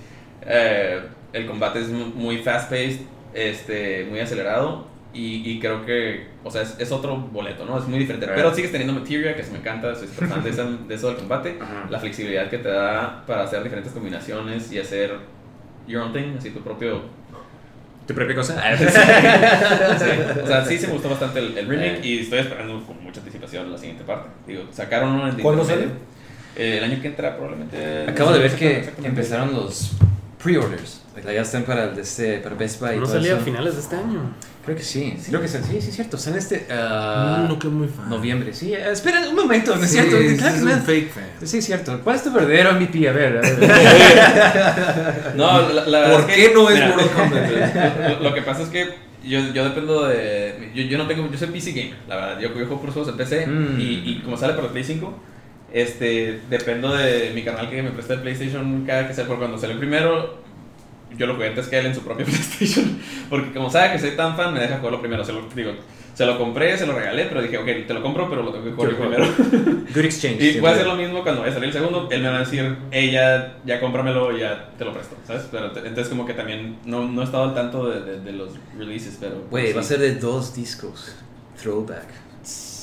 eh, 0.46 1.02
el 1.34 1.46
combate 1.48 1.80
es 1.82 1.90
mu- 1.90 2.06
muy 2.16 2.38
fast-paced, 2.38 3.00
este, 3.34 4.06
muy 4.10 4.20
acelerado. 4.22 4.88
Y, 5.16 5.50
y 5.50 5.60
creo 5.62 5.86
que, 5.86 6.28
o 6.44 6.52
sea, 6.52 6.62
es, 6.64 6.76
es 6.78 6.92
otro 6.92 7.16
boleto, 7.16 7.64
¿no? 7.66 7.78
Es 7.80 7.86
muy 7.88 7.98
diferente. 8.00 8.28
Pero 8.36 8.54
sigues 8.54 8.72
teniendo 8.72 8.94
Materia, 9.00 9.34
que 9.36 9.44
se 9.44 9.52
me 9.54 9.60
encanta, 9.60 9.96
soy 9.96 10.08
súper 10.10 10.28
fan 10.28 10.44
de, 10.44 10.50
esa- 10.50 10.66
de 10.66 10.94
eso 10.94 11.08
del 11.08 11.16
combate. 11.16 11.58
Ajá. 11.62 11.88
La 11.90 12.00
flexibilidad 12.00 12.50
que 12.50 12.58
te 12.58 12.68
da 12.70 13.24
para 13.26 13.44
hacer 13.44 13.64
diferentes 13.64 13.94
combinaciones 13.94 14.72
y 14.74 14.80
hacer 14.80 15.16
your 15.88 16.02
own 16.04 16.12
thing, 16.12 16.36
así 16.38 16.50
tu 16.52 16.60
propio 16.62 17.02
¿Tu 18.06 18.14
propia 18.14 18.36
cosa? 18.36 18.62
Sí, 18.78 20.42
o 20.44 20.48
sea, 20.48 20.66
sí 20.66 20.78
se 20.78 20.88
me 20.88 20.94
gustó 20.94 21.10
bastante 21.10 21.40
el, 21.40 21.58
el 21.58 21.68
remake 21.68 22.06
y 22.06 22.20
estoy 22.20 22.40
esperando 22.40 22.84
con 22.86 23.02
mucha 23.04 23.20
anticipación 23.20 23.72
la 23.72 23.78
siguiente 23.78 24.04
parte. 24.04 24.30
Digo, 24.46 24.64
sacaron 24.72 25.14
uno 25.14 25.28
en 25.30 25.36
¿Cuándo 25.40 25.64
intermedio. 25.64 25.92
Eh, 26.56 26.78
el 26.78 26.84
año 26.84 27.02
que 27.02 27.08
entra 27.08 27.36
probablemente. 27.36 28.06
Acabo 28.08 28.32
de 28.32 28.40
ver 28.40 28.56
que 28.56 28.90
empezaron 29.04 29.54
los 29.54 29.94
pre-orders. 30.44 31.02
Ya 31.24 31.42
están 31.42 31.64
para, 31.64 31.86
el 31.86 31.96
de 31.96 32.02
este, 32.02 32.38
para 32.40 32.56
Best 32.56 32.80
Buy. 32.82 32.92
y 32.92 32.96
No 32.98 33.04
todo 33.06 33.14
salía 33.14 33.34
a 33.34 33.36
eso. 33.38 33.46
finales 33.46 33.74
de 33.76 33.80
este 33.82 33.96
año. 33.96 34.20
Creo 34.66 34.76
que 34.78 34.84
sí, 34.84 35.16
creo 35.30 35.40
que 35.42 35.48
sí, 35.48 35.58
sí, 35.64 35.80
sí, 35.82 35.90
es 35.90 35.96
cierto. 35.96 36.18
Sale 36.18 36.40
este. 36.40 36.66
ah, 36.72 37.38
No, 37.44 37.50
no 37.50 37.60
quedé 37.60 37.72
muy 37.72 37.88
fan. 37.88 38.10
Noviembre, 38.10 38.52
sí. 38.54 38.74
eh, 38.74 38.92
espera 38.92 39.22
un 39.30 39.36
momento, 39.36 39.76
¿no 39.76 39.84
es 39.84 39.90
Sí, 39.92 39.98
cierto? 40.00 40.18
sí, 40.20 40.36
Claro 40.38 40.52
que 40.54 40.58
es 40.60 40.64
no 40.66 40.72
un 40.72 40.78
es- 40.80 40.84
fake 40.86 41.12
fan. 41.12 41.24
Sí, 41.44 41.58
es 41.60 41.66
cierto. 41.66 42.02
¿Cuál 42.04 42.16
es 42.16 42.24
tu 42.24 42.32
verdadero 42.34 42.72
MVP? 42.74 43.08
A 43.08 43.12
ver. 43.12 43.38
a 43.38 43.42
ver. 43.42 43.60
No, 45.36 45.70
la, 45.70 45.86
la 45.86 46.00
verdad 46.00 46.12
¿Por 46.22 46.30
es 46.32 46.36
qué 46.36 46.48
que- 46.48 46.54
no 46.54 46.70
es 46.70 46.80
Mortal 46.80 47.10
Kombat? 47.16 48.22
lo, 48.22 48.34
que 48.34 48.42
pasa 48.42 48.64
es 48.64 48.70
que 48.70 48.90
yo, 49.24 49.40
yo 49.54 49.64
dependo 49.66 50.06
de. 50.06 50.72
Yo, 50.74 50.84
yo 50.84 50.98
no 50.98 51.08
tengo. 51.08 51.30
Yo 51.32 51.38
soy 51.38 51.48
PC 51.50 51.72
gamer, 51.72 51.96
la 52.08 52.16
verdad. 52.16 52.40
Yo, 52.40 52.48
yo 52.50 52.54
juego 52.66 52.82
por 52.82 52.92
juegos 52.92 53.12
en 53.12 53.18
PC 53.18 53.48
Mm. 53.48 53.80
y, 53.80 53.84
y 53.84 54.22
como 54.24 54.38
sale 54.38 54.54
para 54.54 54.66
el 54.68 54.72
Play 54.72 54.84
5, 54.84 55.14
este, 55.74 56.42
dependo 56.50 56.94
de 56.96 57.32
mi 57.36 57.44
canal 57.44 57.70
que 57.70 57.82
me 57.84 57.92
presta 57.92 58.14
el 58.16 58.22
PlayStation 58.22 58.84
cada 58.86 59.08
que 59.08 59.14
sea. 59.14 59.26
Por 59.26 59.38
cuando 59.38 59.58
sale 59.58 59.74
el 59.74 59.80
primero, 59.80 60.40
yo 61.18 61.28
lo 61.28 61.36
jugué 61.36 61.48
antes 61.48 61.68
que 61.68 61.78
él 61.80 61.86
en 61.88 61.96
su 61.96 62.02
propio 62.02 62.26
PlayStation. 62.28 63.00
Porque 63.30 63.52
como 63.54 63.70
sabe 63.70 63.94
que 63.94 64.00
soy 64.00 64.12
tan 64.12 64.36
fan, 64.36 64.54
me 64.54 64.60
deja 64.60 64.78
jugarlo 64.78 65.00
primero. 65.00 65.24
Se 65.24 65.34
lo, 65.34 65.42
digo, 65.56 65.72
se 66.14 66.26
lo 66.26 66.38
compré, 66.38 66.78
se 66.78 66.86
lo 66.86 66.94
regalé, 66.94 67.26
pero 67.26 67.42
dije, 67.42 67.58
ok, 67.58 67.66
te 67.88 67.94
lo 67.94 68.02
compro, 68.02 68.30
pero 68.30 68.44
lo 68.44 68.52
tengo 68.52 68.66
que 68.66 68.72
jugar 68.72 68.96
primero. 68.96 69.26
Good 69.94 70.06
exchange. 70.06 70.42
Y 70.42 70.60
voy 70.60 70.70
a 70.70 70.74
hacer 70.74 70.88
lo 70.88 70.96
mismo 70.96 71.24
cuando 71.24 71.42
vaya 71.42 71.52
a 71.52 71.54
salir 71.56 71.68
el 71.70 71.74
segundo. 71.74 72.08
Él 72.12 72.22
me 72.22 72.30
va 72.30 72.38
a 72.38 72.40
decir, 72.40 72.78
hey, 72.92 73.12
ya, 73.12 73.58
ya 73.66 73.80
cómpramelo, 73.80 74.38
ya 74.38 74.70
te 74.78 74.86
lo 74.86 74.94
presto, 74.94 75.16
¿sabes? 75.28 75.44
Pero 75.52 75.72
te- 75.72 75.80
entonces, 75.80 76.08
como 76.08 76.26
que 76.26 76.34
también 76.34 76.78
no, 76.86 77.06
no 77.08 77.22
he 77.22 77.26
estado 77.26 77.44
al 77.46 77.54
tanto 77.54 77.90
de, 77.90 78.02
de, 78.02 78.20
de 78.22 78.32
los 78.32 78.52
releases, 78.78 79.18
pero. 79.20 79.44
Güey, 79.50 79.68
sí. 79.68 79.74
va 79.74 79.82
a 79.82 79.84
ser 79.84 80.00
de 80.00 80.16
dos 80.16 80.56
discos. 80.56 81.16
Throwback. 81.62 82.06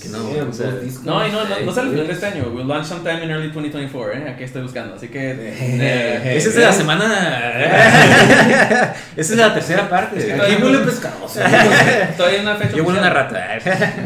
Que 0.02 0.08
no, 0.08 0.18
Sí, 0.32 0.38
o 0.40 0.52
sea. 0.52 0.66
No, 1.04 1.26
y 1.26 1.30
no, 1.30 1.44
no, 1.44 1.60
no 1.64 1.72
sale 1.72 1.86
al 1.88 1.92
final 1.92 2.06
de 2.08 2.12
este 2.12 2.26
año. 2.26 2.50
We'll 2.52 2.66
launch 2.66 2.86
sometime 2.86 3.22
in 3.24 3.30
early 3.30 3.46
2024, 3.48 4.12
¿eh? 4.14 4.30
Aquí 4.30 4.44
estoy 4.44 4.62
buscando. 4.62 4.94
Así 4.96 5.08
que. 5.08 5.30
eh, 5.32 6.34
Esa 6.36 6.48
es 6.48 6.54
de 6.56 6.62
la 6.62 6.72
semana. 6.72 7.04
Esa 9.16 9.32
es 9.32 9.36
la 9.38 9.54
tercera 9.54 9.88
parte. 9.88 10.18
Es 10.18 10.24
que 10.26 10.32
todavía- 10.34 10.58
huele 10.64 10.78
pescadoso. 10.78 11.40
Todavía 12.16 12.38
hay 12.38 12.44
una 12.44 12.56
fecha 12.56 12.76
Yo 12.76 12.84
huele 12.84 12.98
oficial. 12.98 12.98
una 12.98 13.10
rata. 13.10 13.54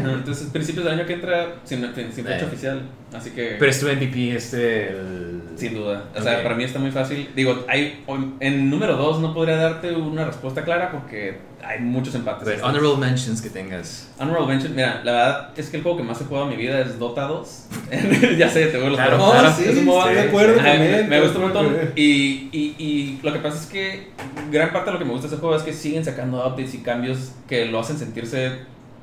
Entonces, 0.03 0.47
principios 0.51 0.85
del 0.85 0.93
año 0.99 1.05
que 1.05 1.13
entra, 1.13 1.47
sin, 1.63 1.81
sin 1.95 2.13
sin 2.13 2.25
fecha 2.25 2.39
Eh. 2.41 2.45
oficial. 2.45 2.81
Así 3.15 3.29
que. 3.31 3.55
Pero 3.57 3.71
es 3.71 3.79
tu 3.79 3.87
MVP 3.87 4.35
este. 4.35 4.89
el- 4.89 5.41
Sin 5.55 5.73
duda. 5.73 6.03
O 6.15 6.21
sea, 6.21 6.37
Ok. 6.37 6.43
para 6.43 6.55
mí 6.55 6.63
está 6.65 6.77
muy 6.77 6.91
fácil. 6.91 7.29
Digo, 7.35 7.65
hay, 7.67 8.03
en 8.41 8.69
número 8.69 8.95
2 8.95 9.21
no 9.21 9.33
podría 9.33 9.55
darte 9.57 9.91
una 9.95 10.25
respuesta 10.25 10.63
clara 10.63 10.91
porque 10.91 11.39
hay 11.63 11.79
muchos 11.79 12.13
empates. 12.13 12.45
ver, 12.45 12.61
honorable 12.61 12.97
mentions 12.97 13.41
que 13.41 13.49
tengas. 13.49 14.11
Honorable 14.19 14.47
mention, 14.49 14.75
mira, 14.75 15.01
la 15.03 15.11
verdad 15.13 15.49
es 15.57 15.69
que 15.69 15.77
el 15.77 15.83
juego 15.83 15.97
que 15.97 16.03
más 16.03 16.21
he 16.21 16.25
jugado 16.25 16.45
en 16.51 16.51
mi 16.57 16.61
vida 16.61 16.79
es 16.81 16.99
Dota 16.99 17.23
2. 17.23 17.65
ya 18.37 18.49
sé, 18.49 18.67
te 18.67 18.77
voy 18.77 18.87
a 18.87 18.89
los 18.89 18.97
Claro, 18.99 19.17
claro. 19.31 19.51
sí, 19.57 19.63
es 19.65 19.77
un 19.77 19.85
MOBA. 19.85 20.01
estoy 20.11 20.15
de 20.15 20.21
acuerdo 20.29 20.55
también, 20.57 20.91
me, 20.91 21.03
me 21.07 21.21
gusta 21.21 21.37
un 21.39 21.43
montón. 21.45 21.77
Y, 21.95 22.49
y, 22.51 22.75
y 22.77 23.19
lo 23.23 23.33
que 23.33 23.39
pasa 23.39 23.57
es 23.57 23.65
que 23.65 24.07
gran 24.51 24.71
parte 24.71 24.91
de 24.91 24.93
lo 24.93 24.99
que 24.99 25.05
me 25.05 25.11
gusta 25.11 25.27
de 25.27 25.33
ese 25.33 25.41
juego 25.41 25.55
es 25.55 25.63
que 25.63 25.73
siguen 25.73 26.05
sacando 26.05 26.45
updates 26.45 26.75
y 26.75 26.79
cambios 26.79 27.31
que 27.47 27.65
lo 27.65 27.79
hacen 27.79 27.97
sentirse 27.97 28.51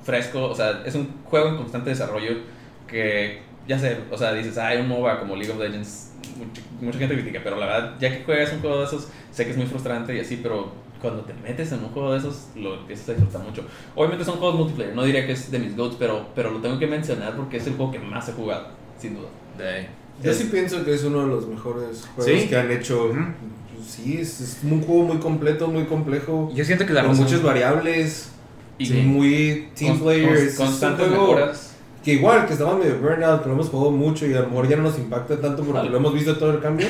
fresco. 0.04 0.44
O 0.44 0.54
sea, 0.54 0.82
es 0.86 0.94
un 0.94 1.08
juego 1.24 1.48
en 1.48 1.56
constante 1.56 1.90
desarrollo 1.90 2.30
que, 2.86 3.40
ya 3.68 3.78
sé, 3.78 3.96
o 4.10 4.16
sea, 4.18 4.32
dices, 4.34 4.56
ah, 4.58 4.68
hay 4.68 4.78
un 4.80 4.88
MOBA 4.88 5.20
como 5.20 5.36
League 5.36 5.50
of 5.52 5.58
Legends. 5.58 6.10
Mucha, 6.36 6.62
mucha 6.80 6.98
gente 6.98 7.14
critica, 7.14 7.40
pero 7.44 7.56
la 7.56 7.66
verdad, 7.66 7.94
ya 8.00 8.10
que 8.10 8.24
juegas 8.24 8.52
un 8.52 8.60
juego 8.60 8.80
de 8.80 8.86
esos, 8.86 9.08
sé 9.30 9.44
que 9.44 9.50
es 9.52 9.56
muy 9.56 9.66
frustrante 9.66 10.14
y 10.16 10.20
así, 10.20 10.40
pero 10.42 10.72
cuando 11.00 11.22
te 11.22 11.32
metes 11.34 11.70
en 11.72 11.80
un 11.84 11.90
juego 11.90 12.12
de 12.12 12.18
esos, 12.18 12.48
lo 12.56 12.74
empiezas 12.80 13.10
a 13.10 13.12
disfrutar 13.12 13.42
mucho. 13.42 13.64
Obviamente 13.94 14.24
son 14.24 14.36
juegos 14.38 14.56
multiplayer, 14.58 14.94
no 14.96 15.04
diría 15.04 15.26
que 15.26 15.32
es 15.32 15.50
de 15.50 15.58
mis 15.58 15.76
goats, 15.76 15.96
pero, 15.98 16.28
pero 16.34 16.50
lo 16.50 16.58
tengo 16.60 16.78
que 16.78 16.86
mencionar 16.86 17.36
porque 17.36 17.58
es 17.58 17.66
el 17.66 17.74
juego 17.74 17.92
que 17.92 17.98
más 17.98 18.28
he 18.28 18.32
jugado, 18.32 18.68
sin 18.98 19.14
duda. 19.14 19.28
De- 19.58 19.86
Yo 20.22 20.32
sí 20.32 20.44
pienso 20.50 20.84
que 20.84 20.94
es 20.94 21.04
uno 21.04 21.20
de 21.22 21.26
los 21.28 21.46
mejores 21.46 22.06
juegos 22.16 22.40
¿Sí? 22.42 22.48
que 22.48 22.56
han 22.56 22.70
hecho. 22.70 23.10
Pues 23.74 23.86
Sí, 23.86 24.16
es, 24.18 24.40
es 24.40 24.58
un 24.64 24.80
juego 24.82 25.02
muy 25.04 25.18
completo, 25.18 25.68
muy 25.68 25.84
complejo. 25.84 26.50
Yo 26.54 26.64
siento 26.64 26.86
que 26.86 26.94
la 26.94 27.04
con 27.04 27.16
muchas 27.16 27.42
variables. 27.42 28.30
Y 28.78 28.86
Sí. 28.86 28.94
muy 29.02 29.68
team 29.76 29.98
Con- 29.98 30.06
player. 30.06 30.54
con- 30.56 30.66
constantes 30.66 31.06
juego 31.08 31.26
mejoras. 31.34 31.73
Que 32.04 32.12
igual, 32.12 32.46
que 32.46 32.52
estamos 32.52 32.78
medio 32.78 32.98
burnout, 32.98 33.42
que 33.42 33.48
lo 33.48 33.54
hemos 33.54 33.68
jugado 33.68 33.90
mucho 33.90 34.26
y 34.26 34.34
a 34.34 34.40
lo 34.40 34.48
mejor 34.48 34.68
ya 34.68 34.76
no 34.76 34.82
nos 34.84 34.98
impacta 34.98 35.40
tanto 35.40 35.58
porque 35.62 35.72
Vale. 35.78 35.90
lo 35.90 35.96
hemos 35.96 36.12
visto 36.14 36.36
todo 36.36 36.50
el 36.50 36.60
cambio. 36.60 36.86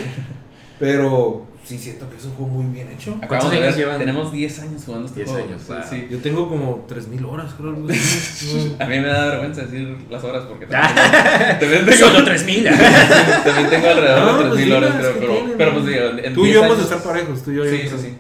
Pero 0.78 1.47
sí 1.65 1.78
siento 1.78 2.11
que 2.11 2.16
es 2.16 2.24
un 2.24 2.32
juego 2.32 2.51
muy 2.53 2.74
bien 2.74 2.89
hecho. 2.91 3.12
¿Cuántos 3.12 3.27
Acabamos 3.47 3.51
de 3.53 3.57
años 3.59 3.77
ver, 3.77 3.85
llevan? 3.85 3.99
tenemos 4.01 4.32
10 4.32 4.59
años 4.61 4.82
jugando 4.85 5.07
este 5.07 5.20
10 5.20 5.31
juego. 5.31 5.47
años, 5.49 5.62
Sí, 5.65 5.73
wow. 5.73 5.82
sí. 5.89 6.07
Yo 6.11 6.19
tengo 6.19 6.49
como 6.49 6.85
3000 6.89 7.24
horas, 7.24 7.55
creo. 7.57 7.70
A 8.81 8.85
mí 8.86 8.99
me 9.01 9.07
da 9.07 9.27
vergüenza 9.27 9.62
decir 9.62 9.97
las 10.11 10.24
horas 10.24 10.45
porque 10.49 10.66
también 10.66 10.95
tengo, 11.61 11.61
también 11.61 11.86
tengo, 11.86 11.97
Solo 12.11 12.24
3000. 12.24 12.65
también 13.45 13.70
tengo 13.70 13.86
alrededor 13.89 14.19
No, 14.20 14.39
de 14.39 14.45
pues 14.49 14.55
3000 14.55 14.65
sí, 14.66 14.73
horas, 14.73 14.95
es 15.05 15.07
pero, 15.20 15.35
pero, 15.57 15.73
¿no? 15.73 15.78
pues 15.81 15.86
digo, 15.95 16.05
en 16.24 16.35
Tú 16.35 16.41
y 16.41 16.45
10 16.49 16.55
yo 16.55 16.61
vamos 16.62 16.78
a 16.78 16.82
estar 16.82 17.03
parejos, 17.03 17.43
tú 17.43 17.51
y 17.53 17.55
yo. 17.57 17.65
Sí, 17.65 17.70
sí, 17.82 17.89
sabes. 17.89 18.03
sí. 18.03 18.15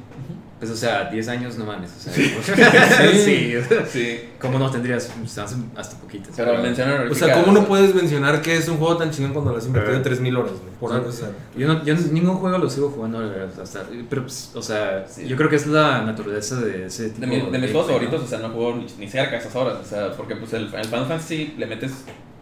Pues 0.64 0.76
o 0.78 0.80
sea, 0.80 1.10
10 1.10 1.28
años 1.28 1.58
no 1.58 1.66
mames. 1.66 1.90
O 1.94 2.00
sea, 2.00 2.12
Sí. 2.14 2.32
sí. 3.24 3.54
Sí. 3.90 4.20
¿Cómo 4.40 4.58
no 4.58 4.70
tendrías? 4.70 5.10
Estás 5.22 5.54
hasta 5.76 5.98
poquitas. 5.98 6.32
Pero 6.34 6.56
mencionar 6.58 7.06
O 7.06 7.14
sea, 7.14 7.34
¿cómo 7.42 7.52
no 7.52 7.66
puedes 7.66 7.94
mencionar 7.94 8.40
que 8.40 8.56
es 8.56 8.66
un 8.68 8.78
juego 8.78 8.96
tan 8.96 9.10
chingón 9.10 9.32
cuando 9.34 9.52
le 9.52 9.58
has 9.58 9.66
invertido 9.66 9.98
Eh. 9.98 10.00
3000 10.02 10.36
horas? 10.36 10.52
güey? 10.52 10.72
Por 10.80 10.90
Sí. 10.90 10.96
algo, 10.96 11.08
o 11.08 11.12
sea. 11.12 11.28
Yo, 11.56 11.68
no, 11.68 11.84
yo 11.84 11.94
ningún 12.12 12.36
juego 12.36 12.56
lo 12.56 12.70
sigo 12.70 12.88
jugando 12.88 13.20
la 13.20 13.26
verdad, 13.28 13.60
hasta, 13.62 13.82
pero 14.08 14.22
pues, 14.22 14.52
o 14.54 14.62
sea, 14.62 15.06
Sí. 15.06 15.26
yo 15.28 15.36
creo 15.36 15.50
que 15.50 15.56
es 15.56 15.66
la 15.66 16.02
naturaleza 16.02 16.56
de 16.60 16.86
ese 16.86 17.10
tipo 17.10 17.20
De, 17.20 17.26
mi- 17.26 17.50
de 17.50 17.58
mis 17.58 17.70
juegos 17.70 17.88
¿no? 17.88 17.92
favoritos, 17.94 18.22
o 18.22 18.26
sea, 18.26 18.38
no 18.38 18.48
juego 18.48 18.82
ni, 18.98 19.06
cerca 19.08 19.36
esas 19.36 19.54
horas, 19.54 19.76
o 19.84 19.86
sea, 19.88 20.12
porque 20.16 20.36
pues 20.36 20.52
el, 20.54 20.64
el 20.74 20.84
Final 20.86 21.06
Fantasy 21.06 21.54
le 21.58 21.66
metes 21.66 21.92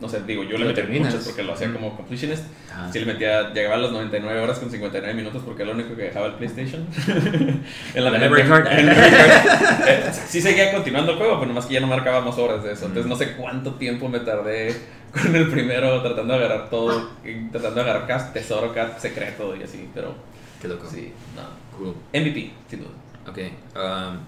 no 0.02 0.08
sé, 0.08 0.20
digo, 0.24 0.42
yo 0.42 0.58
le 0.58 0.64
metí 0.64 0.74
terminas. 0.80 1.12
muchas 1.14 1.26
porque 1.28 1.42
lo 1.44 1.52
hacía 1.54 1.72
como 1.72 1.96
completionist. 1.96 2.44
Ah. 2.74 2.90
Sí 2.92 2.98
le 2.98 3.06
metía, 3.06 3.54
llegaba 3.54 3.76
a 3.76 3.78
las 3.78 3.92
99 3.92 4.40
horas 4.40 4.58
con 4.58 4.68
59 4.68 5.14
minutos 5.14 5.42
porque 5.46 5.62
era 5.62 5.72
lo 5.72 5.78
único 5.78 5.94
que 5.96 6.02
dejaba 6.02 6.26
el 6.26 6.34
PlayStation. 6.34 6.84
en 7.94 8.04
La 8.04 8.10
memory 8.10 8.42
card. 8.42 8.66
Eh, 9.86 10.10
sí 10.28 10.40
seguía 10.40 10.72
continuando 10.72 11.12
el 11.12 11.18
juego, 11.18 11.34
pero 11.34 11.46
nomás 11.46 11.66
que 11.66 11.74
ya 11.74 11.80
no 11.80 11.86
marcaba 11.86 12.20
más 12.20 12.36
horas 12.38 12.62
de 12.64 12.72
eso. 12.72 12.86
Entonces 12.86 13.08
no 13.08 13.16
sé 13.16 13.32
cuánto 13.36 13.74
tiempo 13.74 14.08
me 14.08 14.20
tardé 14.20 14.74
con 15.12 15.34
el 15.34 15.48
primero 15.48 16.02
tratando 16.02 16.36
de 16.38 16.44
agarrar 16.44 16.70
todo, 16.70 17.10
tratando 17.50 17.74
de 17.76 17.80
agarrar 17.82 18.06
cada 18.06 18.32
tesoro, 18.32 18.72
cada 18.74 18.98
secreto 18.98 19.54
y 19.56 19.62
así, 19.62 19.88
pero 19.94 20.14
Qué 20.60 20.68
loco. 20.68 20.86
sí, 20.88 21.12
no. 21.36 21.42
Cool. 21.78 21.94
MVP, 22.12 22.52
sin 22.68 22.80
duda. 22.80 22.90
Ok. 23.28 23.38
um, 23.76 24.18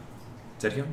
Sergio, 0.59 0.85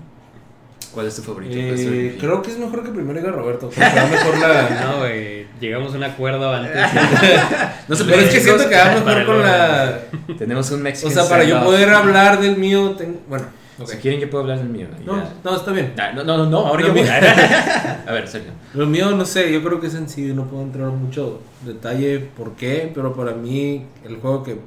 ¿cuál 0.93 1.07
es 1.07 1.15
tu 1.15 1.21
favorito? 1.21 1.53
Eh, 1.55 1.61
¿Cuál 1.67 1.79
es 1.79 1.85
tu 1.85 1.91
MVP? 1.91 2.17
creo 2.19 2.41
que 2.41 2.51
es 2.51 2.57
mejor 2.57 2.83
que 2.83 2.89
primero 2.91 3.19
diga 3.19 3.31
Roberto. 3.31 3.69
Creo 3.73 3.89
que 3.93 3.99
va 3.99 4.07
mejor 4.07 4.37
la. 4.39 4.69
No, 4.91 4.97
güey, 4.99 5.47
llegamos 5.59 5.93
a 5.93 5.97
un 5.97 6.03
acuerdo 6.03 6.53
antes. 6.53 6.71
No 7.87 7.95
se 7.95 8.05
Pero 8.05 8.21
es 8.21 8.29
que 8.33 8.39
siento 8.39 8.69
que 8.69 8.75
va 8.75 8.85
mejor 8.95 9.25
con 9.25 9.41
la. 9.41 9.99
Tenemos 10.37 10.69
un 10.71 10.79
O 10.79 10.83
Mexican 10.83 11.11
sea, 11.13 11.27
para 11.29 11.43
yo 11.43 11.63
poder 11.63 11.89
hablar 11.89 12.39
del 12.39 12.57
mío. 12.57 12.91
ten- 12.97 13.19
Bueno, 13.27 13.45
ok. 13.79 13.87
Si 13.89 13.97
quieren, 13.97 14.19
yo 14.21 14.29
puedo 14.29 14.43
hablar 14.43 14.59
del 14.59 14.69
mío. 14.69 14.87
No, 15.05 15.21
no, 15.43 15.55
está 15.55 15.71
bien. 15.71 15.93
Ah, 15.97 16.11
No, 16.15 16.23
no, 16.23 16.37
no, 16.37 16.45
no, 16.45 16.57
ahora 16.67 16.85
yo 16.87 16.93
voy. 16.93 17.01
A 18.07 18.11
ver, 18.11 18.27
Sergio. 18.27 18.51
Lo 18.73 18.85
mío, 18.85 19.11
no 19.11 19.25
sé, 19.25 19.51
yo 19.51 19.61
creo 19.63 19.79
que 19.81 19.87
es 19.87 19.93
sencillo, 19.93 20.33
no 20.33 20.45
puedo 20.45 20.63
entrar 20.63 20.87
en 20.89 21.01
mucho 21.03 21.41
detalle 21.65 22.19
por 22.19 22.55
qué, 22.55 22.91
pero 22.93 23.13
para 23.13 23.33
mí 23.33 23.85
el 24.05 24.17
juego 24.17 24.43
que, 24.43 24.57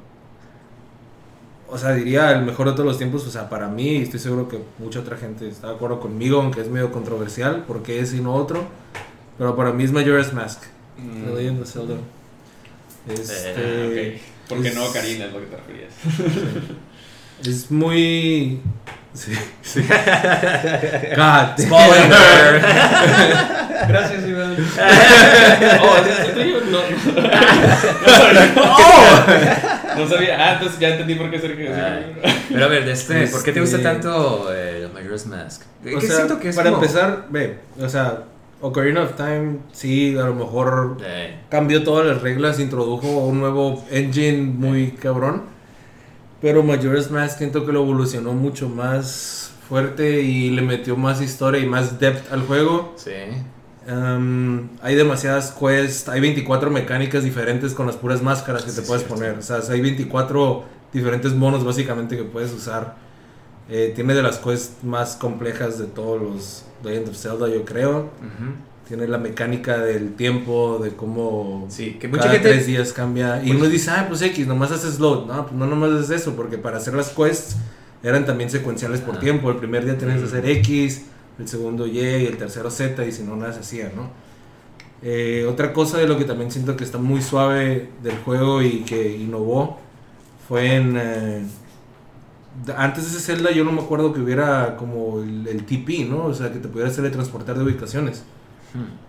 o 1.69 1.77
sea, 1.77 1.91
diría 1.93 2.31
el 2.31 2.43
mejor 2.43 2.67
de 2.67 2.73
todos 2.73 2.85
los 2.85 2.97
tiempos, 2.97 3.25
o 3.25 3.31
sea, 3.31 3.49
para 3.49 3.67
mí, 3.67 3.97
y 3.97 4.01
estoy 4.03 4.19
seguro 4.19 4.47
que 4.47 4.59
mucha 4.79 4.99
otra 4.99 5.17
gente 5.17 5.47
está 5.49 5.67
de 5.69 5.73
acuerdo 5.75 5.99
conmigo, 5.99 6.39
aunque 6.41 6.61
es 6.61 6.67
medio 6.69 6.91
controversial, 6.91 7.63
porque 7.67 7.99
es 7.99 8.13
y 8.13 8.21
no 8.21 8.33
otro, 8.35 8.63
pero 9.37 9.55
para 9.55 9.71
mí 9.71 9.83
es 9.83 9.91
Majora's 9.91 10.33
Mask, 10.33 10.61
Mm. 10.97 11.23
The 11.25 11.31
Legend 11.35 11.61
of 11.61 11.69
Zelda. 11.71 11.95
Este, 13.09 13.53
Eh, 13.57 14.15
ok. 14.15 14.21
Porque 14.49 14.67
es- 14.69 14.75
no, 14.75 14.91
Karina, 14.93 15.25
es 15.25 15.33
lo 15.33 15.39
que 15.41 15.45
te 15.47 15.57
referías. 15.57 15.93
Es 17.45 17.69
muy... 17.69 18.61
Sí, 19.13 19.33
sí. 19.61 19.81
God. 21.15 21.57
Spoiler. 21.59 22.61
Gracias, 23.89 24.25
Iván. 24.25 24.55
oh, 25.81 25.97
¿es 25.97 26.33
tuyo? 26.33 26.61
No, 26.71 26.79
no. 28.55 29.74
No 29.97 30.07
sabía. 30.07 30.37
Ah, 30.39 30.53
entonces 30.53 30.79
ya 30.79 30.89
entendí 30.89 31.15
por 31.15 31.29
qué 31.31 31.39
Sergio. 31.39 31.69
Pero 32.49 32.65
a 32.65 32.67
ver, 32.67 32.85
de 32.85 32.91
este, 32.91 33.27
¿por 33.27 33.43
qué 33.43 33.51
te 33.51 33.59
gusta 33.61 33.77
Este- 33.77 33.87
tanto 33.89 34.49
eh, 34.53 34.87
Majora's 34.93 35.25
Mask? 35.27 35.61
O 35.95 36.01
sea, 36.01 36.15
siento 36.15 36.39
que 36.39 36.49
es 36.49 36.55
para 36.55 36.69
como- 36.71 36.81
empezar, 36.81 37.27
ve, 37.29 37.59
o 37.81 37.89
sea, 37.89 38.23
Ocarina 38.61 39.03
of 39.03 39.15
Time, 39.15 39.57
sí, 39.73 40.17
a 40.17 40.23
lo 40.25 40.33
mejor 40.35 40.97
Eh, 41.05 41.35
cambió 41.49 41.83
todas 41.83 42.05
las 42.05 42.21
reglas, 42.21 42.59
introdujo 42.59 43.07
un 43.07 43.39
nuevo 43.39 43.83
engine 43.91 44.41
muy 44.41 44.91
cabrón. 44.91 45.43
Pero 46.41 46.63
Majora's 46.63 47.09
Mask 47.11 47.37
siento 47.39 47.65
que 47.65 47.71
lo 47.71 47.81
evolucionó 47.83 48.33
mucho 48.33 48.69
más 48.69 49.51
fuerte 49.67 50.21
y 50.21 50.51
le 50.51 50.61
metió 50.61 50.95
más 50.95 51.21
historia 51.21 51.59
y 51.61 51.65
más 51.65 51.99
depth 51.99 52.31
al 52.31 52.41
juego. 52.41 52.93
sí. 52.97 53.11
Um, 53.87 54.69
hay 54.81 54.95
demasiadas 54.95 55.51
quests, 55.51 56.09
hay 56.09 56.19
24 56.19 56.71
mecánicas 56.71 57.23
diferentes 57.23 57.73
con 57.73 57.85
las 57.85 57.95
puras 57.95 58.21
máscaras 58.23 58.63
que 58.63 58.71
Sí, 58.71 58.77
te 58.81 58.81
puedes 58.87 59.03
cierto. 59.03 59.15
poner. 59.21 59.37
O 59.37 59.41
sea, 59.41 59.59
hay 59.69 59.81
24 59.81 60.63
diferentes 60.91 61.33
monos 61.33 61.63
básicamente 61.63 62.17
que 62.17 62.23
puedes 62.23 62.51
usar. 62.51 62.95
Eh, 63.69 63.91
tiene 63.95 64.13
de 64.15 64.23
las 64.23 64.37
quests 64.37 64.83
más 64.83 65.15
complejas 65.15 65.77
de 65.79 65.85
todos 65.85 66.21
los 66.21 66.65
Legend 66.83 67.09
of 67.09 67.15
Zelda, 67.17 67.47
yo 67.47 67.63
creo. 67.65 68.09
Tiene 68.87 69.07
la 69.07 69.17
mecánica 69.17 69.79
del 69.79 70.13
tiempo, 70.13 70.79
de 70.83 70.91
cómo 70.91 71.65
Sí, 71.69 71.97
que 71.99 72.09
cada 72.09 72.29
gente... 72.33 72.49
tres 72.49 72.67
días 72.67 72.93
cambia. 72.93 73.41
Y 73.43 73.47
Pues- 73.47 73.59
uno 73.59 73.69
dice, 73.69 73.89
ah, 73.91 74.05
pues 74.07 74.21
X, 74.21 74.45
nomás 74.47 74.71
haces 74.71 74.99
load. 74.99 75.25
No, 75.25 75.43
pues 75.47 75.53
no 75.55 75.65
nomás 75.65 75.91
es 76.03 76.09
eso, 76.11 76.35
porque 76.35 76.57
para 76.59 76.77
hacer 76.77 76.93
las 76.93 77.09
quests 77.09 77.55
eran 78.03 78.25
también 78.25 78.49
secuenciales 78.51 79.01
por 79.01 79.15
Ah. 79.17 79.19
tiempo. 79.19 79.49
El 79.49 79.57
primer 79.57 79.85
día 79.85 79.97
tenías 79.97 80.19
que 80.19 80.25
hacer 80.25 80.47
X, 80.47 81.05
el 81.39 81.47
segundo 81.47 81.85
Y 81.87 81.99
y 81.99 82.25
el 82.25 82.37
tercero 82.37 82.69
Z, 82.71 83.05
y 83.05 83.11
si 83.11 83.23
no, 83.23 83.35
nada 83.35 83.53
se 83.53 83.59
hacía, 83.61 83.91
¿no? 83.95 84.09
Eh, 85.01 85.45
otra 85.49 85.73
cosa 85.73 85.97
de 85.99 86.07
lo 86.07 86.17
que 86.17 86.25
también 86.25 86.51
siento 86.51 86.75
que 86.77 86.83
está 86.83 86.97
muy 86.97 87.21
suave 87.21 87.89
del 88.03 88.17
juego 88.19 88.61
y 88.61 88.81
que 88.83 89.17
innovó 89.17 89.79
fue 90.47 90.75
en... 90.75 90.95
eh, 90.97 91.43
antes 92.77 93.03
de 93.03 93.09
ese 93.17 93.19
Zelda 93.19 93.51
yo 93.51 93.63
no 93.65 93.71
me 93.71 93.81
acuerdo 93.81 94.13
que 94.13 94.21
hubiera 94.21 94.77
como 94.77 95.19
el, 95.21 95.47
el 95.47 95.65
TP, 95.65 96.05
¿no? 96.09 96.25
O 96.25 96.33
sea, 96.33 96.51
que 96.51 96.59
te 96.59 96.67
pudieras 96.69 96.95
teletransportar 96.95 97.57
de 97.57 97.63
ubicaciones. 97.65 98.23
Hmm. 98.73 99.05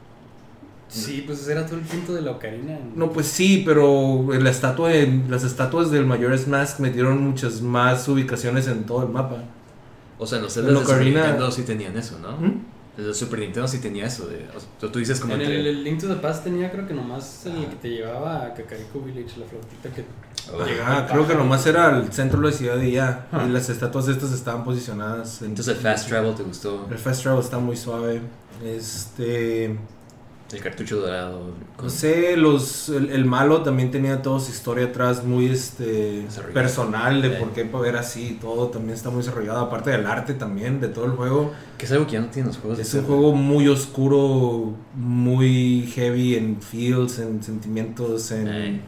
Sí, 0.88 1.24
pues 1.26 1.40
ese 1.40 1.52
era 1.52 1.66
todo 1.66 1.76
el 1.76 1.82
punto 1.84 2.14
de 2.14 2.22
la 2.22 2.32
ocarina. 2.32 2.78
No, 2.94 3.12
pues 3.12 3.26
sí, 3.26 3.62
pero 3.66 4.26
la 4.32 4.50
estatua 4.50 4.90
de- 4.90 5.22
las 5.28 5.42
estatuas 5.44 5.90
del 5.90 6.06
Majora's 6.06 6.46
Mask 6.46 6.78
metieron 6.80 7.22
muchas 7.22 7.60
más 7.60 8.08
ubicaciones 8.08 8.68
en 8.68 8.84
todo 8.84 9.02
el 9.04 9.08
mapa. 9.10 9.42
O 10.18 10.26
sea, 10.26 10.38
los 10.40 10.56
En 10.56 10.64
celdas 10.64 10.80
de 10.80 10.86
Super 10.86 11.04
Nintendo 11.04 11.50
sí 11.50 11.62
tenían 11.62 11.96
eso, 11.96 12.18
¿no? 12.18 12.32
¿Mm? 12.38 12.64
El 12.98 13.14
Super 13.14 13.40
Nintendo 13.40 13.68
sí 13.68 13.78
tenía 13.78 14.06
eso. 14.06 14.26
De, 14.26 14.48
o 14.56 14.58
sea, 14.80 14.90
tú 14.90 14.98
dices 14.98 15.20
como 15.20 15.34
En 15.34 15.42
el, 15.42 15.52
entre- 15.52 15.70
el 15.70 15.84
Link 15.84 16.00
to 16.00 16.08
the 16.08 16.14
Past 16.14 16.44
tenía 16.44 16.70
creo 16.70 16.86
que 16.86 16.94
nomás 16.94 17.44
el 17.44 17.66
que 17.66 17.76
te 17.76 17.90
llevaba 17.90 18.46
a 18.46 18.54
Kakariko 18.54 19.00
Village, 19.00 19.38
la 19.38 19.46
flautita 19.46 19.90
que 19.90 20.04
al 20.54 21.06
creo 21.08 21.26
que 21.26 21.34
nomás 21.34 21.66
era 21.66 21.98
el 21.98 22.12
centro 22.12 22.40
de 22.40 22.50
la 22.50 22.52
ciudad 22.56 22.80
y 22.80 22.92
ya. 22.92 23.26
Ah. 23.32 23.44
Y 23.46 23.50
las 23.52 23.68
estatuas 23.68 24.08
estas 24.08 24.32
estaban 24.32 24.64
posicionadas. 24.64 25.42
En, 25.42 25.48
Entonces 25.48 25.76
el 25.76 25.82
Fast 25.82 26.08
Travel 26.08 26.34
te 26.34 26.42
gustó. 26.44 26.86
El 26.90 26.98
Fast 26.98 27.22
Travel 27.22 27.40
está 27.40 27.58
muy 27.58 27.76
suave. 27.76 28.22
Este. 28.64 29.76
El 30.52 30.60
cartucho 30.60 30.98
dorado. 31.00 31.52
con- 31.76 31.86
No 31.86 31.90
sé, 31.90 32.36
los, 32.36 32.88
el, 32.90 33.10
el 33.10 33.24
malo 33.24 33.62
también 33.62 33.90
tenía 33.90 34.22
toda 34.22 34.38
su 34.38 34.52
historia 34.52 34.86
atrás 34.86 35.24
muy 35.24 35.46
este 35.46 36.24
personal 36.54 37.20
de 37.20 37.30
por 37.30 37.50
qué 37.52 37.64
poder 37.64 37.96
así. 37.96 38.38
Todo 38.40 38.68
también 38.68 38.94
está 38.94 39.10
muy 39.10 39.18
desarrollado. 39.18 39.58
Aparte 39.60 39.90
del 39.90 40.06
arte 40.06 40.34
también, 40.34 40.80
de 40.80 40.86
todo 40.88 41.06
el 41.06 41.12
juego. 41.12 41.52
Que 41.78 41.86
es 41.86 41.92
algo 41.92 42.06
que 42.06 42.12
ya 42.12 42.20
no 42.20 42.28
tienen 42.28 42.48
los 42.48 42.58
juegos. 42.58 42.78
Es 42.78 42.94
un 42.94 43.04
juego 43.04 43.32
muy 43.34 43.66
oscuro, 43.66 44.74
muy 44.94 45.90
heavy 45.94 46.36
en 46.36 46.62
feels, 46.62 47.18
en 47.18 47.42
sentimientos, 47.42 48.30
en... 48.30 48.46
Eh, 48.48 48.80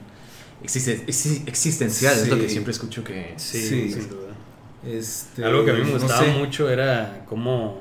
existe- 0.63 1.05
exi- 1.07 1.43
existencial, 1.47 2.15
es 2.19 2.29
lo 2.29 2.37
que 2.39 2.49
siempre 2.49 2.71
escucho 2.73 3.03
que... 3.03 3.35
Sí, 3.37 3.61
Sí. 3.61 3.93
sin 3.93 4.09
duda. 4.09 4.29
Este, 4.87 5.45
Algo 5.45 5.65
que 5.65 5.73
a 5.73 5.75
mí 5.75 5.81
me 5.81 5.87
no 5.87 5.99
gustaba 5.99 6.23
sé. 6.25 6.31
mucho 6.39 6.71
era 6.71 7.25
cómo 7.29 7.81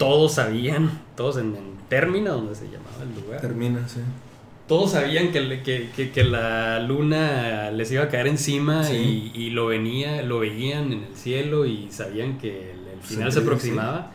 todos 0.00 0.34
sabían, 0.34 0.90
todos 1.16 1.36
en, 1.36 1.54
en 1.54 1.70
Término, 1.88 2.32
donde 2.32 2.54
se 2.54 2.64
llamaba 2.64 3.02
el 3.02 3.22
lugar, 3.22 3.40
Termina, 3.40 3.86
sí. 3.88 4.00
todos 4.66 4.92
sabían 4.92 5.30
que, 5.30 5.40
le- 5.40 5.62
que, 5.62 5.90
que- 5.94 6.10
que 6.10 6.24
la 6.24 6.80
luna 6.80 7.70
les 7.70 7.92
iba 7.92 8.04
a 8.04 8.08
caer 8.08 8.26
encima 8.26 8.82
Sí. 8.84 9.30
y, 9.34 9.42
y 9.42 9.50
lo 9.50 9.66
venía, 9.66 10.22
lo 10.22 10.40
veían 10.40 10.92
en 10.92 11.04
el 11.04 11.14
cielo 11.16 11.66
y 11.66 11.88
sabían 11.90 12.38
que 12.38 12.72
el, 12.72 12.78
el 12.94 13.00
final 13.02 13.30
se 13.30 13.40
sí. 13.40 13.44
aproximaba. 13.46 14.10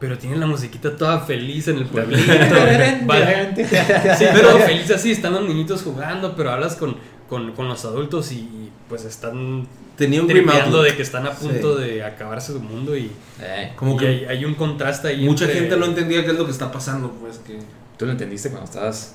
Pero 0.00 0.18
tienen 0.18 0.40
la 0.40 0.46
musiquita 0.46 0.94
toda 0.94 1.20
feliz 1.20 1.68
en 1.68 1.78
el 1.78 1.86
pueblito. 1.86 2.20
Sí, 2.22 4.24
pero 4.34 4.58
feliz 4.58 4.90
así, 4.90 5.12
están 5.12 5.32
los 5.32 5.44
niñitos 5.46 5.82
jugando, 5.82 6.34
pero 6.36 6.50
hablas 6.50 6.76
con, 6.76 6.96
con, 7.28 7.52
con 7.52 7.68
los 7.68 7.84
adultos 7.84 8.32
y, 8.32 8.36
y, 8.40 8.70
pues 8.88 9.04
están 9.04 9.66
Tenía 9.96 10.20
un 10.20 10.28
tripeando 10.28 10.82
de 10.82 10.94
que 10.94 11.02
están 11.02 11.26
a 11.26 11.32
punto 11.32 11.78
Sí. 11.78 11.84
de 11.84 12.04
acabarse 12.04 12.52
su 12.52 12.60
mundo 12.60 12.96
y, 12.96 13.10
Eh, 13.40 13.72
Como 13.76 13.94
y 13.94 13.96
que 13.98 14.06
hay, 14.06 14.24
hay 14.26 14.44
un 14.44 14.54
contraste 14.54 15.08
ahí. 15.08 15.24
mucha 15.26 15.44
entre- 15.44 15.60
gente 15.60 15.76
no 15.76 15.86
entendía 15.86 16.24
qué 16.24 16.32
es 16.32 16.36
lo 16.38 16.44
que 16.44 16.50
está 16.52 16.70
pasando, 16.70 17.10
pues 17.12 17.38
que... 17.38 17.58
¿Tú 17.96 18.04
lo 18.06 18.12
entendiste 18.12 18.50
cuando 18.50 18.66
estabas 18.66 19.14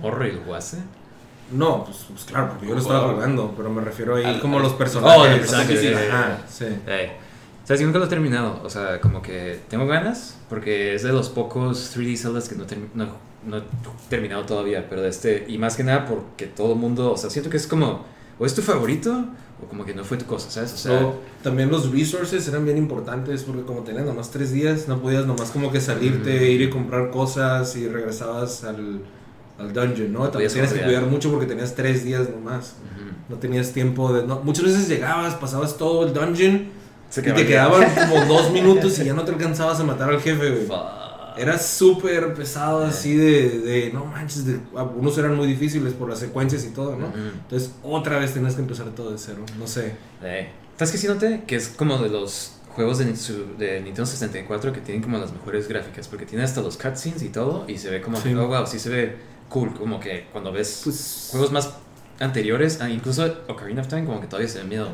morro 0.00 0.26
y 0.26 0.32
lo 0.32 0.40
jugaste? 0.42 0.76
No, 1.50 1.84
pues, 1.84 2.04
pues 2.10 2.24
claro, 2.24 2.50
porque 2.50 2.66
yo 2.68 2.74
lo 2.74 2.80
estaba 2.80 3.10
jugando, 3.14 3.54
pero 3.56 3.70
me 3.70 3.80
refiero 3.80 4.16
ahí 4.16 4.24
Al- 4.24 4.40
como 4.40 4.58
al- 4.58 4.64
los 4.64 4.74
personajes. 4.74 5.18
Oh, 5.18 5.26
los 5.26 5.38
personajes, 5.38 5.80
Sí, 5.80 5.88
sí, 5.88 5.94
ajá, 5.94 6.38
sí. 6.48 6.64
Eh, 6.86 7.12
¿Sabes? 7.64 7.80
Yo 7.80 7.86
nunca 7.86 7.98
lo 7.98 8.04
he 8.06 8.08
terminado. 8.08 8.60
O 8.64 8.70
sea, 8.70 9.00
como 9.00 9.20
que 9.22 9.60
tengo 9.68 9.86
ganas, 9.86 10.36
porque 10.50 10.94
es 10.94 11.02
de 11.02 11.12
los 11.12 11.28
pocos 11.30 11.90
3D 11.94 12.16
Zeldas 12.16 12.48
que 12.48 12.54
no, 12.54 12.64
no, 12.94 13.08
no 13.46 13.56
he 13.58 13.62
terminado 14.10 14.44
todavía. 14.44 14.86
Pero 14.88 15.02
de 15.02 15.08
este, 15.10 15.44
y 15.48 15.56
más 15.58 15.76
que 15.76 15.84
nada 15.84 16.06
porque 16.06 16.46
todo 16.46 16.72
el 16.72 16.78
mundo, 16.78 17.12
o 17.12 17.16
sea, 17.18 17.28
siento 17.30 17.50
que 17.50 17.56
es 17.58 17.66
como, 17.66 18.04
o 18.38 18.46
es 18.46 18.54
tu 18.54 18.62
favorito, 18.62 19.24
o 19.62 19.66
como 19.68 19.84
que 19.84 19.92
no 19.94 20.04
fue 20.04 20.16
tu 20.16 20.24
cosa, 20.24 20.50
¿sabes? 20.50 20.72
O 20.72 20.76
sea, 20.76 21.12
también 21.42 21.68
los 21.70 21.90
resources 21.90 22.46
eran 22.48 22.64
bien 22.64 22.76
importantes 22.78 23.42
porque 23.42 23.62
como 23.62 23.80
tenías 23.80 24.04
nomás 24.06 24.30
tres 24.30 24.52
días, 24.52 24.86
no 24.88 25.00
podías 25.00 25.26
nomás 25.26 25.50
como 25.50 25.72
que 25.72 25.80
salirte, 25.80 26.38
Mm. 26.40 26.44
ir 26.52 26.62
y 26.62 26.70
comprar 26.70 27.10
cosas 27.10 27.74
y 27.76 27.88
regresabas 27.88 28.62
al, 28.64 29.00
al 29.58 29.72
dungeon, 29.72 30.12
¿no? 30.12 30.20
También 30.28 30.32
podías 30.50 30.52
tenías 30.52 30.72
que 30.72 30.82
cuidar 30.82 31.06
mucho 31.06 31.30
porque 31.30 31.46
tenías 31.46 31.74
tres 31.74 32.04
días 32.04 32.28
nomás. 32.30 32.74
No 33.28 33.36
tenías 33.36 33.72
tiempo 33.72 34.12
de... 34.12 34.26
No, 34.26 34.40
muchas 34.42 34.64
veces 34.64 34.88
llegabas, 34.88 35.34
pasabas 35.34 35.76
todo 35.76 36.06
el 36.06 36.14
dungeon 36.14 36.68
y 37.10 37.14
te 37.14 37.22
quedaba- 37.22 37.44
quedaban 37.46 37.88
como 38.10 38.24
dos 38.26 38.50
minutos 38.52 38.98
y 39.00 39.04
ya 39.04 39.12
no 39.14 39.22
te 39.24 39.32
alcanzabas 39.32 39.80
a 39.80 39.84
matar 39.84 40.08
al 40.10 40.20
jefe, 40.20 40.50
güey. 40.50 40.66
Era 41.38 41.58
súper 41.58 42.34
pesado 42.34 42.84
así 42.84 43.14
de, 43.16 43.60
de... 43.60 43.90
No 43.92 44.04
manches, 44.04 44.44
de, 44.46 44.58
unos 44.96 45.16
eran 45.18 45.36
muy 45.36 45.46
difíciles 45.46 45.92
por 45.94 46.08
las 46.10 46.18
secuencias 46.18 46.64
y 46.64 46.70
todo, 46.70 46.96
¿no? 46.96 47.06
Entonces 47.16 47.72
otra 47.82 48.18
vez 48.18 48.34
tenías 48.34 48.54
que 48.54 48.60
empezar 48.62 48.86
todo 48.90 49.12
de 49.12 49.18
cero, 49.18 49.44
no 49.58 49.66
sé. 49.66 49.94
Eh, 50.22 50.48
¿Estás 50.72 50.90
que 50.92 50.98
sí 50.98 51.06
noté? 51.06 51.44
Que 51.46 51.56
es 51.56 51.68
como 51.68 51.98
de 51.98 52.08
los 52.08 52.52
juegos 52.74 52.98
de, 52.98 53.16
su- 53.16 53.56
de 53.58 53.80
Nintendo 53.80 54.06
64 54.06 54.72
que 54.72 54.80
tienen 54.80 55.02
como 55.02 55.18
las 55.18 55.32
mejores 55.32 55.68
gráficas, 55.68 56.06
porque 56.08 56.24
tiene 56.26 56.44
hasta 56.44 56.60
los 56.60 56.76
cutscenes 56.76 57.22
y 57.22 57.28
todo, 57.30 57.64
y 57.68 57.76
se 57.78 57.90
ve 57.90 58.00
como, 58.00 58.20
Sí. 58.20 58.32
oh 58.34 58.46
wow, 58.46 58.66
sí 58.66 58.78
se 58.78 58.88
ve 58.88 59.16
cool, 59.48 59.74
como 59.74 59.98
que 59.98 60.26
cuando 60.32 60.52
ves 60.52 60.82
Pues- 60.84 61.28
juegos 61.32 61.50
más 61.52 61.70
anteriores, 62.20 62.78
ah, 62.80 62.88
incluso 62.90 63.24
Ocarina 63.48 63.80
of 63.82 63.88
Time, 63.88 64.04
como 64.04 64.20
que 64.20 64.26
todavía 64.26 64.48
se 64.48 64.58
ve 64.58 64.64
miedo. 64.64 64.88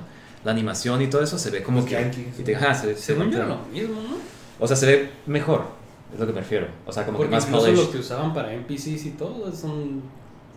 La 0.44 0.52
animación 0.52 1.00
y 1.00 1.06
todo 1.08 1.22
eso 1.22 1.38
se 1.38 1.50
ve 1.50 1.62
como 1.62 1.80
Los 1.80 1.88
que... 1.88 1.94
Yankees. 1.94 2.38
y 2.38 2.42
te- 2.42 2.54
ajá, 2.56 2.74
se 2.74 2.88
ve- 2.88 2.96
se 2.96 3.14
yo 3.14 3.18
ve- 3.24 3.26
lo 3.46 3.58
mismo, 3.72 3.94
¿no? 4.02 4.16
O 4.60 4.66
sea, 4.66 4.76
se 4.76 4.86
ve 4.86 5.10
mejor, 5.26 5.64
es 6.14 6.20
lo 6.20 6.26
que 6.26 6.32
me 6.32 6.40
refiero. 6.40 6.68
O 6.86 6.92
sea, 6.92 7.04
como 7.04 7.18
Porque 7.18 7.30
que 7.30 7.36
más 7.36 7.46
polished. 7.46 7.76
los 7.76 7.88
que 7.88 7.98
usaban 7.98 8.32
para 8.32 8.52
NPCs 8.52 9.06
y 9.06 9.10
todo 9.10 9.52
son... 9.52 10.02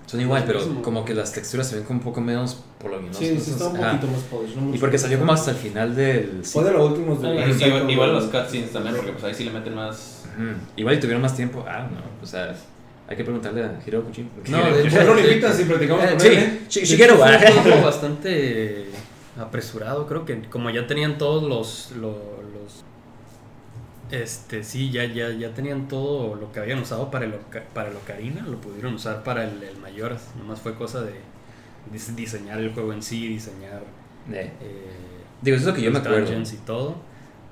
Son 0.06 0.22
igual, 0.22 0.44
pero 0.48 0.60
mismo. 0.60 0.82
como 0.82 1.04
que 1.04 1.14
las 1.14 1.34
texturas 1.34 1.68
se 1.68 1.76
ven 1.76 1.84
como 1.84 2.00
un 2.00 2.04
poco 2.06 2.22
menos 2.22 2.64
voluminosos. 2.82 3.18
Sí, 3.20 3.38
sí, 3.42 3.52
está 3.52 3.68
un 3.68 3.76
Ajá. 3.76 3.92
poquito 3.92 4.08
más 4.14 4.22
polished, 4.22 4.56
no 4.56 4.74
Y 4.74 4.78
porque 4.78 4.98
salió 4.98 5.20
como 5.20 5.34
hasta 5.34 5.52
el 5.52 5.58
final 5.58 5.94
del... 5.98 6.40
Fue 6.46 6.64
de 6.64 6.72
los 6.72 6.92
últimos 6.92 7.22
de 7.22 7.34
Life 7.46 7.68
Igual, 7.68 7.92
igual 7.92 8.14
los 8.14 8.24
cutscenes 8.26 8.72
también, 8.72 8.96
porque 8.96 9.12
pues 9.12 9.24
ahí 9.26 9.34
sí 9.34 9.44
le 9.44 9.52
meten 9.52 9.76
más. 9.76 10.24
Ujú. 10.38 10.52
Igual 10.78 10.96
y 10.96 11.00
tuvieron 11.02 11.22
más 11.22 11.36
tiempo. 11.36 11.66
Ah, 11.68 11.90
no. 11.92 12.24
O 12.24 12.26
sea, 12.26 12.56
hay 13.10 13.18
que 13.18 13.24
preguntarle 13.26 13.64
a 13.66 13.80
Hiro 13.86 14.02
Kojima. 14.06 14.30
No, 14.48 14.58
de 14.58 14.82
hecho- 14.88 14.90
¿Por 14.92 15.00
qué 15.00 15.06
no 15.06 15.14
lo 15.14 15.20
invitas 15.20 15.60
y 15.60 15.64
platicamos 15.66 16.04
Eh, 16.06 16.10
con 16.12 16.20
sí, 16.22 16.28
él? 16.30 16.34
eh? 16.38 16.60
sí, 16.70 16.80
hecho, 16.80 17.18
fue 17.18 17.26
ah. 17.36 17.62
juego 17.64 17.82
bastante 17.84 18.86
apresurado, 19.38 20.08
creo 20.08 20.24
que 20.26 20.42
como 20.50 20.70
ya 20.70 20.88
tenían 20.88 21.18
todos 21.18 21.44
los, 21.44 21.92
lo- 21.98 22.12
los, 22.12 22.37
este, 24.12 24.64
sí, 24.64 24.90
ya, 24.92 25.06
ya, 25.06 25.30
ya 25.32 25.54
tenían 25.54 25.88
todo 25.88 26.36
lo 26.36 26.52
que 26.52 26.60
habían 26.60 26.80
usado 26.80 27.12
para 27.12 27.26
el, 27.26 27.34
Oca- 27.34 27.64
para 27.74 27.90
el 27.90 27.96
Ocarina, 27.96 28.42
lo 28.46 28.60
pudieron 28.62 28.94
usar 28.96 29.24
para 29.24 29.44
el, 29.44 29.62
el 29.64 29.78
Mayoras, 29.78 30.30
nomás 30.38 30.62
fue 30.62 30.76
cosa 30.76 31.02
de 31.02 31.14
dis- 31.94 32.16
diseñar 32.16 32.60
el 32.60 32.74
juego 32.74 32.94
en 32.94 33.02
sí, 33.04 33.28
diseñar 33.28 33.84
Eh, 34.32 34.52
eh, 34.62 34.88
Digo, 35.42 35.56
eso 35.58 35.64
es 35.66 35.68
lo 35.68 35.74
que 35.76 35.82
yo 35.82 35.92
me 35.92 36.00
acuerdo. 36.00 36.32
y 36.34 36.58
todo, 36.66 36.96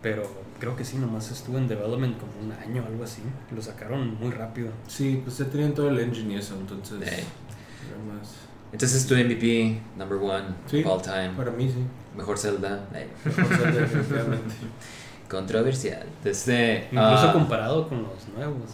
pero 0.02 0.24
creo 0.60 0.76
que 0.76 0.84
sí, 0.86 0.98
nomás 0.98 1.30
estuvo 1.32 1.58
en 1.58 1.68
development 1.68 2.18
como 2.20 2.32
un 2.42 2.52
año 2.52 2.84
o 2.84 2.88
algo 2.88 3.04
así, 3.04 3.22
lo 3.54 3.62
sacaron 3.62 4.16
muy 4.20 4.32
rápido. 4.32 4.70
Sí, 4.88 5.22
pues 5.24 5.38
ya 5.38 5.46
tenían 5.46 5.74
todo 5.74 5.90
el 5.90 6.00
engine 6.00 6.34
y 6.34 6.38
eso, 6.38 6.56
entonces. 6.60 6.98
Más. 7.00 8.30
Entonces 8.72 9.02
es 9.02 9.08
tu 9.08 9.14
MVP, 9.16 9.80
number 9.98 10.18
one, 10.18 10.56
Sí, 10.70 10.82
of 10.84 10.88
all 10.88 11.02
time. 11.02 11.32
Para 11.38 11.52
mí 11.52 11.70
sí. 11.70 11.80
Mejor 12.18 12.38
Zelda. 12.38 12.88
O 13.26 13.56
sea, 13.56 13.72
definitivamente. 13.72 14.56
Controversial. 15.30 16.04
Desde, 16.24 16.86
Incluso 16.92 17.30
ah, 17.30 17.34
comparado 17.34 17.88
con 17.88 18.04
los 18.04 18.28
nuevos. 18.36 18.70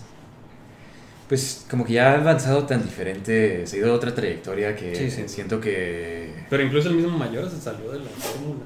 Pues 1.30 1.66
como 1.70 1.86
que 1.86 1.94
ya 1.94 2.12
ha 2.12 2.16
avanzado 2.20 2.66
tan 2.66 2.84
diferente, 2.84 3.66
se 3.66 3.78
ha 3.78 3.80
ido 3.80 3.92
a 3.94 3.96
otra 3.96 4.14
trayectoria 4.14 4.76
que 4.76 4.94
Sí, 4.96 5.10
sí. 5.10 5.24
siento 5.28 5.62
que... 5.62 6.44
Pero 6.50 6.62
incluso 6.64 6.90
el 6.90 6.96
mismo 6.96 7.18
mayor 7.18 7.50
se 7.50 7.60
salió 7.62 7.90
de 7.92 8.00
la 8.00 8.10
fórmula 8.10 8.60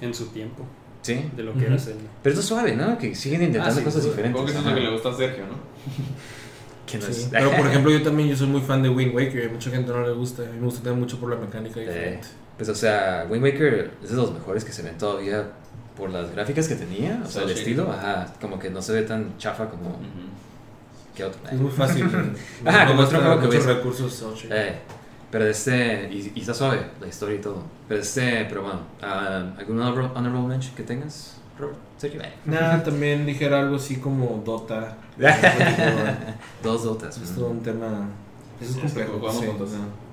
en 0.00 0.14
su 0.14 0.28
tiempo, 0.28 0.64
Sí. 1.02 1.30
de 1.36 1.42
lo 1.42 1.52
que 1.52 1.66
era. 1.66 1.78
Zelda. 1.78 2.00
Pero 2.22 2.32
esto 2.32 2.40
es 2.40 2.46
suave, 2.46 2.74
¿no? 2.74 2.96
Que 2.96 3.14
siguen 3.14 3.42
intentando 3.42 3.74
Ah, 3.74 3.78
sí, 3.78 3.84
cosas 3.84 4.02
diferentes. 4.04 4.30
Supongo 4.32 4.46
que 4.46 4.52
eso 4.52 4.60
es 4.60 4.66
lo 4.66 4.74
que 4.74 4.80
le 4.80 4.90
gusta 4.92 5.08
a 5.10 5.14
Sergio, 5.14 5.44
¿no? 5.46 5.54
Que 6.90 6.98
no 6.98 7.04
Sí, 7.04 7.10
es- 7.12 7.28
Pero 7.30 7.50
por 7.50 7.66
ejemplo, 7.68 7.90
yo 7.92 8.02
también 8.02 8.30
yo 8.30 8.36
soy 8.36 8.46
muy 8.46 8.62
fan 8.62 8.82
de 8.82 8.88
Wind 8.88 9.14
Waker. 9.14 9.44
y 9.44 9.46
a 9.48 9.52
mucha 9.52 9.70
gente 9.70 9.92
no 9.92 10.02
le 10.02 10.12
gusta. 10.12 10.42
A 10.42 10.46
mí 10.46 10.58
me 10.58 10.64
gusta 10.64 10.80
también 10.82 11.00
mucho 11.00 11.20
por 11.20 11.28
la 11.28 11.36
mecánica 11.36 11.80
diferente. 11.80 12.28
Pues 12.56 12.68
o 12.70 12.74
sea, 12.74 13.26
Wind 13.28 13.44
Waker 13.44 13.90
es 14.02 14.08
de 14.10 14.16
los 14.16 14.32
mejores 14.32 14.64
que 14.64 14.72
se 14.72 14.80
ven 14.82 14.96
todavía 14.96 15.50
por 16.00 16.10
las 16.10 16.32
gráficas 16.32 16.66
que 16.66 16.74
tenía, 16.74 17.22
o 17.24 17.28
sea, 17.28 17.42
el 17.42 17.50
Sí. 17.50 17.58
estilo, 17.60 17.92
ajá, 17.92 18.26
como 18.40 18.58
que 18.58 18.70
no 18.70 18.82
se 18.82 18.92
ve 18.94 19.02
tan 19.02 19.36
chafa 19.38 19.68
como 19.68 20.00
que 21.14 21.22
otro. 21.24 21.40
Es 21.48 21.58
muy 21.60 21.70
fácil. 21.70 22.04
Ajá, 22.64 22.86
como 22.88 23.02
otro 23.02 23.20
juego 23.20 23.40
que 23.40 23.46
muchos 23.46 23.66
ves. 23.66 23.76
recursos. 23.76 24.20
shading. 24.36 24.50
Eh, 24.52 24.78
pero 25.30 25.44
de 25.44 25.50
este, 25.52 26.08
y, 26.10 26.32
y 26.34 26.40
está 26.40 26.52
suave 26.54 26.80
la 27.00 27.06
historia 27.06 27.36
y 27.36 27.40
todo. 27.40 27.62
Pero 27.88 28.00
este, 28.00 28.46
pero 28.48 28.62
bueno, 28.62 28.80
ah, 29.02 29.44
¿algún 29.58 29.78
honorable, 29.80 30.10
honorable 30.16 30.48
mention 30.48 30.74
que 30.74 30.82
tengas, 30.82 31.36
Robert? 31.58 31.76
Sergio? 31.98 32.20
Nada, 32.46 32.82
también 32.84 33.26
dijera 33.26 33.60
algo 33.60 33.76
así 33.76 33.96
como 33.96 34.42
Dota. 34.44 34.96
Dos 36.62 36.84
dotas. 36.84 37.16
es 37.18 37.34
todo 37.34 37.50
un 37.50 37.62
tema. 37.62 38.08
Es 38.60 38.68
Sí, 38.72 38.80
complejo. 38.80 39.12
jugamos 39.18 39.40
sí, 39.40 39.46
juntos. 39.46 39.70
no. 39.70 40.10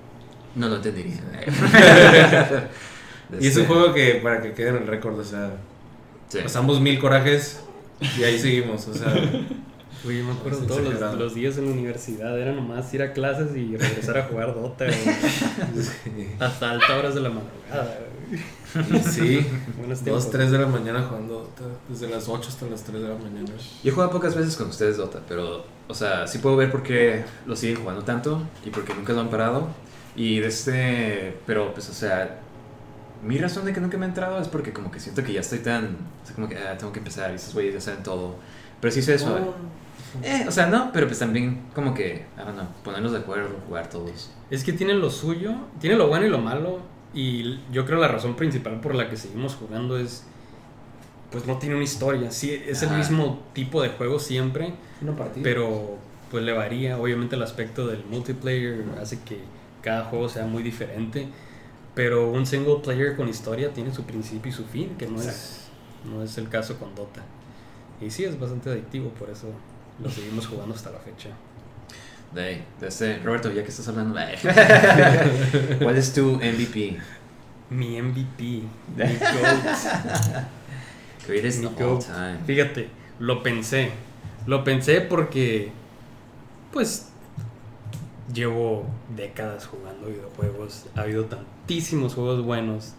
No 0.56 0.70
lo 0.70 0.76
entendería. 0.78 1.14
Y 3.40 3.48
es 3.48 3.56
un 3.58 3.62
Este, 3.62 3.66
juego 3.66 3.94
que, 3.94 4.16
para 4.24 4.42
que 4.42 4.54
quede 4.54 4.70
en 4.70 4.76
el 4.78 4.88
récord, 4.88 5.20
o 5.20 5.24
sea, 5.24 5.52
sí. 6.30 6.40
pasamos 6.44 6.80
mil 6.82 7.00
corajes 7.00 7.62
y 8.18 8.24
ahí 8.24 8.40
seguimos, 8.40 8.88
o 8.88 8.94
sea. 8.94 9.14
Uy, 10.06 10.20
yo 10.20 10.26
me 10.26 10.34
acuerdo 10.34 10.60
todos 10.60 10.82
los, 10.82 11.16
los 11.16 11.34
días 11.34 11.58
en 11.58 11.66
la 11.66 11.72
universidad, 11.72 12.40
era 12.40 12.54
nomás 12.54 12.94
ir 12.94 13.02
a 13.02 13.14
clases 13.14 13.56
y 13.58 13.76
regresar 13.76 14.18
a 14.20 14.24
jugar 14.24 14.54
Dota, 14.54 14.86
güey. 14.86 16.28
hasta 16.40 16.72
altas 16.72 16.90
horas 16.92 17.16
de 17.16 17.22
la 17.22 17.30
madrugada. 17.30 17.98
güey. 18.30 19.04
Sí, 19.04 19.46
Buenos 19.78 20.00
2, 20.00 20.04
tiempos. 20.04 20.30
3 20.30 20.52
de 20.52 20.58
la 20.60 20.68
mañana 20.68 21.02
jugando 21.02 21.40
Dota, 21.40 21.64
desde 21.90 22.08
las 22.10 22.30
8 22.30 22.48
hasta 22.48 22.68
las 22.68 22.84
3 22.84 23.02
de 23.02 23.10
la 23.10 23.16
mañana. 23.16 23.50
Yo 23.84 23.92
he 23.92 23.94
jugado 23.94 24.12
pocas 24.12 24.36
veces 24.36 24.56
con 24.56 24.70
ustedes 24.70 24.98
Dota, 24.98 25.22
pero, 25.28 25.66
o 25.88 25.94
sea, 25.94 26.28
sí 26.28 26.38
puedo 26.38 26.56
ver 26.56 26.72
por 26.72 26.84
qué 26.84 27.24
lo 27.46 27.56
siguen 27.56 27.78
jugando 27.78 28.04
tanto 28.04 28.42
y 28.64 28.70
por 28.70 28.86
qué 28.86 28.94
nunca 28.94 29.14
lo 29.14 29.22
han 29.22 29.30
parado. 29.30 29.68
Y 30.16 30.40
de 30.40 30.48
este, 30.48 31.38
pero 31.46 31.74
pues, 31.74 31.90
o 31.90 31.94
sea, 31.94 32.42
mi 33.24 33.38
razón 33.38 33.66
de 33.66 33.74
que 33.74 33.80
nunca 33.82 33.98
me 33.98 34.06
he 34.06 34.10
entrado 34.10 34.40
es 34.42 34.48
porque 34.48 34.74
como 34.74 34.92
que 34.92 35.00
siento 35.00 35.24
que 35.24 35.34
ya 35.34 35.42
estoy 35.42 35.60
tan, 35.60 35.98
o 36.24 36.26
sea, 36.26 36.36
como 36.36 36.48
que 36.48 36.58
ah, 36.58 36.78
tengo 36.78 36.92
que 36.92 37.00
empezar 37.00 37.32
y 37.32 37.36
esos 37.36 37.54
güeyes 37.54 37.74
ya 37.74 37.82
saben 37.82 38.04
todo. 38.04 38.36
Pero 38.80 38.94
sí 38.94 39.02
sé 39.02 39.18
suave. 39.18 39.46
Eh, 40.24 40.46
o 40.48 40.52
sea, 40.52 40.68
no, 40.68 40.92
pero 40.94 41.08
pues 41.08 41.20
también 41.20 41.64
como 41.76 41.94
que, 41.94 42.26
I 42.38 42.40
don't 42.40 42.54
know, 42.54 42.68
ponernos 42.84 43.12
de 43.12 43.20
acuerdo, 43.20 43.50
jugar 43.68 43.90
todos. 43.90 44.32
Es 44.50 44.64
que 44.64 44.74
tiene 44.74 44.94
lo 44.94 45.10
suyo, 45.10 45.54
tiene 45.80 45.96
lo 45.96 46.08
bueno 46.08 46.26
y 46.26 46.30
lo 46.30 46.40
malo. 46.40 46.80
Y 47.14 47.60
yo 47.72 47.86
creo 47.86 48.00
la 48.00 48.08
razón 48.08 48.36
principal 48.36 48.80
por 48.80 48.96
la 48.96 49.10
que 49.10 49.18
seguimos 49.18 49.56
jugando 49.56 49.98
es. 49.98 50.24
Pues 51.32 51.46
no 51.46 51.58
tiene 51.58 51.76
una 51.76 51.84
historia. 51.84 52.32
Sí, 52.32 52.52
es 52.68 52.84
el 52.84 52.90
Ajá. 52.90 53.00
mismo 53.00 53.44
tipo 53.54 53.82
de 53.82 53.90
juego 53.90 54.20
siempre. 54.20 54.74
Una 55.02 55.16
partida. 55.16 55.44
Pero 55.44 55.98
pues 56.32 56.44
le 56.44 56.54
varía. 56.54 56.98
Obviamente 56.98 57.36
el 57.36 57.44
aspecto 57.44 57.88
del 57.88 58.06
multiplayer 58.06 58.86
hace 59.02 59.22
que 59.24 59.40
cada 59.82 60.06
juego 60.06 60.30
sea 60.30 60.46
muy 60.46 60.64
diferente. 60.64 61.28
Pero 61.98 62.30
un 62.30 62.46
single 62.46 62.76
player 62.84 63.16
con 63.16 63.28
historia 63.28 63.74
tiene 63.74 63.92
su 63.92 64.04
principio 64.04 64.52
y 64.52 64.54
su 64.54 64.66
fin, 64.66 64.96
que 65.00 65.08
no 65.08 65.20
es, 65.20 65.62
no 66.06 66.22
es 66.22 66.38
el 66.38 66.48
caso 66.48 66.78
con 66.78 66.94
Dota. 66.94 67.24
Y 68.00 68.12
sí, 68.12 68.24
es 68.24 68.40
bastante 68.40 68.70
adictivo, 68.70 69.10
por 69.10 69.32
eso 69.32 69.48
lo 70.00 70.08
seguimos 70.08 70.46
jugando 70.46 70.76
hasta 70.76 70.92
la 70.92 71.00
fecha. 71.00 71.30
De, 72.36 72.62
de 72.80 72.88
este, 72.88 73.18
Roberto, 73.18 73.52
ya 73.52 73.64
que 73.64 73.70
estás 73.70 73.88
hablando, 73.88 74.16
eh, 74.20 74.38
¿cuál 75.82 75.98
es 75.98 76.14
tu 76.14 76.34
MVP? 76.34 76.98
Mi 77.72 78.00
MVP, 78.00 78.44
mi. 78.44 78.62
Greatest 81.28 81.62
Mi 81.62 81.68
GOAT. 81.70 82.06
time. 82.06 82.38
Fíjate, 82.46 82.90
lo 83.18 83.42
pensé. 83.42 83.90
Lo 84.46 84.64
pensé 84.64 85.02
porque, 85.02 85.72
pues, 86.72 87.08
llevo 88.32 88.86
décadas 89.16 89.66
jugando 89.66 90.10
videojuegos. 90.10 90.86
Ha 90.96 91.02
habido 91.02 91.26
tantísimos 91.68 92.14
juegos 92.14 92.46
buenos 92.46 92.94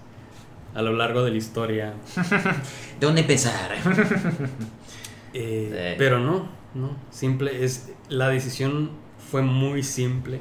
a 0.74 0.82
lo 0.82 0.93
largo 0.93 1.24
de 1.24 1.31
la 1.31 1.39
historia. 1.39 1.95
¿Dónde 3.01 3.23
empezar? 3.23 3.70
Eh, 5.35 5.69
Sí. 5.70 5.95
Pero 5.99 6.19
no, 6.19 6.49
no. 6.74 6.97
Simple 7.11 7.62
es. 7.62 7.90
La 8.09 8.31
decisión 8.31 8.93
fue 9.31 9.43
muy 9.43 9.82
simple, 9.82 10.40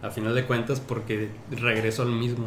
a 0.00 0.10
final 0.10 0.32
de 0.36 0.44
cuentas, 0.44 0.78
porque 0.78 1.28
regreso 1.50 2.02
al 2.02 2.10
mismo. 2.12 2.46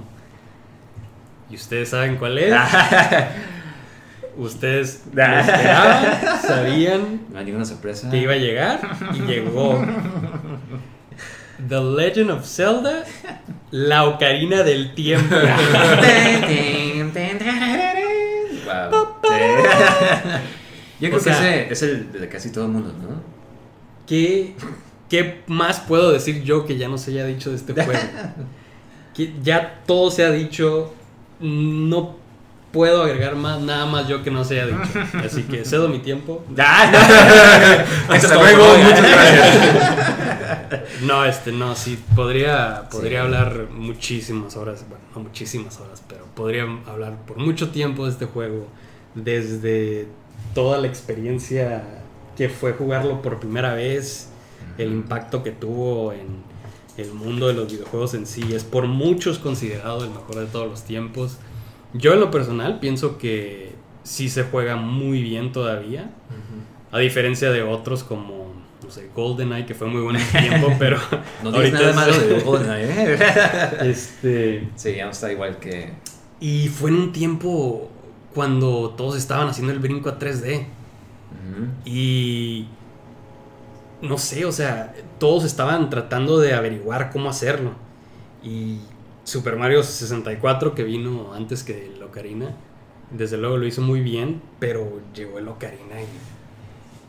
Y 1.50 1.56
ustedes 1.56 1.90
saben 1.90 2.16
cuál 2.16 2.38
es. 2.38 2.56
ustedes 4.38 5.04
lo 5.14 5.22
esperaban, 5.22 6.42
sabían 6.42 7.22
No 7.30 7.40
hay 7.40 7.46
ninguna 7.46 7.66
sorpresa. 7.66 8.10
que 8.10 8.18
iba 8.18 8.34
a 8.34 8.38
llegar 8.38 8.80
y 9.14 9.20
llegó. 9.24 9.86
The 11.68 11.80
Legend 11.80 12.32
of 12.32 12.46
Zelda, 12.46 13.04
la 13.72 14.06
ocarina 14.06 14.64
del 14.64 14.94
tiempo. 14.96 15.36
Wow. 18.66 19.08
Yo 21.00 21.10
creo 21.10 21.18
O 21.18 21.20
sea- 21.20 21.40
que 21.40 21.64
ese 21.64 21.74
es 21.74 21.82
el 21.84 22.12
de 22.12 22.28
casi 22.30 22.52
todo 22.52 22.66
el 22.66 22.72
mundo, 22.72 22.94
¿no? 23.02 23.22
¿Qué, 24.06 24.54
¿Qué 25.10 25.42
más 25.48 25.80
puedo 25.80 26.12
decir 26.12 26.44
yo 26.44 26.66
que 26.66 26.78
ya 26.78 26.88
no 26.90 26.98
se 26.98 27.12
haya 27.12 27.26
dicho 27.26 27.50
de 27.50 27.56
este 27.58 27.74
juego? 27.74 27.92
Que 29.14 29.34
ya 29.44 29.82
todo 29.86 30.10
se 30.10 30.24
ha 30.24 30.32
dicho. 30.32 30.94
No 31.42 32.16
puedo 32.72 33.04
agregar 33.04 33.36
más, 33.36 33.62
nada 33.62 33.86
más 33.86 34.08
yo 34.08 34.24
que 34.24 34.32
no 34.32 34.44
se 34.44 34.60
haya 34.60 34.68
dicho. 34.68 35.00
Así 35.24 35.44
que 35.44 35.66
cedo 35.66 35.90
mi 35.90 36.00
tiempo. 36.00 36.44
Hasta 36.58 38.36
luego, 38.36 38.78
muchas 38.78 39.06
No, 41.02 41.26
este, 41.26 41.52
no, 41.52 41.76
sí, 41.76 42.02
podría, 42.16 42.88
podría 42.90 43.24
hablar 43.24 43.68
muchísimas 43.72 44.56
horas, 44.56 44.86
bueno, 44.88 45.04
no 45.16 45.22
muchísimas 45.24 45.80
horas, 45.80 46.02
pero 46.08 46.26
podría 46.36 46.64
hablar 46.88 47.18
por 47.26 47.38
mucho 47.38 47.70
tiempo 47.70 48.06
de 48.06 48.12
este 48.12 48.26
juego, 48.26 48.68
desde 49.16 50.08
toda 50.54 50.78
la 50.78 50.88
experiencia 50.88 51.84
que 52.38 52.50
fue 52.50 52.74
jugarlo 52.74 53.22
por 53.22 53.40
primera 53.40 53.74
vez, 53.74 54.30
el 54.78 54.92
impacto 54.92 55.44
que 55.44 55.52
tuvo 55.52 56.14
en 56.14 56.44
el 56.98 57.14
mundo 57.14 57.48
de 57.48 57.54
los 57.54 57.72
videojuegos 57.72 58.14
en 58.14 58.26
sí, 58.26 58.54
es 58.54 58.64
por 58.64 58.88
muchos 58.88 59.40
considerado 59.40 60.04
el 60.04 60.12
mejor 60.12 60.36
de 60.36 60.46
todos 60.46 60.70
los 60.70 60.84
tiempos. 60.84 61.38
Yo 61.94 62.14
en 62.14 62.20
lo 62.20 62.32
personal 62.32 62.80
pienso 62.80 63.18
que 63.18 63.74
sí 64.04 64.30
se 64.30 64.44
juega 64.44 64.76
muy 64.76 65.22
bien 65.22 65.52
todavía. 65.52 66.10
A 66.92 67.00
diferencia 67.00 67.52
de 67.52 67.64
otros 67.64 68.04
como, 68.04 68.52
no 68.84 68.92
sé, 68.92 69.10
GoldenEye, 69.16 69.66
que 69.66 69.74
fue 69.76 69.88
muy 69.88 70.02
bueno 70.02 70.20
en 70.20 70.26
su 70.26 70.38
tiempo, 70.38 70.74
pero 70.80 70.98
No 71.44 71.52
digas 71.52 71.74
nada 71.74 71.90
es- 71.90 71.96
malo 71.96 72.18
de 72.20 72.40
GoldenEye, 72.42 73.14
¿eh? 73.14 73.20
Este, 73.90 74.70
Sí, 74.76 74.96
ya 74.96 75.06
no 75.06 75.12
está 75.12 75.32
igual 75.32 75.58
que. 75.58 75.94
y 76.40 76.68
fue 76.68 76.90
en 76.90 76.96
un 76.98 77.12
tiempo 77.14 77.90
cuando 78.34 78.90
todos 78.98 79.16
estaban 79.18 79.48
haciendo 79.48 79.72
el 79.74 79.80
brinco 79.80 80.10
a 80.10 80.18
3D. 80.20 80.60
Ujú. 80.60 81.68
Y 81.86 82.68
no 84.02 84.18
sé, 84.18 84.46
o 84.46 84.52
sea, 84.52 84.94
todos 85.20 85.44
estaban 85.46 85.90
tratando 85.90 86.40
de 86.40 86.54
averiguar 86.54 87.12
cómo 87.12 87.30
hacerlo. 87.30 87.72
Y 88.44 88.80
Super 89.32 89.56
Mario 89.56 89.84
64, 89.84 90.76
que 90.76 90.84
vino 90.84 91.34
antes 91.34 91.64
que 91.64 91.88
el 91.96 92.04
Ocarina, 92.04 92.56
desde 93.12 93.38
luego 93.38 93.58
lo 93.58 93.66
hizo 93.68 93.82
muy 93.82 94.02
bien, 94.02 94.42
pero 94.60 95.00
llegó 95.16 95.40
el 95.40 95.48
Ocarina 95.48 96.02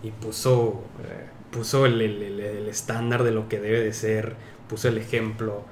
y, 0.04 0.08
y 0.08 0.10
puso, 0.10 0.82
puso 1.50 1.86
el, 1.86 2.00
el- 2.00 2.22
el- 2.22 2.40
el 2.40 2.68
estándar 2.68 3.22
de 3.24 3.32
lo 3.32 3.48
que 3.48 3.60
debe 3.60 3.80
de 3.80 3.92
ser, 3.92 4.36
puso 4.68 4.88
el 4.88 4.98
ejemplo. 4.98 5.64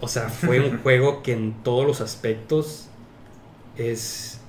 O 0.00 0.08
sea, 0.08 0.28
fue 0.28 0.60
un 0.60 0.78
juego 0.82 1.22
que 1.22 1.32
en 1.32 1.62
todos 1.62 1.86
los 1.86 2.00
aspectos 2.00 2.88
es 3.76 4.40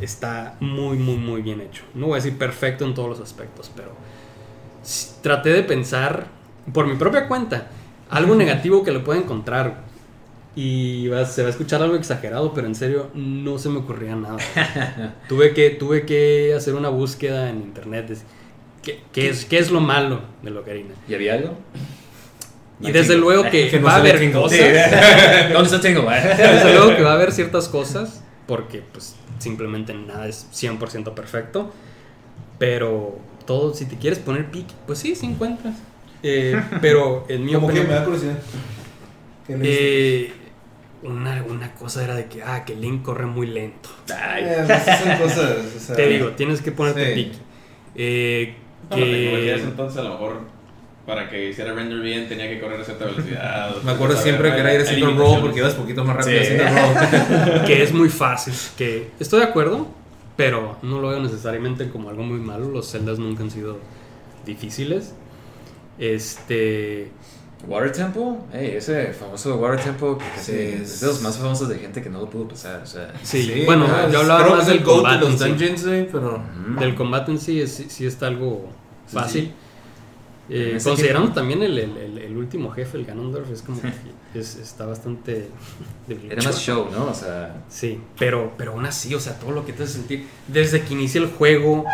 está 0.00 0.56
muy, 0.60 0.98
muy, 0.98 1.16
muy 1.16 1.42
bien 1.42 1.60
hecho. 1.60 1.84
No 1.94 2.06
voy 2.08 2.14
a 2.14 2.22
decir 2.22 2.38
perfecto 2.38 2.84
en 2.84 2.94
todos 2.94 3.08
los 3.08 3.20
aspectos, 3.20 3.70
pero 3.76 3.92
traté 5.22 5.50
de 5.50 5.62
pensar 5.62 6.26
por 6.72 6.86
mi 6.86 6.96
propia 6.96 7.28
cuenta 7.28 7.68
algo 8.10 8.34
negativo 8.34 8.82
que 8.84 8.92
le 8.92 9.00
pueda 9.00 9.20
encontrar. 9.20 9.91
Y 10.54 11.08
va- 11.08 11.24
se 11.24 11.42
va 11.42 11.48
a 11.48 11.50
escuchar 11.50 11.82
algo 11.82 11.96
exagerado, 11.96 12.52
pero 12.52 12.66
en 12.66 12.74
serio 12.74 13.08
no 13.14 13.58
se 13.58 13.68
me 13.70 13.78
ocurría 13.78 14.14
nada. 14.14 14.36
tuve, 15.28 15.54
que, 15.54 15.70
tuve 15.70 16.04
que 16.04 16.52
hacer 16.54 16.74
una 16.74 16.90
búsqueda 16.90 17.48
en 17.48 17.62
internet. 17.62 18.08
de 18.08 18.16
¿Qué, 18.82 19.00
qué 19.12 19.28
es, 19.30 19.44
¿Qué 19.46 19.58
es 19.58 19.70
lo 19.70 19.80
malo 19.80 20.20
de 20.42 20.50
la 20.50 20.60
Ocarina? 20.60 20.94
¿Y 21.08 21.14
había 21.14 21.34
algo? 21.34 21.56
Y 22.80 22.90
desde 22.90 23.16
luego 23.16 23.44
que, 23.44 23.68
Que 23.70 23.78
no 23.78 23.86
va 23.86 23.94
a 23.94 23.96
haber 23.98 24.18
chingón. 24.18 24.42
cosas. 24.42 24.58
¿Dónde 25.52 25.64
está 25.76 25.80
Tingle? 25.80 26.04
Desde 26.36 26.72
luego 26.74 26.96
que 26.96 27.02
va 27.02 27.12
a 27.12 27.14
haber 27.14 27.32
ciertas 27.32 27.68
cosas, 27.68 28.22
porque 28.46 28.82
pues 28.92 29.14
simplemente 29.38 29.94
nada 29.94 30.26
es 30.28 30.48
100% 30.52 31.14
perfecto. 31.14 31.72
Pero 32.58 33.18
todo, 33.46 33.72
si 33.72 33.86
te 33.86 33.96
quieres 33.96 34.18
poner 34.18 34.50
pique, 34.50 34.74
pues 34.86 34.98
sí, 34.98 35.14
sí 35.14 35.26
encuentras. 35.26 35.76
Eh, 36.22 36.60
pero 36.80 37.24
en 37.28 37.44
mi 37.44 37.52
Como 37.54 37.68
que 37.68 37.80
me 37.82 37.88
da 37.94 38.04
curiosidad. 38.04 38.38
Eh, 39.48 40.32
una, 41.02 41.42
una 41.48 41.74
cosa 41.74 42.04
era 42.04 42.14
de 42.14 42.26
que, 42.26 42.42
ah, 42.42 42.64
que 42.64 42.74
Link 42.76 43.02
corre 43.02 43.26
muy 43.26 43.46
lento. 43.46 43.88
Eh, 44.08 44.64
pues, 44.66 44.82
son 44.84 45.16
cosas. 45.18 45.56
o 45.76 45.80
sea, 45.80 45.96
Te 45.96 46.06
digo, 46.08 46.28
tienes 46.30 46.60
que 46.62 46.72
ponerte 46.72 47.14
Sí. 47.14 47.14
pique. 47.24 47.38
Eh, 47.94 48.54
No, 48.90 48.96
que, 48.96 49.52
entonces 49.54 49.98
a 49.98 50.02
lo 50.02 50.10
mejor 50.10 50.40
para 51.06 51.28
que 51.28 51.48
hiciera 51.50 51.72
render 51.72 52.00
bien 52.00 52.28
tenía 52.28 52.48
que 52.48 52.60
correr 52.60 52.80
a 52.80 52.84
cierta 52.84 53.06
velocidad. 53.06 53.74
Me 53.84 53.90
acuerdo 53.92 54.16
siempre 54.16 54.52
que 54.52 54.58
era 54.60 54.72
ir 54.74 54.80
haciendo 54.82 55.10
roll 55.14 55.40
porque 55.40 55.58
ibas 55.58 55.74
poquito 55.74 56.04
más 56.04 56.16
rápido 56.16 56.40
Sí. 56.42 56.46
haciendo 56.54 56.64
roll. 57.54 57.64
que 57.66 57.82
es 57.82 57.92
muy 57.92 58.08
fácil. 58.08 58.54
Que 58.78 59.10
estoy 59.18 59.40
de 59.40 59.46
acuerdo, 59.46 59.88
pero 60.36 60.76
no 60.82 61.00
lo 61.00 61.08
veo 61.08 61.20
necesariamente 61.20 61.88
como 61.90 62.08
algo 62.10 62.22
muy 62.22 62.38
malo. 62.38 62.68
Los 62.70 62.90
celdas 62.90 63.18
nunca 63.18 63.42
han 63.42 63.50
sido 63.50 63.78
difíciles. 64.46 65.14
Este. 65.98 67.10
Water 67.68 67.92
Temple, 67.92 68.38
hey, 68.52 68.74
ese 68.76 69.12
famoso 69.12 69.56
Water 69.56 69.80
Temple 69.84 70.16
que 70.18 70.24
casi 70.34 70.52
Sí, 70.52 70.58
es 70.82 71.00
de 71.00 71.06
los 71.06 71.22
más 71.22 71.36
famosos 71.38 71.68
de 71.68 71.78
gente 71.78 72.02
que 72.02 72.10
no 72.10 72.20
lo 72.20 72.28
pudo 72.30 72.48
pasar. 72.48 72.80
O 72.82 72.86
sea, 72.86 73.12
Sí, 73.22 73.62
bueno, 73.66 73.86
ah, 73.88 74.08
yo 74.10 74.20
hablaba 74.20 74.44
creo 74.44 74.56
más 74.56 74.66
del 74.66 74.82
combate. 74.82 75.20
los 75.20 75.30
en 75.30 75.38
sí. 75.38 75.44
dungeons, 75.66 76.08
pero. 76.10 76.42
Del 76.80 76.94
combate 76.94 77.30
en 77.32 77.38
sí, 77.38 77.60
es, 77.60 77.84
sí, 77.88 78.06
está 78.06 78.26
algo 78.26 78.68
fácil. 79.06 79.44
sí. 79.44 79.52
Eh, 80.48 80.78
que- 80.96 81.30
también 81.34 81.62
el, 81.62 81.78
el- 81.78 81.96
el- 81.96 82.18
el 82.18 82.36
último 82.36 82.70
jefe, 82.72 82.98
el 82.98 83.06
Ganondorf, 83.06 83.48
es 83.50 83.62
como 83.62 83.80
que 83.80 84.38
es- 84.38 84.56
está 84.56 84.84
bastante. 84.84 85.48
era 86.28 86.42
más 86.42 86.58
show, 86.60 86.88
¿no? 86.90 87.06
O 87.06 87.14
sea, 87.14 87.62
Sí, 87.70 88.00
pero, 88.18 88.52
pero 88.58 88.72
aún 88.72 88.84
así, 88.84 89.14
o 89.14 89.20
sea, 89.20 89.38
todo 89.38 89.52
lo 89.52 89.64
que 89.64 89.72
te 89.72 89.84
hace 89.84 89.94
sentir. 89.94 90.26
Desde 90.48 90.82
que 90.82 90.94
inicia 90.94 91.20
el 91.20 91.28
juego, 91.28 91.84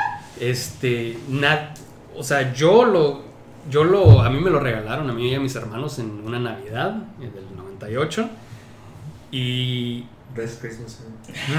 este. 0.40 1.18
nat- 1.30 1.74
o 2.16 2.22
sea, 2.24 2.52
yo 2.54 2.84
lo. 2.84 3.27
Yo 3.68 3.84
lo. 3.84 4.22
A 4.22 4.30
mí 4.30 4.40
me 4.40 4.50
lo 4.50 4.60
regalaron, 4.60 5.08
a 5.10 5.12
mí 5.12 5.30
y 5.30 5.34
a 5.34 5.40
mis 5.40 5.54
hermanos, 5.56 5.98
en 5.98 6.10
una 6.24 6.38
Navidad 6.38 6.92
del 7.18 7.32
98. 7.56 8.28
Y. 9.32 10.04
Best 10.34 10.60
Christmas. 10.60 11.00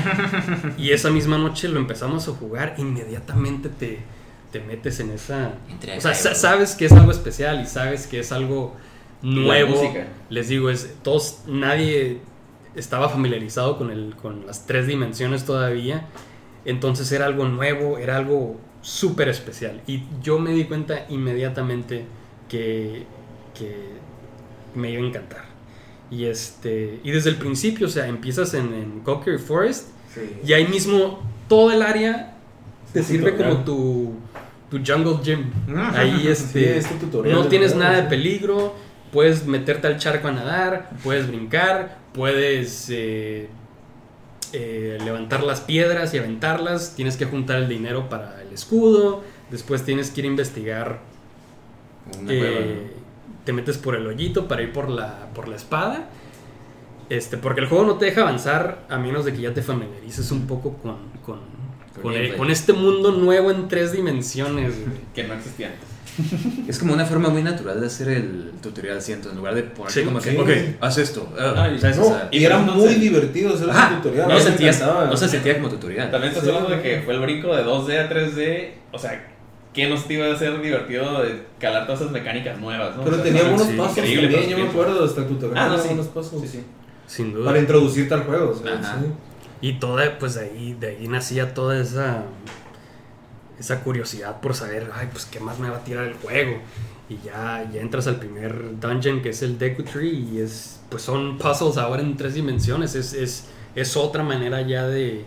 Y 0.77 0.91
esa 0.91 1.09
misma 1.09 1.37
noche 1.37 1.67
lo 1.67 1.79
empezamos 1.79 2.27
a 2.27 2.31
jugar. 2.31 2.75
Inmediatamente 2.77 3.69
te, 3.69 3.99
te 4.51 4.59
metes 4.61 4.99
en 4.99 5.11
esa. 5.11 5.53
Entre 5.69 5.97
O 5.97 6.01
sea, 6.01 6.13
sa- 6.13 6.35
sabes 6.35 6.75
que 6.75 6.85
es 6.85 6.91
algo 6.91 7.11
especial 7.11 7.61
y 7.61 7.65
sabes 7.65 8.07
que 8.07 8.19
es 8.19 8.31
algo 8.31 8.75
nuevo. 9.21 9.81
Les 10.29 10.47
digo, 10.49 10.69
es 10.69 10.93
todos, 11.03 11.39
nadie 11.47 12.21
estaba 12.75 13.09
familiarizado 13.09 13.77
con, 13.77 13.89
el, 13.91 14.15
con 14.21 14.45
las 14.45 14.65
tres 14.65 14.87
dimensiones 14.87 15.45
todavía. 15.45 16.07
Entonces 16.65 17.11
era 17.11 17.25
algo 17.25 17.45
nuevo, 17.47 17.97
era 17.97 18.17
algo 18.17 18.59
súper 18.81 19.29
especial. 19.29 19.81
Y 19.87 20.03
yo 20.21 20.39
me 20.39 20.51
di 20.51 20.65
cuenta 20.65 21.05
inmediatamente 21.09 22.05
que, 22.47 23.05
que 23.57 23.75
me 24.75 24.91
iba 24.91 25.03
a 25.03 25.07
encantar. 25.07 25.45
Y, 26.11 26.25
este, 26.25 26.99
y 27.03 27.11
desde 27.11 27.29
el 27.29 27.35
principio, 27.35 27.87
o 27.87 27.89
sea, 27.89 28.07
empiezas 28.07 28.53
en, 28.53 28.73
en 28.73 28.99
Cocker 29.01 29.39
Forest 29.39 29.89
y 30.45 30.53
ahí 30.53 30.67
mismo 30.67 31.21
todo 31.47 31.71
el 31.71 31.81
área 31.81 32.35
te 32.93 33.03
sirve 33.03 33.31
tutorial. 33.31 33.53
como 33.53 33.63
tu, 33.63 34.13
tu 34.69 34.77
jungle 34.77 35.23
gym. 35.23 35.51
Ahí 35.93 36.21
Sí, 36.21 36.27
este, 36.27 36.81
no 37.25 37.47
tienes 37.47 37.75
nada 37.75 38.01
de 38.01 38.03
peligro, 38.09 38.75
puedes 39.11 39.45
meterte 39.45 39.87
al 39.87 39.97
charco 39.97 40.27
a 40.27 40.31
nadar, 40.31 40.89
puedes 41.03 41.27
brincar, 41.27 41.99
puedes 42.13 42.89
eh, 42.89 43.49
eh, 44.53 44.97
levantar 45.03 45.43
las 45.43 45.61
piedras 45.61 46.13
y 46.13 46.17
aventarlas, 46.17 46.95
tienes 46.95 47.17
que 47.17 47.25
juntar 47.25 47.57
el 47.57 47.69
dinero 47.69 48.09
para 48.09 48.41
el 48.41 48.51
escudo, 48.53 49.23
después 49.51 49.83
tienes 49.83 50.09
que 50.11 50.21
ir 50.21 50.25
a 50.25 50.29
investigar 50.29 50.99
eh, 52.27 52.37
cueva, 52.39 52.99
te 53.45 53.53
metes 53.53 53.77
por 53.77 53.95
el 53.95 54.05
hoyito 54.07 54.47
para 54.47 54.61
ir 54.61 54.73
por 54.73 54.89
la, 54.89 55.27
por 55.33 55.47
la 55.47 55.55
espada. 55.55 56.09
Este, 57.09 57.37
porque 57.37 57.61
el 57.61 57.67
juego 57.67 57.85
no 57.85 57.95
te 57.97 58.05
deja 58.05 58.21
avanzar 58.21 58.85
a 58.89 58.97
menos 58.99 59.25
de 59.25 59.33
que 59.33 59.41
ya 59.41 59.53
te 59.53 59.61
familiarices 59.63 60.31
un 60.31 60.45
poco 60.45 60.73
con, 60.73 60.97
con, 61.25 61.39
Con 61.95 62.01
con, 62.03 62.11
el- 62.13 62.17
gameplay. 62.19 62.37
con 62.37 62.51
este 62.51 62.73
mundo 62.73 63.11
nuevo 63.11 63.49
en 63.49 63.67
tres 63.67 63.91
dimensiones. 63.91 64.75
Que 65.15 65.23
no 65.23 65.33
existía 65.33 65.67
antes. 65.67 65.87
Es 66.67 66.79
como 66.79 66.93
una 66.93 67.05
forma 67.05 67.29
muy 67.29 67.41
natural 67.43 67.79
de 67.81 67.87
hacer 67.87 68.09
el 68.09 68.51
tutorial, 68.61 69.01
siento, 69.01 69.29
en 69.31 69.37
lugar 69.37 69.55
de 69.55 69.63
ponerte 69.63 69.99
Sí, 70.01 70.05
como 70.05 70.19
que, 70.19 70.31
sí. 70.31 70.37
ok, 70.37 70.49
haz 70.81 70.97
esto. 70.97 71.31
ah, 71.39 71.53
Ay, 71.57 71.79
¿sabes? 71.79 71.97
No, 71.97 72.03
O 72.03 72.09
sea, 72.09 72.27
y 72.31 72.43
era 72.43 72.59
entonces- 72.59 72.83
muy 72.83 72.93
divertido 72.95 73.53
hacer 73.53 73.69
ajá, 73.69 73.87
ese 73.87 73.95
tutorial. 73.97 74.27
no, 74.27 74.33
a 74.33 74.37
mí 74.37 74.43
me 74.43 74.49
sentías- 74.49 74.75
encantaba. 74.77 75.05
no 75.05 75.17
se 75.17 75.29
sentía 75.29 75.53
como 75.55 75.69
tutorial. 75.69 76.11
También 76.11 76.31
estás 76.33 76.43
Sí. 76.45 76.49
hablando 76.49 76.75
de 76.75 76.81
que 76.81 77.01
fue 77.03 77.13
el 77.13 77.19
brinco 77.21 77.55
de 77.55 77.63
2D 77.63 77.99
a 77.99 78.09
3D. 78.09 78.73
O 78.91 78.99
sea, 78.99 79.27
¿qué 79.73 79.87
nos 79.89 80.05
te 80.07 80.13
iba 80.15 80.27
a 80.27 80.33
hacer 80.33 80.61
divertido 80.61 81.21
de 81.23 81.43
calar 81.59 81.85
todas 81.85 82.01
esas 82.01 82.11
mecánicas 82.13 82.59
nuevas? 82.59 82.95
¿no? 82.95 83.03
Pero 83.03 83.15
O 83.17 83.19
sea, 83.19 83.25
tenía 83.25 83.43
no, 83.43 83.57
sí, 83.59 83.73
pasos 83.77 83.95
también, 83.95 84.49
yo 84.49 84.57
me 84.57 84.67
acuerdo 84.67 85.03
hasta 85.05 85.21
el 85.21 85.27
tutorial. 85.27 85.57
Ah, 85.57 85.75
no, 85.77 85.83
buenos 85.83 86.07
pasos. 86.07 86.41
Sí, 86.41 86.47
sí. 86.47 86.63
Sin 87.07 87.33
duda. 87.33 87.45
Para 87.45 87.59
introducirte 87.59 88.13
al 88.13 88.23
juego. 88.23 88.51
o 88.51 88.55
sea, 88.63 88.73
Ajá. 88.77 88.97
sí. 88.99 89.07
Y 89.61 89.73
toda, 89.79 90.17
pues 90.19 90.35
de 90.35 90.41
ahí, 90.41 90.75
de 90.79 90.87
ahí 90.87 91.07
nacía 91.07 91.53
toda 91.53 91.79
esa, 91.81 92.23
esa 93.59 93.81
curiosidad 93.83 94.39
por 94.41 94.53
saber, 94.55 94.89
ay, 94.93 95.09
pues 95.11 95.25
qué 95.25 95.39
más 95.39 95.59
me 95.59 95.69
va 95.69 95.77
a 95.77 95.83
tirar 95.83 96.05
el 96.05 96.13
juego. 96.15 96.57
Y 97.09 97.17
ya, 97.25 97.67
ya 97.73 97.81
entras 97.81 98.07
al 98.07 98.17
primer 98.17 98.79
dungeon 98.79 99.21
que 99.21 99.29
es 99.29 99.41
el 99.41 99.57
Deku 99.57 99.83
Tree 99.83 100.09
y 100.33 100.39
es, 100.39 100.79
pues 100.89 101.01
son 101.03 101.37
puzzles 101.37 101.77
ahora 101.77 102.01
en 102.01 102.15
tres 102.17 102.35
dimensiones. 102.35 102.95
Es, 102.95 103.13
es, 103.13 103.45
es 103.75 103.97
otra 103.97 104.23
manera 104.23 104.61
ya 104.61 104.87
de, 104.87 105.25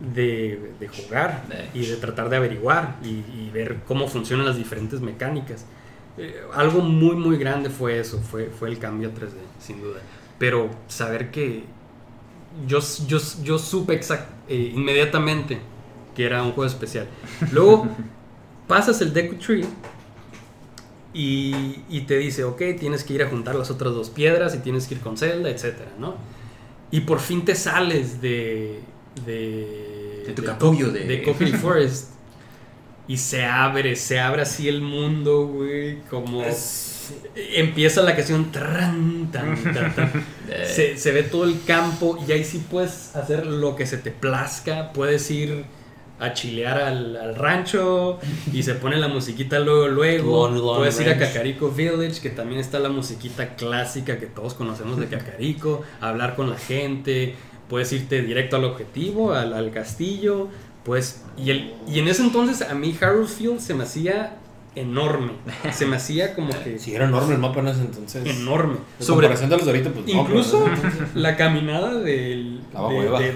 de, 0.00 0.72
de 0.78 0.88
jugar 0.88 1.44
y 1.74 1.86
de 1.86 1.96
tratar 1.96 2.28
de 2.28 2.36
averiguar 2.36 2.96
y, 3.02 3.08
y 3.08 3.50
ver 3.52 3.80
cómo 3.86 4.06
funcionan 4.06 4.46
las 4.46 4.56
diferentes 4.56 5.00
mecánicas. 5.00 5.64
Eh, 6.16 6.40
algo 6.54 6.80
muy, 6.80 7.16
muy 7.16 7.36
grande 7.36 7.70
fue 7.70 7.98
eso, 7.98 8.20
fue, 8.20 8.46
fue 8.46 8.68
el 8.68 8.78
cambio 8.78 9.08
a 9.08 9.12
3D, 9.12 9.34
sin 9.60 9.80
duda. 9.80 10.00
Pero 10.38 10.70
saber 10.86 11.30
que 11.30 11.64
yo, 12.66 12.78
yo, 13.06 13.18
yo 13.42 13.58
supe 13.58 13.94
exact- 14.00 14.28
eh, 14.48 14.72
inmediatamente 14.74 15.58
que 16.18 16.26
era 16.26 16.42
un 16.42 16.50
juego 16.50 16.66
especial. 16.68 17.06
Luego 17.52 17.86
pasas 18.66 19.00
el 19.02 19.12
Deku 19.12 19.36
Tree 19.36 19.64
y, 21.14 21.82
y 21.88 22.00
te 22.02 22.18
dice, 22.18 22.42
ok, 22.44 22.60
tienes 22.78 23.04
que 23.04 23.14
ir 23.14 23.22
a 23.22 23.28
juntar 23.30 23.54
las 23.54 23.70
otras 23.70 23.94
dos 23.94 24.10
piedras 24.10 24.54
y 24.54 24.58
tienes 24.58 24.86
que 24.88 24.94
ir 24.96 25.00
con 25.00 25.16
Zelda, 25.16 25.48
etcétera, 25.48 25.90
¿no? 25.98 26.16
Y 26.90 27.00
por 27.00 27.20
fin 27.20 27.44
te 27.44 27.54
sales 27.54 28.20
de... 28.20 28.80
De, 29.24 30.24
De 30.26 30.32
tu 30.34 30.42
del 30.42 30.50
capullo 30.50 30.90
de- 30.90 31.04
de 31.04 31.22
Coffee 31.22 31.52
Forest. 31.52 32.10
Y 33.08 33.16
se 33.16 33.44
abre, 33.44 33.96
se 33.96 34.20
abre 34.20 34.42
así 34.42 34.68
el 34.68 34.82
mundo, 34.82 35.46
güey, 35.46 36.00
como... 36.10 36.42
Es- 36.42 36.96
empieza 37.54 38.02
la 38.02 38.14
canción 38.14 38.52
tran, 38.52 39.30
tan, 39.32 39.56
tan, 39.72 39.94
tan. 39.94 40.12
Se, 40.66 40.96
se 40.98 41.12
ve 41.12 41.22
todo 41.22 41.44
el 41.44 41.62
campo 41.66 42.18
y 42.26 42.32
ahí 42.32 42.42
sí 42.44 42.62
puedes 42.70 43.14
hacer 43.16 43.46
lo 43.46 43.76
que 43.76 43.86
se 43.86 43.96
te 43.98 44.10
plazca. 44.10 44.92
Puedes 44.92 45.30
ir 45.30 45.64
a 46.20 46.32
chilear 46.32 46.80
al, 46.80 47.16
al 47.16 47.34
rancho 47.36 48.18
y 48.52 48.62
se 48.62 48.74
pone 48.74 48.96
la 48.96 49.08
musiquita 49.08 49.58
luego, 49.60 49.88
luego. 49.88 50.48
Long, 50.48 50.58
long 50.58 50.76
puedes 50.78 51.00
ir 51.00 51.10
a. 51.10 51.18
Cacarico 51.18 51.70
Village, 51.70 52.20
que 52.20 52.30
también 52.30 52.60
está 52.60 52.78
la 52.78 52.88
musiquita 52.88 53.54
clásica 53.54 54.18
que 54.18 54.26
todos 54.26 54.54
conocemos 54.54 54.98
de 54.98 55.06
Cacarico. 55.06 55.82
hablar 56.00 56.36
con 56.36 56.50
la 56.50 56.56
gente. 56.56 57.34
Puedes 57.68 57.92
irte 57.92 58.22
directo 58.22 58.56
al 58.56 58.64
objetivo, 58.64 59.32
al, 59.32 59.52
al 59.52 59.70
castillo. 59.70 60.48
Pues, 60.84 61.22
y, 61.36 61.50
el, 61.50 61.74
y 61.86 61.98
en 61.98 62.08
ese 62.08 62.22
entonces 62.22 62.62
a 62.62 62.74
mí 62.74 62.96
Harold 62.98 63.28
Field 63.28 63.60
se 63.60 63.74
me 63.74 63.84
hacía 63.84 64.38
enorme. 64.80 65.32
Se 65.72 65.86
me 65.86 65.96
hacía 65.96 66.34
como 66.34 66.50
que 66.62 66.78
Sí, 66.78 66.94
era 66.94 67.06
enorme 67.06 67.34
el 67.34 67.40
mapa 67.40 67.60
en 67.60 67.68
ese 67.68 67.80
entonces. 67.82 68.24
enorme. 68.26 68.76
En 68.98 69.06
Sobre, 69.06 69.26
comparación 69.28 69.50
de 69.50 69.56
los 69.56 69.64
de 69.66 69.70
ahorita, 69.72 69.90
pues 69.90 70.06
no, 70.14 70.20
incluso 70.22 70.66
entonces- 70.66 71.00
la 71.14 71.36
caminada 71.36 71.94
del, 71.94 72.60
de, 72.72 73.32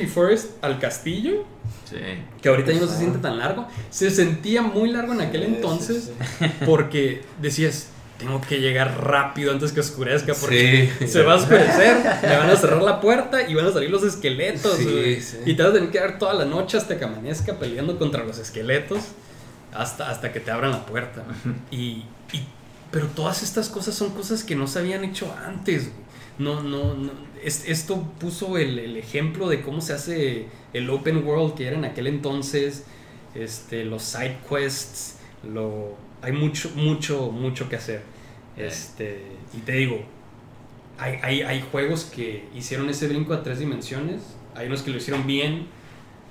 de, 0.00 0.06
Forest 0.06 0.62
al 0.64 0.78
castillo, 0.78 1.44
Sí. 1.88 1.96
que 2.42 2.48
ahorita 2.48 2.72
ya 2.72 2.80
no 2.80 2.86
se 2.88 2.96
siente 2.98 3.18
tan 3.18 3.38
largo, 3.38 3.66
se 3.90 4.10
sentía 4.10 4.62
muy 4.62 4.90
largo 4.90 5.12
en 5.12 5.20
aquel 5.20 5.42
Sí, 5.42 5.52
entonces 5.54 6.10
sí. 6.38 6.46
porque 6.66 7.22
decías, 7.40 7.88
tengo 8.18 8.40
que 8.40 8.60
llegar 8.60 9.04
rápido 9.04 9.52
antes 9.52 9.72
que 9.72 9.80
oscurezca 9.80 10.32
porque 10.34 10.90
Sí. 11.00 11.06
se 11.08 11.22
va 11.22 11.34
a 11.34 11.36
oscurecer, 11.36 11.96
le 12.22 12.36
van 12.36 12.48
a 12.50 12.56
cerrar 12.56 12.82
la 12.82 13.00
puerta 13.00 13.48
y 13.48 13.54
van 13.54 13.66
a 13.66 13.72
salir 13.72 13.90
los 13.90 14.02
esqueletos. 14.04 14.76
Sí, 14.78 15.20
sí. 15.20 15.36
Y 15.44 15.54
te 15.54 15.62
vas 15.62 15.70
a 15.72 15.74
tener 15.74 15.90
que 15.90 15.98
dar 16.00 16.18
toda 16.18 16.32
la 16.34 16.44
noche 16.46 16.78
hasta 16.78 16.98
que 16.98 17.04
amanezca 17.04 17.58
peleando 17.58 17.98
contra 17.98 18.24
los 18.24 18.38
esqueletos 18.38 19.00
hasta, 19.80 20.10
hasta 20.10 20.32
que 20.32 20.40
te 20.40 20.50
abran 20.50 20.70
la 20.72 20.84
puerta. 20.86 21.24
y, 21.70 21.76
y- 22.32 22.46
pero 22.90 23.06
todas 23.08 23.42
estas 23.42 23.68
cosas 23.68 23.94
son 23.94 24.10
cosas 24.10 24.44
que 24.44 24.54
no 24.56 24.66
se 24.66 24.78
habían 24.78 25.04
hecho 25.04 25.34
antes. 25.44 25.84
güey. 25.92 26.06
No, 26.38 26.62
no, 26.62 26.94
no. 26.94 27.10
Es- 27.42 27.64
esto 27.68 28.02
puso 28.18 28.56
el, 28.58 28.78
el 28.78 28.96
ejemplo 28.96 29.48
de 29.48 29.62
cómo 29.62 29.80
se 29.80 29.92
hace 29.92 30.46
el 30.72 30.88
open 30.90 31.24
world 31.26 31.54
que 31.54 31.66
era 31.66 31.76
en 31.76 31.84
aquel 31.84 32.06
entonces. 32.06 32.84
Este, 33.34 33.84
los 33.84 34.02
side 34.02 34.38
quests. 34.48 35.16
Lo, 35.52 35.96
hay 36.22 36.32
mucho, 36.32 36.70
mucho, 36.74 37.30
mucho 37.30 37.68
que 37.68 37.76
hacer. 37.76 38.02
Este, 38.56 39.22
y 39.54 39.58
te 39.58 39.72
digo, 39.72 40.00
hay, 40.98 41.18
hay, 41.22 41.42
hay 41.42 41.64
juegos 41.70 42.04
que 42.04 42.48
hicieron 42.54 42.88
ese 42.88 43.08
brinco 43.08 43.34
a 43.34 43.42
tres 43.42 43.58
dimensiones. 43.58 44.22
Hay 44.54 44.66
unos 44.68 44.82
que 44.82 44.90
lo 44.90 44.96
hicieron 44.96 45.26
bien. 45.26 45.66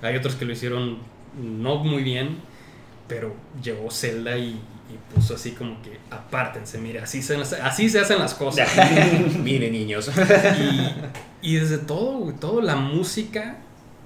Hay 0.02 0.16
otros 0.16 0.34
que 0.34 0.44
lo 0.44 0.52
hicieron 0.52 0.98
no 1.40 1.76
muy 1.84 2.02
bien. 2.02 2.38
Pero 3.08 3.34
llegó 3.62 3.90
Zelda 3.90 4.36
y, 4.36 4.50
y 4.88 5.14
puso 5.14 5.34
así 5.34 5.52
como 5.52 5.80
que 5.82 5.98
apártense, 6.10 6.78
mire, 6.78 7.00
así 7.00 7.22
se, 7.22 7.36
así 7.62 7.88
se 7.88 8.00
hacen 8.00 8.18
las 8.18 8.34
cosas. 8.34 8.68
Mire, 9.42 9.70
niños. 9.70 10.10
y, 11.42 11.50
y 11.52 11.56
desde 11.56 11.78
todo, 11.78 12.32
todo, 12.34 12.60
la 12.60 12.76
música, 12.76 13.58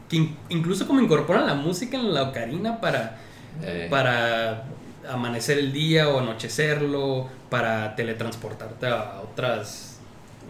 que 0.09 0.16
in- 0.16 0.36
incluso 0.51 0.86
como 0.86 1.01
incorporan 1.01 1.47
la 1.47 1.55
música 1.55 1.97
en 1.97 2.12
la 2.12 2.24
ocarina 2.24 2.81
para, 2.81 3.18
Eh, 3.62 3.89
para 3.90 4.64
amanecer 5.10 5.59
el 5.59 5.72
día 5.72 6.09
o 6.09 6.18
anochecerlo, 6.20 7.27
para 7.48 7.97
teletransportarte 7.97 8.86
a 8.86 9.20
otras 9.22 9.98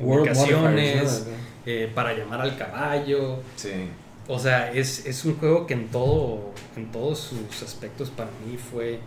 World 0.01 0.22
ubicaciones, 0.28 1.27
eh, 1.66 1.90
para 1.94 2.12
llamar 2.14 2.40
al 2.40 2.56
caballo. 2.56 3.39
sí. 3.56 3.89
O 4.32 4.39
sea, 4.39 4.70
es, 4.73 5.07
es 5.07 5.24
un 5.24 5.36
juego 5.39 5.66
que 5.66 5.74
en 5.74 5.89
todo, 5.89 6.52
en 6.77 6.90
todos 6.93 7.19
sus 7.19 7.62
aspectos 7.62 8.11
para 8.11 8.31
mí 8.47 8.57
fue, 8.57 9.01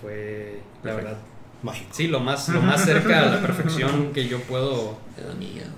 fue 0.00 0.60
la 0.82 0.94
Perfecto. 0.94 0.96
verdad, 0.96 1.18
Mágico. 1.62 1.90
sí, 1.92 2.08
lo 2.08 2.20
más, 2.20 2.48
lo 2.48 2.60
más 2.60 2.84
cerca 2.84 3.22
a 3.22 3.26
la 3.26 3.40
perfección 3.40 4.12
que 4.14 4.26
yo 4.28 4.40
puedo, 4.40 4.98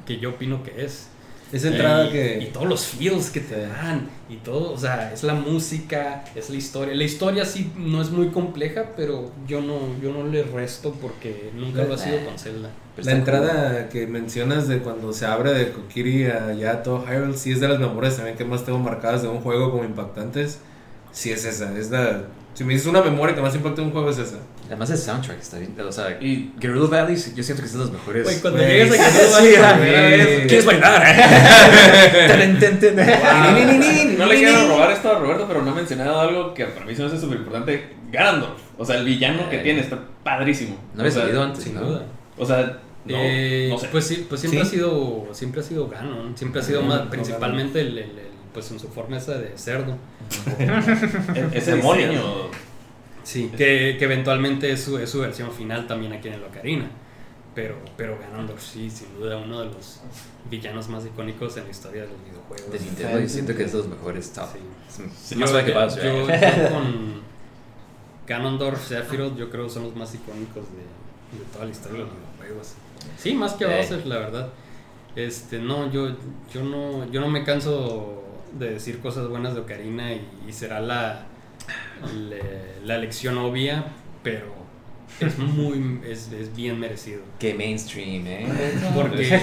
que 0.07 0.19
yo 0.19 0.31
opino 0.31 0.63
que 0.63 0.85
es. 0.85 1.09
Esa 1.53 1.69
entrada 1.69 2.07
y, 2.07 2.11
que. 2.11 2.39
y 2.43 2.47
todos 2.47 2.67
los 2.69 2.87
feels 2.87 3.31
que 3.31 3.41
te 3.41 3.59
dan 3.67 4.11
y 4.29 4.37
todo, 4.37 4.73
o 4.73 4.79
sea, 4.79 5.13
es 5.13 5.23
la 5.23 5.35
música, 5.35 6.25
es 6.35 6.51
la 6.51 6.57
historia. 6.57 6.95
La 6.95 7.05
historia 7.05 7.45
sí 7.47 7.73
no 7.77 8.03
es 8.03 8.11
muy 8.11 8.29
compleja, 8.31 8.93
pero 8.97 9.33
yo 9.47 9.61
no 9.63 9.79
yo 10.03 10.13
no 10.13 10.25
le 10.27 10.43
resto 10.43 10.93
porque 11.01 11.51
nunca 11.55 11.85
lo 11.85 11.95
ha 11.95 11.99
sido 11.99 12.23
con 12.25 12.39
Zelda. 12.39 12.71
Pero 12.99 13.11
La 13.11 13.17
entrada 13.17 13.89
que 13.89 14.09
mencionas 14.09 14.67
de 14.67 14.81
cuando 14.81 15.13
se 15.13 15.25
abre 15.25 15.53
de 15.53 15.71
Kokiri 15.71 16.27
a 16.27 16.53
ya 16.53 16.83
todo 16.83 17.05
Hyrule, 17.07 17.37
sí 17.37 17.53
es 17.53 17.61
de 17.61 17.69
las 17.69 17.79
memorias 17.79 18.17
también 18.17 18.37
que 18.37 18.45
más 18.45 18.65
tengo 18.65 18.81
marcadas 18.81 19.23
de 19.23 19.29
un 19.29 19.41
juego 19.41 19.71
como 19.71 19.85
impactantes. 19.85 20.59
Sí 21.13 21.31
es 21.31 21.45
esa, 21.45 21.79
es 21.79 21.91
la... 21.91 22.23
Si 22.55 22.65
me 22.65 22.73
dices 22.73 22.89
una 22.89 23.01
memoria 23.03 23.37
que 23.37 23.41
más 23.41 23.55
impacta 23.55 23.83
en 23.83 23.87
un 23.87 23.93
juego 23.93 24.11
es 24.11 24.19
esa. 24.19 24.39
Además 24.67 24.91
el 24.91 24.99
soundtrack 24.99 25.39
está 25.39 25.59
bien. 25.59 25.77
O 25.81 25.93
sea, 25.93 26.19
y 26.21 26.53
Gerudo 26.61 26.89
Valley 26.89 27.15
yo 27.15 27.45
siento 27.45 27.63
que 27.63 27.69
es 27.69 27.73
de 27.73 27.79
los 27.79 27.93
mejores. 27.93 28.25
Güey, 28.25 28.41
cuando 28.41 28.59
Güey, 28.59 28.69
llegas 28.69 28.99
a 28.99 29.11
no 29.13 29.19
vas 29.31 29.43
sí, 29.43 29.51
vez, 29.81 30.47
¿Quieres 30.49 30.67
bailar? 30.67 31.05
No 34.19 34.27
le 34.27 34.37
quiero 34.37 34.67
robar 34.67 34.91
esto 34.91 35.13
a 35.13 35.21
Roberto, 35.21 35.45
pero 35.47 35.63
no 35.63 35.71
ha 35.71 35.75
mencionado 35.75 36.19
algo 36.19 36.53
que 36.53 36.65
para 36.65 36.85
mí 36.85 36.97
se 36.97 37.03
me 37.03 37.09
hace 37.09 37.21
súper 37.21 37.39
importante. 37.39 37.91
Ganondorf. 38.11 38.59
O 38.77 38.85
sea, 38.85 38.97
el 38.97 39.05
villano 39.05 39.49
que 39.49 39.59
tiene 39.59 39.79
está 39.81 40.01
padrísimo. 40.25 40.77
No 40.95 41.03
había 41.03 41.13
salido 41.13 41.45
antes, 41.45 41.63
sin 41.63 41.79
duda. 41.79 42.03
O 42.37 42.45
sea, 42.45 42.81
no, 43.09 43.19
Eh, 43.21 43.69
no 43.71 43.79
sé. 43.79 43.89
Pues 43.91 44.07
sí, 44.07 44.27
pues 44.29 44.41
siempre 44.41 44.61
Sí. 44.61 44.67
ha 44.67 44.71
sido 44.71 45.29
siempre 45.33 45.61
ha 45.61 45.65
sido 45.65 45.89
Ganon, 45.89 46.37
siempre 46.37 46.61
ha 46.61 46.65
sido 46.65 46.81
Sí, 46.83 46.87
más 46.87 47.05
no, 47.05 47.11
principalmente 47.11 47.81
el, 47.81 47.99
el- 47.99 48.19
el- 48.19 48.29
pues 48.53 48.71
en 48.71 48.79
su 48.81 48.89
forma 48.89 49.19
esa 49.19 49.39
de 49.39 49.57
cerdo. 49.59 49.97
E- 50.59 51.49
ese 51.53 51.77
demonio. 51.77 52.51
Sí, 53.23 53.51
que, 53.57 53.97
que 53.99 54.05
eventualmente 54.05 54.71
es 54.73 54.83
su, 54.83 54.97
es 54.99 55.11
su 55.11 55.21
versión 55.21 55.53
final 55.53 55.87
también 55.87 56.13
aquí 56.13 56.29
en 56.29 56.35
el 56.35 56.45
Ocarina. 56.45 56.89
Pero, 57.55 57.77
pero 57.97 58.17
Ganondorf 58.19 58.63
sí, 58.63 58.89
sin 58.89 59.13
duda 59.19 59.37
uno 59.37 59.61
de 59.61 59.67
los 59.67 60.01
villanos 60.51 60.89
más 60.89 61.05
icónicos 61.05 61.57
en 61.57 61.65
la 61.65 61.71
historia 61.71 62.03
de 62.03 62.09
los 62.09 62.17
videojuegos. 62.25 62.73
De 62.73 62.79
Nintendo 62.79 63.21
y 63.21 63.29
siento 63.29 63.55
que 63.57 63.65
es 63.65 63.73
de 63.73 63.79
los 63.79 63.89
mejores 63.89 64.33
top. 64.33 64.47
Sí. 64.89 65.03
Es 65.33 65.37
más 65.37 65.51
suave 65.51 65.67
que 65.67 65.73
yo, 65.73 66.27
yo 66.29 66.71
con 66.71 67.21
Ganondorf, 68.27 68.87
Sephiroth, 68.87 69.37
yo 69.37 69.51
creo 69.51 69.65
que 69.65 69.71
son 69.71 69.85
los 69.85 69.97
más 69.97 70.15
icónicos 70.15 70.65
de, 70.73 70.85
de 71.33 71.45
toda 71.53 71.65
la 71.65 71.71
historia 71.71 71.99
de 72.01 72.05
los 72.07 72.15
videojuegos. 72.15 72.75
Sí, 73.17 73.35
más 73.35 73.53
que 73.55 73.65
Eh. 73.65 73.69
Bowser, 73.77 74.07
la 74.07 74.19
verdad. 74.19 74.49
Este, 75.17 75.59
no, 75.59 75.91
yo, 75.91 76.17
yo 76.53 76.63
no, 76.63 77.11
yo 77.11 77.21
no 77.21 77.29
me 77.29 77.45
canso 77.45 78.25
de 78.59 78.71
decir 78.71 79.01
cosas 79.01 79.29
buenas 79.29 79.55
de 79.55 79.61
Ocarina 79.61 80.13
y, 80.13 80.27
y 80.49 80.53
será 80.53 80.81
la, 80.81 81.27
le- 82.17 82.81
la 82.85 82.99
lección 82.99 83.37
obvia, 83.39 83.85
pero 84.23 84.55
es 85.21 85.37
muy, 85.39 86.01
es, 86.07 86.31
es 86.33 86.55
bien 86.55 86.79
merecido. 86.79 87.23
Qué 87.39 87.55
mainstream, 87.55 88.27
¿eh? 88.27 88.47
Porque 88.95 89.41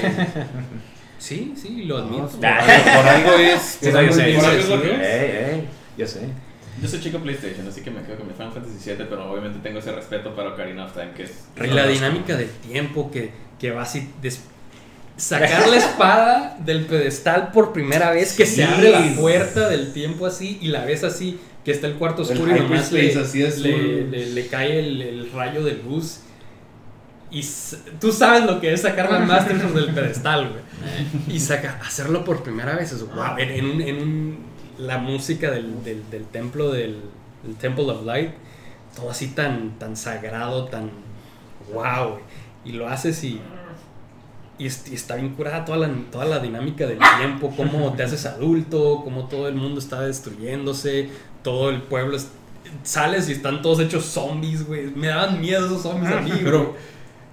sí, 1.18 1.54
sí, 1.56 1.84
lo 1.86 1.98
admito. 1.98 2.28
por, 2.38 2.46
algo, 2.46 2.84
por 2.96 3.08
algo 3.08 3.32
es. 3.34 3.62
Sí, 3.62 3.90
por 3.90 3.98
algo 3.98 4.12
yo 4.12 4.16
sé, 4.18 4.30
es 4.30 4.36
yo 4.36 4.42
sé. 4.42 4.48
merecido. 4.48 4.76
¿Por 4.80 4.86
algo 4.86 4.96
es 4.96 5.00
lo 5.00 5.00
que 5.02 5.46
Ey, 5.52 5.56
ey, 5.60 5.68
yo 5.98 6.08
sé. 6.08 6.20
Yo 6.82 6.88
soy 6.90 7.00
chico 7.00 7.20
PlayStation, 7.20 7.68
así 7.68 7.82
que 7.82 7.90
me 7.92 8.02
quedo 8.04 8.18
con 8.18 8.28
mi 8.28 8.34
Final 8.34 8.52
Fantasy 8.52 8.90
VII, 8.92 9.06
pero 9.10 9.32
obviamente 9.32 9.60
tengo 9.64 9.80
ese 9.80 9.92
respeto 9.94 10.36
para 10.36 10.50
Ocarina 10.50 10.86
of 10.86 10.94
Time, 10.94 11.12
que 11.16 11.24
es... 11.24 11.32
Y 11.64 11.68
la 11.68 11.88
dinámica 11.88 12.36
del 12.36 12.50
tiempo 12.50 13.10
que, 13.12 13.32
que 13.60 13.72
va 13.72 13.84
así. 13.84 14.10
des- 14.22 14.42
sacar 15.18 15.70
la 15.70 15.78
espada 15.78 16.58
del 16.60 16.86
pedestal 16.86 17.52
por 17.54 17.72
primera 17.72 18.12
vez, 18.12 18.34
que 18.36 18.46
se 18.46 18.66
abre 18.66 18.90
la 18.92 19.16
puerta 19.16 19.70
del 19.70 19.94
tiempo 19.94 20.26
así 20.26 20.58
y 20.62 20.68
la 20.68 20.84
ves 20.84 21.06
así, 21.06 21.40
que 21.64 21.72
está 21.72 21.88
el 21.88 21.94
cuarto 21.94 22.24
El 22.24 22.32
oscuro 22.32 22.56
y 22.58 22.60
nomás 22.60 22.92
le, 22.92 23.18
así 23.18 23.44
azul. 23.44 23.64
le, 23.64 24.08
le- 24.10 24.26
le 24.32 24.48
cae 24.48 24.80
el, 24.80 25.02
el 25.02 25.32
rayo 25.32 25.64
de 25.64 25.76
luz. 25.76 26.20
Y 27.32 27.44
tú 28.00 28.12
sabes 28.12 28.44
lo 28.46 28.60
que 28.60 28.74
es 28.74 28.82
sacar 28.82 29.10
la 29.12 29.20
Master 29.20 29.58
del 29.74 29.94
pedestal, 29.94 30.50
güey. 30.50 30.64
Y 31.36 31.40
saca, 31.40 31.80
hacerlo 31.86 32.24
por 32.26 32.44
primera 32.44 32.76
vez 32.76 32.92
es 32.92 33.02
wow. 33.02 33.38
En, 33.38 33.82
en 33.82 33.96
un- 34.02 34.55
la 34.78 34.98
música 34.98 35.52
del, 35.52 35.84
del, 35.84 36.10
del 36.10 36.26
templo 36.26 36.72
del, 36.72 36.98
del 37.44 37.56
Temple 37.56 37.86
of 37.92 38.06
Light, 38.06 38.32
todo 38.96 39.10
así 39.10 39.28
tan, 39.28 39.78
tan 39.80 39.96
sagrado, 39.98 40.66
tan 40.66 40.90
wow. 41.74 42.18
Y 42.64 42.72
lo 42.74 42.88
haces 42.88 43.24
y, 43.24 43.40
y, 44.58 44.66
es- 44.68 44.86
y 44.90 44.96
está 44.96 45.16
bien 45.16 45.30
curada 45.36 45.66
toda 45.66 45.78
la, 45.80 45.90
toda 46.12 46.26
la 46.26 46.40
dinámica 46.40 46.88
del 46.88 47.00
tiempo, 47.18 47.54
cómo 47.56 47.94
te 47.94 48.04
haces 48.04 48.26
adulto, 48.26 49.02
cómo 49.04 49.28
todo 49.28 49.48
el 49.48 49.56
mundo 49.56 49.80
está 49.80 50.02
destruyéndose, 50.02 51.10
todo 51.44 51.70
el 51.70 51.82
pueblo 51.84 52.18
es- 52.18 52.30
sales 52.84 53.30
y 53.30 53.34
están 53.34 53.62
todos 53.62 53.80
hechos 53.80 54.06
zombies, 54.06 54.66
güey. 54.66 54.88
Me 54.96 55.08
daban 55.08 55.40
miedo 55.42 55.66
esos 55.66 55.82
zombies 55.84 56.12
a 56.12 56.22
mí, 56.22 56.32
Pero. 56.44 56.76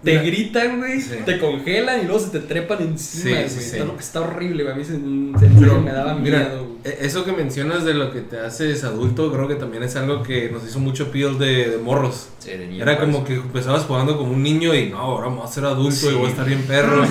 Te 0.04 0.10
mira, 0.18 0.22
gritan, 0.24 0.78
güey, 0.80 1.00
Sí. 1.00 1.14
te 1.24 1.38
congelan 1.38 2.00
y 2.00 2.04
luego 2.06 2.18
se 2.18 2.30
te 2.30 2.40
trepan 2.40 2.82
encima, 2.82 3.36
Sí, 3.46 3.60
sí. 3.60 3.76
Está, 3.76 3.92
está 4.00 4.20
horrible, 4.22 4.64
güey. 4.64 4.74
A 4.74 4.76
mí 4.76 4.84
se, 4.84 4.98
me 4.98 5.92
daba 5.92 6.14
mira, 6.16 6.38
miedo. 6.40 6.66
E- 6.84 6.98
eso 7.06 7.24
que 7.24 7.32
mencionas 7.32 7.84
de 7.84 7.94
lo 7.94 8.12
que 8.12 8.20
te 8.20 8.38
haces 8.40 8.84
adulto, 8.84 9.32
creo 9.32 9.48
que 9.48 9.54
también 9.56 9.82
es 9.82 9.94
algo 9.96 10.22
que 10.22 10.48
nos 10.50 10.64
hizo 10.64 10.78
mucho 10.78 11.10
peel 11.10 11.38
de, 11.38 11.70
de 11.70 11.78
morros. 11.78 12.28
Sí, 12.38 12.50
de 12.50 12.66
niño, 12.66 12.82
Era 12.82 12.96
pues. 12.98 13.08
como 13.10 13.24
que 13.24 13.34
empezabas 13.34 13.82
jugando 13.84 14.16
como 14.18 14.32
un 14.32 14.42
niño 14.42 14.74
y 14.74 14.88
no, 14.90 14.98
ahora 14.98 15.28
vamos 15.28 15.48
a 15.50 15.52
ser 15.54 15.64
adulto 15.64 15.94
Sí. 15.94 16.08
y 16.10 16.14
voy 16.14 16.26
a 16.26 16.30
estar 16.30 16.44
bien 16.46 16.62
perro. 16.62 17.04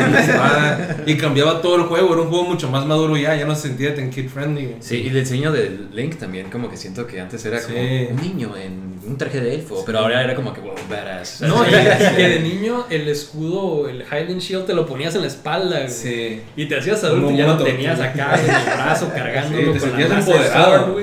y 1.05 1.15
cambiaba 1.17 1.61
todo 1.61 1.77
el 1.77 1.83
juego, 1.83 2.13
era 2.13 2.21
un 2.23 2.29
juego 2.29 2.45
mucho 2.45 2.69
más 2.69 2.85
maduro 2.85 3.15
ya, 3.17 3.35
ya 3.35 3.45
no 3.45 3.55
se 3.55 3.63
sentía 3.69 3.95
tan 3.95 4.09
kid 4.09 4.27
friendly. 4.29 4.75
Sí, 4.79 4.97
y 5.03 5.07
el 5.07 5.13
diseño 5.15 5.51
de 5.51 5.69
Link 5.93 6.15
también, 6.17 6.49
como 6.49 6.69
que 6.69 6.77
siento 6.77 7.07
que 7.07 7.19
antes 7.21 7.43
era 7.45 7.61
como 7.61 7.75
Sí. 7.77 8.07
un 8.11 8.15
niño 8.21 8.55
en 8.57 8.91
un 9.07 9.17
traje 9.17 9.39
de 9.41 9.55
elfo, 9.55 9.83
pero 9.85 9.99
ahora 9.99 10.23
era 10.23 10.35
como 10.35 10.53
que, 10.53 10.61
wow, 10.61 10.75
badass. 10.89 11.41
No, 11.41 11.63
y, 11.65 11.69
y 12.13 12.15
que 12.15 12.29
de 12.29 12.39
niño 12.41 12.85
el 12.89 13.07
escudo, 13.07 13.89
el 13.89 14.01
Highland 14.03 14.39
Shield, 14.41 14.65
te 14.65 14.73
lo 14.73 14.85
ponías 14.85 15.15
en 15.15 15.21
la 15.21 15.27
espalda. 15.27 15.77
güey. 15.79 15.89
Sí. 15.89 16.41
Y 16.55 16.65
te 16.67 16.77
hacías 16.77 17.03
adulto 17.03 17.25
Como 17.27 17.35
y 17.35 17.39
ya 17.39 17.47
lo 17.47 17.57
tenías 17.63 17.99
acá 17.99 18.35
en 18.39 18.49
el 18.49 18.63
brazo 18.77 19.09
cargándolo 19.13 19.60
Te 19.65 19.73
la 19.73 19.79
sentías 19.79 20.11
empoderado. 20.11 20.99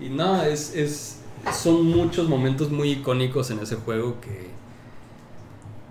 Y 0.00 0.08
no, 0.08 0.42
es, 0.42 0.74
es, 0.74 1.20
son 1.52 1.86
muchos 1.86 2.28
momentos 2.28 2.70
muy 2.70 2.90
icónicos 2.90 3.50
en 3.50 3.60
ese 3.60 3.76
juego 3.76 4.20
que 4.20 4.48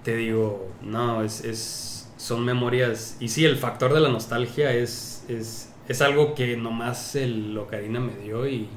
te 0.04 0.18
digo, 0.18 0.68
no, 0.82 1.24
es, 1.24 1.44
es 1.44 2.10
son 2.18 2.46
memorias. 2.46 3.18
Y 3.20 3.30
sí, 3.30 3.46
el 3.46 3.58
factor 3.58 3.94
de 3.94 4.00
la 4.00 4.10
nostalgia 4.10 4.74
es, 4.74 5.26
es, 5.28 5.70
es 5.88 6.02
algo 6.02 6.36
que 6.36 6.56
nomás 6.58 7.16
el 7.16 7.58
Ocarina 7.58 8.00
me 8.00 8.16
dio 8.16 8.48
y, 8.48 8.68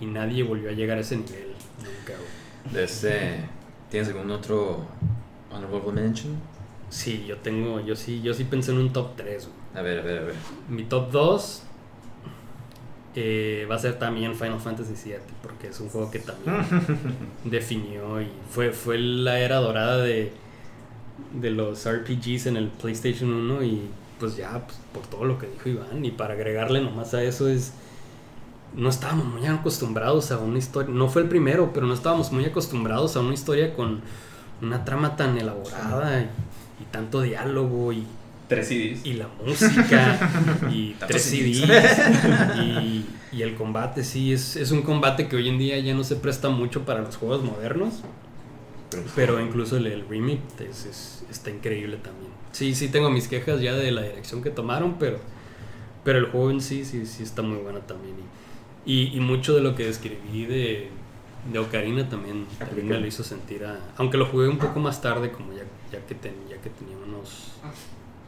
y 0.00 0.06
nadie 0.06 0.42
volvió 0.42 0.70
a 0.70 0.72
llegar 0.72 0.98
a 0.98 1.00
ese 1.00 1.16
nivel. 1.16 1.54
Nunca, 1.78 2.14
güey. 2.18 2.74
De 2.74 2.84
este, 2.84 3.40
¿Tienes 3.90 4.08
algún 4.08 4.30
otro 4.30 4.86
honorable 5.50 5.92
mention? 5.92 6.36
Sí, 6.90 7.24
yo 7.26 7.36
tengo, 7.38 7.80
yo 7.80 7.96
sí, 7.96 8.22
yo 8.22 8.32
sí 8.32 8.44
pensé 8.44 8.72
en 8.72 8.78
un 8.78 8.92
top 8.92 9.16
3, 9.16 9.48
A 9.74 9.82
ver, 9.82 9.98
a 9.98 10.02
ver, 10.02 10.18
a 10.18 10.22
ver. 10.22 10.34
Mi 10.68 10.84
top 10.84 11.10
2 11.10 11.62
eh, 13.20 13.66
va 13.68 13.74
a 13.74 13.78
ser 13.80 13.98
también 13.98 14.36
Final 14.36 14.60
Fantasy 14.60 14.92
VII, 14.92 15.16
porque 15.42 15.66
es 15.66 15.80
un 15.80 15.88
juego 15.88 16.08
que 16.08 16.20
también 16.20 16.54
definió 17.44 18.22
y 18.22 18.28
fue, 18.48 18.70
fue 18.70 18.96
la 18.96 19.40
era 19.40 19.56
dorada 19.56 20.04
de, 20.04 20.30
de 21.32 21.50
los 21.50 21.84
RPGs 21.84 22.46
en 22.46 22.56
el 22.56 22.68
PlayStation 22.68 23.28
1 23.28 23.64
y 23.64 23.80
pues 24.20 24.36
ya, 24.36 24.64
pues, 24.64 24.78
por 24.92 25.02
todo 25.08 25.24
lo 25.24 25.36
que 25.36 25.48
dijo 25.48 25.68
Iván, 25.68 26.04
y 26.04 26.12
para 26.12 26.34
agregarle 26.34 26.80
nomás 26.80 27.12
a 27.12 27.24
eso 27.24 27.48
es, 27.48 27.72
no 28.76 28.88
estábamos 28.88 29.26
muy 29.26 29.44
acostumbrados 29.46 30.30
a 30.30 30.38
una 30.38 30.58
historia, 30.58 30.94
no 30.94 31.08
fue 31.08 31.22
el 31.22 31.28
primero, 31.28 31.72
pero 31.74 31.88
no 31.88 31.94
estábamos 31.94 32.30
muy 32.30 32.44
acostumbrados 32.44 33.16
a 33.16 33.20
una 33.20 33.34
historia 33.34 33.74
con 33.74 34.00
una 34.62 34.84
trama 34.84 35.16
tan 35.16 35.36
elaborada 35.36 36.20
y, 36.20 36.24
y 36.82 36.84
tanto 36.92 37.20
diálogo 37.22 37.92
y 37.92 38.06
Tres 38.48 38.68
CDs. 38.68 39.04
y 39.04 39.12
la 39.14 39.28
música 39.44 40.18
y 40.72 40.94
tres 41.06 41.22
CDs. 41.22 41.68
Y, 42.58 43.04
y 43.32 43.42
el 43.42 43.54
combate 43.54 44.02
sí 44.04 44.32
es, 44.32 44.56
es 44.56 44.70
un 44.70 44.82
combate 44.82 45.28
que 45.28 45.36
hoy 45.36 45.48
en 45.48 45.58
día 45.58 45.78
ya 45.78 45.94
no 45.94 46.02
se 46.04 46.16
presta 46.16 46.48
mucho 46.48 46.84
para 46.84 47.00
los 47.02 47.16
juegos 47.16 47.44
modernos 47.44 48.02
pero 49.14 49.38
incluso 49.38 49.76
el, 49.76 49.86
el 49.86 50.08
remake 50.08 50.40
es- 50.70 50.86
es- 50.86 51.24
está 51.30 51.50
increíble 51.50 51.98
también. 51.98 52.30
Sí 52.52 52.74
sí 52.74 52.88
tengo 52.88 53.10
mis 53.10 53.28
quejas 53.28 53.60
ya 53.60 53.74
de 53.74 53.90
la 53.92 54.00
dirección 54.02 54.42
que 54.42 54.48
tomaron 54.50 54.94
pero 54.98 55.18
pero 56.04 56.18
el 56.18 56.26
juego 56.26 56.50
en 56.50 56.62
sí 56.62 56.86
sí 56.86 57.04
sí 57.04 57.22
está 57.22 57.42
muy 57.42 57.58
bueno 57.58 57.80
también. 57.80 58.14
Y, 58.86 58.92
y, 59.12 59.16
y 59.16 59.20
mucho 59.20 59.54
de 59.54 59.60
lo 59.60 59.74
que 59.74 59.84
describí 59.84 60.46
de 60.46 60.88
de 61.52 61.58
Ocarina 61.58 62.08
también, 62.08 62.46
también 62.58 62.88
me 62.88 62.98
lo 62.98 63.06
hizo 63.06 63.22
sentir 63.22 63.64
a, 63.64 63.78
aunque 63.96 64.16
lo 64.18 64.26
jugué 64.26 64.48
un 64.48 64.58
poco 64.58 64.80
más 64.80 65.00
tarde 65.00 65.30
como 65.30 65.52
ya, 65.52 65.62
ya 65.92 66.04
que 66.06 66.14
ten- 66.14 66.34
ya 66.48 66.56
que 66.56 66.68
tenía 66.70 66.96
unos 66.96 67.52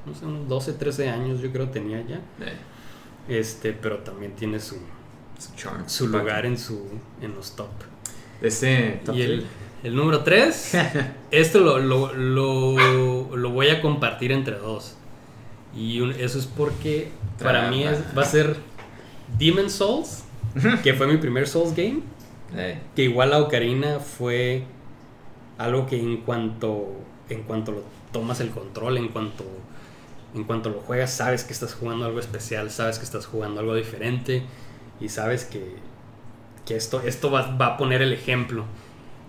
no 0.07 0.15
sé, 0.15 0.25
unos 0.27 0.49
12, 0.49 0.73
13 0.75 1.09
años 1.11 1.41
yo 1.41 1.51
creo 1.53 1.69
tenía 1.69 2.01
ya. 2.07 2.17
Eh, 2.41 2.57
Este, 3.29 3.73
pero 3.73 3.99
también 3.99 4.33
tiene 4.33 4.59
su, 4.61 4.77
su 5.39 5.55
charm. 5.57 5.89
su 5.89 6.09
lugar 6.09 6.47
en 6.47 6.59
su 6.59 6.87
en 7.21 7.35
los 7.35 7.55
top. 7.57 7.69
Este 8.43 9.01
top 9.05 9.15
y 9.15 9.23
el, 9.23 9.47
el 9.85 9.95
número 9.95 10.23
3, 10.25 10.73
esto 11.31 11.61
lo, 11.61 11.79
lo, 11.79 12.13
lo, 12.15 13.37
lo 13.37 13.51
voy 13.51 13.69
a 13.69 13.81
compartir 13.83 14.33
entre 14.33 14.57
dos. 14.59 14.97
Y 15.75 16.01
un- 16.01 16.13
eso 16.13 16.39
es 16.39 16.47
porque 16.47 17.11
para 17.41 17.71
mí 17.71 17.85
es- 17.85 18.01
va 18.17 18.23
a 18.23 18.27
ser 18.27 18.57
Demon 19.39 19.71
Souls, 19.71 20.25
que 20.83 20.95
fue 20.95 21.07
mi 21.07 21.19
primer 21.19 21.47
Souls 21.47 21.75
game. 21.77 22.01
Eh, 22.57 22.81
que 22.97 23.05
igual 23.05 23.31
la 23.31 23.39
Ocarina 23.41 24.01
fue 24.01 24.65
algo 25.59 25.87
que 25.87 26.01
en 26.01 26.17
cuanto 26.23 26.89
en 27.29 27.45
cuanto 27.45 27.71
lo 27.71 27.83
tomas 28.13 28.41
el 28.41 28.51
control, 28.51 28.97
en 28.97 29.09
cuanto 29.09 29.45
en 30.35 30.45
cuanto 30.45 30.71
lo 30.71 30.81
juegas, 30.81 31.13
sabes 31.13 31.45
que 31.45 31.53
estás 31.53 31.75
jugando 31.75 32.07
algo 32.07 32.21
especial, 32.21 32.71
sabes 32.71 32.99
que 32.99 33.05
estás 33.05 33.27
jugando 33.27 33.61
algo 33.61 33.75
diferente 33.75 34.43
y 35.01 35.09
sabes 35.09 35.45
que, 35.45 35.77
que 36.67 36.77
esto 36.77 37.03
esto 37.03 37.31
va, 37.31 37.57
va 37.57 37.67
a 37.67 37.77
poner 37.77 38.03
el 38.03 38.13
ejemplo. 38.13 38.65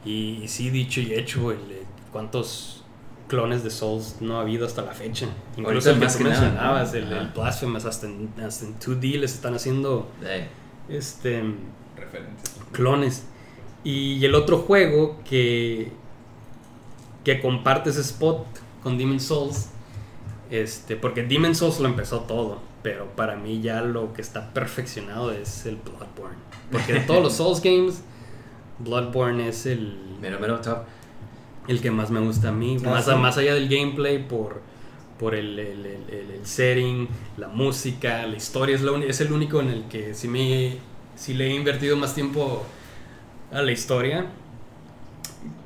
Y, 0.03 0.43
sí, 0.47 0.69
dicho 0.69 0.99
y 0.99 1.13
hecho, 1.13 1.51
el, 1.51 1.59
eh, 1.71 1.83
cuántos 2.11 2.83
clones 3.27 3.63
de 3.63 3.69
Souls 3.69 4.17
no 4.19 4.37
ha 4.37 4.41
habido 4.41 4.65
hasta 4.65 4.81
la 4.81 4.93
fecha. 4.93 5.27
Incluso 5.55 5.91
el 5.91 5.99
más 5.99 6.17
que 6.17 6.23
mencionabas, 6.23 6.93
el, 6.93 7.11
el. 7.11 7.27
Blasphemous, 7.29 7.85
hasta 7.85 8.07
en, 8.07 8.29
hasta 8.45 8.65
en 8.65 8.77
2D 8.77 9.19
les 9.19 9.33
están 9.33 9.53
haciendo 9.53 10.09
este 10.89 11.43
clones. 12.71 13.23
Y 13.83 14.23
el 14.25 14.35
otro 14.35 14.59
juego 14.59 15.19
que, 15.27 15.91
que 17.23 17.41
comparte 17.41 17.89
ese 17.89 18.01
spot 18.01 18.45
con 18.83 18.97
Demon's 18.97 19.23
Souls, 19.23 19.69
este, 20.51 20.95
porque 20.95 21.23
Demon's 21.23 21.57
Souls 21.57 21.79
lo 21.79 21.87
empezó 21.87 22.19
todo, 22.21 22.59
pero 22.83 23.07
para 23.15 23.35
mí 23.35 23.61
ya 23.61 23.81
lo 23.81 24.13
que 24.13 24.21
está 24.21 24.53
perfeccionado 24.53 25.31
es 25.31 25.65
el 25.65 25.77
Bloodborne. 25.77 26.37
Porque 26.71 26.93
de 26.93 26.99
todos 27.01 27.23
los 27.23 27.33
Souls 27.37 27.61
games, 27.61 28.03
Bloodborne 28.79 29.47
es 29.47 29.65
el, 29.65 29.97
mero, 30.21 30.39
mero 30.39 30.59
top. 30.61 30.79
el 31.67 31.81
que 31.81 31.89
más 31.91 32.11
me 32.11 32.19
gusta 32.19 32.49
a 32.49 32.51
mí, 32.51 32.77
Ah, 32.85 32.89
más, 32.89 33.05
sí. 33.05 33.11
más 33.15 33.37
allá 33.37 33.53
del 33.55 33.69
gameplay, 33.69 34.19
por, 34.27 34.61
por 35.19 35.35
el, 35.35 35.57
el- 35.59 35.85
el- 35.85 36.45
setting, 36.45 37.07
la 37.37 37.47
música, 37.47 38.25
la 38.25 38.35
historia, 38.35 38.75
es, 38.75 38.81
lo 38.81 38.97
es 38.97 39.21
el 39.21 39.31
único 39.31 39.59
en 39.61 39.69
el 39.69 39.83
que 39.87 40.15
sí, 40.15 40.27
me, 40.27 40.77
sí 41.15 41.35
le 41.35 41.47
he 41.51 41.55
invertido 41.55 41.95
más 41.95 42.15
tiempo 42.15 42.63
a 43.51 43.61
la 43.61 43.71
historia. 43.71 44.25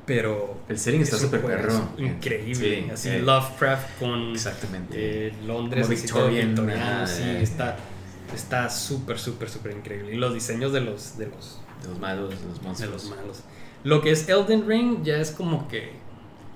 Pero 0.06 0.58
El 0.68 0.78
setting 0.78 1.00
está 1.02 1.16
súper 1.18 1.42
perro. 1.42 1.88
Increíble. 1.98 2.84
Sí, 2.84 2.90
así 2.92 3.08
eh, 3.10 3.18
Lovecraft 3.20 3.98
con 3.98 4.30
Exactamente. 4.32 4.94
eh, 5.28 5.32
Londres, 5.46 5.88
Victorian, 5.88 6.48
victoriano, 6.54 7.06
sí, 7.06 7.22
está 7.40 7.76
está 8.34 8.68
súper, 8.70 9.18
súper, 9.18 9.48
súper 9.48 9.72
increíble. 9.72 10.14
Y 10.14 10.16
los 10.16 10.34
diseños 10.34 10.72
de 10.72 10.80
los, 10.80 11.16
de 11.18 11.26
los, 11.26 11.60
de 11.82 11.88
los 11.88 11.98
malos, 11.98 12.30
de 12.30 12.36
los 12.46 12.60
de 12.60 12.66
monstruos. 12.66 12.92
los 13.04 13.16
malos. 13.16 13.40
Lo 13.84 14.00
que 14.02 14.10
es 14.12 14.28
Elden 14.28 14.66
Ring 14.68 15.02
ya 15.04 15.16
es 15.18 15.30
como 15.30 15.68
que 15.68 15.92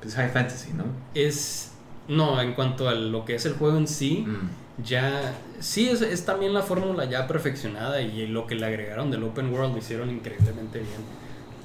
Es 0.04 0.14
high 0.14 0.30
fantasy, 0.30 0.72
¿no? 0.72 0.84
es 1.14 1.72
no 2.08 2.40
en 2.40 2.54
cuanto 2.54 2.88
a 2.88 2.94
lo 2.94 3.24
que 3.24 3.36
es 3.36 3.46
el 3.46 3.52
juego 3.54 3.76
en 3.78 3.86
sí 3.86 4.24
Mm. 4.26 4.82
ya 4.84 5.32
sí 5.60 5.88
es, 5.88 6.00
es 6.02 6.24
también 6.24 6.52
la 6.54 6.62
fórmula 6.62 7.04
ya 7.04 7.28
perfeccionada 7.28 8.00
y 8.00 8.26
lo 8.26 8.46
que 8.48 8.56
le 8.56 8.66
agregaron 8.66 9.10
del 9.12 9.22
open 9.22 9.52
world 9.52 9.72
lo 9.72 9.78
hicieron 9.78 10.10
increíblemente 10.10 10.78
bien 10.80 10.90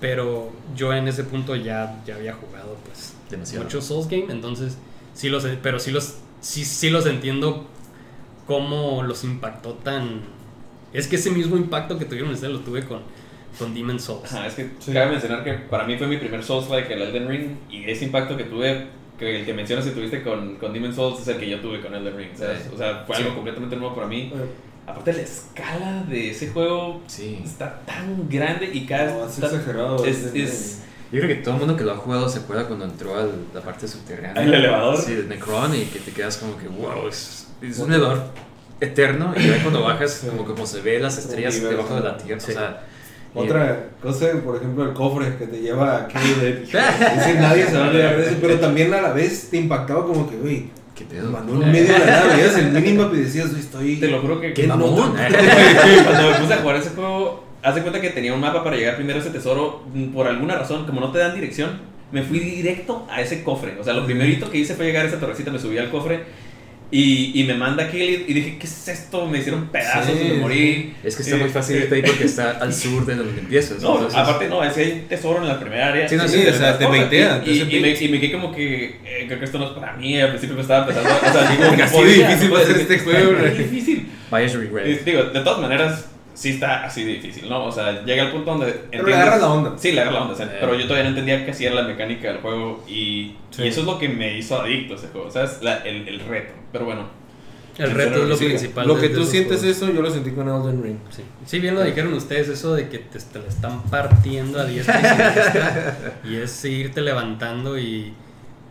pero 0.05 0.51
yo 0.75 0.93
en 0.93 1.07
ese 1.07 1.23
punto 1.23 1.55
ya 1.55 1.99
ya 2.05 2.13
había 2.15 2.33
jugado 2.33 2.77
pues 2.85 3.15
Demasiado. 3.31 3.63
muchos 3.63 3.85
Souls 3.85 4.07
game 4.07 4.27
entonces 4.29 4.77
sí 5.15 5.29
los 5.29 5.43
pero 5.63 5.79
sí 5.79 5.89
los 5.89 6.17
sí 6.41 6.63
sí 6.63 6.91
los 6.91 7.07
entiendo 7.07 7.65
cómo 8.45 9.01
los 9.01 9.23
impactó 9.23 9.73
tan 9.73 10.21
es 10.93 11.07
que 11.07 11.15
ese 11.15 11.31
mismo 11.31 11.57
impacto 11.57 11.97
que 11.97 12.05
tuvieron 12.05 12.31
ustedes 12.31 12.53
lo 12.53 12.59
tuve 12.59 12.85
con 12.85 12.99
con 13.57 13.73
Demon 13.73 13.99
Souls 13.99 14.31
Ajá, 14.31 14.45
es 14.47 14.53
que 14.53 14.69
Sí. 14.79 14.93
cabe 14.93 15.11
mencionar 15.11 15.43
que 15.43 15.53
para 15.53 15.85
mí 15.85 15.97
fue 15.97 16.05
mi 16.07 16.17
primer 16.17 16.43
Souls-like, 16.43 16.93
el 16.93 17.01
Elden 17.01 17.27
Ring, 17.29 17.47
y 17.71 17.89
ese 17.89 18.03
impacto 18.05 18.35
que 18.35 18.43
tuve, 18.43 18.87
que 19.17 19.39
el 19.39 19.45
que 19.45 19.53
mencionas 19.53 19.85
que 19.85 19.91
tuviste 19.91 20.21
con, 20.23 20.57
con 20.57 20.73
Demon 20.73 20.93
Souls, 20.93 21.21
es 21.21 21.27
el 21.29 21.37
que 21.37 21.49
yo 21.49 21.61
tuve 21.61 21.79
con 21.81 21.95
Elden 21.95 22.17
Ring, 22.17 22.29
¿sabes? 22.35 22.63
Sí. 22.63 22.69
O 22.73 22.77
sea, 22.77 23.05
fue 23.07 23.15
Sí. 23.15 23.21
algo 23.23 23.35
completamente 23.35 23.77
nuevo 23.77 23.95
para 23.95 24.07
mí. 24.07 24.29
Aparte, 24.87 25.13
la 25.13 25.21
escala 25.21 26.03
de 26.07 26.29
ese 26.31 26.49
juego 26.49 27.01
Sí. 27.07 27.41
está 27.43 27.79
tan 27.85 28.29
grande 28.29 28.69
y 28.71 28.85
cada... 28.85 29.11
No, 29.11 29.25
es 29.25 29.33
está- 29.33 29.47
exagerado. 29.47 30.05
Es, 30.05 30.17
es- 30.25 30.35
es- 30.35 30.79
Yo 31.11 31.21
creo 31.21 31.27
que 31.35 31.41
todo 31.43 31.53
el 31.55 31.59
mundo 31.61 31.75
que 31.75 31.83
lo 31.83 31.93
ha 31.93 31.97
jugado 31.97 32.29
se 32.29 32.39
acuerda 32.39 32.65
cuando 32.67 32.85
entró 32.85 33.15
a 33.17 33.25
la 33.53 33.61
parte 33.61 33.87
subterránea. 33.87 34.43
¿El 34.43 34.53
elevador? 34.53 34.97
Sí, 35.01 35.13
el 35.13 35.27
Necron 35.29 35.73
y 35.75 35.85
que 35.85 35.99
te 35.99 36.11
quedas 36.11 36.37
como 36.37 36.57
que, 36.57 36.67
wow, 36.67 37.07
es, 37.07 37.47
es 37.61 37.79
un 37.79 37.91
elevador 37.93 38.23
eterno 38.79 39.33
y 39.37 39.47
ya 39.47 39.61
cuando 39.61 39.81
bajas 39.83 40.11
Sí. 40.21 40.27
como, 40.27 40.45
como 40.45 40.65
se 40.67 40.81
ve 40.81 40.99
las 40.99 41.17
estrellas 41.17 41.61
debajo 41.61 41.95
de 41.95 42.01
la 42.01 42.17
tierra. 42.17 42.39
Sí. 42.39 42.51
O 42.51 42.55
sea, 42.55 42.81
y- 43.33 43.39
Otra 43.39 43.87
cosa, 44.01 44.27
por 44.43 44.55
ejemplo, 44.57 44.83
el 44.85 44.93
cofre 44.93 45.35
que 45.37 45.47
te 45.47 45.61
lleva 45.61 46.03
aquí. 46.03 46.17
De, 46.39 46.63
ese 46.63 47.33
nadie 47.39 47.65
se 47.65 47.77
va 47.77 47.85
a 47.85 47.89
olvidar 47.89 48.17
de 48.17 48.27
eso, 48.27 48.37
pero 48.41 48.59
también 48.59 48.93
a 48.93 49.01
la 49.01 49.13
vez 49.13 49.49
te 49.49 49.57
impactaba 49.57 50.05
como 50.05 50.29
que, 50.29 50.35
uy, 50.37 50.69
¿Qué 50.95 51.03
pedo? 51.05 51.29
mandó 51.29 51.61
en 51.61 51.71
medio 51.71 51.91
de 51.93 51.99
la 51.99 52.05
nada, 52.05 52.59
el 52.59 52.71
minimap 52.71 53.13
y 53.13 53.17
decías, 53.17 53.51
estoy. 53.53 53.97
Te 53.97 54.07
lo 54.07 54.21
juro 54.21 54.39
que... 54.39 54.53
¡Qué 54.53 54.65
no! 54.65 54.77
Cuando 54.79 55.11
me 55.13 56.35
puse 56.39 56.53
a 56.53 56.57
jugar 56.61 56.75
ese 56.77 56.89
juego, 56.91 57.43
haz 57.61 57.75
de 57.75 57.81
cuenta 57.81 57.99
que 57.99 58.11
tenía 58.11 58.33
un 58.33 58.39
mapa 58.39 58.63
para 58.63 58.77
llegar 58.77 58.95
primero 58.95 59.19
a 59.19 59.21
ese 59.21 59.31
tesoro. 59.31 59.83
mm, 59.93 60.05
Por 60.13 60.27
alguna 60.27 60.55
razón, 60.55 60.85
como 60.85 61.01
no 61.01 61.11
te 61.11 61.19
dan 61.19 61.35
dirección, 61.35 61.79
me 62.11 62.23
fui 62.23 62.39
directo 62.39 63.05
a 63.09 63.21
ese 63.21 63.43
cofre. 63.43 63.77
O 63.79 63.83
sea, 63.83 63.93
lo 63.93 64.05
primerito 64.05 64.49
que 64.49 64.57
hice 64.59 64.75
fue 64.75 64.85
llegar 64.85 65.05
a 65.05 65.09
esa 65.09 65.19
torrecita, 65.19 65.51
me 65.51 65.59
subí 65.59 65.77
al 65.77 65.89
cofre. 65.91 66.23
Y, 66.91 67.31
y 67.41 67.43
me 67.45 67.55
manda 67.55 67.89
Kelly 67.89 68.25
y 68.27 68.33
dije, 68.33 68.57
¿qué 68.59 68.67
es 68.67 68.87
esto? 68.87 69.25
Me 69.25 69.39
hicieron 69.39 69.67
pedazos 69.69 70.05
Sí, 70.15 70.21
y 70.27 70.31
me 70.33 70.37
morí. 70.37 70.93
Es 71.03 71.15
que 71.15 71.23
está 71.23 71.35
Eh, 71.35 71.39
muy 71.39 71.49
fácil 71.49 71.77
irte 71.77 71.95
ahí 71.95 72.01
porque 72.03 72.25
está 72.25 72.51
al 72.61 72.73
sur 72.73 73.05
de 73.05 73.15
donde 73.15 73.39
empiezas. 73.41 73.81
No, 73.81 73.95
entonces- 73.95 74.17
aparte 74.19 74.47
no, 74.47 74.63
es 74.63 74.73
que 74.73 74.81
hay 74.81 75.05
tesoro 75.09 75.41
en 75.41 75.47
la 75.47 75.59
primera 75.59 75.87
área. 75.87 76.07
Sí, 76.07 76.15
no, 76.15 76.27
sí, 76.27 76.41
de 76.41 76.51
o 76.51 76.53
sea, 76.53 76.77
te 76.77 76.85
baitea, 76.85 77.41
Y, 77.45 77.61
y, 77.61 77.79
me, 77.81 77.89
y 77.99 78.07
me 78.09 78.19
quedé 78.19 78.31
como 78.31 78.53
que, 78.55 78.85
eh, 79.03 79.23
creo 79.27 79.39
que 79.39 79.45
esto 79.45 79.57
no 79.57 79.65
es 79.65 79.71
para 79.71 79.93
mí. 79.97 80.19
Al 80.21 80.29
principio 80.29 80.55
me 80.55 80.61
estaba 80.61 80.87
empezando, 80.87 81.09
o 81.09 81.31
sea, 81.33 81.51
digo, 81.51 81.75
no 81.75 81.83
así 81.83 82.03
difícil 82.03 82.53
va 82.53 82.59
a 82.59 82.65
ser 82.65 82.77
este 82.77 82.99
juego, 83.03 83.31
¿no? 83.33 83.43
difícil. 83.45 84.07
Y 84.31 84.47
regret. 84.47 85.05
digo, 85.05 85.23
de 85.23 85.39
todas 85.41 85.61
maneras, 85.61 86.05
sí 86.35 86.51
está 86.51 86.85
así 86.85 87.03
difícil, 87.03 87.49
¿no? 87.49 87.65
O 87.65 87.71
sea, 87.71 88.03
llega 88.05 88.23
el 88.23 88.31
punto 88.31 88.51
donde. 88.51 88.71
Pero 88.91 89.07
le 89.07 89.15
agarras 89.15 89.41
la 89.41 89.49
onda. 89.51 89.73
Sí, 89.77 89.91
le 89.93 90.01
agarras 90.01 90.13
la 90.13 90.21
onda. 90.21 90.33
o 90.33 90.37
sea, 90.37 90.45
Eh. 90.45 90.57
Pero 90.59 90.75
yo 90.75 90.83
todavía 90.83 91.03
no 91.05 91.09
entendía 91.09 91.43
qué 91.43 91.51
hacía 91.51 91.71
la 91.73 91.81
mecánica 91.83 92.27
del 92.31 92.41
juego. 92.41 92.83
Y, 92.87 93.35
Sí. 93.49 93.63
y 93.63 93.67
eso 93.67 93.79
es 93.81 93.87
lo 93.87 93.97
que 93.97 94.07
me 94.09 94.37
hizo 94.37 94.61
adicto 94.61 94.93
a 94.93 94.97
ese 94.97 95.07
juego, 95.07 95.31
¿sabes? 95.31 95.57
La, 95.61 95.77
el, 95.77 96.07
el 96.07 96.19
reto. 96.19 96.53
Pero 96.71 96.85
bueno. 96.85 97.25
El 97.77 97.91
reto 97.91 98.23
es 98.23 98.29
lo 98.29 98.37
Sí, 98.37 98.45
principal. 98.45 98.87
Lo 98.87 98.97
que 98.97 99.09
tú 99.09 99.25
sientes 99.25 99.59
juegos. 99.59 99.77
eso, 99.77 99.91
yo 99.91 100.01
lo 100.01 100.09
sentí 100.09 100.31
con 100.31 100.47
Elden 100.47 100.81
Ring. 100.81 100.97
Sí. 101.09 101.23
Sí, 101.45 101.59
bien 101.59 101.75
lo 101.75 101.83
dijeron 101.83 102.13
ustedes, 102.13 102.47
eso 102.47 102.73
de 102.73 102.87
que 102.87 102.99
te, 102.99 103.19
te 103.19 103.39
la 103.39 103.47
están 103.49 103.81
partiendo 103.83 104.59
a 104.61 104.65
diestra 104.65 104.97
y 105.01 105.03
siniestra, 105.03 105.97
y 106.23 106.35
es 106.37 106.51
seguirte 106.51 107.01
levantando 107.01 107.77
y, 107.77 108.13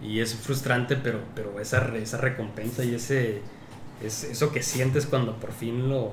y 0.02 0.20
es 0.20 0.34
frustrante, 0.34 0.96
pero, 0.96 1.18
pero 1.34 1.60
esa, 1.60 1.86
esa 1.96 2.16
recompensa 2.16 2.82
y 2.82 2.94
ese 2.94 3.40
es, 4.02 4.24
eso 4.24 4.50
que 4.52 4.62
sientes 4.62 5.04
cuando 5.04 5.34
por 5.36 5.52
fin 5.52 5.90
lo, 5.90 6.12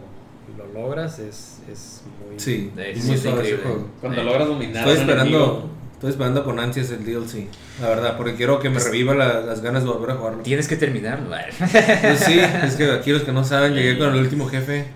lo 0.57 0.67
logras 0.81 1.19
es, 1.19 1.59
es 1.71 2.01
muy... 2.27 2.39
Sí, 2.39 2.71
es 2.77 3.03
muy 3.05 3.15
es 3.15 3.25
increíble. 3.25 3.59
Cuando 3.99 4.21
Eh. 4.21 4.23
logras 4.23 4.47
dominar. 4.47 4.77
Estoy 4.87 5.01
esperando, 5.01 5.37
enemigo, 5.37 5.69
estoy 5.93 6.09
esperando 6.11 6.43
con 6.43 6.59
ansias 6.59 6.89
el 6.91 7.05
DLC, 7.05 7.47
la 7.81 7.89
verdad, 7.89 8.17
porque 8.17 8.35
quiero 8.35 8.59
que 8.59 8.69
me 8.69 8.79
reviva 8.79 9.13
la- 9.13 9.41
las 9.41 9.61
ganas 9.61 9.83
de 9.83 9.89
volver 9.89 10.11
a 10.11 10.15
jugarlo. 10.15 10.41
Tienes 10.43 10.67
que 10.67 10.75
terminarlo. 10.75 11.29
Pues 11.59 12.19
sí, 12.19 12.39
es 12.39 12.75
que 12.75 12.91
aquí 12.91 13.11
los 13.11 13.21
que 13.23 13.31
no 13.31 13.43
saben, 13.43 13.73
llegué 13.73 13.97
con 13.97 14.13
el 14.13 14.19
último 14.21 14.47
jefe 14.47 14.87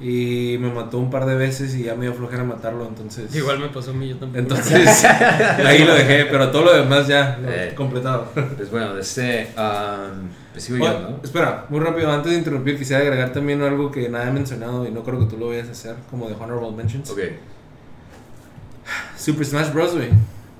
y 0.00 0.56
me 0.60 0.70
mató 0.72 0.98
un 0.98 1.08
par 1.08 1.24
de 1.24 1.36
veces 1.36 1.74
y 1.76 1.84
ya 1.84 1.94
me 1.94 2.02
dio 2.02 2.14
flojera 2.14 2.42
matarlo, 2.44 2.86
entonces... 2.86 3.34
Igual 3.34 3.60
me 3.60 3.68
pasó 3.68 3.92
a 3.92 3.94
mí, 3.94 4.08
yo 4.08 4.16
tampoco. 4.16 4.38
Entonces, 4.40 5.04
ahí 5.64 5.84
lo 5.84 5.94
dejé, 5.94 6.26
pero 6.26 6.50
todo 6.50 6.64
lo 6.64 6.74
demás 6.74 7.06
ya 7.06 7.38
lo 7.40 7.48
he 7.48 7.68
Eh. 7.68 7.74
completado. 7.74 8.28
Pues 8.56 8.70
bueno, 8.70 8.98
este. 8.98 9.48
um, 9.56 10.28
pues 10.54 10.64
sigo 10.64 10.82
Oye, 10.82 10.92
yo, 10.94 11.00
¿no? 11.10 11.20
Espera, 11.22 11.66
muy 11.68 11.80
rápido, 11.80 12.10
antes 12.10 12.32
de 12.32 12.38
interrumpir, 12.38 12.78
quisiera 12.78 13.02
agregar 13.02 13.32
también 13.32 13.60
algo 13.62 13.90
que 13.90 14.08
nadie 14.08 14.28
ha 14.28 14.32
mencionado 14.32 14.86
y 14.86 14.90
no 14.90 15.02
creo 15.02 15.18
que 15.20 15.26
tú 15.26 15.36
lo 15.36 15.48
vayas 15.48 15.68
a 15.68 15.72
hacer, 15.72 15.96
como 16.10 16.28
de 16.28 16.34
Honorable 16.34 16.70
Mentions. 16.70 17.10
Ok. 17.10 17.18
Super 19.18 19.44
Smash 19.46 19.72
Bros. 19.72 19.94
güey. 19.94 20.08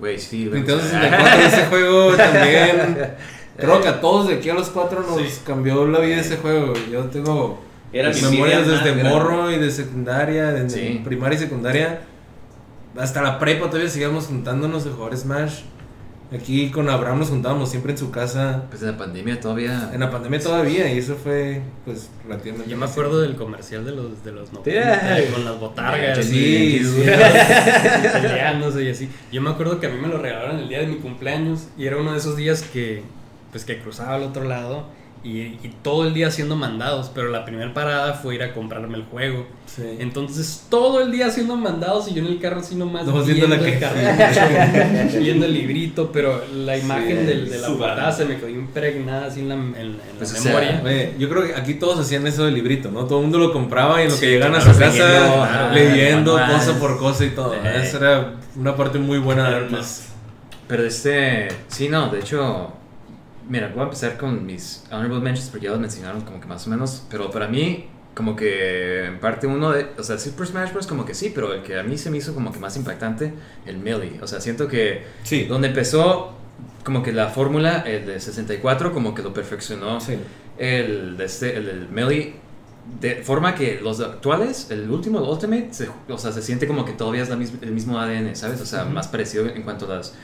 Güey, 0.01 0.19
sí. 0.19 0.45
Nintendo 0.53 0.77
vamos 0.77 0.91
64, 0.91 1.47
ese 1.47 1.67
juego 1.71 2.15
también. 2.17 3.15
Creo 3.57 3.81
que 3.81 3.89
a 3.89 4.01
todos 4.01 4.29
de 4.29 4.35
aquí 4.35 4.51
a 4.51 4.55
los 4.55 4.69
cuatro 4.71 5.03
nos 5.03 5.17
Sí. 5.21 5.41
cambió 5.47 5.87
la 5.87 6.01
vida 6.01 6.17
ese 6.21 6.37
juego. 6.39 6.71
güey. 6.73 6.91
Yo 6.91 7.05
tengo 7.05 7.63
Era 7.93 8.11
memorias 8.11 8.67
desde 8.67 8.85
grande. 8.93 9.05
morro 9.05 9.51
y 9.53 9.59
de 9.59 9.71
secundaria, 9.71 10.51
de 10.53 10.69
Sí. 10.69 11.01
primaria 11.05 11.37
y 11.37 11.41
secundaria. 11.41 12.01
Hasta 12.99 13.23
la 13.23 13.39
prepa 13.39 13.67
todavía 13.69 13.89
seguíamos 13.91 14.27
juntándonos 14.27 14.85
de 14.85 14.91
jugar 14.91 15.17
Smash. 15.17 15.61
Aquí 16.33 16.71
con 16.71 16.89
Abraham 16.89 17.21
nos 17.21 17.29
juntábamos 17.29 17.71
siempre 17.71 17.93
en 17.93 17.99
su 17.99 18.11
casa. 18.11 18.65
Pues 18.71 18.83
en 18.83 18.93
la 18.93 18.97
pandemia 18.97 19.41
todavía. 19.41 19.91
En 19.93 20.01
la 20.01 20.11
pandemia 20.11 20.41
todavía, 20.41 20.93
y 20.93 20.99
eso 20.99 21.15
fue, 21.17 21.63
pues, 21.85 22.11
relativamente. 22.25 22.71
Yo 22.71 22.77
me 22.77 22.87
acuerdo 22.87 23.21
del 23.21 23.37
comercial 23.37 23.85
de 23.85 23.93
los, 23.93 24.25
de 24.25 24.33
los 24.33 24.53
90 24.53 24.71
Yeah. 24.71 25.31
con 25.33 25.45
las 25.45 25.61
botargas 25.61 26.25
Sí, 26.25 26.81
sí. 26.83 27.03
peleándose 28.23 28.83
y 28.85 28.91
así. 28.91 29.09
Yo 29.33 29.43
me 29.43 29.51
acuerdo 29.51 29.81
que 29.81 29.87
a 29.87 29.91
mí 29.91 30.01
me 30.01 30.09
lo 30.09 30.19
regalaron 30.19 30.59
el 30.59 30.69
día 30.69 30.81
de 30.81 30.87
mi 30.87 30.97
cumpleaños 30.97 31.69
y 31.77 31.87
era 31.87 31.97
uno 31.99 32.13
de 32.13 32.19
esos 32.19 32.37
días 32.37 32.63
que 32.63 33.03
pues 33.53 33.65
que 33.65 33.79
cruzaba 33.79 34.17
al 34.17 34.23
otro 34.25 34.45
lado 34.45 34.87
y, 35.25 35.39
y 35.41 35.75
todo 35.83 36.07
el 36.07 36.13
día 36.13 36.29
haciendo 36.29 36.55
mandados, 36.55 37.11
pero 37.15 37.31
la 37.31 37.45
primera 37.47 37.73
parada 37.73 38.13
fue 38.13 38.35
ir 38.35 38.43
a 38.43 38.53
comprarme 38.53 38.97
el 38.99 39.05
juego. 39.05 39.47
Sí. 39.67 39.83
Entonces 39.99 40.67
todo 40.69 41.01
el 41.01 41.11
día 41.11 41.27
haciendo 41.29 41.57
mandados 41.57 42.09
y 42.11 42.15
yo 42.15 42.21
en 42.23 42.29
el 42.29 42.39
carro 42.39 42.61
así 42.61 42.75
nomás 42.77 43.07
Nomás 43.07 43.27
viendo 43.27 43.47
la 43.49 43.57
el 43.57 43.65
que- 43.65 43.79
cartucho, 43.79 45.19
viendo 45.19 45.47
el 45.47 45.55
librito, 45.55 46.13
pero 46.13 46.45
la 46.55 46.77
imagen 46.77 47.21
Sí, 47.21 47.25
del- 47.25 47.49
de 47.51 47.59
la 47.59 47.69
portada 47.69 48.13
se 48.13 48.25
me 48.27 48.37
quedó 48.37 48.49
impregnada 48.51 49.27
así 49.27 49.41
en 49.41 49.49
la, 49.49 49.55
en, 49.55 49.75
en 49.77 49.99
Pues, 50.19 50.33
la 50.35 50.39
o 50.39 50.43
sea, 50.43 50.53
memoria. 50.53 50.83
Oye, 50.85 51.15
yo 51.19 51.29
creo 51.31 51.43
que 51.47 51.55
aquí 51.55 51.75
todos 51.75 51.99
hacían 51.99 52.27
eso 52.27 52.45
del 52.45 52.55
librito, 52.55 52.91
¿no? 52.91 53.07
Todo 53.07 53.19
el 53.19 53.23
mundo 53.25 53.39
lo 53.39 53.53
compraba 53.53 54.01
y 54.01 54.05
en 54.05 54.11
lo 54.11 54.15
Sí, 54.15 54.21
que 54.21 54.31
llegan 54.33 54.55
a 54.55 54.61
su 54.61 54.69
leyendo, 54.79 54.95
casa 55.41 55.71
leyendo 55.73 56.33
cosa 56.33 56.79
por 56.79 56.99
cosa 56.99 57.25
y 57.25 57.31
todo. 57.31 57.55
Eh. 57.55 57.83
Esa 57.83 57.97
era 57.97 58.35
una 58.57 58.77
parte 58.77 58.99
muy 58.99 59.19
buena 59.19 59.49
de 59.49 59.57
Armas. 59.57 60.09
Pero 60.69 60.85
este. 60.85 61.49
Sí, 61.69 61.89
no, 61.89 62.09
de 62.11 62.21
hecho. 62.21 62.73
Mira, 63.49 63.69
voy 63.69 63.81
a 63.81 63.85
empezar 63.85 64.17
con 64.17 64.45
mis 64.47 64.85
honorable 64.91 65.21
mentions 65.21 65.51
porque 65.51 65.67
ya 65.67 65.73
los 65.73 65.81
mencionaron 65.81 66.23
como 66.23 66.41
que 66.41 66.47
más 66.47 66.67
o 66.67 66.71
menos. 66.71 67.05
Pero 67.11 67.31
para 67.31 67.47
mí, 67.49 67.87
como 68.15 68.35
que 68.37 69.05
en 69.07 69.21
parte 69.21 69.47
uno 69.47 69.71
de. 69.73 69.89
O 69.99 70.03
sea, 70.03 70.19
Super 70.19 70.47
Smash 70.47 70.73
Bros. 70.73 70.87
como 70.87 71.05
que 71.05 71.15
sí, 71.15 71.31
pero 71.35 71.53
el 71.53 71.63
que 71.63 71.79
a 71.79 71.83
mí 71.83 71.99
se 71.99 72.11
me 72.11 72.17
hizo 72.19 72.33
como 72.35 72.53
que 72.53 72.59
más 72.59 72.77
impactante, 72.77 73.35
el 73.67 73.79
Melee. 73.79 74.19
O 74.23 74.27
sea, 74.27 74.41
siento 74.41 74.67
que. 74.69 75.05
Sí. 75.25 75.45
Donde 75.45 75.69
empezó, 75.69 76.33
como 76.85 77.03
que 77.03 77.13
la 77.13 77.29
fórmula, 77.29 77.81
el 77.87 78.07
de 78.07 78.19
64, 78.21 78.93
como 78.93 79.15
que 79.15 79.23
lo 79.23 79.35
perfeccionó. 79.35 80.01
Sí. 80.01 80.15
El, 80.59 81.17
de 81.17 81.25
este, 81.25 81.57
el 81.57 81.89
Melee. 81.91 82.37
De 83.01 83.17
forma 83.23 83.55
que 83.55 83.81
los 83.83 83.99
actuales, 84.01 84.71
el 84.71 84.91
último, 84.91 85.19
el 85.19 85.25
Ultimate, 85.25 85.69
se, 85.73 85.89
o 86.07 86.19
sea, 86.19 86.33
se 86.33 86.43
siente 86.43 86.67
como 86.67 86.85
que 86.85 86.93
todavía 86.93 87.23
es 87.23 87.31
la 87.31 87.37
mis- 87.37 87.55
el 87.63 87.73
mismo 87.73 87.99
ADN, 87.99 88.37
¿sabes? 88.37 88.61
O 88.61 88.67
sea, 88.67 88.85
más 88.85 89.09
parecido 89.09 89.47
en 89.47 89.63
cuanto 89.63 89.87
a 89.91 89.97
las, 89.97 90.15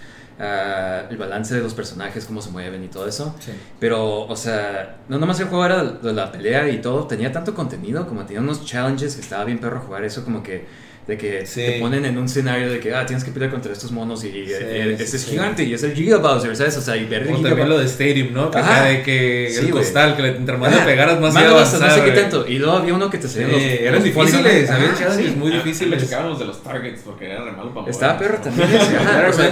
ah, 0.41 1.03
el 1.11 1.17
balance 1.17 1.55
de 1.55 1.61
los 1.61 1.75
personajes, 1.75 2.25
cómo 2.27 2.43
se 2.43 2.51
mueven 2.51 2.83
y 2.83 2.89
todo 2.89 3.07
eso. 3.07 3.35
Sí. 3.41 3.53
Pero, 3.79 4.23
o 4.23 4.37
sea, 4.37 4.97
no 5.09 5.19
nomás 5.19 5.39
el 5.41 5.47
juego 5.47 5.67
era 5.67 5.85
de 5.85 6.13
la 6.13 6.33
pelea 6.33 6.69
y 6.69 6.81
todo, 6.81 7.07
tenía 7.07 7.31
tanto 7.31 7.55
contenido, 7.55 8.07
como 8.07 8.25
tenía 8.25 8.41
unos 8.41 8.65
challenges 8.65 9.15
que 9.15 9.21
estaba 9.21 9.45
bien 9.45 9.59
perro 9.61 9.81
jugar 9.81 10.05
eso, 10.05 10.25
como 10.25 10.43
que 10.43 10.67
de 11.11 11.19
que 11.19 11.45
Sí. 11.45 11.61
te 11.67 11.73
ponen 11.81 12.05
en 12.05 12.17
un 12.17 12.27
escenario 12.27 12.71
de 12.71 12.79
que, 12.79 12.95
ah, 12.95 13.05
tienes 13.05 13.25
que 13.25 13.33
pelear 13.33 13.51
contra 13.51 13.73
estos 13.73 13.91
monos 13.91 14.23
y 14.25 14.29
eh, 14.29 14.93
este 14.93 15.07
sí, 15.07 15.17
es 15.17 15.23
sí. 15.23 15.31
gigante 15.33 15.65
y 15.65 15.75
es 15.75 15.83
el 15.83 15.93
Giga 15.93 16.19
Bowser, 16.19 16.55
¿sabes? 16.57 16.77
O 16.77 16.81
sea, 16.81 16.97
y 16.97 17.05
ver 17.05 17.23
el 17.23 17.35
Giga 17.37 17.49
también 17.51 17.69
lo 17.69 17.79
de 17.79 17.87
Stadium, 17.87 18.33
¿no? 18.33 18.51
Que, 18.51 18.59
Ajá. 18.59 18.85
de 18.85 19.03
que 19.03 19.49
Sí, 19.51 19.59
el 19.59 19.73
güey. 19.73 19.83
costal, 19.85 20.15
que 20.17 20.23
le- 20.23 20.37
entre 20.37 20.57
más 20.57 20.73
le 20.75 20.81
pegaras, 20.83 21.21
más 21.21 21.35
iba 21.35 21.43
a 21.43 21.51
avanza, 21.51 21.73
no 21.73 21.79
sé 21.79 21.85
avanzar, 21.85 22.05
qué 22.05 22.21
tanto. 22.21 22.47
Y 22.47 22.59
luego 22.59 22.75
había 22.79 22.95
uno 22.95 23.11
que 23.11 23.19
te 23.19 23.29
salían 23.29 23.51
Sí, 23.51 23.57
los, 23.57 23.63
eran 23.81 23.95
los 23.97 24.05
difíciles, 24.05 24.71
sí. 25.17 25.35
muy 25.37 25.51
Me 25.51 25.57
difíciles. 25.57 26.05
chocaban 26.05 26.29
los 26.31 26.39
de 26.39 26.45
los 26.47 26.63
targets 26.63 27.03
porque 27.05 27.27
era 27.27 27.45
re 27.45 27.53
malo 27.53 27.69
para 27.71 27.81
mover. 27.81 27.91
Estaba 27.91 28.19
perro 28.19 28.39
también. 28.39 28.69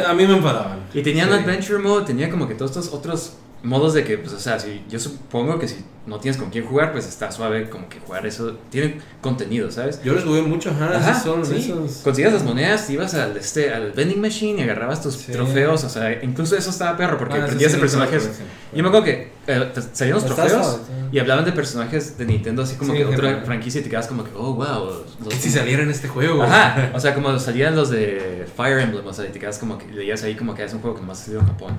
a 0.07 0.15
mí 0.15 0.27
me 0.27 0.37
enfadaban. 0.37 0.79
Y 0.95 1.03
tenía 1.03 1.25
un 1.27 1.31
Sí. 1.33 1.39
adventure 1.45 1.79
mode, 1.81 2.07
tenía 2.07 2.31
como 2.31 2.47
que 2.49 2.55
todos 2.55 2.71
estos 2.77 2.93
otros 2.95 3.33
modos 3.63 3.95
de 3.95 4.05
que, 4.05 4.19
pues, 4.19 4.33
o 4.35 4.39
sea, 4.41 4.59
si 4.59 4.83
yo 4.89 4.99
supongo 5.01 5.59
que 5.59 5.67
si 5.69 5.85
no 6.07 6.19
tienes 6.21 6.41
con 6.41 6.49
quién 6.49 6.65
jugar, 6.65 6.93
pues 6.93 7.07
está 7.07 7.31
suave 7.31 7.69
como 7.69 7.89
que 7.89 7.99
jugar 8.01 8.25
eso. 8.27 8.57
Tiene 8.71 8.99
contenido, 9.21 9.71
¿sabes? 9.71 10.01
Yo 10.03 10.15
les 10.15 10.25
jugué 10.25 10.41
mucho, 10.43 10.71
ajá, 10.71 10.97
Ajá, 10.97 11.21
son 11.21 11.45
sí. 11.45 11.57
esos. 11.57 11.99
Conseguías 12.03 12.33
las 12.33 12.45
monedas, 12.45 12.89
ibas 12.89 13.13
al, 13.15 13.37
este, 13.37 13.75
al 13.75 13.93
vending 13.93 14.21
machine 14.21 14.61
y 14.61 14.63
agarrabas 14.63 15.03
tus 15.03 15.15
Sí. 15.17 15.33
trofeos, 15.33 15.85
o 15.85 15.89
sea, 15.89 16.23
incluso 16.25 16.57
eso 16.57 16.71
estaba 16.71 16.97
perro 16.97 17.19
porque 17.19 17.35
Ah, 17.39 17.43
aprendías 17.45 17.73
sí 17.73 17.79
de 17.79 17.85
usaba, 17.85 18.07
personajes. 18.07 18.37
sí. 18.39 18.45
Yo 18.75 18.83
me 18.83 18.89
acuerdo 18.89 19.05
que 19.07 19.33
eh, 19.49 19.73
salían 19.93 20.15
los 20.15 20.25
trofeos 20.25 20.81
sí. 20.87 20.93
y 21.13 21.19
hablaban 21.19 21.45
de 21.45 21.53
personajes 21.53 22.17
de 22.17 22.25
Nintendo, 22.27 22.63
así 22.63 22.77
como 22.77 22.93
Sí, 22.93 22.99
que 22.99 23.05
de 23.05 23.15
otra 23.15 23.43
franquicia 23.45 23.81
y 23.81 23.85
te 23.85 23.91
quedas 23.91 24.07
como 24.07 24.25
que, 24.25 24.31
oh, 24.37 24.55
wow. 24.55 25.05
los- 25.25 25.29
Que 25.29 25.37
si 25.37 25.51
saliera 25.51 25.83
en 25.83 25.91
este 25.91 26.07
juego. 26.09 26.43
Ajá, 26.43 26.91
o 26.95 27.01
sea, 27.01 27.13
como 27.15 27.39
salían 27.39 27.75
los 27.77 27.91
de 27.91 28.47
Fire 28.57 28.79
Emblem, 28.79 29.07
o 29.07 29.13
sea, 29.13 29.27
y 29.27 29.31
te 29.31 29.39
quedas 29.41 29.59
como 29.59 29.77
que 29.77 29.87
leías 29.93 30.23
ahí 30.23 30.37
como 30.37 30.55
que 30.55 30.65
es 30.65 30.73
un 30.73 30.81
juego 30.81 30.95
que 30.97 31.03
nomás 31.03 31.21
ha 31.21 31.25
salido 31.25 31.41
en 31.43 31.47
Japón. 31.49 31.79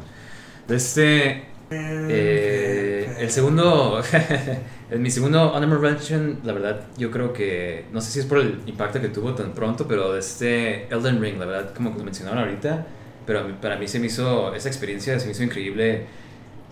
De 0.67 0.75
Este. 0.75 1.45
Eh, 1.71 3.15
el 3.19 3.29
segundo. 3.29 4.01
mi 4.97 5.11
segundo 5.11 5.51
Honorable 5.53 5.91
Mention, 5.91 6.39
la 6.43 6.53
verdad, 6.53 6.81
yo 6.97 7.11
creo 7.11 7.33
que. 7.33 7.85
No 7.91 8.01
sé 8.01 8.11
si 8.11 8.19
es 8.19 8.25
por 8.25 8.39
el 8.39 8.61
impacto 8.65 9.01
que 9.01 9.09
tuvo 9.09 9.33
tan 9.35 9.53
pronto, 9.53 9.87
pero 9.87 10.17
este 10.17 10.87
Elden 10.93 11.21
Ring, 11.21 11.37
la 11.37 11.45
verdad, 11.45 11.73
como 11.73 11.91
lo 11.91 12.03
mencionaron 12.03 12.39
ahorita. 12.39 12.85
Pero 13.25 13.59
para 13.61 13.77
mí 13.77 13.87
se 13.87 13.99
me 13.99 14.07
hizo. 14.07 14.53
Esa 14.53 14.69
experiencia 14.69 15.19
se 15.19 15.25
me 15.25 15.31
hizo 15.33 15.43
increíble 15.43 16.05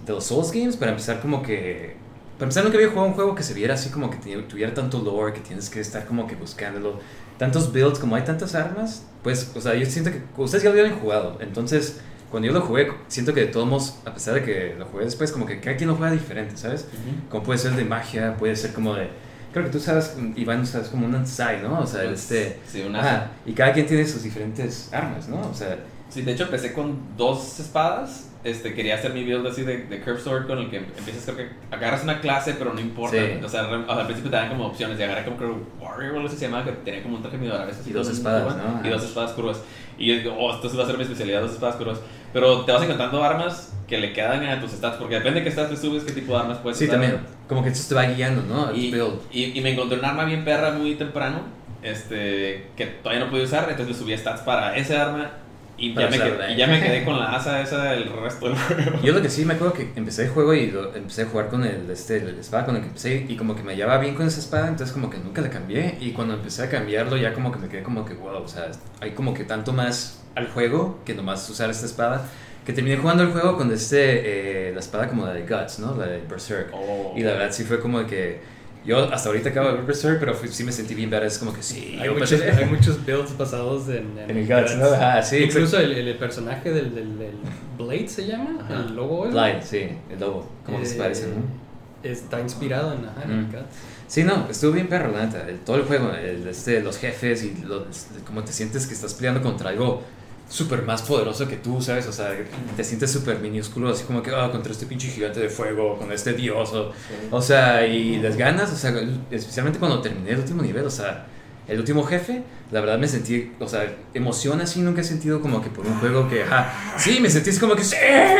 de 0.05 0.13
los 0.13 0.25
Souls 0.25 0.51
Games. 0.51 0.77
Para 0.77 0.91
empezar, 0.91 1.21
como 1.21 1.41
que. 1.41 1.95
Para 2.37 2.45
empezar, 2.45 2.63
nunca 2.63 2.77
había 2.77 2.89
jugado 2.89 3.07
un 3.07 3.13
juego 3.13 3.35
que 3.35 3.43
se 3.43 3.53
viera 3.53 3.73
así 3.73 3.89
como 3.89 4.09
que 4.09 4.17
tuviera 4.17 4.73
tanto 4.73 4.99
lore, 4.99 5.33
que 5.33 5.39
tienes 5.39 5.69
que 5.69 5.79
estar 5.79 6.05
como 6.05 6.27
que 6.27 6.35
buscándolo. 6.35 6.99
Tantos 7.37 7.71
builds, 7.71 7.99
como 7.99 8.15
hay 8.15 8.23
tantas 8.23 8.55
armas, 8.55 9.05
pues, 9.23 9.51
o 9.55 9.61
sea, 9.61 9.75
yo 9.75 9.85
siento 9.85 10.11
que 10.11 10.21
ustedes 10.37 10.63
ya 10.63 10.71
lo 10.71 10.79
habían 10.79 10.99
jugado. 10.99 11.37
Entonces, 11.39 11.99
cuando 12.29 12.47
yo 12.47 12.53
lo 12.53 12.61
jugué, 12.61 12.91
siento 13.07 13.33
que 13.33 13.41
de 13.41 13.47
todos 13.47 13.67
modos, 13.67 13.99
a 14.05 14.13
pesar 14.13 14.35
de 14.35 14.43
que 14.43 14.75
lo 14.77 14.85
jugué 14.85 15.05
después, 15.05 15.31
como 15.31 15.45
que 15.45 15.59
cada 15.59 15.77
quien 15.77 15.89
lo 15.89 15.95
juega 15.95 16.11
diferente, 16.11 16.57
¿sabes? 16.57 16.87
Como 17.29 17.43
puede 17.43 17.59
ser 17.59 17.73
de 17.73 17.85
magia, 17.85 18.35
puede 18.37 18.55
ser 18.55 18.73
como 18.73 18.93
de. 18.95 19.09
Creo 19.53 19.65
que 19.65 19.71
tú 19.71 19.79
sabes, 19.79 20.15
Iván, 20.35 20.67
sabes 20.67 20.89
como 20.89 21.05
un 21.05 21.15
Ansai, 21.15 21.61
¿no? 21.61 21.79
O 21.79 21.87
sea, 21.87 22.03
este. 22.03 22.59
Sí, 22.67 22.81
una. 22.81 22.99
Ajá, 22.99 23.31
y 23.45 23.53
cada 23.53 23.73
quien 23.73 23.85
tiene 23.87 24.05
sus 24.05 24.23
diferentes 24.23 24.89
armas, 24.93 25.29
¿no? 25.29 25.49
O 25.49 25.53
sea, 25.53 25.77
Sí, 26.09 26.21
de 26.21 26.31
hecho 26.31 26.43
empecé 26.45 26.73
con 26.73 26.99
dos 27.17 27.59
espadas. 27.59 28.29
Este, 28.43 28.73
quería 28.73 28.95
hacer 28.95 29.13
mi 29.13 29.25
build 29.25 29.45
así 29.45 29.63
de, 29.63 29.85
de 29.87 29.99
Curve 29.99 30.21
Sword 30.21 30.47
con 30.47 30.59
el 30.59 30.69
que 30.69 30.77
empiezas, 30.77 31.25
creo 31.25 31.35
que 31.35 31.49
agarras 31.69 32.03
una 32.03 32.21
clase, 32.21 32.55
pero 32.57 32.73
no 32.73 32.79
importa. 32.79 33.17
Sí. 33.17 33.43
O 33.43 33.49
sea, 33.49 33.63
al 33.63 34.05
principio 34.05 34.31
te 34.31 34.37
dan 34.37 34.49
como 34.49 34.67
opciones. 34.67 34.97
Y 34.99 35.03
agarré 35.03 35.25
como 35.25 35.35
creo 35.35 35.59
Warrior 35.81 36.13
o 36.13 36.15
algo 36.15 36.27
así 36.27 36.37
se 36.37 36.45
llamaba, 36.45 36.63
que 36.63 36.71
tenía 36.71 37.03
como 37.03 37.17
un 37.17 37.21
traje 37.21 37.37
medio 37.37 37.55
árabe. 37.55 37.71
así 37.71 37.89
Y 37.89 37.93
dos 37.93 38.07
espadas, 38.09 38.55
¿no? 38.55 38.87
Y 38.87 38.89
dos 38.89 39.03
espadas 39.03 39.31
curvas. 39.31 39.61
Y 39.97 40.07
yo 40.07 40.13
digo, 40.13 40.35
oh, 40.39 40.53
esto 40.53 40.77
va 40.77 40.83
a 40.83 40.87
ser 40.87 40.95
mi 40.95 41.03
especialidad, 41.03 41.41
dos 41.41 41.53
espadas 41.53 41.75
curvas. 41.75 41.99
Pero 42.33 42.65
te 42.65 42.71
vas 42.71 42.83
encontrando 42.83 43.23
armas 43.23 43.73
que 43.87 43.97
le 43.97 44.11
quedan 44.13 44.43
a 44.45 44.59
tus 44.59 44.71
stats, 44.71 44.97
porque 44.97 45.15
depende 45.15 45.39
de 45.39 45.43
qué 45.45 45.51
stats 45.51 45.71
le 45.71 45.77
subes, 45.77 46.03
qué 46.03 46.11
tipo 46.11 46.33
de 46.33 46.39
armas 46.39 46.57
puedes 46.57 46.77
Sí, 46.77 46.85
usar. 46.85 46.99
también. 46.99 47.21
Como 47.47 47.63
que 47.63 47.69
esto 47.69 47.87
te 47.89 47.95
va 47.95 48.03
guiando, 48.11 48.41
¿no? 48.43 48.73
Y, 48.75 48.93
y, 49.31 49.57
y 49.57 49.61
me 49.61 49.71
encontré 49.71 49.97
un 49.97 50.05
arma 50.05 50.25
bien 50.25 50.43
perra 50.43 50.71
muy 50.71 50.95
temprano, 50.95 51.41
este, 51.81 52.67
que 52.75 52.85
todavía 52.87 53.23
no 53.23 53.31
podía 53.31 53.45
usar, 53.45 53.67
entonces 53.69 53.95
le 53.95 54.03
subí 54.03 54.17
stats 54.17 54.41
para 54.41 54.75
ese 54.75 54.97
arma 54.97 55.31
y 55.77 55.93
ya, 55.93 56.09
me 56.09 56.17
quedé, 56.17 56.53
y 56.53 56.55
ya 56.57 56.67
me 56.67 56.81
quedé 56.81 57.05
con 57.05 57.19
la 57.19 57.35
asa 57.35 57.61
esa 57.61 57.93
el 57.93 58.09
resto 58.11 58.49
del 58.49 58.57
juego. 58.57 58.99
Yo 59.03 59.13
lo 59.13 59.21
que 59.21 59.29
sí 59.29 59.45
me 59.45 59.53
acuerdo 59.53 59.73
que 59.73 59.91
empecé 59.95 60.23
el 60.23 60.29
juego 60.29 60.53
y 60.53 60.71
lo- 60.71 60.95
empecé 60.95 61.21
a 61.23 61.25
jugar 61.27 61.49
con 61.49 61.63
el, 61.63 61.89
este, 61.91 62.17
el 62.17 62.39
espada 62.39 62.65
con 62.65 62.75
el 62.75 62.81
que 62.81 62.87
empecé 62.87 63.25
y 63.29 63.35
como 63.35 63.55
que 63.55 63.63
me 63.63 63.75
llevaba 63.75 63.99
bien 63.99 64.15
con 64.15 64.25
esa 64.27 64.39
espada, 64.39 64.67
entonces 64.67 64.93
como 64.93 65.09
que 65.09 65.17
nunca 65.19 65.41
la 65.41 65.49
cambié 65.49 65.97
y 65.99 66.11
cuando 66.11 66.33
empecé 66.33 66.63
a 66.63 66.69
cambiarlo 66.69 67.15
ya 67.17 67.33
como 67.33 67.51
que 67.51 67.59
me 67.59 67.67
quedé 67.67 67.83
como 67.83 68.03
que 68.05 68.13
wow, 68.15 68.41
o 68.43 68.47
sea, 68.47 68.71
hay 69.01 69.11
como 69.11 69.33
que 69.33 69.43
tanto 69.43 69.71
más 69.73 70.23
al 70.35 70.47
juego 70.49 70.99
que 71.05 71.13
nomás 71.13 71.49
usar 71.49 71.69
esta 71.69 71.85
espada, 71.85 72.25
que 72.65 72.73
terminé 72.73 72.97
jugando 72.97 73.23
el 73.23 73.29
juego 73.31 73.55
con 73.57 73.71
este, 73.71 74.69
eh, 74.69 74.71
la 74.73 74.79
espada 74.79 75.07
como 75.07 75.25
la 75.25 75.33
de 75.33 75.43
Guts, 75.43 75.79
¿no? 75.79 75.95
La 75.95 76.05
de 76.05 76.21
Berserk. 76.27 76.69
Oh. 76.73 77.13
Y 77.15 77.21
la 77.21 77.31
verdad 77.33 77.51
sí 77.51 77.63
fue 77.63 77.79
como 77.79 78.05
que 78.05 78.39
yo 78.87 79.13
hasta 79.13 79.29
ahorita 79.29 79.49
acabo 79.49 79.67
de 79.69 79.75
ver 79.75 79.83
Berserk, 79.85 80.19
pero 80.19 80.33
sí 80.49 80.63
me 80.63 80.71
sentí 80.71 80.95
bien 80.95 81.09
es 81.25 81.37
como 81.37 81.53
que 81.53 81.61
sí, 81.61 81.97
Hay 82.01 82.09
muchos, 82.09 82.41
hay 82.41 82.65
muchos 82.65 83.05
builds 83.05 83.37
basados 83.37 83.87
en, 83.89 84.17
En 84.27 84.37
el 84.37 84.47
Guts, 84.47 84.77
¿no? 84.77 84.85
Ajá, 84.85 85.21
sí, 85.21 85.37
Incluso 85.43 85.77
el, 85.79 85.91
el 85.91 86.17
personaje 86.17 86.71
del, 86.71 86.95
del, 86.95 87.19
del 87.19 87.33
Blade 87.77 88.07
se 88.07 88.25
llama, 88.25 88.57
Ajá. 88.61 88.85
el 88.87 88.95
lobo. 88.95 89.25
ese, 89.27 89.33
Blind, 89.37 89.61
sí, 89.61 89.89
el 90.11 90.19
lobo, 90.19 90.49
como 90.65 90.79
que 90.79 90.85
se 90.85 90.95
eh, 90.95 90.99
parece, 90.99 91.27
¿no? 91.27 91.67
Está 92.09 92.39
inspirado 92.39 92.93
en, 92.93 93.05
ajá, 93.05 93.23
en 93.25 93.31
el 93.31 93.37
Mm. 93.41 93.51
Guts. 93.51 93.75
Sí, 94.07 94.23
no, 94.23 94.47
estuvo 94.49 94.71
bien 94.71 94.87
perro, 94.87 95.11
la 95.11 95.25
neta. 95.25 95.45
El- 95.49 95.59
todo 95.59 95.75
el 95.75 95.81
juego, 95.83 96.11
el, 96.13 96.47
este, 96.47 96.79
los 96.81 96.97
jefes 96.97 97.43
y 97.43 97.63
los, 97.65 98.07
como 98.25 98.43
te 98.43 98.53
sientes 98.53 98.87
que 98.87 98.93
estás 98.93 99.13
peleando 99.15 99.41
contra 99.41 99.71
algo 99.71 100.01
súper 100.49 100.83
más 100.83 101.01
poderoso 101.01 101.47
que 101.47 101.57
tú, 101.57 101.81
¿sabes? 101.81 102.07
O 102.07 102.11
sea, 102.11 102.33
te 102.75 102.83
sientes 102.83 103.11
súper 103.11 103.39
minúsculo, 103.39 103.89
así 103.89 104.03
como 104.03 104.23
que, 104.23 104.31
ah, 104.31 104.49
contra 104.51 104.71
este 104.71 104.85
pinche 104.85 105.09
gigante 105.09 105.39
de 105.39 105.49
fuego, 105.49 105.97
con 105.97 106.11
este 106.11 106.33
dios, 106.33 106.73
o, 106.73 106.93
o 107.31 107.41
sea, 107.41 107.85
y 107.85 108.17
las 108.17 108.37
ganas, 108.37 108.71
o 108.71 108.75
sea, 108.75 108.93
especialmente 109.29 109.79
cuando 109.79 110.01
terminé 110.01 110.31
el 110.31 110.39
último 110.39 110.61
nivel, 110.61 110.85
o 110.85 110.89
sea, 110.89 111.25
el 111.67 111.79
último 111.79 112.03
jefe, 112.05 112.43
la 112.71 112.79
verdad 112.79 112.97
me 112.97 113.09
sentí, 113.09 113.51
o 113.59 113.67
sea, 113.67 113.93
emoción 114.13 114.61
así 114.61 114.79
nunca 114.79 115.01
he 115.01 115.03
sentido 115.03 115.41
como 115.41 115.61
que 115.61 115.69
por 115.69 115.85
un 115.85 115.99
juego 115.99 116.29
que, 116.29 116.43
ajá, 116.43 116.95
sí, 116.97 117.19
me 117.19 117.29
sentí 117.29 117.49
así 117.49 117.59
como 117.59 117.75
que, 117.75 117.83
sí, 117.83 117.97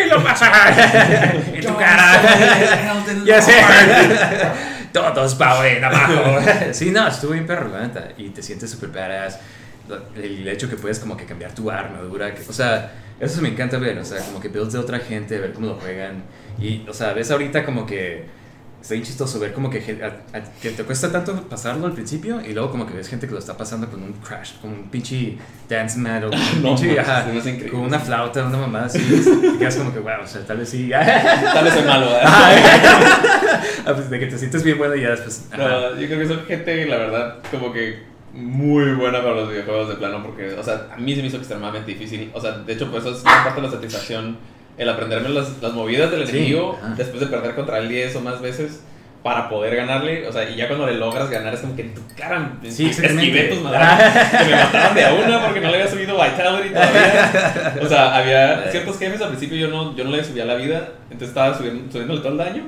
lo 0.09 0.23
pasa, 0.23 0.49
en 1.53 1.65
tu 1.65 1.75
cara, 1.75 3.03
ya 3.25 3.41
sé, 3.41 3.53
todos 4.93 5.35
power 5.35 5.83
abajo, 5.83 6.39
sí, 6.71 6.91
no, 6.91 7.05
estuvo 7.07 7.31
bien 7.31 7.45
perro, 7.45 7.69
la 7.69 7.81
neta, 7.81 8.09
y 8.17 8.29
te 8.29 8.41
sientes 8.41 8.71
súper 8.71 8.89
badass, 8.89 9.39
el 10.15 10.47
hecho 10.47 10.69
que 10.69 10.75
puedes 10.75 10.99
como 10.99 11.15
que 11.17 11.25
cambiar 11.25 11.53
tu 11.53 11.69
armadura, 11.71 12.33
que, 12.33 12.41
o 12.47 12.53
sea, 12.53 12.93
eso 13.19 13.41
me 13.41 13.49
encanta 13.49 13.77
ver, 13.77 13.97
o 13.97 14.05
sea, 14.05 14.19
como 14.25 14.39
que 14.39 14.47
builds 14.49 14.73
de 14.73 14.79
otra 14.79 14.99
gente, 14.99 15.37
ver 15.39 15.53
cómo 15.53 15.67
lo 15.67 15.75
juegan, 15.75 16.23
y, 16.59 16.85
o 16.87 16.93
sea, 16.93 17.13
ves 17.13 17.31
ahorita 17.31 17.65
como 17.65 17.85
que 17.85 18.25
está 18.79 18.93
bien 18.93 19.05
chistoso 19.05 19.39
ver 19.39 19.51
como 19.53 19.69
que, 19.71 19.79
a- 20.01 20.37
a- 20.37 20.41
que 20.61 20.69
te 20.69 20.83
cuesta 20.83 21.11
tanto 21.11 21.33
pasarlo 21.49 21.87
al 21.87 21.93
principio 21.93 22.39
y 22.47 22.53
luego 22.53 22.69
como 22.71 22.85
que 22.85 22.93
ves 22.93 23.09
gente 23.09 23.25
que 23.27 23.33
lo 23.33 23.39
está 23.39 23.57
pasando 23.57 23.89
con 23.89 24.01
un 24.01 24.13
crash, 24.13 24.53
con 24.61 24.71
un 24.71 24.89
pinche 24.89 25.35
dance 25.67 25.97
metal, 25.97 26.29
con, 26.29 26.39
un 26.39 26.61
No, 26.61 26.75
pinche, 26.75 26.99
ajá, 26.99 27.25
con 27.71 27.79
una 27.81 27.99
flauta, 27.99 28.45
una 28.45 28.57
mamá 28.59 28.85
así, 28.85 28.99
y 29.55 29.57
quedas 29.57 29.75
como 29.77 29.91
que, 29.91 29.99
wow, 29.99 30.21
o 30.23 30.27
sea, 30.27 30.45
tal 30.45 30.57
vez 30.57 30.69
sí, 30.69 30.89
Tal 30.91 31.63
vez 31.65 31.73
soy 31.73 31.83
malo, 31.83 32.05
¿verdad? 32.05 32.21
Ah, 33.85 33.93
pues, 33.93 34.09
de 34.09 34.19
que 34.19 34.27
te 34.27 34.37
sientes 34.37 34.63
bien 34.63 34.77
bueno 34.77 34.95
y 34.95 35.01
ya 35.01 35.09
después, 35.11 35.47
ajá. 35.51 35.57
No, 35.57 35.99
yo 35.99 36.07
creo 36.07 36.19
que 36.19 36.27
son 36.27 36.45
gente, 36.45 36.85
la 36.85 36.97
verdad, 36.97 37.37
como 37.51 37.73
que 37.73 38.03
muy 38.37 38.91
buena 38.93 39.19
para 39.21 39.35
los 39.35 39.49
videojuegos 39.49 39.89
de 39.89 39.95
plano, 39.95 40.21
porque, 40.23 40.51
o 40.51 40.63
sea, 40.63 40.87
a 40.93 40.97
mí 40.97 41.15
se 41.15 41.21
me 41.21 41.27
hizo 41.27 41.37
extremadamente 41.37 41.91
difícil. 41.91 42.29
O 42.33 42.39
sea, 42.39 42.51
de 42.51 42.73
hecho, 42.73 42.89
pues 42.91 43.03
eso 43.03 43.15
es 43.15 43.21
una 43.23 43.43
parte 43.43 43.61
de 43.61 43.67
la 43.67 43.73
satisfacción, 43.73 44.37
el 44.77 44.87
aprenderme 44.89 45.29
las, 45.29 45.59
las 45.61 45.73
movidas 45.73 46.11
del 46.11 46.25
Sí, 46.27 46.37
enemigo 46.37 46.77
ajá. 46.81 46.93
después 46.95 47.19
de 47.19 47.27
perder 47.27 47.55
contra 47.55 47.79
él 47.79 47.89
10 47.89 48.15
o 48.17 48.21
más 48.21 48.39
veces 48.41 48.83
para 49.23 49.49
poder 49.49 49.75
ganarle. 49.75 50.27
O 50.27 50.31
sea, 50.31 50.47
y 50.49 50.55
ya 50.55 50.67
cuando 50.67 50.85
le 50.85 50.93
logras 50.93 51.29
ganar 51.31 51.53
es 51.53 51.61
como 51.61 51.75
que 51.75 51.81
en 51.81 51.93
tu 51.95 52.01
cara 52.15 52.53
Sí, 52.69 52.85
esquivé 52.85 53.45
tus 53.45 53.57
que 53.57 53.63
me 53.63 54.55
mataban 54.55 54.95
de 54.95 55.03
a 55.03 55.13
una 55.15 55.43
porque 55.43 55.59
no 55.59 55.69
le 55.69 55.77
había 55.77 55.87
subido 55.89 56.13
Vitality 56.15 56.69
todavía. 56.69 57.75
O 57.81 57.87
sea, 57.89 58.15
había 58.17 58.67
ciertos 58.71 58.99
jefes 58.99 59.19
al 59.21 59.29
principio 59.29 59.57
yo 59.57 59.67
no, 59.69 59.95
yo 59.95 60.03
no 60.03 60.11
le 60.11 60.23
subía 60.23 60.45
la 60.45 60.55
vida, 60.55 60.89
entonces 61.05 61.29
estaba 61.29 61.57
subiendo, 61.57 61.91
subiéndole 61.91 62.19
todo 62.21 62.33
el 62.33 62.37
daño. 62.37 62.63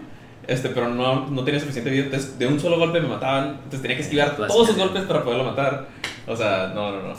Este, 0.50 0.70
pero 0.70 0.90
no, 0.90 1.28
no 1.28 1.44
tenía 1.44 1.60
suficiente 1.60 1.92
vida, 1.92 2.06
entonces 2.06 2.40
de 2.40 2.48
un 2.48 2.60
solo 2.60 2.80
golpe 2.80 3.00
me 3.00 3.08
mataban, 3.08 3.50
entonces 3.50 3.82
tenía 3.84 3.98
que 3.98 4.04
esquivar 4.04 4.36
todos 4.36 4.68
sus 4.68 4.76
golpes 4.76 5.04
para 5.04 5.24
poderlo 5.24 5.44
matar. 5.44 5.88
O 6.26 6.36
sea, 6.36 6.72
no, 6.74 6.92
no, 6.92 7.10
no. 7.10 7.14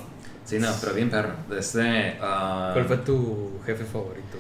Sí, 0.44 0.58
no, 0.58 0.68
pero 0.80 0.94
bien 0.94 1.10
perro. 1.10 1.30
Este, 1.56 2.16
ah, 2.20 2.70
¿Cuál 2.72 2.86
fue 2.86 2.96
tu 2.98 3.60
jefe 3.64 3.84
favorito? 3.84 4.36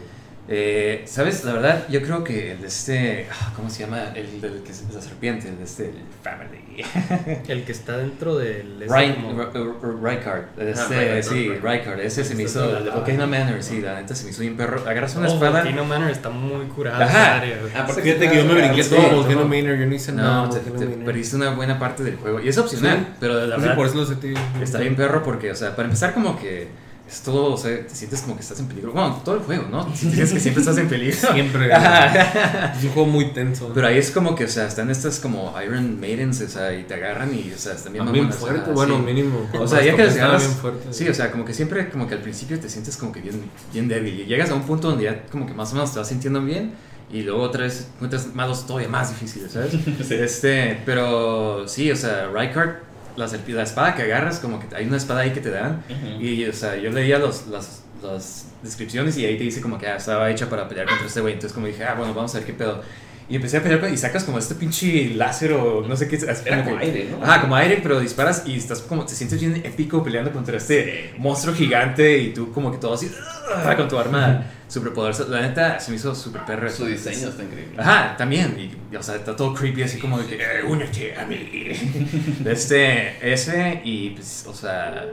Eh, 0.50 1.02
¿Sabes? 1.06 1.44
La 1.44 1.52
verdad, 1.54 1.86
yo 1.88 2.02
creo 2.02 2.24
que 2.24 2.52
el 2.52 2.60
de 2.60 2.66
este. 2.66 3.26
ah, 3.30 3.52
¿Cómo 3.54 3.70
se 3.70 3.84
llama? 3.84 4.12
El 4.14 4.40
del 4.40 4.62
que 4.62 4.72
es 4.72 4.84
la 4.92 5.00
serpiente, 5.00 5.48
el 5.48 5.56
de 5.58 5.64
este. 5.64 5.84
El 5.86 5.94
Family. 6.22 6.60
El 7.48 7.64
que 7.64 7.72
está 7.72 7.96
dentro 7.98 8.36
del... 8.36 8.86
Rykard. 8.88 10.58
Este, 10.58 11.20
Rykard, 11.20 11.22
sí, 11.22 11.48
Rykard. 11.62 12.00
Ese 12.00 12.24
se 12.24 12.34
me 12.34 12.44
Este 12.44 12.58
hizo. 12.58 12.76
El 12.78 12.84
de 12.84 12.90
Volcano 12.90 13.26
Manor, 13.26 13.62
sí, 13.62 13.80
la 13.80 14.00
neta 14.00 14.14
se 14.14 14.24
me 14.24 14.30
hizo 14.30 14.40
bien 14.40 14.56
perro. 14.56 14.82
Agarras 14.88 15.14
una 15.16 15.28
Oh, 15.28 15.34
espada. 15.34 15.62
Volcano 15.62 15.84
Manor 15.84 16.10
está 16.10 16.30
muy 16.30 16.66
curada 16.66 17.04
Ajá. 17.04 17.42
Aparte 17.76 18.02
Fíjate 18.02 18.30
que 18.30 18.36
yo 18.36 18.44
me 18.44 18.54
brinqué 18.54 18.84
todo. 18.84 19.16
Volcano 19.16 19.44
Manor, 19.44 19.76
yo 19.76 19.86
no 19.86 19.94
hice 19.94 20.12
nada. 20.12 20.46
No, 20.46 20.52
Manor. 20.52 21.04
perdiste 21.04 21.36
una 21.36 21.50
buena 21.50 21.78
parte 21.78 22.02
del 22.02 22.16
juego. 22.16 22.40
Y 22.40 22.48
es 22.48 22.58
opcional, 22.58 23.14
pero 23.20 23.34
la 23.46 23.56
verdad. 23.56 23.74
por 23.76 23.86
eso 23.86 23.96
lo 23.96 24.06
sentí. 24.06 24.32
Está 24.62 24.78
bien 24.78 24.96
perro 24.96 25.22
porque, 25.22 25.50
o 25.50 25.54
sea, 25.54 25.74
para 25.76 25.86
empezar 25.86 26.14
como 26.14 26.38
que 26.38 26.68
es 27.10 27.22
todo, 27.22 27.54
o 27.54 27.56
sea, 27.56 27.86
te 27.86 27.94
sientes 27.94 28.20
como 28.22 28.36
que 28.36 28.42
estás 28.42 28.60
en 28.60 28.66
peligro. 28.66 28.92
Bueno, 28.92 29.20
todo 29.24 29.34
el 29.34 29.40
juego, 29.42 29.66
¿no? 29.70 29.84
Sientes 29.96 30.32
que 30.32 30.38
siempre 30.40 30.60
estás 30.62 30.78
en 30.78 30.88
peligro. 30.88 31.16
Siempre. 31.32 31.70
Es 32.78 32.84
un 32.84 32.90
juego 32.90 33.08
muy 33.08 33.32
tenso. 33.32 33.70
Pero 33.74 33.86
ahí 33.88 33.98
es 33.98 34.10
como 34.10 34.34
que, 34.34 34.44
o 34.44 34.48
sea, 34.48 34.66
están 34.66 34.90
estas 34.90 35.18
como 35.18 35.52
Iron 35.62 36.00
Maidens, 36.00 36.40
o 36.40 36.48
sea, 36.48 36.72
y 36.72 36.84
te 36.84 36.94
agarran 36.94 37.34
y, 37.34 37.52
o 37.52 37.58
sea, 37.58 37.74
están 37.74 37.92
bien 37.92 38.06
Ah, 38.06 38.12
bien 38.12 38.32
fuerte, 38.32 38.70
bueno, 38.70 38.96
sí. 38.98 39.02
mínimo. 39.02 39.50
O 39.58 39.66
sea, 39.66 39.82
ya 39.82 39.96
que 39.96 40.04
les 40.04 40.16
ganas, 40.16 40.42
bien 40.42 40.54
fuerte. 40.56 40.92
sí, 40.92 41.08
o 41.08 41.14
sea, 41.14 41.30
como 41.32 41.44
que 41.44 41.52
siempre, 41.52 41.88
como 41.90 42.06
que 42.06 42.14
al 42.14 42.20
principio 42.22 42.58
te 42.60 42.68
sientes 42.68 42.96
como 42.96 43.10
que 43.12 43.20
bien, 43.20 43.40
bien 43.72 43.88
débil 43.88 44.20
y 44.20 44.26
llegas 44.26 44.50
a 44.50 44.54
un 44.54 44.62
punto 44.62 44.88
donde 44.88 45.04
ya 45.04 45.24
como 45.30 45.46
que 45.46 45.52
más 45.54 45.72
o 45.72 45.74
menos 45.74 45.92
te 45.92 45.98
vas 45.98 46.08
sintiendo 46.08 46.40
bien 46.42 46.72
y 47.12 47.22
luego 47.22 47.42
otra 47.42 47.64
vez 47.64 47.88
encuentras 47.96 48.28
malos 48.34 48.66
todavía 48.66 48.88
más 48.88 49.08
difíciles, 49.10 49.50
¿sabes? 49.52 49.74
Este, 50.10 50.80
pero 50.86 51.66
sí, 51.66 51.90
o 51.90 51.96
sea, 51.96 52.28
Rykard, 52.32 52.76
la, 53.16 53.26
la 53.48 53.62
espada 53.62 53.94
que 53.94 54.02
agarras, 54.02 54.38
como 54.40 54.58
que 54.60 54.74
hay 54.74 54.86
una 54.86 54.96
espada 54.96 55.20
ahí 55.20 55.30
que 55.32 55.40
te 55.40 55.50
dan 55.50 55.82
Ujú. 55.88 56.22
y, 56.22 56.44
o 56.46 56.52
sea, 56.52 56.76
yo 56.76 56.90
leía 56.90 57.18
los, 57.18 57.46
las, 57.48 57.82
las 58.02 58.46
descripciones 58.62 59.16
y 59.18 59.24
ahí 59.26 59.36
te 59.36 59.44
dice 59.44 59.60
como 59.60 59.78
que 59.78 59.86
ah, 59.88 59.96
estaba 59.96 60.30
hecha 60.30 60.48
para 60.48 60.68
pelear 60.68 60.86
contra 60.88 61.06
este 61.06 61.20
güey. 61.20 61.34
Entonces, 61.34 61.54
como 61.54 61.66
dije, 61.66 61.84
ah, 61.84 61.94
bueno, 61.96 62.14
vamos 62.14 62.34
a 62.34 62.38
ver 62.38 62.46
qué 62.46 62.52
pedo. 62.54 62.82
Y 63.30 63.36
empecé 63.36 63.58
a 63.58 63.62
pelear 63.62 63.88
y 63.92 63.96
sacas 63.96 64.24
como 64.24 64.38
este 64.38 64.56
pinche 64.56 65.14
láser 65.14 65.52
o 65.52 65.86
no 65.86 65.96
sé 65.96 66.08
qué. 66.08 66.18
que- 66.18 66.26
como 66.64 66.76
aire, 66.78 67.08
¿no? 67.10 67.22
Ajá, 67.24 67.40
como 67.42 67.54
aire, 67.54 67.78
pero 67.80 68.00
disparas 68.00 68.42
y 68.44 68.56
estás 68.56 68.80
como, 68.82 69.06
te 69.06 69.14
sientes 69.14 69.40
bien 69.40 69.62
épico 69.64 70.02
peleando 70.02 70.32
contra 70.32 70.56
este 70.56 71.14
monstruo 71.16 71.54
gigante 71.54 72.18
y 72.18 72.34
tú 72.34 72.50
como 72.52 72.72
que 72.72 72.78
todo 72.78 72.94
así, 72.94 73.08
ah, 73.54 73.74
con 73.76 73.86
tu 73.88 73.96
arma 73.96 74.44
super 74.66 74.92
poderosa. 74.92 75.26
La 75.28 75.42
neta, 75.42 75.78
se 75.78 75.92
me 75.92 75.96
hizo 75.96 76.12
super 76.14 76.44
perro. 76.44 76.68
Su 76.68 76.86
diseño 76.86 77.28
está 77.28 77.44
increíble. 77.44 77.76
Ajá, 77.78 78.16
también. 78.16 78.56
Y, 78.90 78.96
o 78.96 79.02
sea, 79.02 79.14
está 79.14 79.36
todo 79.36 79.54
creepy, 79.54 79.84
así 79.84 79.98
como 80.00 80.18
de 80.18 80.26
que, 80.26 80.34
eh, 80.34 80.64
únete 80.66 81.16
a 81.16 81.24
mí. 81.24 81.70
Este, 82.44 83.32
ese, 83.32 83.80
y 83.84 84.10
pues, 84.10 84.44
o 84.48 84.52
sea, 84.54 85.06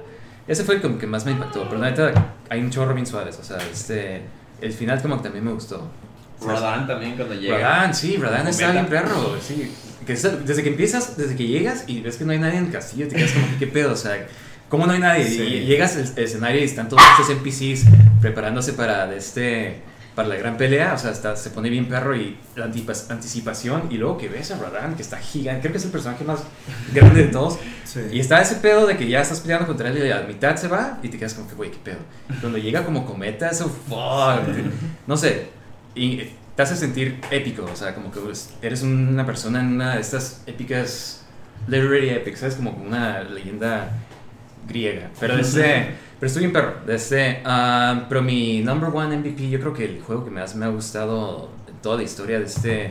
ese 0.47 0.63
fue 0.63 0.81
como 0.81 0.97
que 0.97 1.05
más 1.07 1.25
me 1.25 1.31
impactó. 1.33 1.65
Pero 1.69 1.79
la 1.81 1.89
neta, 1.91 2.33
hay 2.49 2.61
un 2.61 2.69
chorro 2.71 2.93
bien 2.93 3.05
suaves. 3.05 3.37
O 3.39 3.43
sea, 3.43 3.57
este, 3.71 4.21
el 4.61 4.73
final 4.73 5.01
como 5.01 5.17
que 5.17 5.23
también 5.23 5.45
me 5.45 5.51
gustó. 5.51 5.87
Radan 6.45 6.87
también 6.87 7.15
cuando 7.15 7.33
llega. 7.35 7.57
Radan, 7.57 7.93
sí, 7.95 8.17
Radan 8.17 8.47
está 8.47 8.67
meta. 8.67 8.73
bien 8.81 8.85
perro, 8.87 9.35
sí. 9.41 9.71
Que 10.05 10.13
es- 10.13 10.45
desde 10.45 10.63
que 10.63 10.69
empiezas, 10.69 11.17
desde 11.17 11.35
que 11.35 11.47
llegas 11.47 11.83
y 11.87 12.01
ves 12.01 12.15
que 12.17 12.25
no 12.25 12.31
hay 12.31 12.39
nadie 12.39 12.57
en 12.59 12.65
el 12.65 12.71
castillo, 12.71 13.07
te 13.07 13.15
quedas 13.15 13.31
como 13.31 13.47
que, 13.49 13.57
¿qué 13.57 13.67
pedo? 13.67 13.91
O 13.93 13.95
sea, 13.97 14.25
¿cómo 14.69 14.85
no 14.85 14.93
hay 14.93 14.99
nadie? 14.99 15.27
Sí. 15.27 15.41
Y 15.41 15.65
llegas 15.65 15.95
al 15.97 16.03
escenario 16.17 16.61
y 16.61 16.63
están 16.63 16.87
todos 16.89 17.01
estos 17.19 17.29
NPCs 17.35 17.85
preparándose 18.21 18.73
para 18.73 19.13
este 19.13 19.81
para 20.15 20.29
la 20.29 20.35
gran 20.35 20.57
pelea, 20.57 20.93
o 20.95 20.97
sea, 20.97 21.11
está, 21.11 21.35
se 21.35 21.51
pone 21.51 21.69
bien 21.69 21.87
perro 21.87 22.15
y 22.15 22.35
la 22.55 22.65
anticipación 22.65 23.83
y 23.91 23.97
luego 23.97 24.17
que 24.17 24.27
ves 24.27 24.49
a 24.49 24.57
Radan, 24.57 24.95
que 24.95 25.03
está 25.03 25.17
gigante, 25.19 25.61
creo 25.61 25.71
que 25.73 25.77
es 25.77 25.85
el 25.85 25.91
personaje 25.91 26.23
más 26.23 26.39
grande 26.91 27.25
de 27.25 27.29
todos, 27.31 27.59
Sí. 27.85 27.99
y 28.11 28.19
está 28.19 28.41
ese 28.41 28.55
pedo 28.55 28.87
de 28.87 28.97
que 28.97 29.07
ya 29.07 29.21
estás 29.21 29.41
peleando 29.41 29.67
contra 29.67 29.89
él 29.89 29.97
y 30.03 30.09
a 30.09 30.21
la 30.21 30.27
mitad 30.27 30.55
se 30.55 30.67
va 30.69 30.97
y 31.03 31.09
te 31.09 31.19
quedas 31.19 31.35
como 31.35 31.47
que, 31.47 31.53
güey, 31.53 31.69
qué 31.69 31.77
pedo. 31.83 31.97
Cuando 32.41 32.57
llega 32.57 32.83
como 32.83 33.05
cometa, 33.05 33.49
eso, 33.49 33.69
fuck. 33.87 34.41
No 35.05 35.15
sé, 35.17 35.49
y 35.97 36.33
te 36.55 36.63
hace 36.63 36.75
sentir 36.75 37.19
épico, 37.31 37.63
o 37.71 37.75
sea, 37.75 37.93
como 37.93 38.11
que 38.11 38.19
pues, 38.19 38.49
eres 38.61 38.81
una 38.83 39.25
persona 39.25 39.59
en 39.59 39.67
una 39.67 39.95
de 39.95 40.01
estas 40.01 40.41
épicas, 40.47 41.23
literary 41.67 42.09
epics, 42.09 42.39
¿sabes? 42.39 42.55
Como 42.55 42.71
una 42.71 43.21
leyenda 43.23 43.91
griega. 44.67 45.09
Pero 45.19 45.37
desde, 45.37 45.91
pero 46.19 46.27
estoy 46.27 46.41
bien 46.43 46.53
perro. 46.53 46.75
Desde, 46.85 47.41
ah, 47.45 48.05
pero 48.09 48.21
mi 48.21 48.61
number 48.61 48.89
one 48.93 49.17
MVP, 49.17 49.49
yo 49.49 49.59
creo 49.59 49.73
que 49.73 49.85
el 49.85 50.01
juego 50.01 50.25
que 50.25 50.31
más 50.31 50.55
me 50.55 50.65
ha 50.65 50.69
gustado 50.69 51.51
en 51.67 51.75
toda 51.81 51.97
la 51.97 52.03
historia 52.03 52.39
de 52.39 52.45
este, 52.45 52.83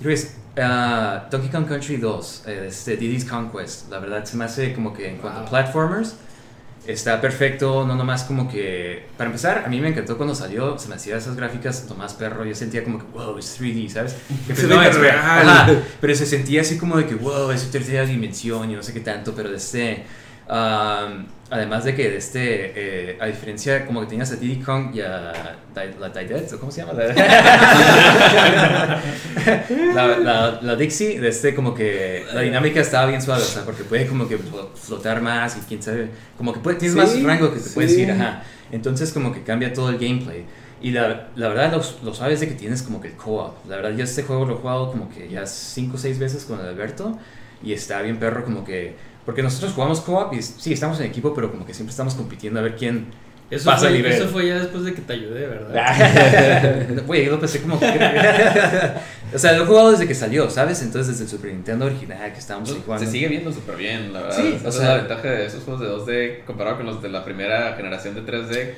yo 0.00 0.04
creo 0.04 0.08
que 0.10 0.14
es 0.14 0.36
ah, 0.58 1.28
Donkey 1.30 1.50
Kong 1.50 1.66
Country 1.66 1.96
2, 1.98 2.44
eh, 2.46 2.64
este 2.68 2.96
Diddy's 2.96 3.24
Conquest. 3.24 3.90
La 3.90 3.98
verdad 3.98 4.24
se 4.24 4.36
me 4.36 4.44
hace 4.44 4.72
como 4.74 4.92
que 4.94 5.08
en 5.08 5.18
cuanto 5.18 5.38
a 5.38 5.42
Wow. 5.42 5.50
platformers, 5.50 6.16
Está 6.86 7.20
perfecto, 7.20 7.86
no 7.86 7.94
nomás 7.94 8.24
como 8.24 8.48
que... 8.50 9.06
Para 9.16 9.28
empezar, 9.28 9.62
a 9.64 9.68
mí 9.68 9.80
me 9.80 9.88
encantó 9.88 10.16
cuando 10.16 10.34
salió, 10.34 10.76
se 10.78 10.88
me 10.88 10.96
hacía 10.96 11.16
esas 11.16 11.36
gráficas 11.36 11.86
Tomás 11.86 12.14
Perro, 12.14 12.44
yo 12.44 12.56
sentía 12.56 12.82
como 12.82 12.98
que, 12.98 13.04
wow, 13.12 13.38
es 13.38 13.60
3D, 13.60 13.88
¿sabes? 13.88 14.16
Que 14.46 14.54
pues, 14.54 14.68
ve 14.68 14.88
es 14.88 14.96
real. 14.96 15.48
Ajá, 15.48 15.72
pero 16.00 16.14
se 16.14 16.26
sentía 16.26 16.62
así 16.62 16.78
como 16.78 16.96
de 16.96 17.06
que, 17.06 17.14
wow, 17.14 17.52
es 17.52 17.70
tercera 17.70 18.04
dimensión 18.04 18.68
y 18.68 18.74
no 18.74 18.82
sé 18.82 18.92
qué 18.92 19.00
tanto, 19.00 19.32
pero 19.34 19.50
de 19.50 19.56
este... 19.58 20.04
um, 20.52 21.24
además 21.50 21.84
de 21.84 21.94
que 21.94 22.10
de 22.10 22.16
este, 22.18 22.72
eh, 22.74 23.18
a 23.20 23.26
diferencia 23.26 23.84
como 23.86 24.00
que 24.00 24.06
tenías 24.06 24.30
a 24.32 24.36
Diddy 24.36 24.60
Kong 24.62 24.94
y 24.94 25.00
a 25.00 25.32
Di- 25.74 25.98
la 26.00 26.08
Didet, 26.10 26.52
¿o 26.52 26.58
¿cómo 26.60 26.70
se 26.72 26.80
llama? 26.82 26.92
la, 29.94 30.18
la, 30.18 30.58
la 30.62 30.76
Dixie, 30.76 31.20
de 31.20 31.28
este 31.28 31.54
como 31.54 31.74
que 31.74 32.24
la 32.32 32.40
dinámica 32.42 32.80
estaba 32.80 33.06
bien 33.06 33.20
suave, 33.22 33.42
o 33.42 33.44
sea, 33.46 33.64
porque 33.64 33.84
puede 33.84 34.06
como 34.06 34.28
que 34.28 34.38
flo- 34.38 34.68
flotar 34.74 35.20
más 35.20 35.56
y 35.56 35.60
quién 35.60 35.82
sabe, 35.82 36.08
como 36.36 36.52
que 36.52 36.60
puede, 36.60 36.76
tienes 36.78 36.96
más 36.96 37.10
Sí, 37.12 37.22
rango 37.22 37.52
que 37.52 37.60
te 37.60 37.70
puedes 37.70 37.94
sí. 37.94 38.02
ir, 38.02 38.10
ajá. 38.12 38.42
Entonces 38.70 39.12
como 39.12 39.32
que 39.32 39.42
cambia 39.42 39.72
todo 39.72 39.90
el 39.90 39.98
gameplay. 39.98 40.44
Y 40.80 40.90
la, 40.90 41.28
la 41.36 41.48
verdad 41.48 41.70
lo, 41.72 41.82
lo 42.04 42.14
suave 42.14 42.34
es 42.34 42.40
de 42.40 42.48
que 42.48 42.54
tienes 42.54 42.82
como 42.82 43.00
que 43.00 43.08
el 43.08 43.14
co-op. 43.14 43.54
La 43.68 43.76
verdad 43.76 43.90
yo 43.96 44.02
este 44.04 44.22
juego 44.24 44.46
lo 44.46 44.54
he 44.54 44.56
jugado 44.56 44.90
como 44.90 45.08
que 45.10 45.28
ya 45.28 45.46
5 45.46 45.94
o 45.96 45.98
6 45.98 46.18
veces 46.18 46.44
con 46.44 46.58
Alberto 46.60 47.16
y 47.62 47.72
está 47.72 48.02
bien 48.02 48.16
perro 48.18 48.44
como 48.44 48.64
que... 48.64 48.96
Porque 49.24 49.42
nosotros 49.42 49.72
jugamos 49.72 50.00
co-op 50.00 50.32
y 50.34 50.42
sí, 50.42 50.72
estamos 50.72 50.98
en 51.00 51.06
equipo, 51.06 51.32
pero 51.34 51.50
como 51.50 51.64
que 51.64 51.72
siempre 51.74 51.90
estamos 51.90 52.14
compitiendo 52.14 52.58
a 52.58 52.62
ver 52.64 52.74
quién 52.76 53.06
Eso 53.50 53.66
pasa 53.66 53.80
fue, 53.80 53.88
el 53.88 53.94
nivel. 53.94 54.12
eso 54.12 54.26
fue 54.28 54.46
ya 54.48 54.58
después 54.58 54.82
de 54.84 54.94
que 54.94 55.00
te 55.02 55.12
ayudé, 55.12 55.46
¿verdad? 55.46 56.86
Güey, 57.06 57.26
yo 57.26 57.32
lo 57.32 57.38
pensé 57.40 57.60
como 57.62 57.78
que... 57.78 57.86
o 59.34 59.38
sea, 59.38 59.52
lo 59.52 59.62
he 59.62 59.66
jugado 59.66 59.92
desde 59.92 60.08
que 60.08 60.14
salió, 60.14 60.50
¿sabes? 60.50 60.82
Entonces 60.82 61.12
desde 61.12 61.24
el 61.24 61.30
Super 61.30 61.52
Nintendo 61.52 61.86
original 61.86 62.32
que 62.32 62.38
estábamos 62.38 62.70
ahí 62.70 62.82
jugando. 62.84 63.04
Se 63.06 63.12
sigue 63.12 63.28
viendo 63.28 63.52
súper 63.52 63.76
bien, 63.76 64.12
la 64.12 64.22
verdad. 64.22 64.36
Sí, 64.36 64.54
Esa 64.56 64.66
o 64.66 64.68
es 64.70 64.74
sea- 64.74 64.88
la 64.88 64.96
ventaja 64.96 65.28
de 65.28 65.46
esos 65.46 65.62
juegos 65.64 65.80
de 65.82 65.88
2D 65.88 66.44
comparado 66.44 66.78
con 66.78 66.86
los 66.86 67.00
de 67.02 67.08
la 67.08 67.24
primera 67.24 67.74
generación 67.76 68.14
de 68.14 68.22
3D. 68.24 68.70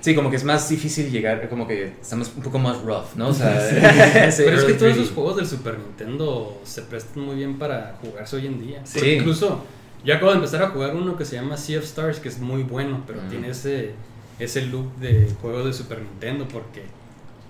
Sí, 0.00 0.14
como 0.14 0.30
que 0.30 0.36
es 0.36 0.44
más 0.44 0.66
difícil 0.66 1.10
llegar, 1.10 1.46
como 1.50 1.66
que 1.68 1.92
estamos 2.00 2.32
un 2.34 2.42
poco 2.42 2.58
más 2.58 2.80
rough, 2.80 3.16
¿no? 3.16 3.28
O 3.28 3.34
sea, 3.34 3.54
ese 4.28 4.44
Pero 4.44 4.56
es 4.56 4.64
que 4.64 4.72
todos 4.72 4.92
3D. 4.94 5.00
esos 5.02 5.10
juegos 5.10 5.36
del 5.36 5.46
Super 5.46 5.78
Nintendo 5.78 6.58
se 6.64 6.80
prestan 6.82 7.22
muy 7.24 7.36
bien 7.36 7.58
para 7.58 7.98
jugarse 8.00 8.36
hoy 8.36 8.46
en 8.46 8.58
día. 8.66 8.80
Sí. 8.84 8.92
Porque 8.94 9.16
Incluso, 9.16 9.62
yo 10.04 10.14
acabo 10.14 10.30
de 10.30 10.36
empezar 10.38 10.62
a 10.62 10.68
jugar 10.70 10.94
uno 10.94 11.16
que 11.16 11.24
se 11.24 11.36
llama 11.36 11.56
Sea 11.56 11.78
of 11.78 11.84
Stars, 11.84 12.20
que 12.20 12.28
es 12.28 12.38
muy 12.38 12.62
bueno, 12.62 13.02
pero 13.06 13.20
Mm. 13.22 13.28
tiene 13.28 13.50
ese, 13.50 13.92
ese 14.38 14.62
look 14.66 14.94
de 14.96 15.28
juego 15.40 15.64
de 15.64 15.72
Super 15.72 16.00
Nintendo 16.00 16.46
porque 16.48 16.84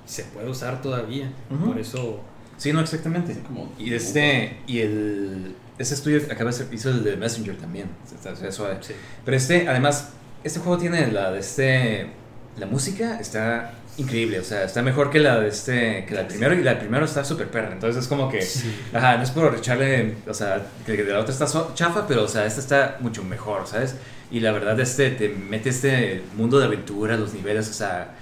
se 0.07 0.25
puede 0.25 0.49
usar 0.51 0.83
todavía. 0.83 1.31
Por 1.65 1.79
eso, 1.79 2.21
Sí, 2.57 2.73
no, 2.73 2.81
exactamente. 2.81 3.39
como- 3.47 3.73
Y 3.79 3.95
este, 3.95 4.59
y 4.67 4.81
el, 4.81 5.55
ese 5.79 5.95
estudio 5.95 6.21
acaba 6.31 6.51
de 6.51 6.57
ser, 6.57 6.69
hizo 6.75 6.91
el 6.91 7.03
de 7.05 7.17
Messenger 7.17 7.57
también, 7.57 7.89
o 8.19 8.37
sea, 8.37 8.53
suave. 8.53 8.79
sí. 8.83 8.93
Pero 9.25 9.37
este, 9.37 9.67
además, 9.69 10.11
este 10.45 10.61
juego 10.61 10.77
tiene 10.79 11.11
la 11.13 11.31
de 11.31 11.39
este, 11.41 12.09
la 12.59 12.67
música 12.67 13.19
está 13.21 13.73
increíble, 13.99 14.41
o 14.41 14.45
sea, 14.45 14.65
está 14.65 14.83
mejor 14.83 15.11
que 15.11 15.19
la 15.19 15.41
de 15.41 15.49
este, 15.49 16.05
que 16.07 16.15
la 16.15 16.21
del 16.21 16.29
primero, 16.29 16.55
y 16.55 16.63
la 16.63 16.71
del 16.71 16.81
primero 16.81 17.05
está 17.05 17.25
súper 17.25 17.49
perra, 17.49 17.73
entonces 17.73 18.03
es 18.03 18.09
como 18.09 18.29
que, 18.31 18.47
ajá, 18.95 19.17
no 19.17 19.23
es 19.23 19.31
por 19.31 19.55
echarle, 19.55 20.15
o 20.27 20.35
sea, 20.35 20.67
que 20.87 20.97
de 20.97 21.13
la 21.13 21.21
otra 21.21 21.33
está 21.33 21.47
chafa, 21.75 22.07
pero, 22.07 22.25
o 22.25 22.29
sea, 22.29 22.47
esta 22.47 22.61
está 22.61 22.97
mucho 23.01 23.23
mejor, 23.23 23.67
¿sabes? 23.67 23.97
Y 24.31 24.41
la 24.41 24.53
verdad, 24.53 24.79
este, 24.81 25.11
te 25.11 25.29
mete 25.29 25.71
este 25.71 26.23
mundo 26.37 26.59
de 26.59 26.67
aventura, 26.67 27.17
los 27.17 27.35
niveles, 27.35 27.69
o 27.69 27.73
sea, 27.73 28.15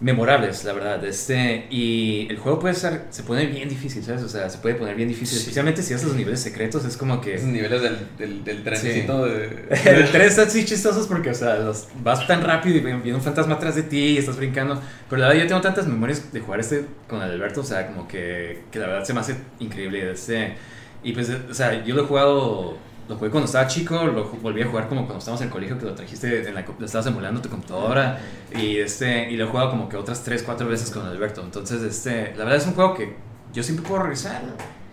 memorables, 0.00 0.64
la 0.64 0.72
verdad. 0.72 1.04
Este, 1.04 1.66
y 1.70 2.28
el 2.30 2.38
juego 2.38 2.58
puede 2.60 2.74
ser, 2.74 3.06
se 3.10 3.22
pone 3.24 3.46
bien 3.46 3.68
difícil, 3.68 4.04
¿sabes? 4.04 4.22
O 4.22 4.28
sea, 4.28 4.48
se 4.48 4.58
puede 4.58 4.76
poner 4.76 4.94
bien 4.94 5.08
difícil, 5.08 5.36
Sí. 5.38 5.42
especialmente 5.42 5.82
si 5.82 5.92
haces 5.94 6.06
los 6.06 6.16
niveles 6.16 6.40
secretos, 6.40 6.84
es 6.84 6.96
como 6.96 7.20
que... 7.20 7.34
Esos 7.34 7.48
niveles 7.48 7.82
del, 7.82 7.98
del, 8.16 8.44
del 8.44 8.62
trencito 8.62 9.24
de. 9.24 9.66
El 9.84 10.10
tren 10.10 10.22
están 10.26 10.46
así 10.46 10.64
chistosos 10.64 11.06
porque, 11.06 11.30
o 11.30 11.34
sea, 11.34 11.56
los, 11.56 11.88
vas 12.02 12.26
tan 12.26 12.42
rápido 12.42 12.76
y 12.76 12.80
viene 12.80 13.14
un 13.14 13.20
fantasma 13.22 13.54
atrás 13.54 13.74
de 13.74 13.82
ti 13.82 13.98
y 13.98 14.18
estás 14.18 14.36
brincando. 14.36 14.80
Pero 15.10 15.20
la 15.22 15.28
verdad, 15.28 15.42
yo 15.42 15.48
tengo 15.48 15.60
tantas 15.60 15.86
memorias 15.86 16.32
de 16.32 16.40
jugar 16.40 16.60
este 16.60 16.84
con 17.08 17.20
Alberto, 17.20 17.62
o 17.62 17.64
sea, 17.64 17.86
como 17.88 18.06
que, 18.06 18.62
que 18.70 18.78
la 18.78 18.86
verdad 18.86 19.04
se 19.04 19.14
me 19.14 19.20
hace 19.20 19.36
increíble. 19.58 20.12
Este, 20.12 20.54
y 21.02 21.12
pues, 21.12 21.28
o 21.50 21.54
sea, 21.54 21.84
yo 21.84 21.94
lo 21.94 22.04
he 22.04 22.06
jugado, 22.06 22.76
lo 23.08 23.16
jugué 23.16 23.30
cuando 23.30 23.46
estaba 23.46 23.66
chico, 23.66 24.04
lo 24.04 24.30
volví 24.42 24.60
a 24.60 24.66
jugar 24.66 24.88
como 24.88 25.02
cuando 25.02 25.18
estábamos 25.18 25.40
en 25.40 25.46
el 25.48 25.52
colegio, 25.52 25.78
que 25.78 25.86
lo 25.86 25.94
trajiste, 25.94 26.46
en 26.46 26.54
la, 26.54 26.64
lo 26.78 26.84
estabas 26.84 27.06
emulando 27.06 27.40
tu 27.40 27.48
computadora. 27.48 28.20
Y, 28.54 28.76
este, 28.76 29.30
y 29.30 29.36
lo 29.36 29.46
he 29.46 29.48
jugado 29.48 29.70
como 29.70 29.88
que 29.88 29.96
otras 29.96 30.22
3, 30.22 30.42
4 30.42 30.68
veces 30.68 30.90
con 30.90 31.06
Alberto. 31.06 31.42
Entonces, 31.42 31.82
este, 31.82 32.34
la 32.36 32.44
verdad 32.44 32.56
es 32.56 32.66
un 32.66 32.74
juego 32.74 32.94
que 32.94 33.16
yo 33.52 33.62
siempre 33.62 33.86
puedo 33.86 34.02
regresar. 34.02 34.42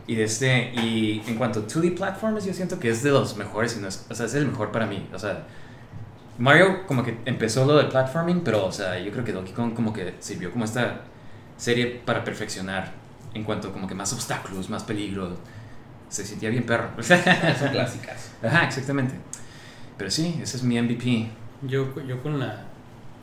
Y, 0.07 0.21
este, 0.21 0.71
y 0.75 1.23
en 1.27 1.35
cuanto 1.35 1.59
a 1.59 1.63
2D 1.63 1.95
platformers, 1.95 2.45
yo 2.45 2.53
siento 2.53 2.79
que 2.79 2.89
es 2.89 3.03
de 3.03 3.11
los 3.11 3.35
mejores, 3.35 3.75
y 3.75 3.81
no 3.81 3.87
es, 3.87 4.05
o 4.09 4.15
sea, 4.15 4.27
es 4.27 4.33
el 4.35 4.47
mejor 4.47 4.71
para 4.71 4.85
mí. 4.85 5.07
O 5.13 5.19
sea, 5.19 5.43
Mario 6.37 6.85
como 6.87 7.03
que 7.03 7.17
empezó 7.25 7.65
lo 7.65 7.75
de 7.77 7.85
platforming, 7.85 8.41
pero, 8.41 8.65
o 8.65 8.71
sea, 8.71 8.97
yo 8.99 9.11
creo 9.11 9.25
que 9.25 9.33
Donkey 9.33 9.53
Kong 9.53 9.73
como 9.73 9.91
que 9.91 10.15
sirvió 10.19 10.51
como 10.51 10.63
esta 10.63 11.01
serie 11.57 12.01
para 12.05 12.23
perfeccionar 12.23 12.91
en 13.33 13.43
cuanto 13.43 13.71
como 13.71 13.87
que 13.87 13.95
más 13.95 14.13
obstáculos, 14.13 14.69
más 14.69 14.83
peligro. 14.83 15.37
Se 16.09 16.25
sentía 16.25 16.49
bien 16.49 16.65
perro. 16.65 16.89
Son 17.01 17.69
clásicas. 17.71 18.31
Ajá, 18.43 18.65
exactamente. 18.65 19.15
Pero 19.97 20.11
sí, 20.11 20.39
ese 20.41 20.57
es 20.57 20.63
mi 20.63 20.79
MVP. 20.81 21.27
Yo, 21.63 21.93
yo 22.07 22.21
con 22.21 22.39
la... 22.39 22.63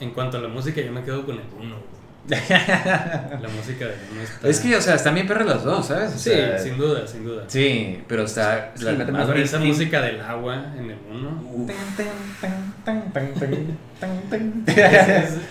En 0.01 0.11
cuanto 0.11 0.39
a 0.39 0.41
la 0.41 0.49
música, 0.49 0.81
yo 0.81 0.91
me 0.93 1.03
quedo 1.03 1.25
con 1.25 1.37
el 1.37 1.43
1. 1.61 1.93
La 2.29 3.49
música 3.57 3.87
del 3.87 3.97
1 4.13 4.23
está... 4.23 4.49
Es 4.49 4.61
que, 4.61 4.77
o 4.77 4.81
sea, 4.81 4.95
están 4.95 5.15
bien 5.15 5.27
perras 5.27 5.47
las 5.47 5.65
dos, 5.65 5.87
¿sabes? 5.87 6.13
O 6.15 6.19
Sí, 6.19 6.31
sea, 6.31 6.59
sin 6.59 6.79
duda, 6.79 7.07
sin 7.07 7.25
duda. 7.25 7.45
Sí, 7.49 8.01
pero 8.07 8.23
está... 8.25 8.73
Sí, 8.77 8.85
la- 8.85 8.93
más 9.07 9.27
bien- 9.27 9.43
esa 9.43 9.59
música 9.59 10.01
del 10.01 10.21
agua 10.21 10.73
en 10.79 10.91
el 10.91 10.99
1. 11.11 11.67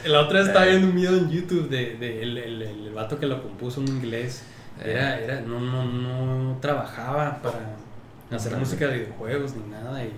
La 0.05 0.19
otra 0.21 0.41
estaba 0.41 0.65
viendo 0.65 0.87
un 0.87 0.95
video 0.95 1.17
en 1.17 1.29
YouTube 1.29 1.69
de, 1.69 1.95
de 1.97 2.21
el, 2.23 2.37
el, 2.37 2.61
el 2.61 2.93
vato 2.93 3.19
que 3.19 3.25
lo 3.25 3.41
compuso 3.41 3.81
en 3.81 3.87
inglés. 3.89 4.43
Era, 4.83 5.19
era, 5.19 5.41
no, 5.41 5.59
no, 5.59 5.85
no 5.85 6.57
trabajaba 6.59 7.41
para 7.41 7.75
hacer 8.31 8.55
música 8.57 8.87
de 8.87 8.99
videojuegos 8.99 9.53
ni 9.55 9.71
nada. 9.71 10.03
Y, 10.03 10.13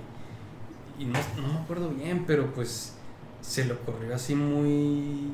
y 1.00 1.06
no, 1.06 1.20
no 1.42 1.48
me 1.54 1.60
acuerdo 1.60 1.90
bien, 1.90 2.24
pero 2.26 2.54
pues 2.54 2.94
se 3.42 3.66
le 3.66 3.74
ocurrió 3.74 4.16
así 4.16 4.36
muy, 4.36 5.34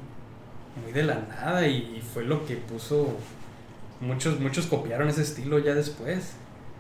muy 0.82 0.92
de 0.94 1.04
la 1.04 1.16
nada 1.30 1.68
y, 1.68 1.98
y 1.98 2.02
fue 2.02 2.24
lo 2.26 2.46
que 2.46 2.56
puso. 2.56 3.18
Muchos, 4.02 4.40
muchos 4.40 4.66
copiaron 4.68 5.10
ese 5.10 5.24
estilo 5.24 5.60
ya 5.60 5.74
después. 5.76 6.32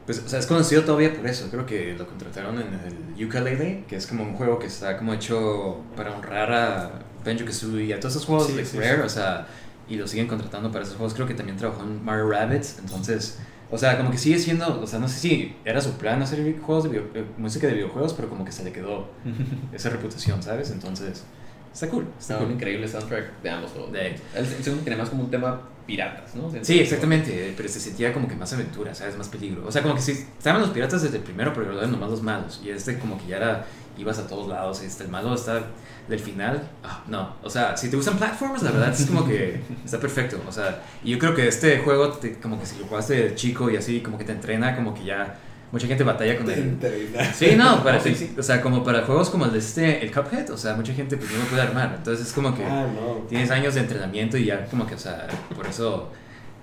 Pues, 0.05 0.19
o 0.26 0.27
sea, 0.30 0.39
es 0.39 0.47
conocido 0.47 0.84
todavía 0.84 1.13
por 1.13 1.27
eso. 1.27 1.49
Creo 1.51 1.65
que 1.65 1.93
lo 1.97 2.07
contrataron 2.07 2.55
en 2.59 2.73
el 3.17 3.26
Ukulele, 3.26 3.84
que 3.88 3.95
es 3.97 4.07
como 4.07 4.23
un 4.23 4.34
juego 4.34 4.57
que 4.57 4.67
está 4.67 4.97
como 4.97 5.13
hecho 5.13 5.81
para 5.95 6.15
honrar 6.15 6.51
a 6.51 6.91
Banjo 7.26 7.45
Kazooie 7.45 7.85
y 7.85 7.93
a 7.93 7.99
todos 7.99 8.15
esos 8.15 8.26
juegos 8.26 8.47
Sí, 8.47 8.53
de 8.53 8.65
sí, 8.65 8.77
Rare, 8.80 8.95
sí. 8.97 9.01
o 9.03 9.09
sea, 9.09 9.47
y 9.90 9.95
lo 9.95 10.07
siguen 10.07 10.28
contratando 10.28 10.72
para 10.72 10.84
esos 10.84 10.95
juegos. 10.98 11.14
Creo 11.14 11.28
que 11.28 11.34
también 11.34 11.57
trabajó 11.57 11.84
en 11.84 12.03
Mario 12.03 12.30
Rabbids, 12.30 12.78
entonces, 12.80 13.40
o 13.72 13.78
sea, 13.78 13.98
como 13.98 14.11
que 14.11 14.18
sigue 14.18 14.40
siendo, 14.40 14.82
o 14.82 14.88
sea, 14.88 14.99
no 14.99 15.07
sé 15.07 15.20
si 15.20 15.56
era 15.66 15.82
su 15.82 15.94
plan 15.94 16.22
hacer 16.22 16.60
juegos 16.60 16.84
de 16.86 16.90
video- 16.91 17.07
eh, 17.16 17.26
música 17.38 17.68
de 17.68 17.74
videojuegos, 17.74 18.14
pero 18.14 18.30
como 18.30 18.45
que 18.45 18.52
se 18.52 18.64
le 18.64 18.72
quedó 18.72 19.10
esa 19.74 19.90
reputación, 19.90 20.41
¿sabes? 20.44 20.72
Entonces, 20.72 21.24
está 21.74 21.88
cool, 21.90 22.06
está 22.20 22.38
un 22.38 22.45
cool. 22.45 22.53
increíble 22.53 22.88
soundtrack 22.88 23.41
de 23.41 23.49
ambos 23.49 23.72
juegos. 23.72 23.91
De- 23.91 24.16
El 24.36 24.45
segundo 24.64 24.84
tiene 24.84 24.98
más 24.98 25.10
como 25.10 25.24
un 25.24 25.32
tema 25.32 25.61
piratas, 25.86 26.36
¿no? 26.36 26.52
Sí, 26.61 26.80
exactamente, 26.80 27.52
pero 27.57 27.68
se 27.68 27.80
sentía 27.80 28.14
como 28.14 28.28
que 28.28 28.36
más 28.36 28.53
aventura, 28.53 28.94
¿sabes? 28.94 29.18
Más 29.18 29.28
peligro. 29.28 29.66
O 29.68 29.72
sea, 29.72 29.82
como 29.82 29.95
que 29.95 30.02
sí, 30.02 30.11
estaban 30.38 30.61
los 30.61 30.70
piratas 30.70 31.02
desde 31.02 31.18
el 31.18 31.24
primero, 31.24 31.52
pero 31.52 31.76
eran 31.76 31.91
nomás 31.91 32.11
los 32.11 32.22
malos. 32.22 32.61
Y 32.64 32.70
este 32.70 32.99
como 32.99 33.18
que 33.18 33.26
ya 33.26 33.38
era, 33.38 33.66
ibas 33.99 34.19
a 34.19 34.27
todos 34.27 34.47
lados, 34.47 34.81
este, 34.81 35.03
el 35.03 35.09
malo 35.09 35.34
está 35.34 35.61
del 36.07 36.19
final, 36.19 36.67
ah, 36.84 37.03
no. 37.07 37.35
O 37.43 37.49
sea, 37.49 37.77
si 37.77 37.89
te 37.89 37.95
gustan 37.95 38.17
platforms, 38.17 38.63
la 38.63 38.71
verdad 38.71 38.89
es 38.91 39.05
como 39.05 39.26
que 39.27 39.61
está 39.85 39.99
perfecto. 39.99 40.41
O 40.47 40.51
sea, 40.51 40.81
y 41.03 41.11
yo 41.11 41.19
creo 41.19 41.35
que 41.35 41.47
este 41.47 41.80
juego, 41.80 42.09
te- 42.13 42.39
como 42.39 42.59
que 42.59 42.65
si 42.65 42.80
lo 42.80 42.85
jugaste 42.88 43.13
de 43.30 43.35
chico 43.35 43.69
y 43.69 43.77
así, 43.77 44.01
como 44.01 44.17
que 44.17 44.23
te 44.23 44.31
entrena, 44.31 44.76
como 44.76 44.93
que 44.93 45.03
ya 45.03 45.35
mucha 45.71 45.85
gente 45.85 46.03
batalla 46.03 46.35
con 46.35 46.49
él. 46.49 46.77
Sí, 47.35 47.55
no, 47.55 47.84
para, 47.84 47.99
Sí, 47.99 48.15
sí. 48.15 48.34
o 48.38 48.41
sea, 48.41 48.59
como 48.59 48.84
para 48.84 49.03
juegos 49.03 49.30
como 49.30 49.45
el 49.45 49.51
de 49.53 49.59
este, 49.59 50.03
el 50.03 50.11
Cuphead, 50.11 50.49
o 50.49 50.57
sea, 50.57 50.73
mucha 50.73 50.93
gente 50.93 51.15
pues 51.15 51.31
no 51.31 51.38
lo 51.38 51.43
puede 51.45 51.61
armar. 51.61 51.93
Entonces 51.97 52.26
es 52.27 52.34
como 52.34 52.55
que 52.55 52.65
Ah, 52.65 52.88
no. 52.91 53.26
tienes 53.30 53.51
años 53.51 53.76
de 53.76 53.81
entrenamiento 53.81 54.35
y 54.38 54.45
ya 54.45 54.65
como 54.65 54.88
que, 54.88 54.95
o 54.95 54.99
sea, 54.99 55.27
por 55.55 55.67
eso 55.67 56.11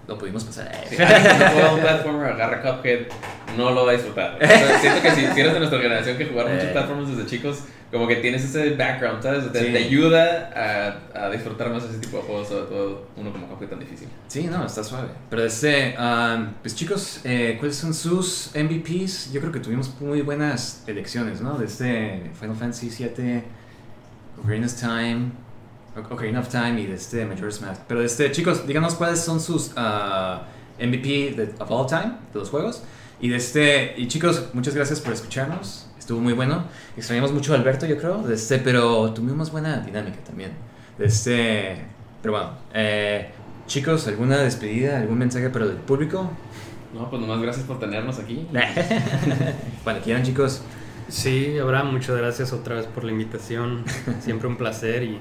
lo 0.09 0.19
pudimos 0.19 0.45
pasar. 0.45 0.71
Que 0.89 0.97
no 0.99 1.07
juega 1.07 1.73
un 1.75 1.81
platformer, 1.81 2.33
agarra 2.33 2.63
Cuphead, 2.63 3.07
no 3.57 3.71
lo 3.73 3.85
va 3.87 3.93
a 3.93 3.95
disfrutar. 3.95 4.39
O 4.43 4.47
sea, 4.47 4.79
siento 4.81 5.03
que 5.03 5.11
si, 5.13 5.21
si 5.27 5.41
eres 5.41 5.53
de 5.53 5.59
nuestra 5.59 5.81
generación 5.81 6.17
que 6.17 6.27
jugaron 6.27 6.53
muchos 6.53 6.69
Eh. 6.69 6.73
platformers 6.73 7.09
desde 7.17 7.27
chicos, 7.29 7.61
como 7.91 8.07
que 8.09 8.17
tienes 8.17 8.45
ese 8.45 8.71
background, 8.75 9.23
¿sabes? 9.23 9.51
Te, 9.53 9.61
Sí. 9.67 9.73
te 9.73 9.79
ayuda 9.79 10.99
a, 11.15 11.27
a 11.27 11.31
disfrutar 11.31 11.71
más 11.71 11.85
ese 11.85 11.99
tipo 11.99 12.17
de 12.19 12.23
juegos, 12.25 12.49
sobre 12.49 12.65
todo 12.67 13.07
uno 13.17 13.33
como 13.33 13.47
Cuphead 13.49 13.71
tan 13.71 13.79
difícil. 13.81 14.09
Sí, 14.29 14.45
no, 14.45 14.67
está 14.67 14.83
suave. 14.85 15.09
Pero 15.31 15.45
este, 15.45 15.95
um, 15.99 16.49
pues 16.63 16.75
chicos, 16.75 17.21
eh, 17.25 17.57
¿cuáles 17.59 17.77
son 17.77 17.95
sus 17.95 18.51
MVPs? 18.55 19.33
Yo 19.33 19.41
creo 19.41 19.53
que 19.53 19.61
tuvimos 19.61 19.93
muy 20.01 20.21
buenas 20.23 20.83
elecciones, 20.87 21.41
¿no? 21.41 21.57
De 21.59 21.67
este 21.67 22.31
Final 22.39 22.57
Fantasy 22.57 22.91
VII, 22.91 23.43
Ocarina 24.43 24.67
of 24.67 24.75
Time, 24.75 25.31
Ocarina 25.97 26.41
of 26.41 26.49
Time 26.49 26.81
y 26.81 26.87
de 26.87 26.95
este 26.95 27.25
Majora's 27.25 27.61
Mask. 27.61 27.83
Pero 27.89 28.03
este, 28.03 28.31
chicos, 28.33 28.67
díganos 28.67 28.95
cuáles 28.95 29.21
son 29.21 29.41
sus 29.41 29.73
uh, 29.77 30.41
MVP 30.79 31.35
de, 31.37 31.55
of 31.59 31.71
all 31.71 31.87
time 31.87 32.13
de 32.33 32.39
los 32.39 32.51
juegos. 32.51 32.83
Y 33.21 33.29
de 33.29 33.37
este, 33.37 33.95
y 33.97 34.09
chicos, 34.09 34.51
muchas 34.53 34.75
gracias 34.75 35.01
por 35.01 35.13
escucharnos. 35.13 35.89
estuvo 35.99 36.21
muy 36.21 36.35
bueno. 36.35 36.65
Extrañamos 36.97 37.33
mucho 37.33 37.53
a 37.55 37.57
Alberto, 37.57 37.87
yo 37.87 37.97
creo, 37.97 38.29
este, 38.31 38.59
pero 38.59 39.13
tuvimos 39.13 39.51
buena 39.51 39.79
dinámica 39.79 40.19
también. 40.25 40.53
Este, 40.99 41.77
pero 42.23 42.33
bueno, 42.33 42.51
eh, 42.75 43.31
chicos, 43.67 44.07
¿alguna 44.07 44.39
despedida, 44.39 44.99
algún 44.99 45.19
mensaje 45.19 45.49
para 45.49 45.65
el 45.65 45.73
público? 45.73 46.31
No, 46.95 47.11
pues 47.11 47.21
nomás 47.21 47.41
gracias 47.41 47.67
por 47.67 47.79
tenernos 47.79 48.19
aquí. 48.19 48.47
Cuando 49.85 50.03
quieran, 50.03 50.23
chicos. 50.23 50.63
Sí, 51.09 51.57
Abraham, 51.59 51.93
muchas 51.93 52.17
gracias 52.17 52.53
otra 52.53 52.77
vez 52.77 52.87
por 52.87 53.05
la 53.05 53.13
invitación. 53.13 53.85
Siempre 54.21 54.49
un 54.49 54.57
placer 54.57 55.03
y 55.05 55.21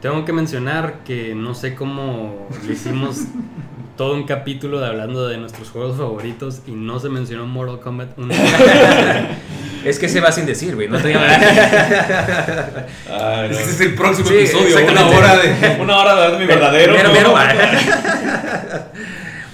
tengo 0.00 0.24
que 0.24 0.32
mencionar 0.32 1.00
que 1.04 1.34
no 1.34 1.54
sé 1.54 1.74
cómo 1.74 2.48
le 2.66 2.72
hicimos 2.72 3.18
todo 3.96 4.14
un 4.14 4.24
capítulo 4.24 4.80
de 4.80 4.86
hablando 4.86 5.28
de 5.28 5.36
nuestros 5.36 5.68
juegos 5.70 5.98
favoritos 5.98 6.62
y 6.66 6.70
no 6.70 6.98
se 6.98 7.10
mencionó 7.10 7.46
Mortal 7.46 7.80
Kombat 7.80 8.18
1. 8.18 8.34
Es 9.84 9.98
que 9.98 10.10
se 10.10 10.20
va 10.20 10.30
sin 10.30 10.44
decir, 10.44 10.74
güey. 10.74 10.88
No 10.88 10.98
te 10.98 11.14
Ay, 11.14 11.18
no. 13.08 13.44
Este 13.44 13.70
es 13.70 13.80
el 13.80 13.94
próximo 13.94 14.28
Sí, 14.28 14.34
episodio, 14.34 14.76
una 14.90 15.06
hora 15.06 15.38
de... 15.38 15.78
Una 15.80 15.96
hora 15.96 16.14
de 16.14 16.20
dar 16.20 16.38
mi 16.38 16.44
verdadero. 16.44 16.92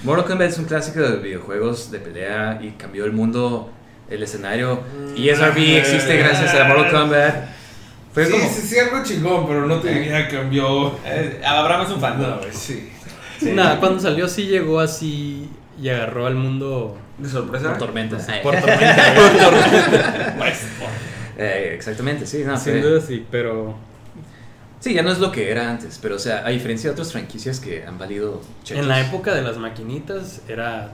Mortal 0.03 0.25
Kombat 0.25 0.49
es 0.49 0.57
un 0.57 0.65
clásico 0.65 0.99
de 0.99 1.15
videojuegos 1.19 1.91
de 1.91 1.99
pelea 1.99 2.59
y 2.61 2.71
cambió 2.71 3.05
el 3.05 3.13
mundo, 3.13 3.71
el 4.09 4.21
escenario. 4.21 4.81
Y 5.15 5.29
SRB 5.29 5.77
existe 5.77 6.17
gracias 6.17 6.53
a 6.55 6.65
Mortal 6.65 6.91
Kombat. 6.91 7.56
Sí, 8.25 8.31
como. 8.31 8.49
sí, 8.49 8.61
sí, 8.61 8.79
algo 8.79 9.03
chingón, 9.03 9.47
pero 9.47 9.65
no 9.65 9.79
te 9.79 9.93
diría 9.93 10.27
que 10.27 10.37
cambió... 10.37 10.97
Eh, 11.05 11.41
Abraham 11.45 11.85
es 11.85 11.91
un 11.91 12.01
fan. 12.01 12.21
No, 12.21 12.37
güey, 12.37 12.51
sí. 12.51 12.89
Nada, 13.41 13.79
cuando 13.79 13.99
salió 13.99 14.27
sí 14.27 14.47
llegó 14.47 14.79
así 14.79 15.49
y 15.79 15.89
agarró 15.89 16.25
al 16.25 16.35
mundo 16.35 16.97
¿De 17.17 17.29
sorpresa? 17.29 17.69
Por 17.69 17.77
tormentas. 17.79 18.27
por 18.43 18.55
tormenta. 18.55 20.35
Eh, 21.39 21.73
exactamente, 21.75 22.25
sí, 22.25 22.43
no, 22.43 22.57
Sin 22.57 22.81
duda 22.81 22.99
sí, 22.99 23.25
pero 23.29 23.75
Sí, 24.79 24.93
ya 24.93 25.01
no 25.01 25.11
es 25.11 25.19
lo 25.19 25.31
que 25.31 25.49
era 25.51 25.69
antes, 25.69 25.99
pero 26.01 26.15
o 26.15 26.19
sea, 26.19 26.45
a 26.45 26.49
diferencia 26.49 26.89
de 26.89 26.93
otras 26.93 27.11
franquicias 27.11 27.59
que 27.59 27.85
han 27.85 27.97
valido 27.97 28.41
chetos 28.63 28.83
en 28.83 28.87
la 28.87 29.01
época 29.01 29.33
de 29.33 29.41
las 29.41 29.57
maquinitas 29.57 30.41
era 30.47 30.91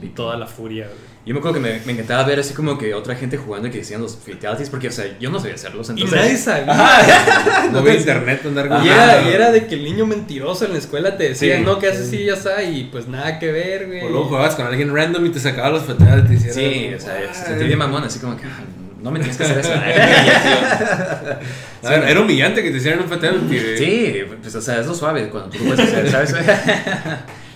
Big 0.00 0.14
toda 0.14 0.36
la 0.36 0.46
furia. 0.46 0.86
güey. 0.86 1.14
Yo 1.26 1.32
me 1.32 1.38
acuerdo 1.38 1.54
que 1.54 1.60
me, 1.60 1.80
me 1.86 1.92
encantaba 1.92 2.22
ver 2.24 2.38
así 2.40 2.52
como 2.52 2.76
que 2.76 2.92
otra 2.92 3.14
gente 3.16 3.38
jugando 3.38 3.68
y 3.68 3.70
que 3.70 3.78
decían 3.78 4.02
los 4.02 4.14
fatalities, 4.16 4.68
porque, 4.68 4.88
o 4.88 4.92
sea, 4.92 5.06
yo 5.18 5.30
no 5.30 5.38
sabía 5.40 5.54
hacerlos, 5.54 5.88
Y 5.88 5.92
entonces... 5.92 6.20
nadie 6.20 6.36
sabía. 6.36 7.68
No 7.72 7.78
había 7.78 7.94
internet 7.94 8.42
andar. 8.44 8.66
Y 8.84 8.88
era, 8.88 9.22
y 9.22 9.32
era 9.32 9.50
de 9.50 9.66
que 9.66 9.74
el 9.76 9.84
niño 9.84 10.04
mentiroso 10.04 10.66
en 10.66 10.72
la 10.72 10.78
escuela 10.78 11.16
te 11.16 11.30
decía, 11.30 11.56
Sí. 11.56 11.62
no, 11.62 11.78
que 11.78 11.88
haces 11.88 12.08
así 12.08 12.24
ya 12.24 12.34
está, 12.34 12.62
y 12.62 12.84
pues 12.92 13.08
nada 13.08 13.38
que 13.38 13.50
ver, 13.52 13.86
güey. 13.86 14.02
O 14.02 14.10
luego 14.10 14.24
jugabas 14.26 14.54
con 14.54 14.66
alguien 14.66 14.94
random 14.94 15.24
y 15.24 15.30
te 15.30 15.40
sacaba 15.40 15.70
los 15.70 15.84
fatalities. 15.84 16.42
y 16.44 16.48
era 16.48 16.54
Sí, 16.54 16.84
como, 16.84 16.96
o 16.96 17.00
sea, 17.00 17.34
se 17.34 17.44
sentí 17.46 17.64
bien 17.64 17.78
mamón, 17.78 18.04
así 18.04 18.18
como 18.18 18.36
que, 18.36 18.44
"Ah, 18.44 18.60
no 19.02 19.10
me 19.10 19.18
tienes 19.20 19.36
que 19.38 19.44
hacer 19.44 19.58
eso. 19.60 19.72
A 21.84 21.90
ver, 21.90 22.04
era 22.08 22.20
humillante 22.20 22.62
que 22.62 22.70
te 22.70 22.76
hicieran 22.78 23.00
un 23.02 23.08
fatality. 23.08 23.58
güey. 23.58 23.78
sí, 23.78 24.14
pues, 24.42 24.54
o 24.54 24.60
sea, 24.60 24.80
es 24.80 24.86
lo 24.86 24.94
suave 24.94 25.28
cuando 25.30 25.48
tú 25.50 25.58
lo 25.64 25.74
puedes 25.74 25.88
hacer, 25.92 26.10
¿sabes? 26.10 26.34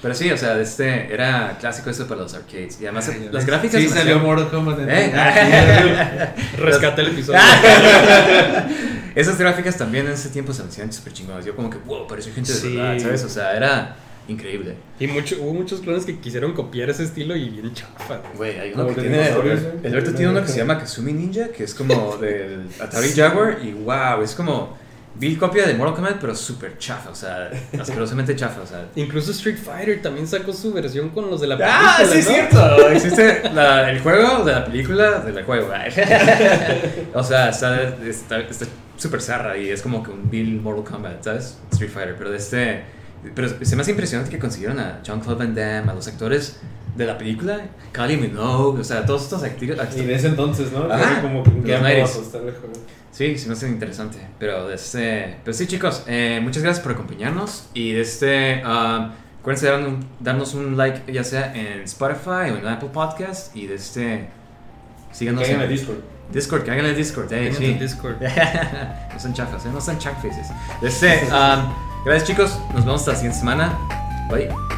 Pero 0.01 0.15
sí, 0.15 0.31
o 0.31 0.37
sea, 0.37 0.61
este 0.61 1.13
era 1.13 1.57
clásico 1.59 1.91
eso 1.91 2.07
para 2.07 2.21
los 2.23 2.33
arcades. 2.35 2.81
Y 2.81 2.85
además, 2.85 3.09
Ay, 3.09 3.29
las 3.33 3.45
gráficas... 3.45 3.81
Sí, 3.81 3.89
salió 3.89 4.17
hacían- 4.17 4.23
Mortal 4.27 4.49
Kombat. 4.51 4.79
¿Eh? 4.89 5.13
Rescate 6.59 7.01
el 7.03 7.09
episodio. 7.09 7.41
Esas 9.15 9.37
gráficas 9.39 9.77
también 9.77 10.07
en 10.07 10.13
ese 10.13 10.29
tiempo 10.29 10.53
se 10.53 10.63
me 10.63 10.69
hacían 10.69 10.93
súper 10.93 11.13
chingonas. 11.13 11.45
Yo 11.45 11.57
como 11.57 11.69
que, 11.71 11.79
wow, 11.79 12.07
parece 12.07 12.31
gente 12.31 12.53
de 12.53 12.59
Sí. 12.59 12.77
verdad, 12.77 12.99
¿sabes? 13.01 13.25
O 13.25 13.29
sea, 13.29 13.57
era 13.57 13.97
increíble. 14.29 14.77
y 15.01 15.07
mucho, 15.07 15.37
hubo 15.41 15.55
muchos 15.55 15.81
clones 15.81 16.05
que 16.05 16.19
quisieron 16.19 16.53
copiar 16.53 16.91
ese 16.91 17.03
estilo 17.05 17.35
y 17.35 17.49
bien 17.49 17.73
chafa. 17.75 18.19
güey. 18.37 18.53
Güey, 18.53 18.61
hay 18.61 18.73
uno 18.75 18.87
que 18.89 19.01
tiene... 19.01 19.25
Alberto 19.29 20.13
tiene 20.15 20.31
uno 20.31 20.43
que 20.43 20.49
se 20.49 20.59
llama 20.59 20.79
Kazumi 20.79 21.13
Ninja, 21.13 21.49
que 21.49 21.65
es 21.65 21.75
como 21.75 22.17
del 22.21 22.69
Atari 22.81 23.11
Jaguar. 23.13 23.59
Y 23.65 23.73
wow, 23.73 24.23
es 24.23 24.35
como... 24.35 24.79
Vi 25.19 25.35
copia 25.37 25.67
de 25.67 25.75
Mortal 25.75 25.97
Kombat, 25.97 26.19
pero 26.21 26.35
súper 26.35 26.79
chafa, 26.79 27.11
o 27.11 27.15
sea, 27.15 27.51
asquerosamente 27.81 28.37
chafa, 28.37 28.61
o 28.63 28.67
sea... 28.67 28.87
Incluso 28.95 29.33
Street 29.33 29.57
Fighter 29.59 30.01
también 30.01 30.27
sacó 30.29 30.53
su 30.53 30.73
versión 30.73 31.09
con 31.11 31.29
los 31.29 31.41
de 31.41 31.49
la 31.49 31.57
película. 31.57 31.97
¡Ah, 31.99 32.05
sí 32.05 32.19
es 32.19 32.27
cierto! 32.29 32.89
Existe 32.91 33.51
la- 33.53 33.91
el 33.91 34.01
juego 34.01 34.45
de 34.45 34.53
la 34.53 34.65
película 34.65 35.19
del 35.21 35.45
juego. 35.45 35.69
o 37.15 37.23
sea, 37.25 37.49
está 37.51 37.83
está- 38.05 38.39
está 38.41 38.67
súper 38.97 39.21
zarra 39.21 39.57
y 39.57 39.69
es 39.71 39.83
como 39.83 40.03
que 40.03 40.11
un 40.11 40.31
Bill 40.31 40.61
Mortal 40.61 40.85
Kombat, 40.85 41.25
¿sabes? 41.25 41.59
Street 41.73 41.91
Fighter. 41.91 42.15
Pero 42.17 42.31
de 42.31 42.37
este. 42.37 42.83
Pero 43.35 43.49
se 43.63 43.75
me 43.77 43.83
hace 43.83 43.91
impresionante 43.91 44.31
que 44.31 44.39
consiguieron 44.39 44.79
a 44.79 45.01
Jean-Claude 45.03 45.39
Van 45.45 45.55
Damme, 45.55 45.91
a 45.91 45.95
los 45.95 46.07
actores 46.07 46.61
de 46.97 47.07
la 47.07 47.19
película, 47.19 47.61
Kylie 47.93 48.17
Minogue, 48.17 48.81
o 48.81 48.85
sea, 48.85 49.05
todos 49.05 49.25
estos 49.25 49.43
actores. 49.43 49.97
Y 49.97 50.01
en 50.01 50.11
ese 50.11 50.29
entonces, 50.29 50.71
¿no? 50.73 50.93
Ajá. 50.93 51.21
Como 51.23 51.43
que 51.43 51.51
un 51.51 51.65
Sí, 53.11 53.37
se 53.39 53.47
me 53.49 53.55
hace 53.55 53.69
interesante. 53.69 54.19
Pero, 54.39 54.69
de 54.69 54.75
este, 54.75 55.37
pero 55.45 55.57
sí, 55.57 55.67
chicos, 55.67 56.05
eh, 56.07 56.41
muchas 56.43 56.63
gracias 56.63 56.83
por 56.83 56.93
acompañarnos. 56.93 57.69
Y 57.75 57.93
de 57.93 58.01
este, 58.01 58.63
um, 58.65 59.11
acuérdense 59.41 59.67
de 59.67 59.73
darnos 59.73 59.89
un, 59.89 60.07
darnos 60.21 60.55
un 60.55 60.77
like, 60.77 61.13
ya 61.13 61.25
sea 61.25 61.55
en 61.55 61.83
Spotify 61.83 62.51
o 62.53 62.59
en 62.59 62.67
Apple 62.67 62.91
Podcast. 62.93 63.55
Y 63.57 63.67
de 63.67 63.75
este, 63.75 64.29
síganos 65.13 65.45
Que 65.45 65.53
en 65.53 65.61
el 65.61 65.69
Discord. 65.69 65.99
Discord, 66.33 66.63
que 66.63 66.71
hagan 66.71 66.85
el 66.85 66.97
Discord. 66.97 67.33
eh, 67.33 67.53
sí. 67.57 67.65
el 67.65 67.79
Discord. 67.79 68.21
no 69.13 69.21
son 69.21 69.33
chafas, 69.33 69.65
eh, 69.65 69.71
no 69.73 69.81
son 69.81 69.99
chack 69.99 70.17
faces. 70.17 70.49
De 70.81 70.89
este, 70.89 71.25
um, 71.27 71.73
gracias, 72.05 72.25
chicos. 72.29 72.59
Nos 72.75 72.85
vemos 72.85 73.01
hasta 73.01 73.13
la 73.13 73.17
siguiente 73.17 73.39
semana. 73.39 73.79
Bye. 74.31 74.78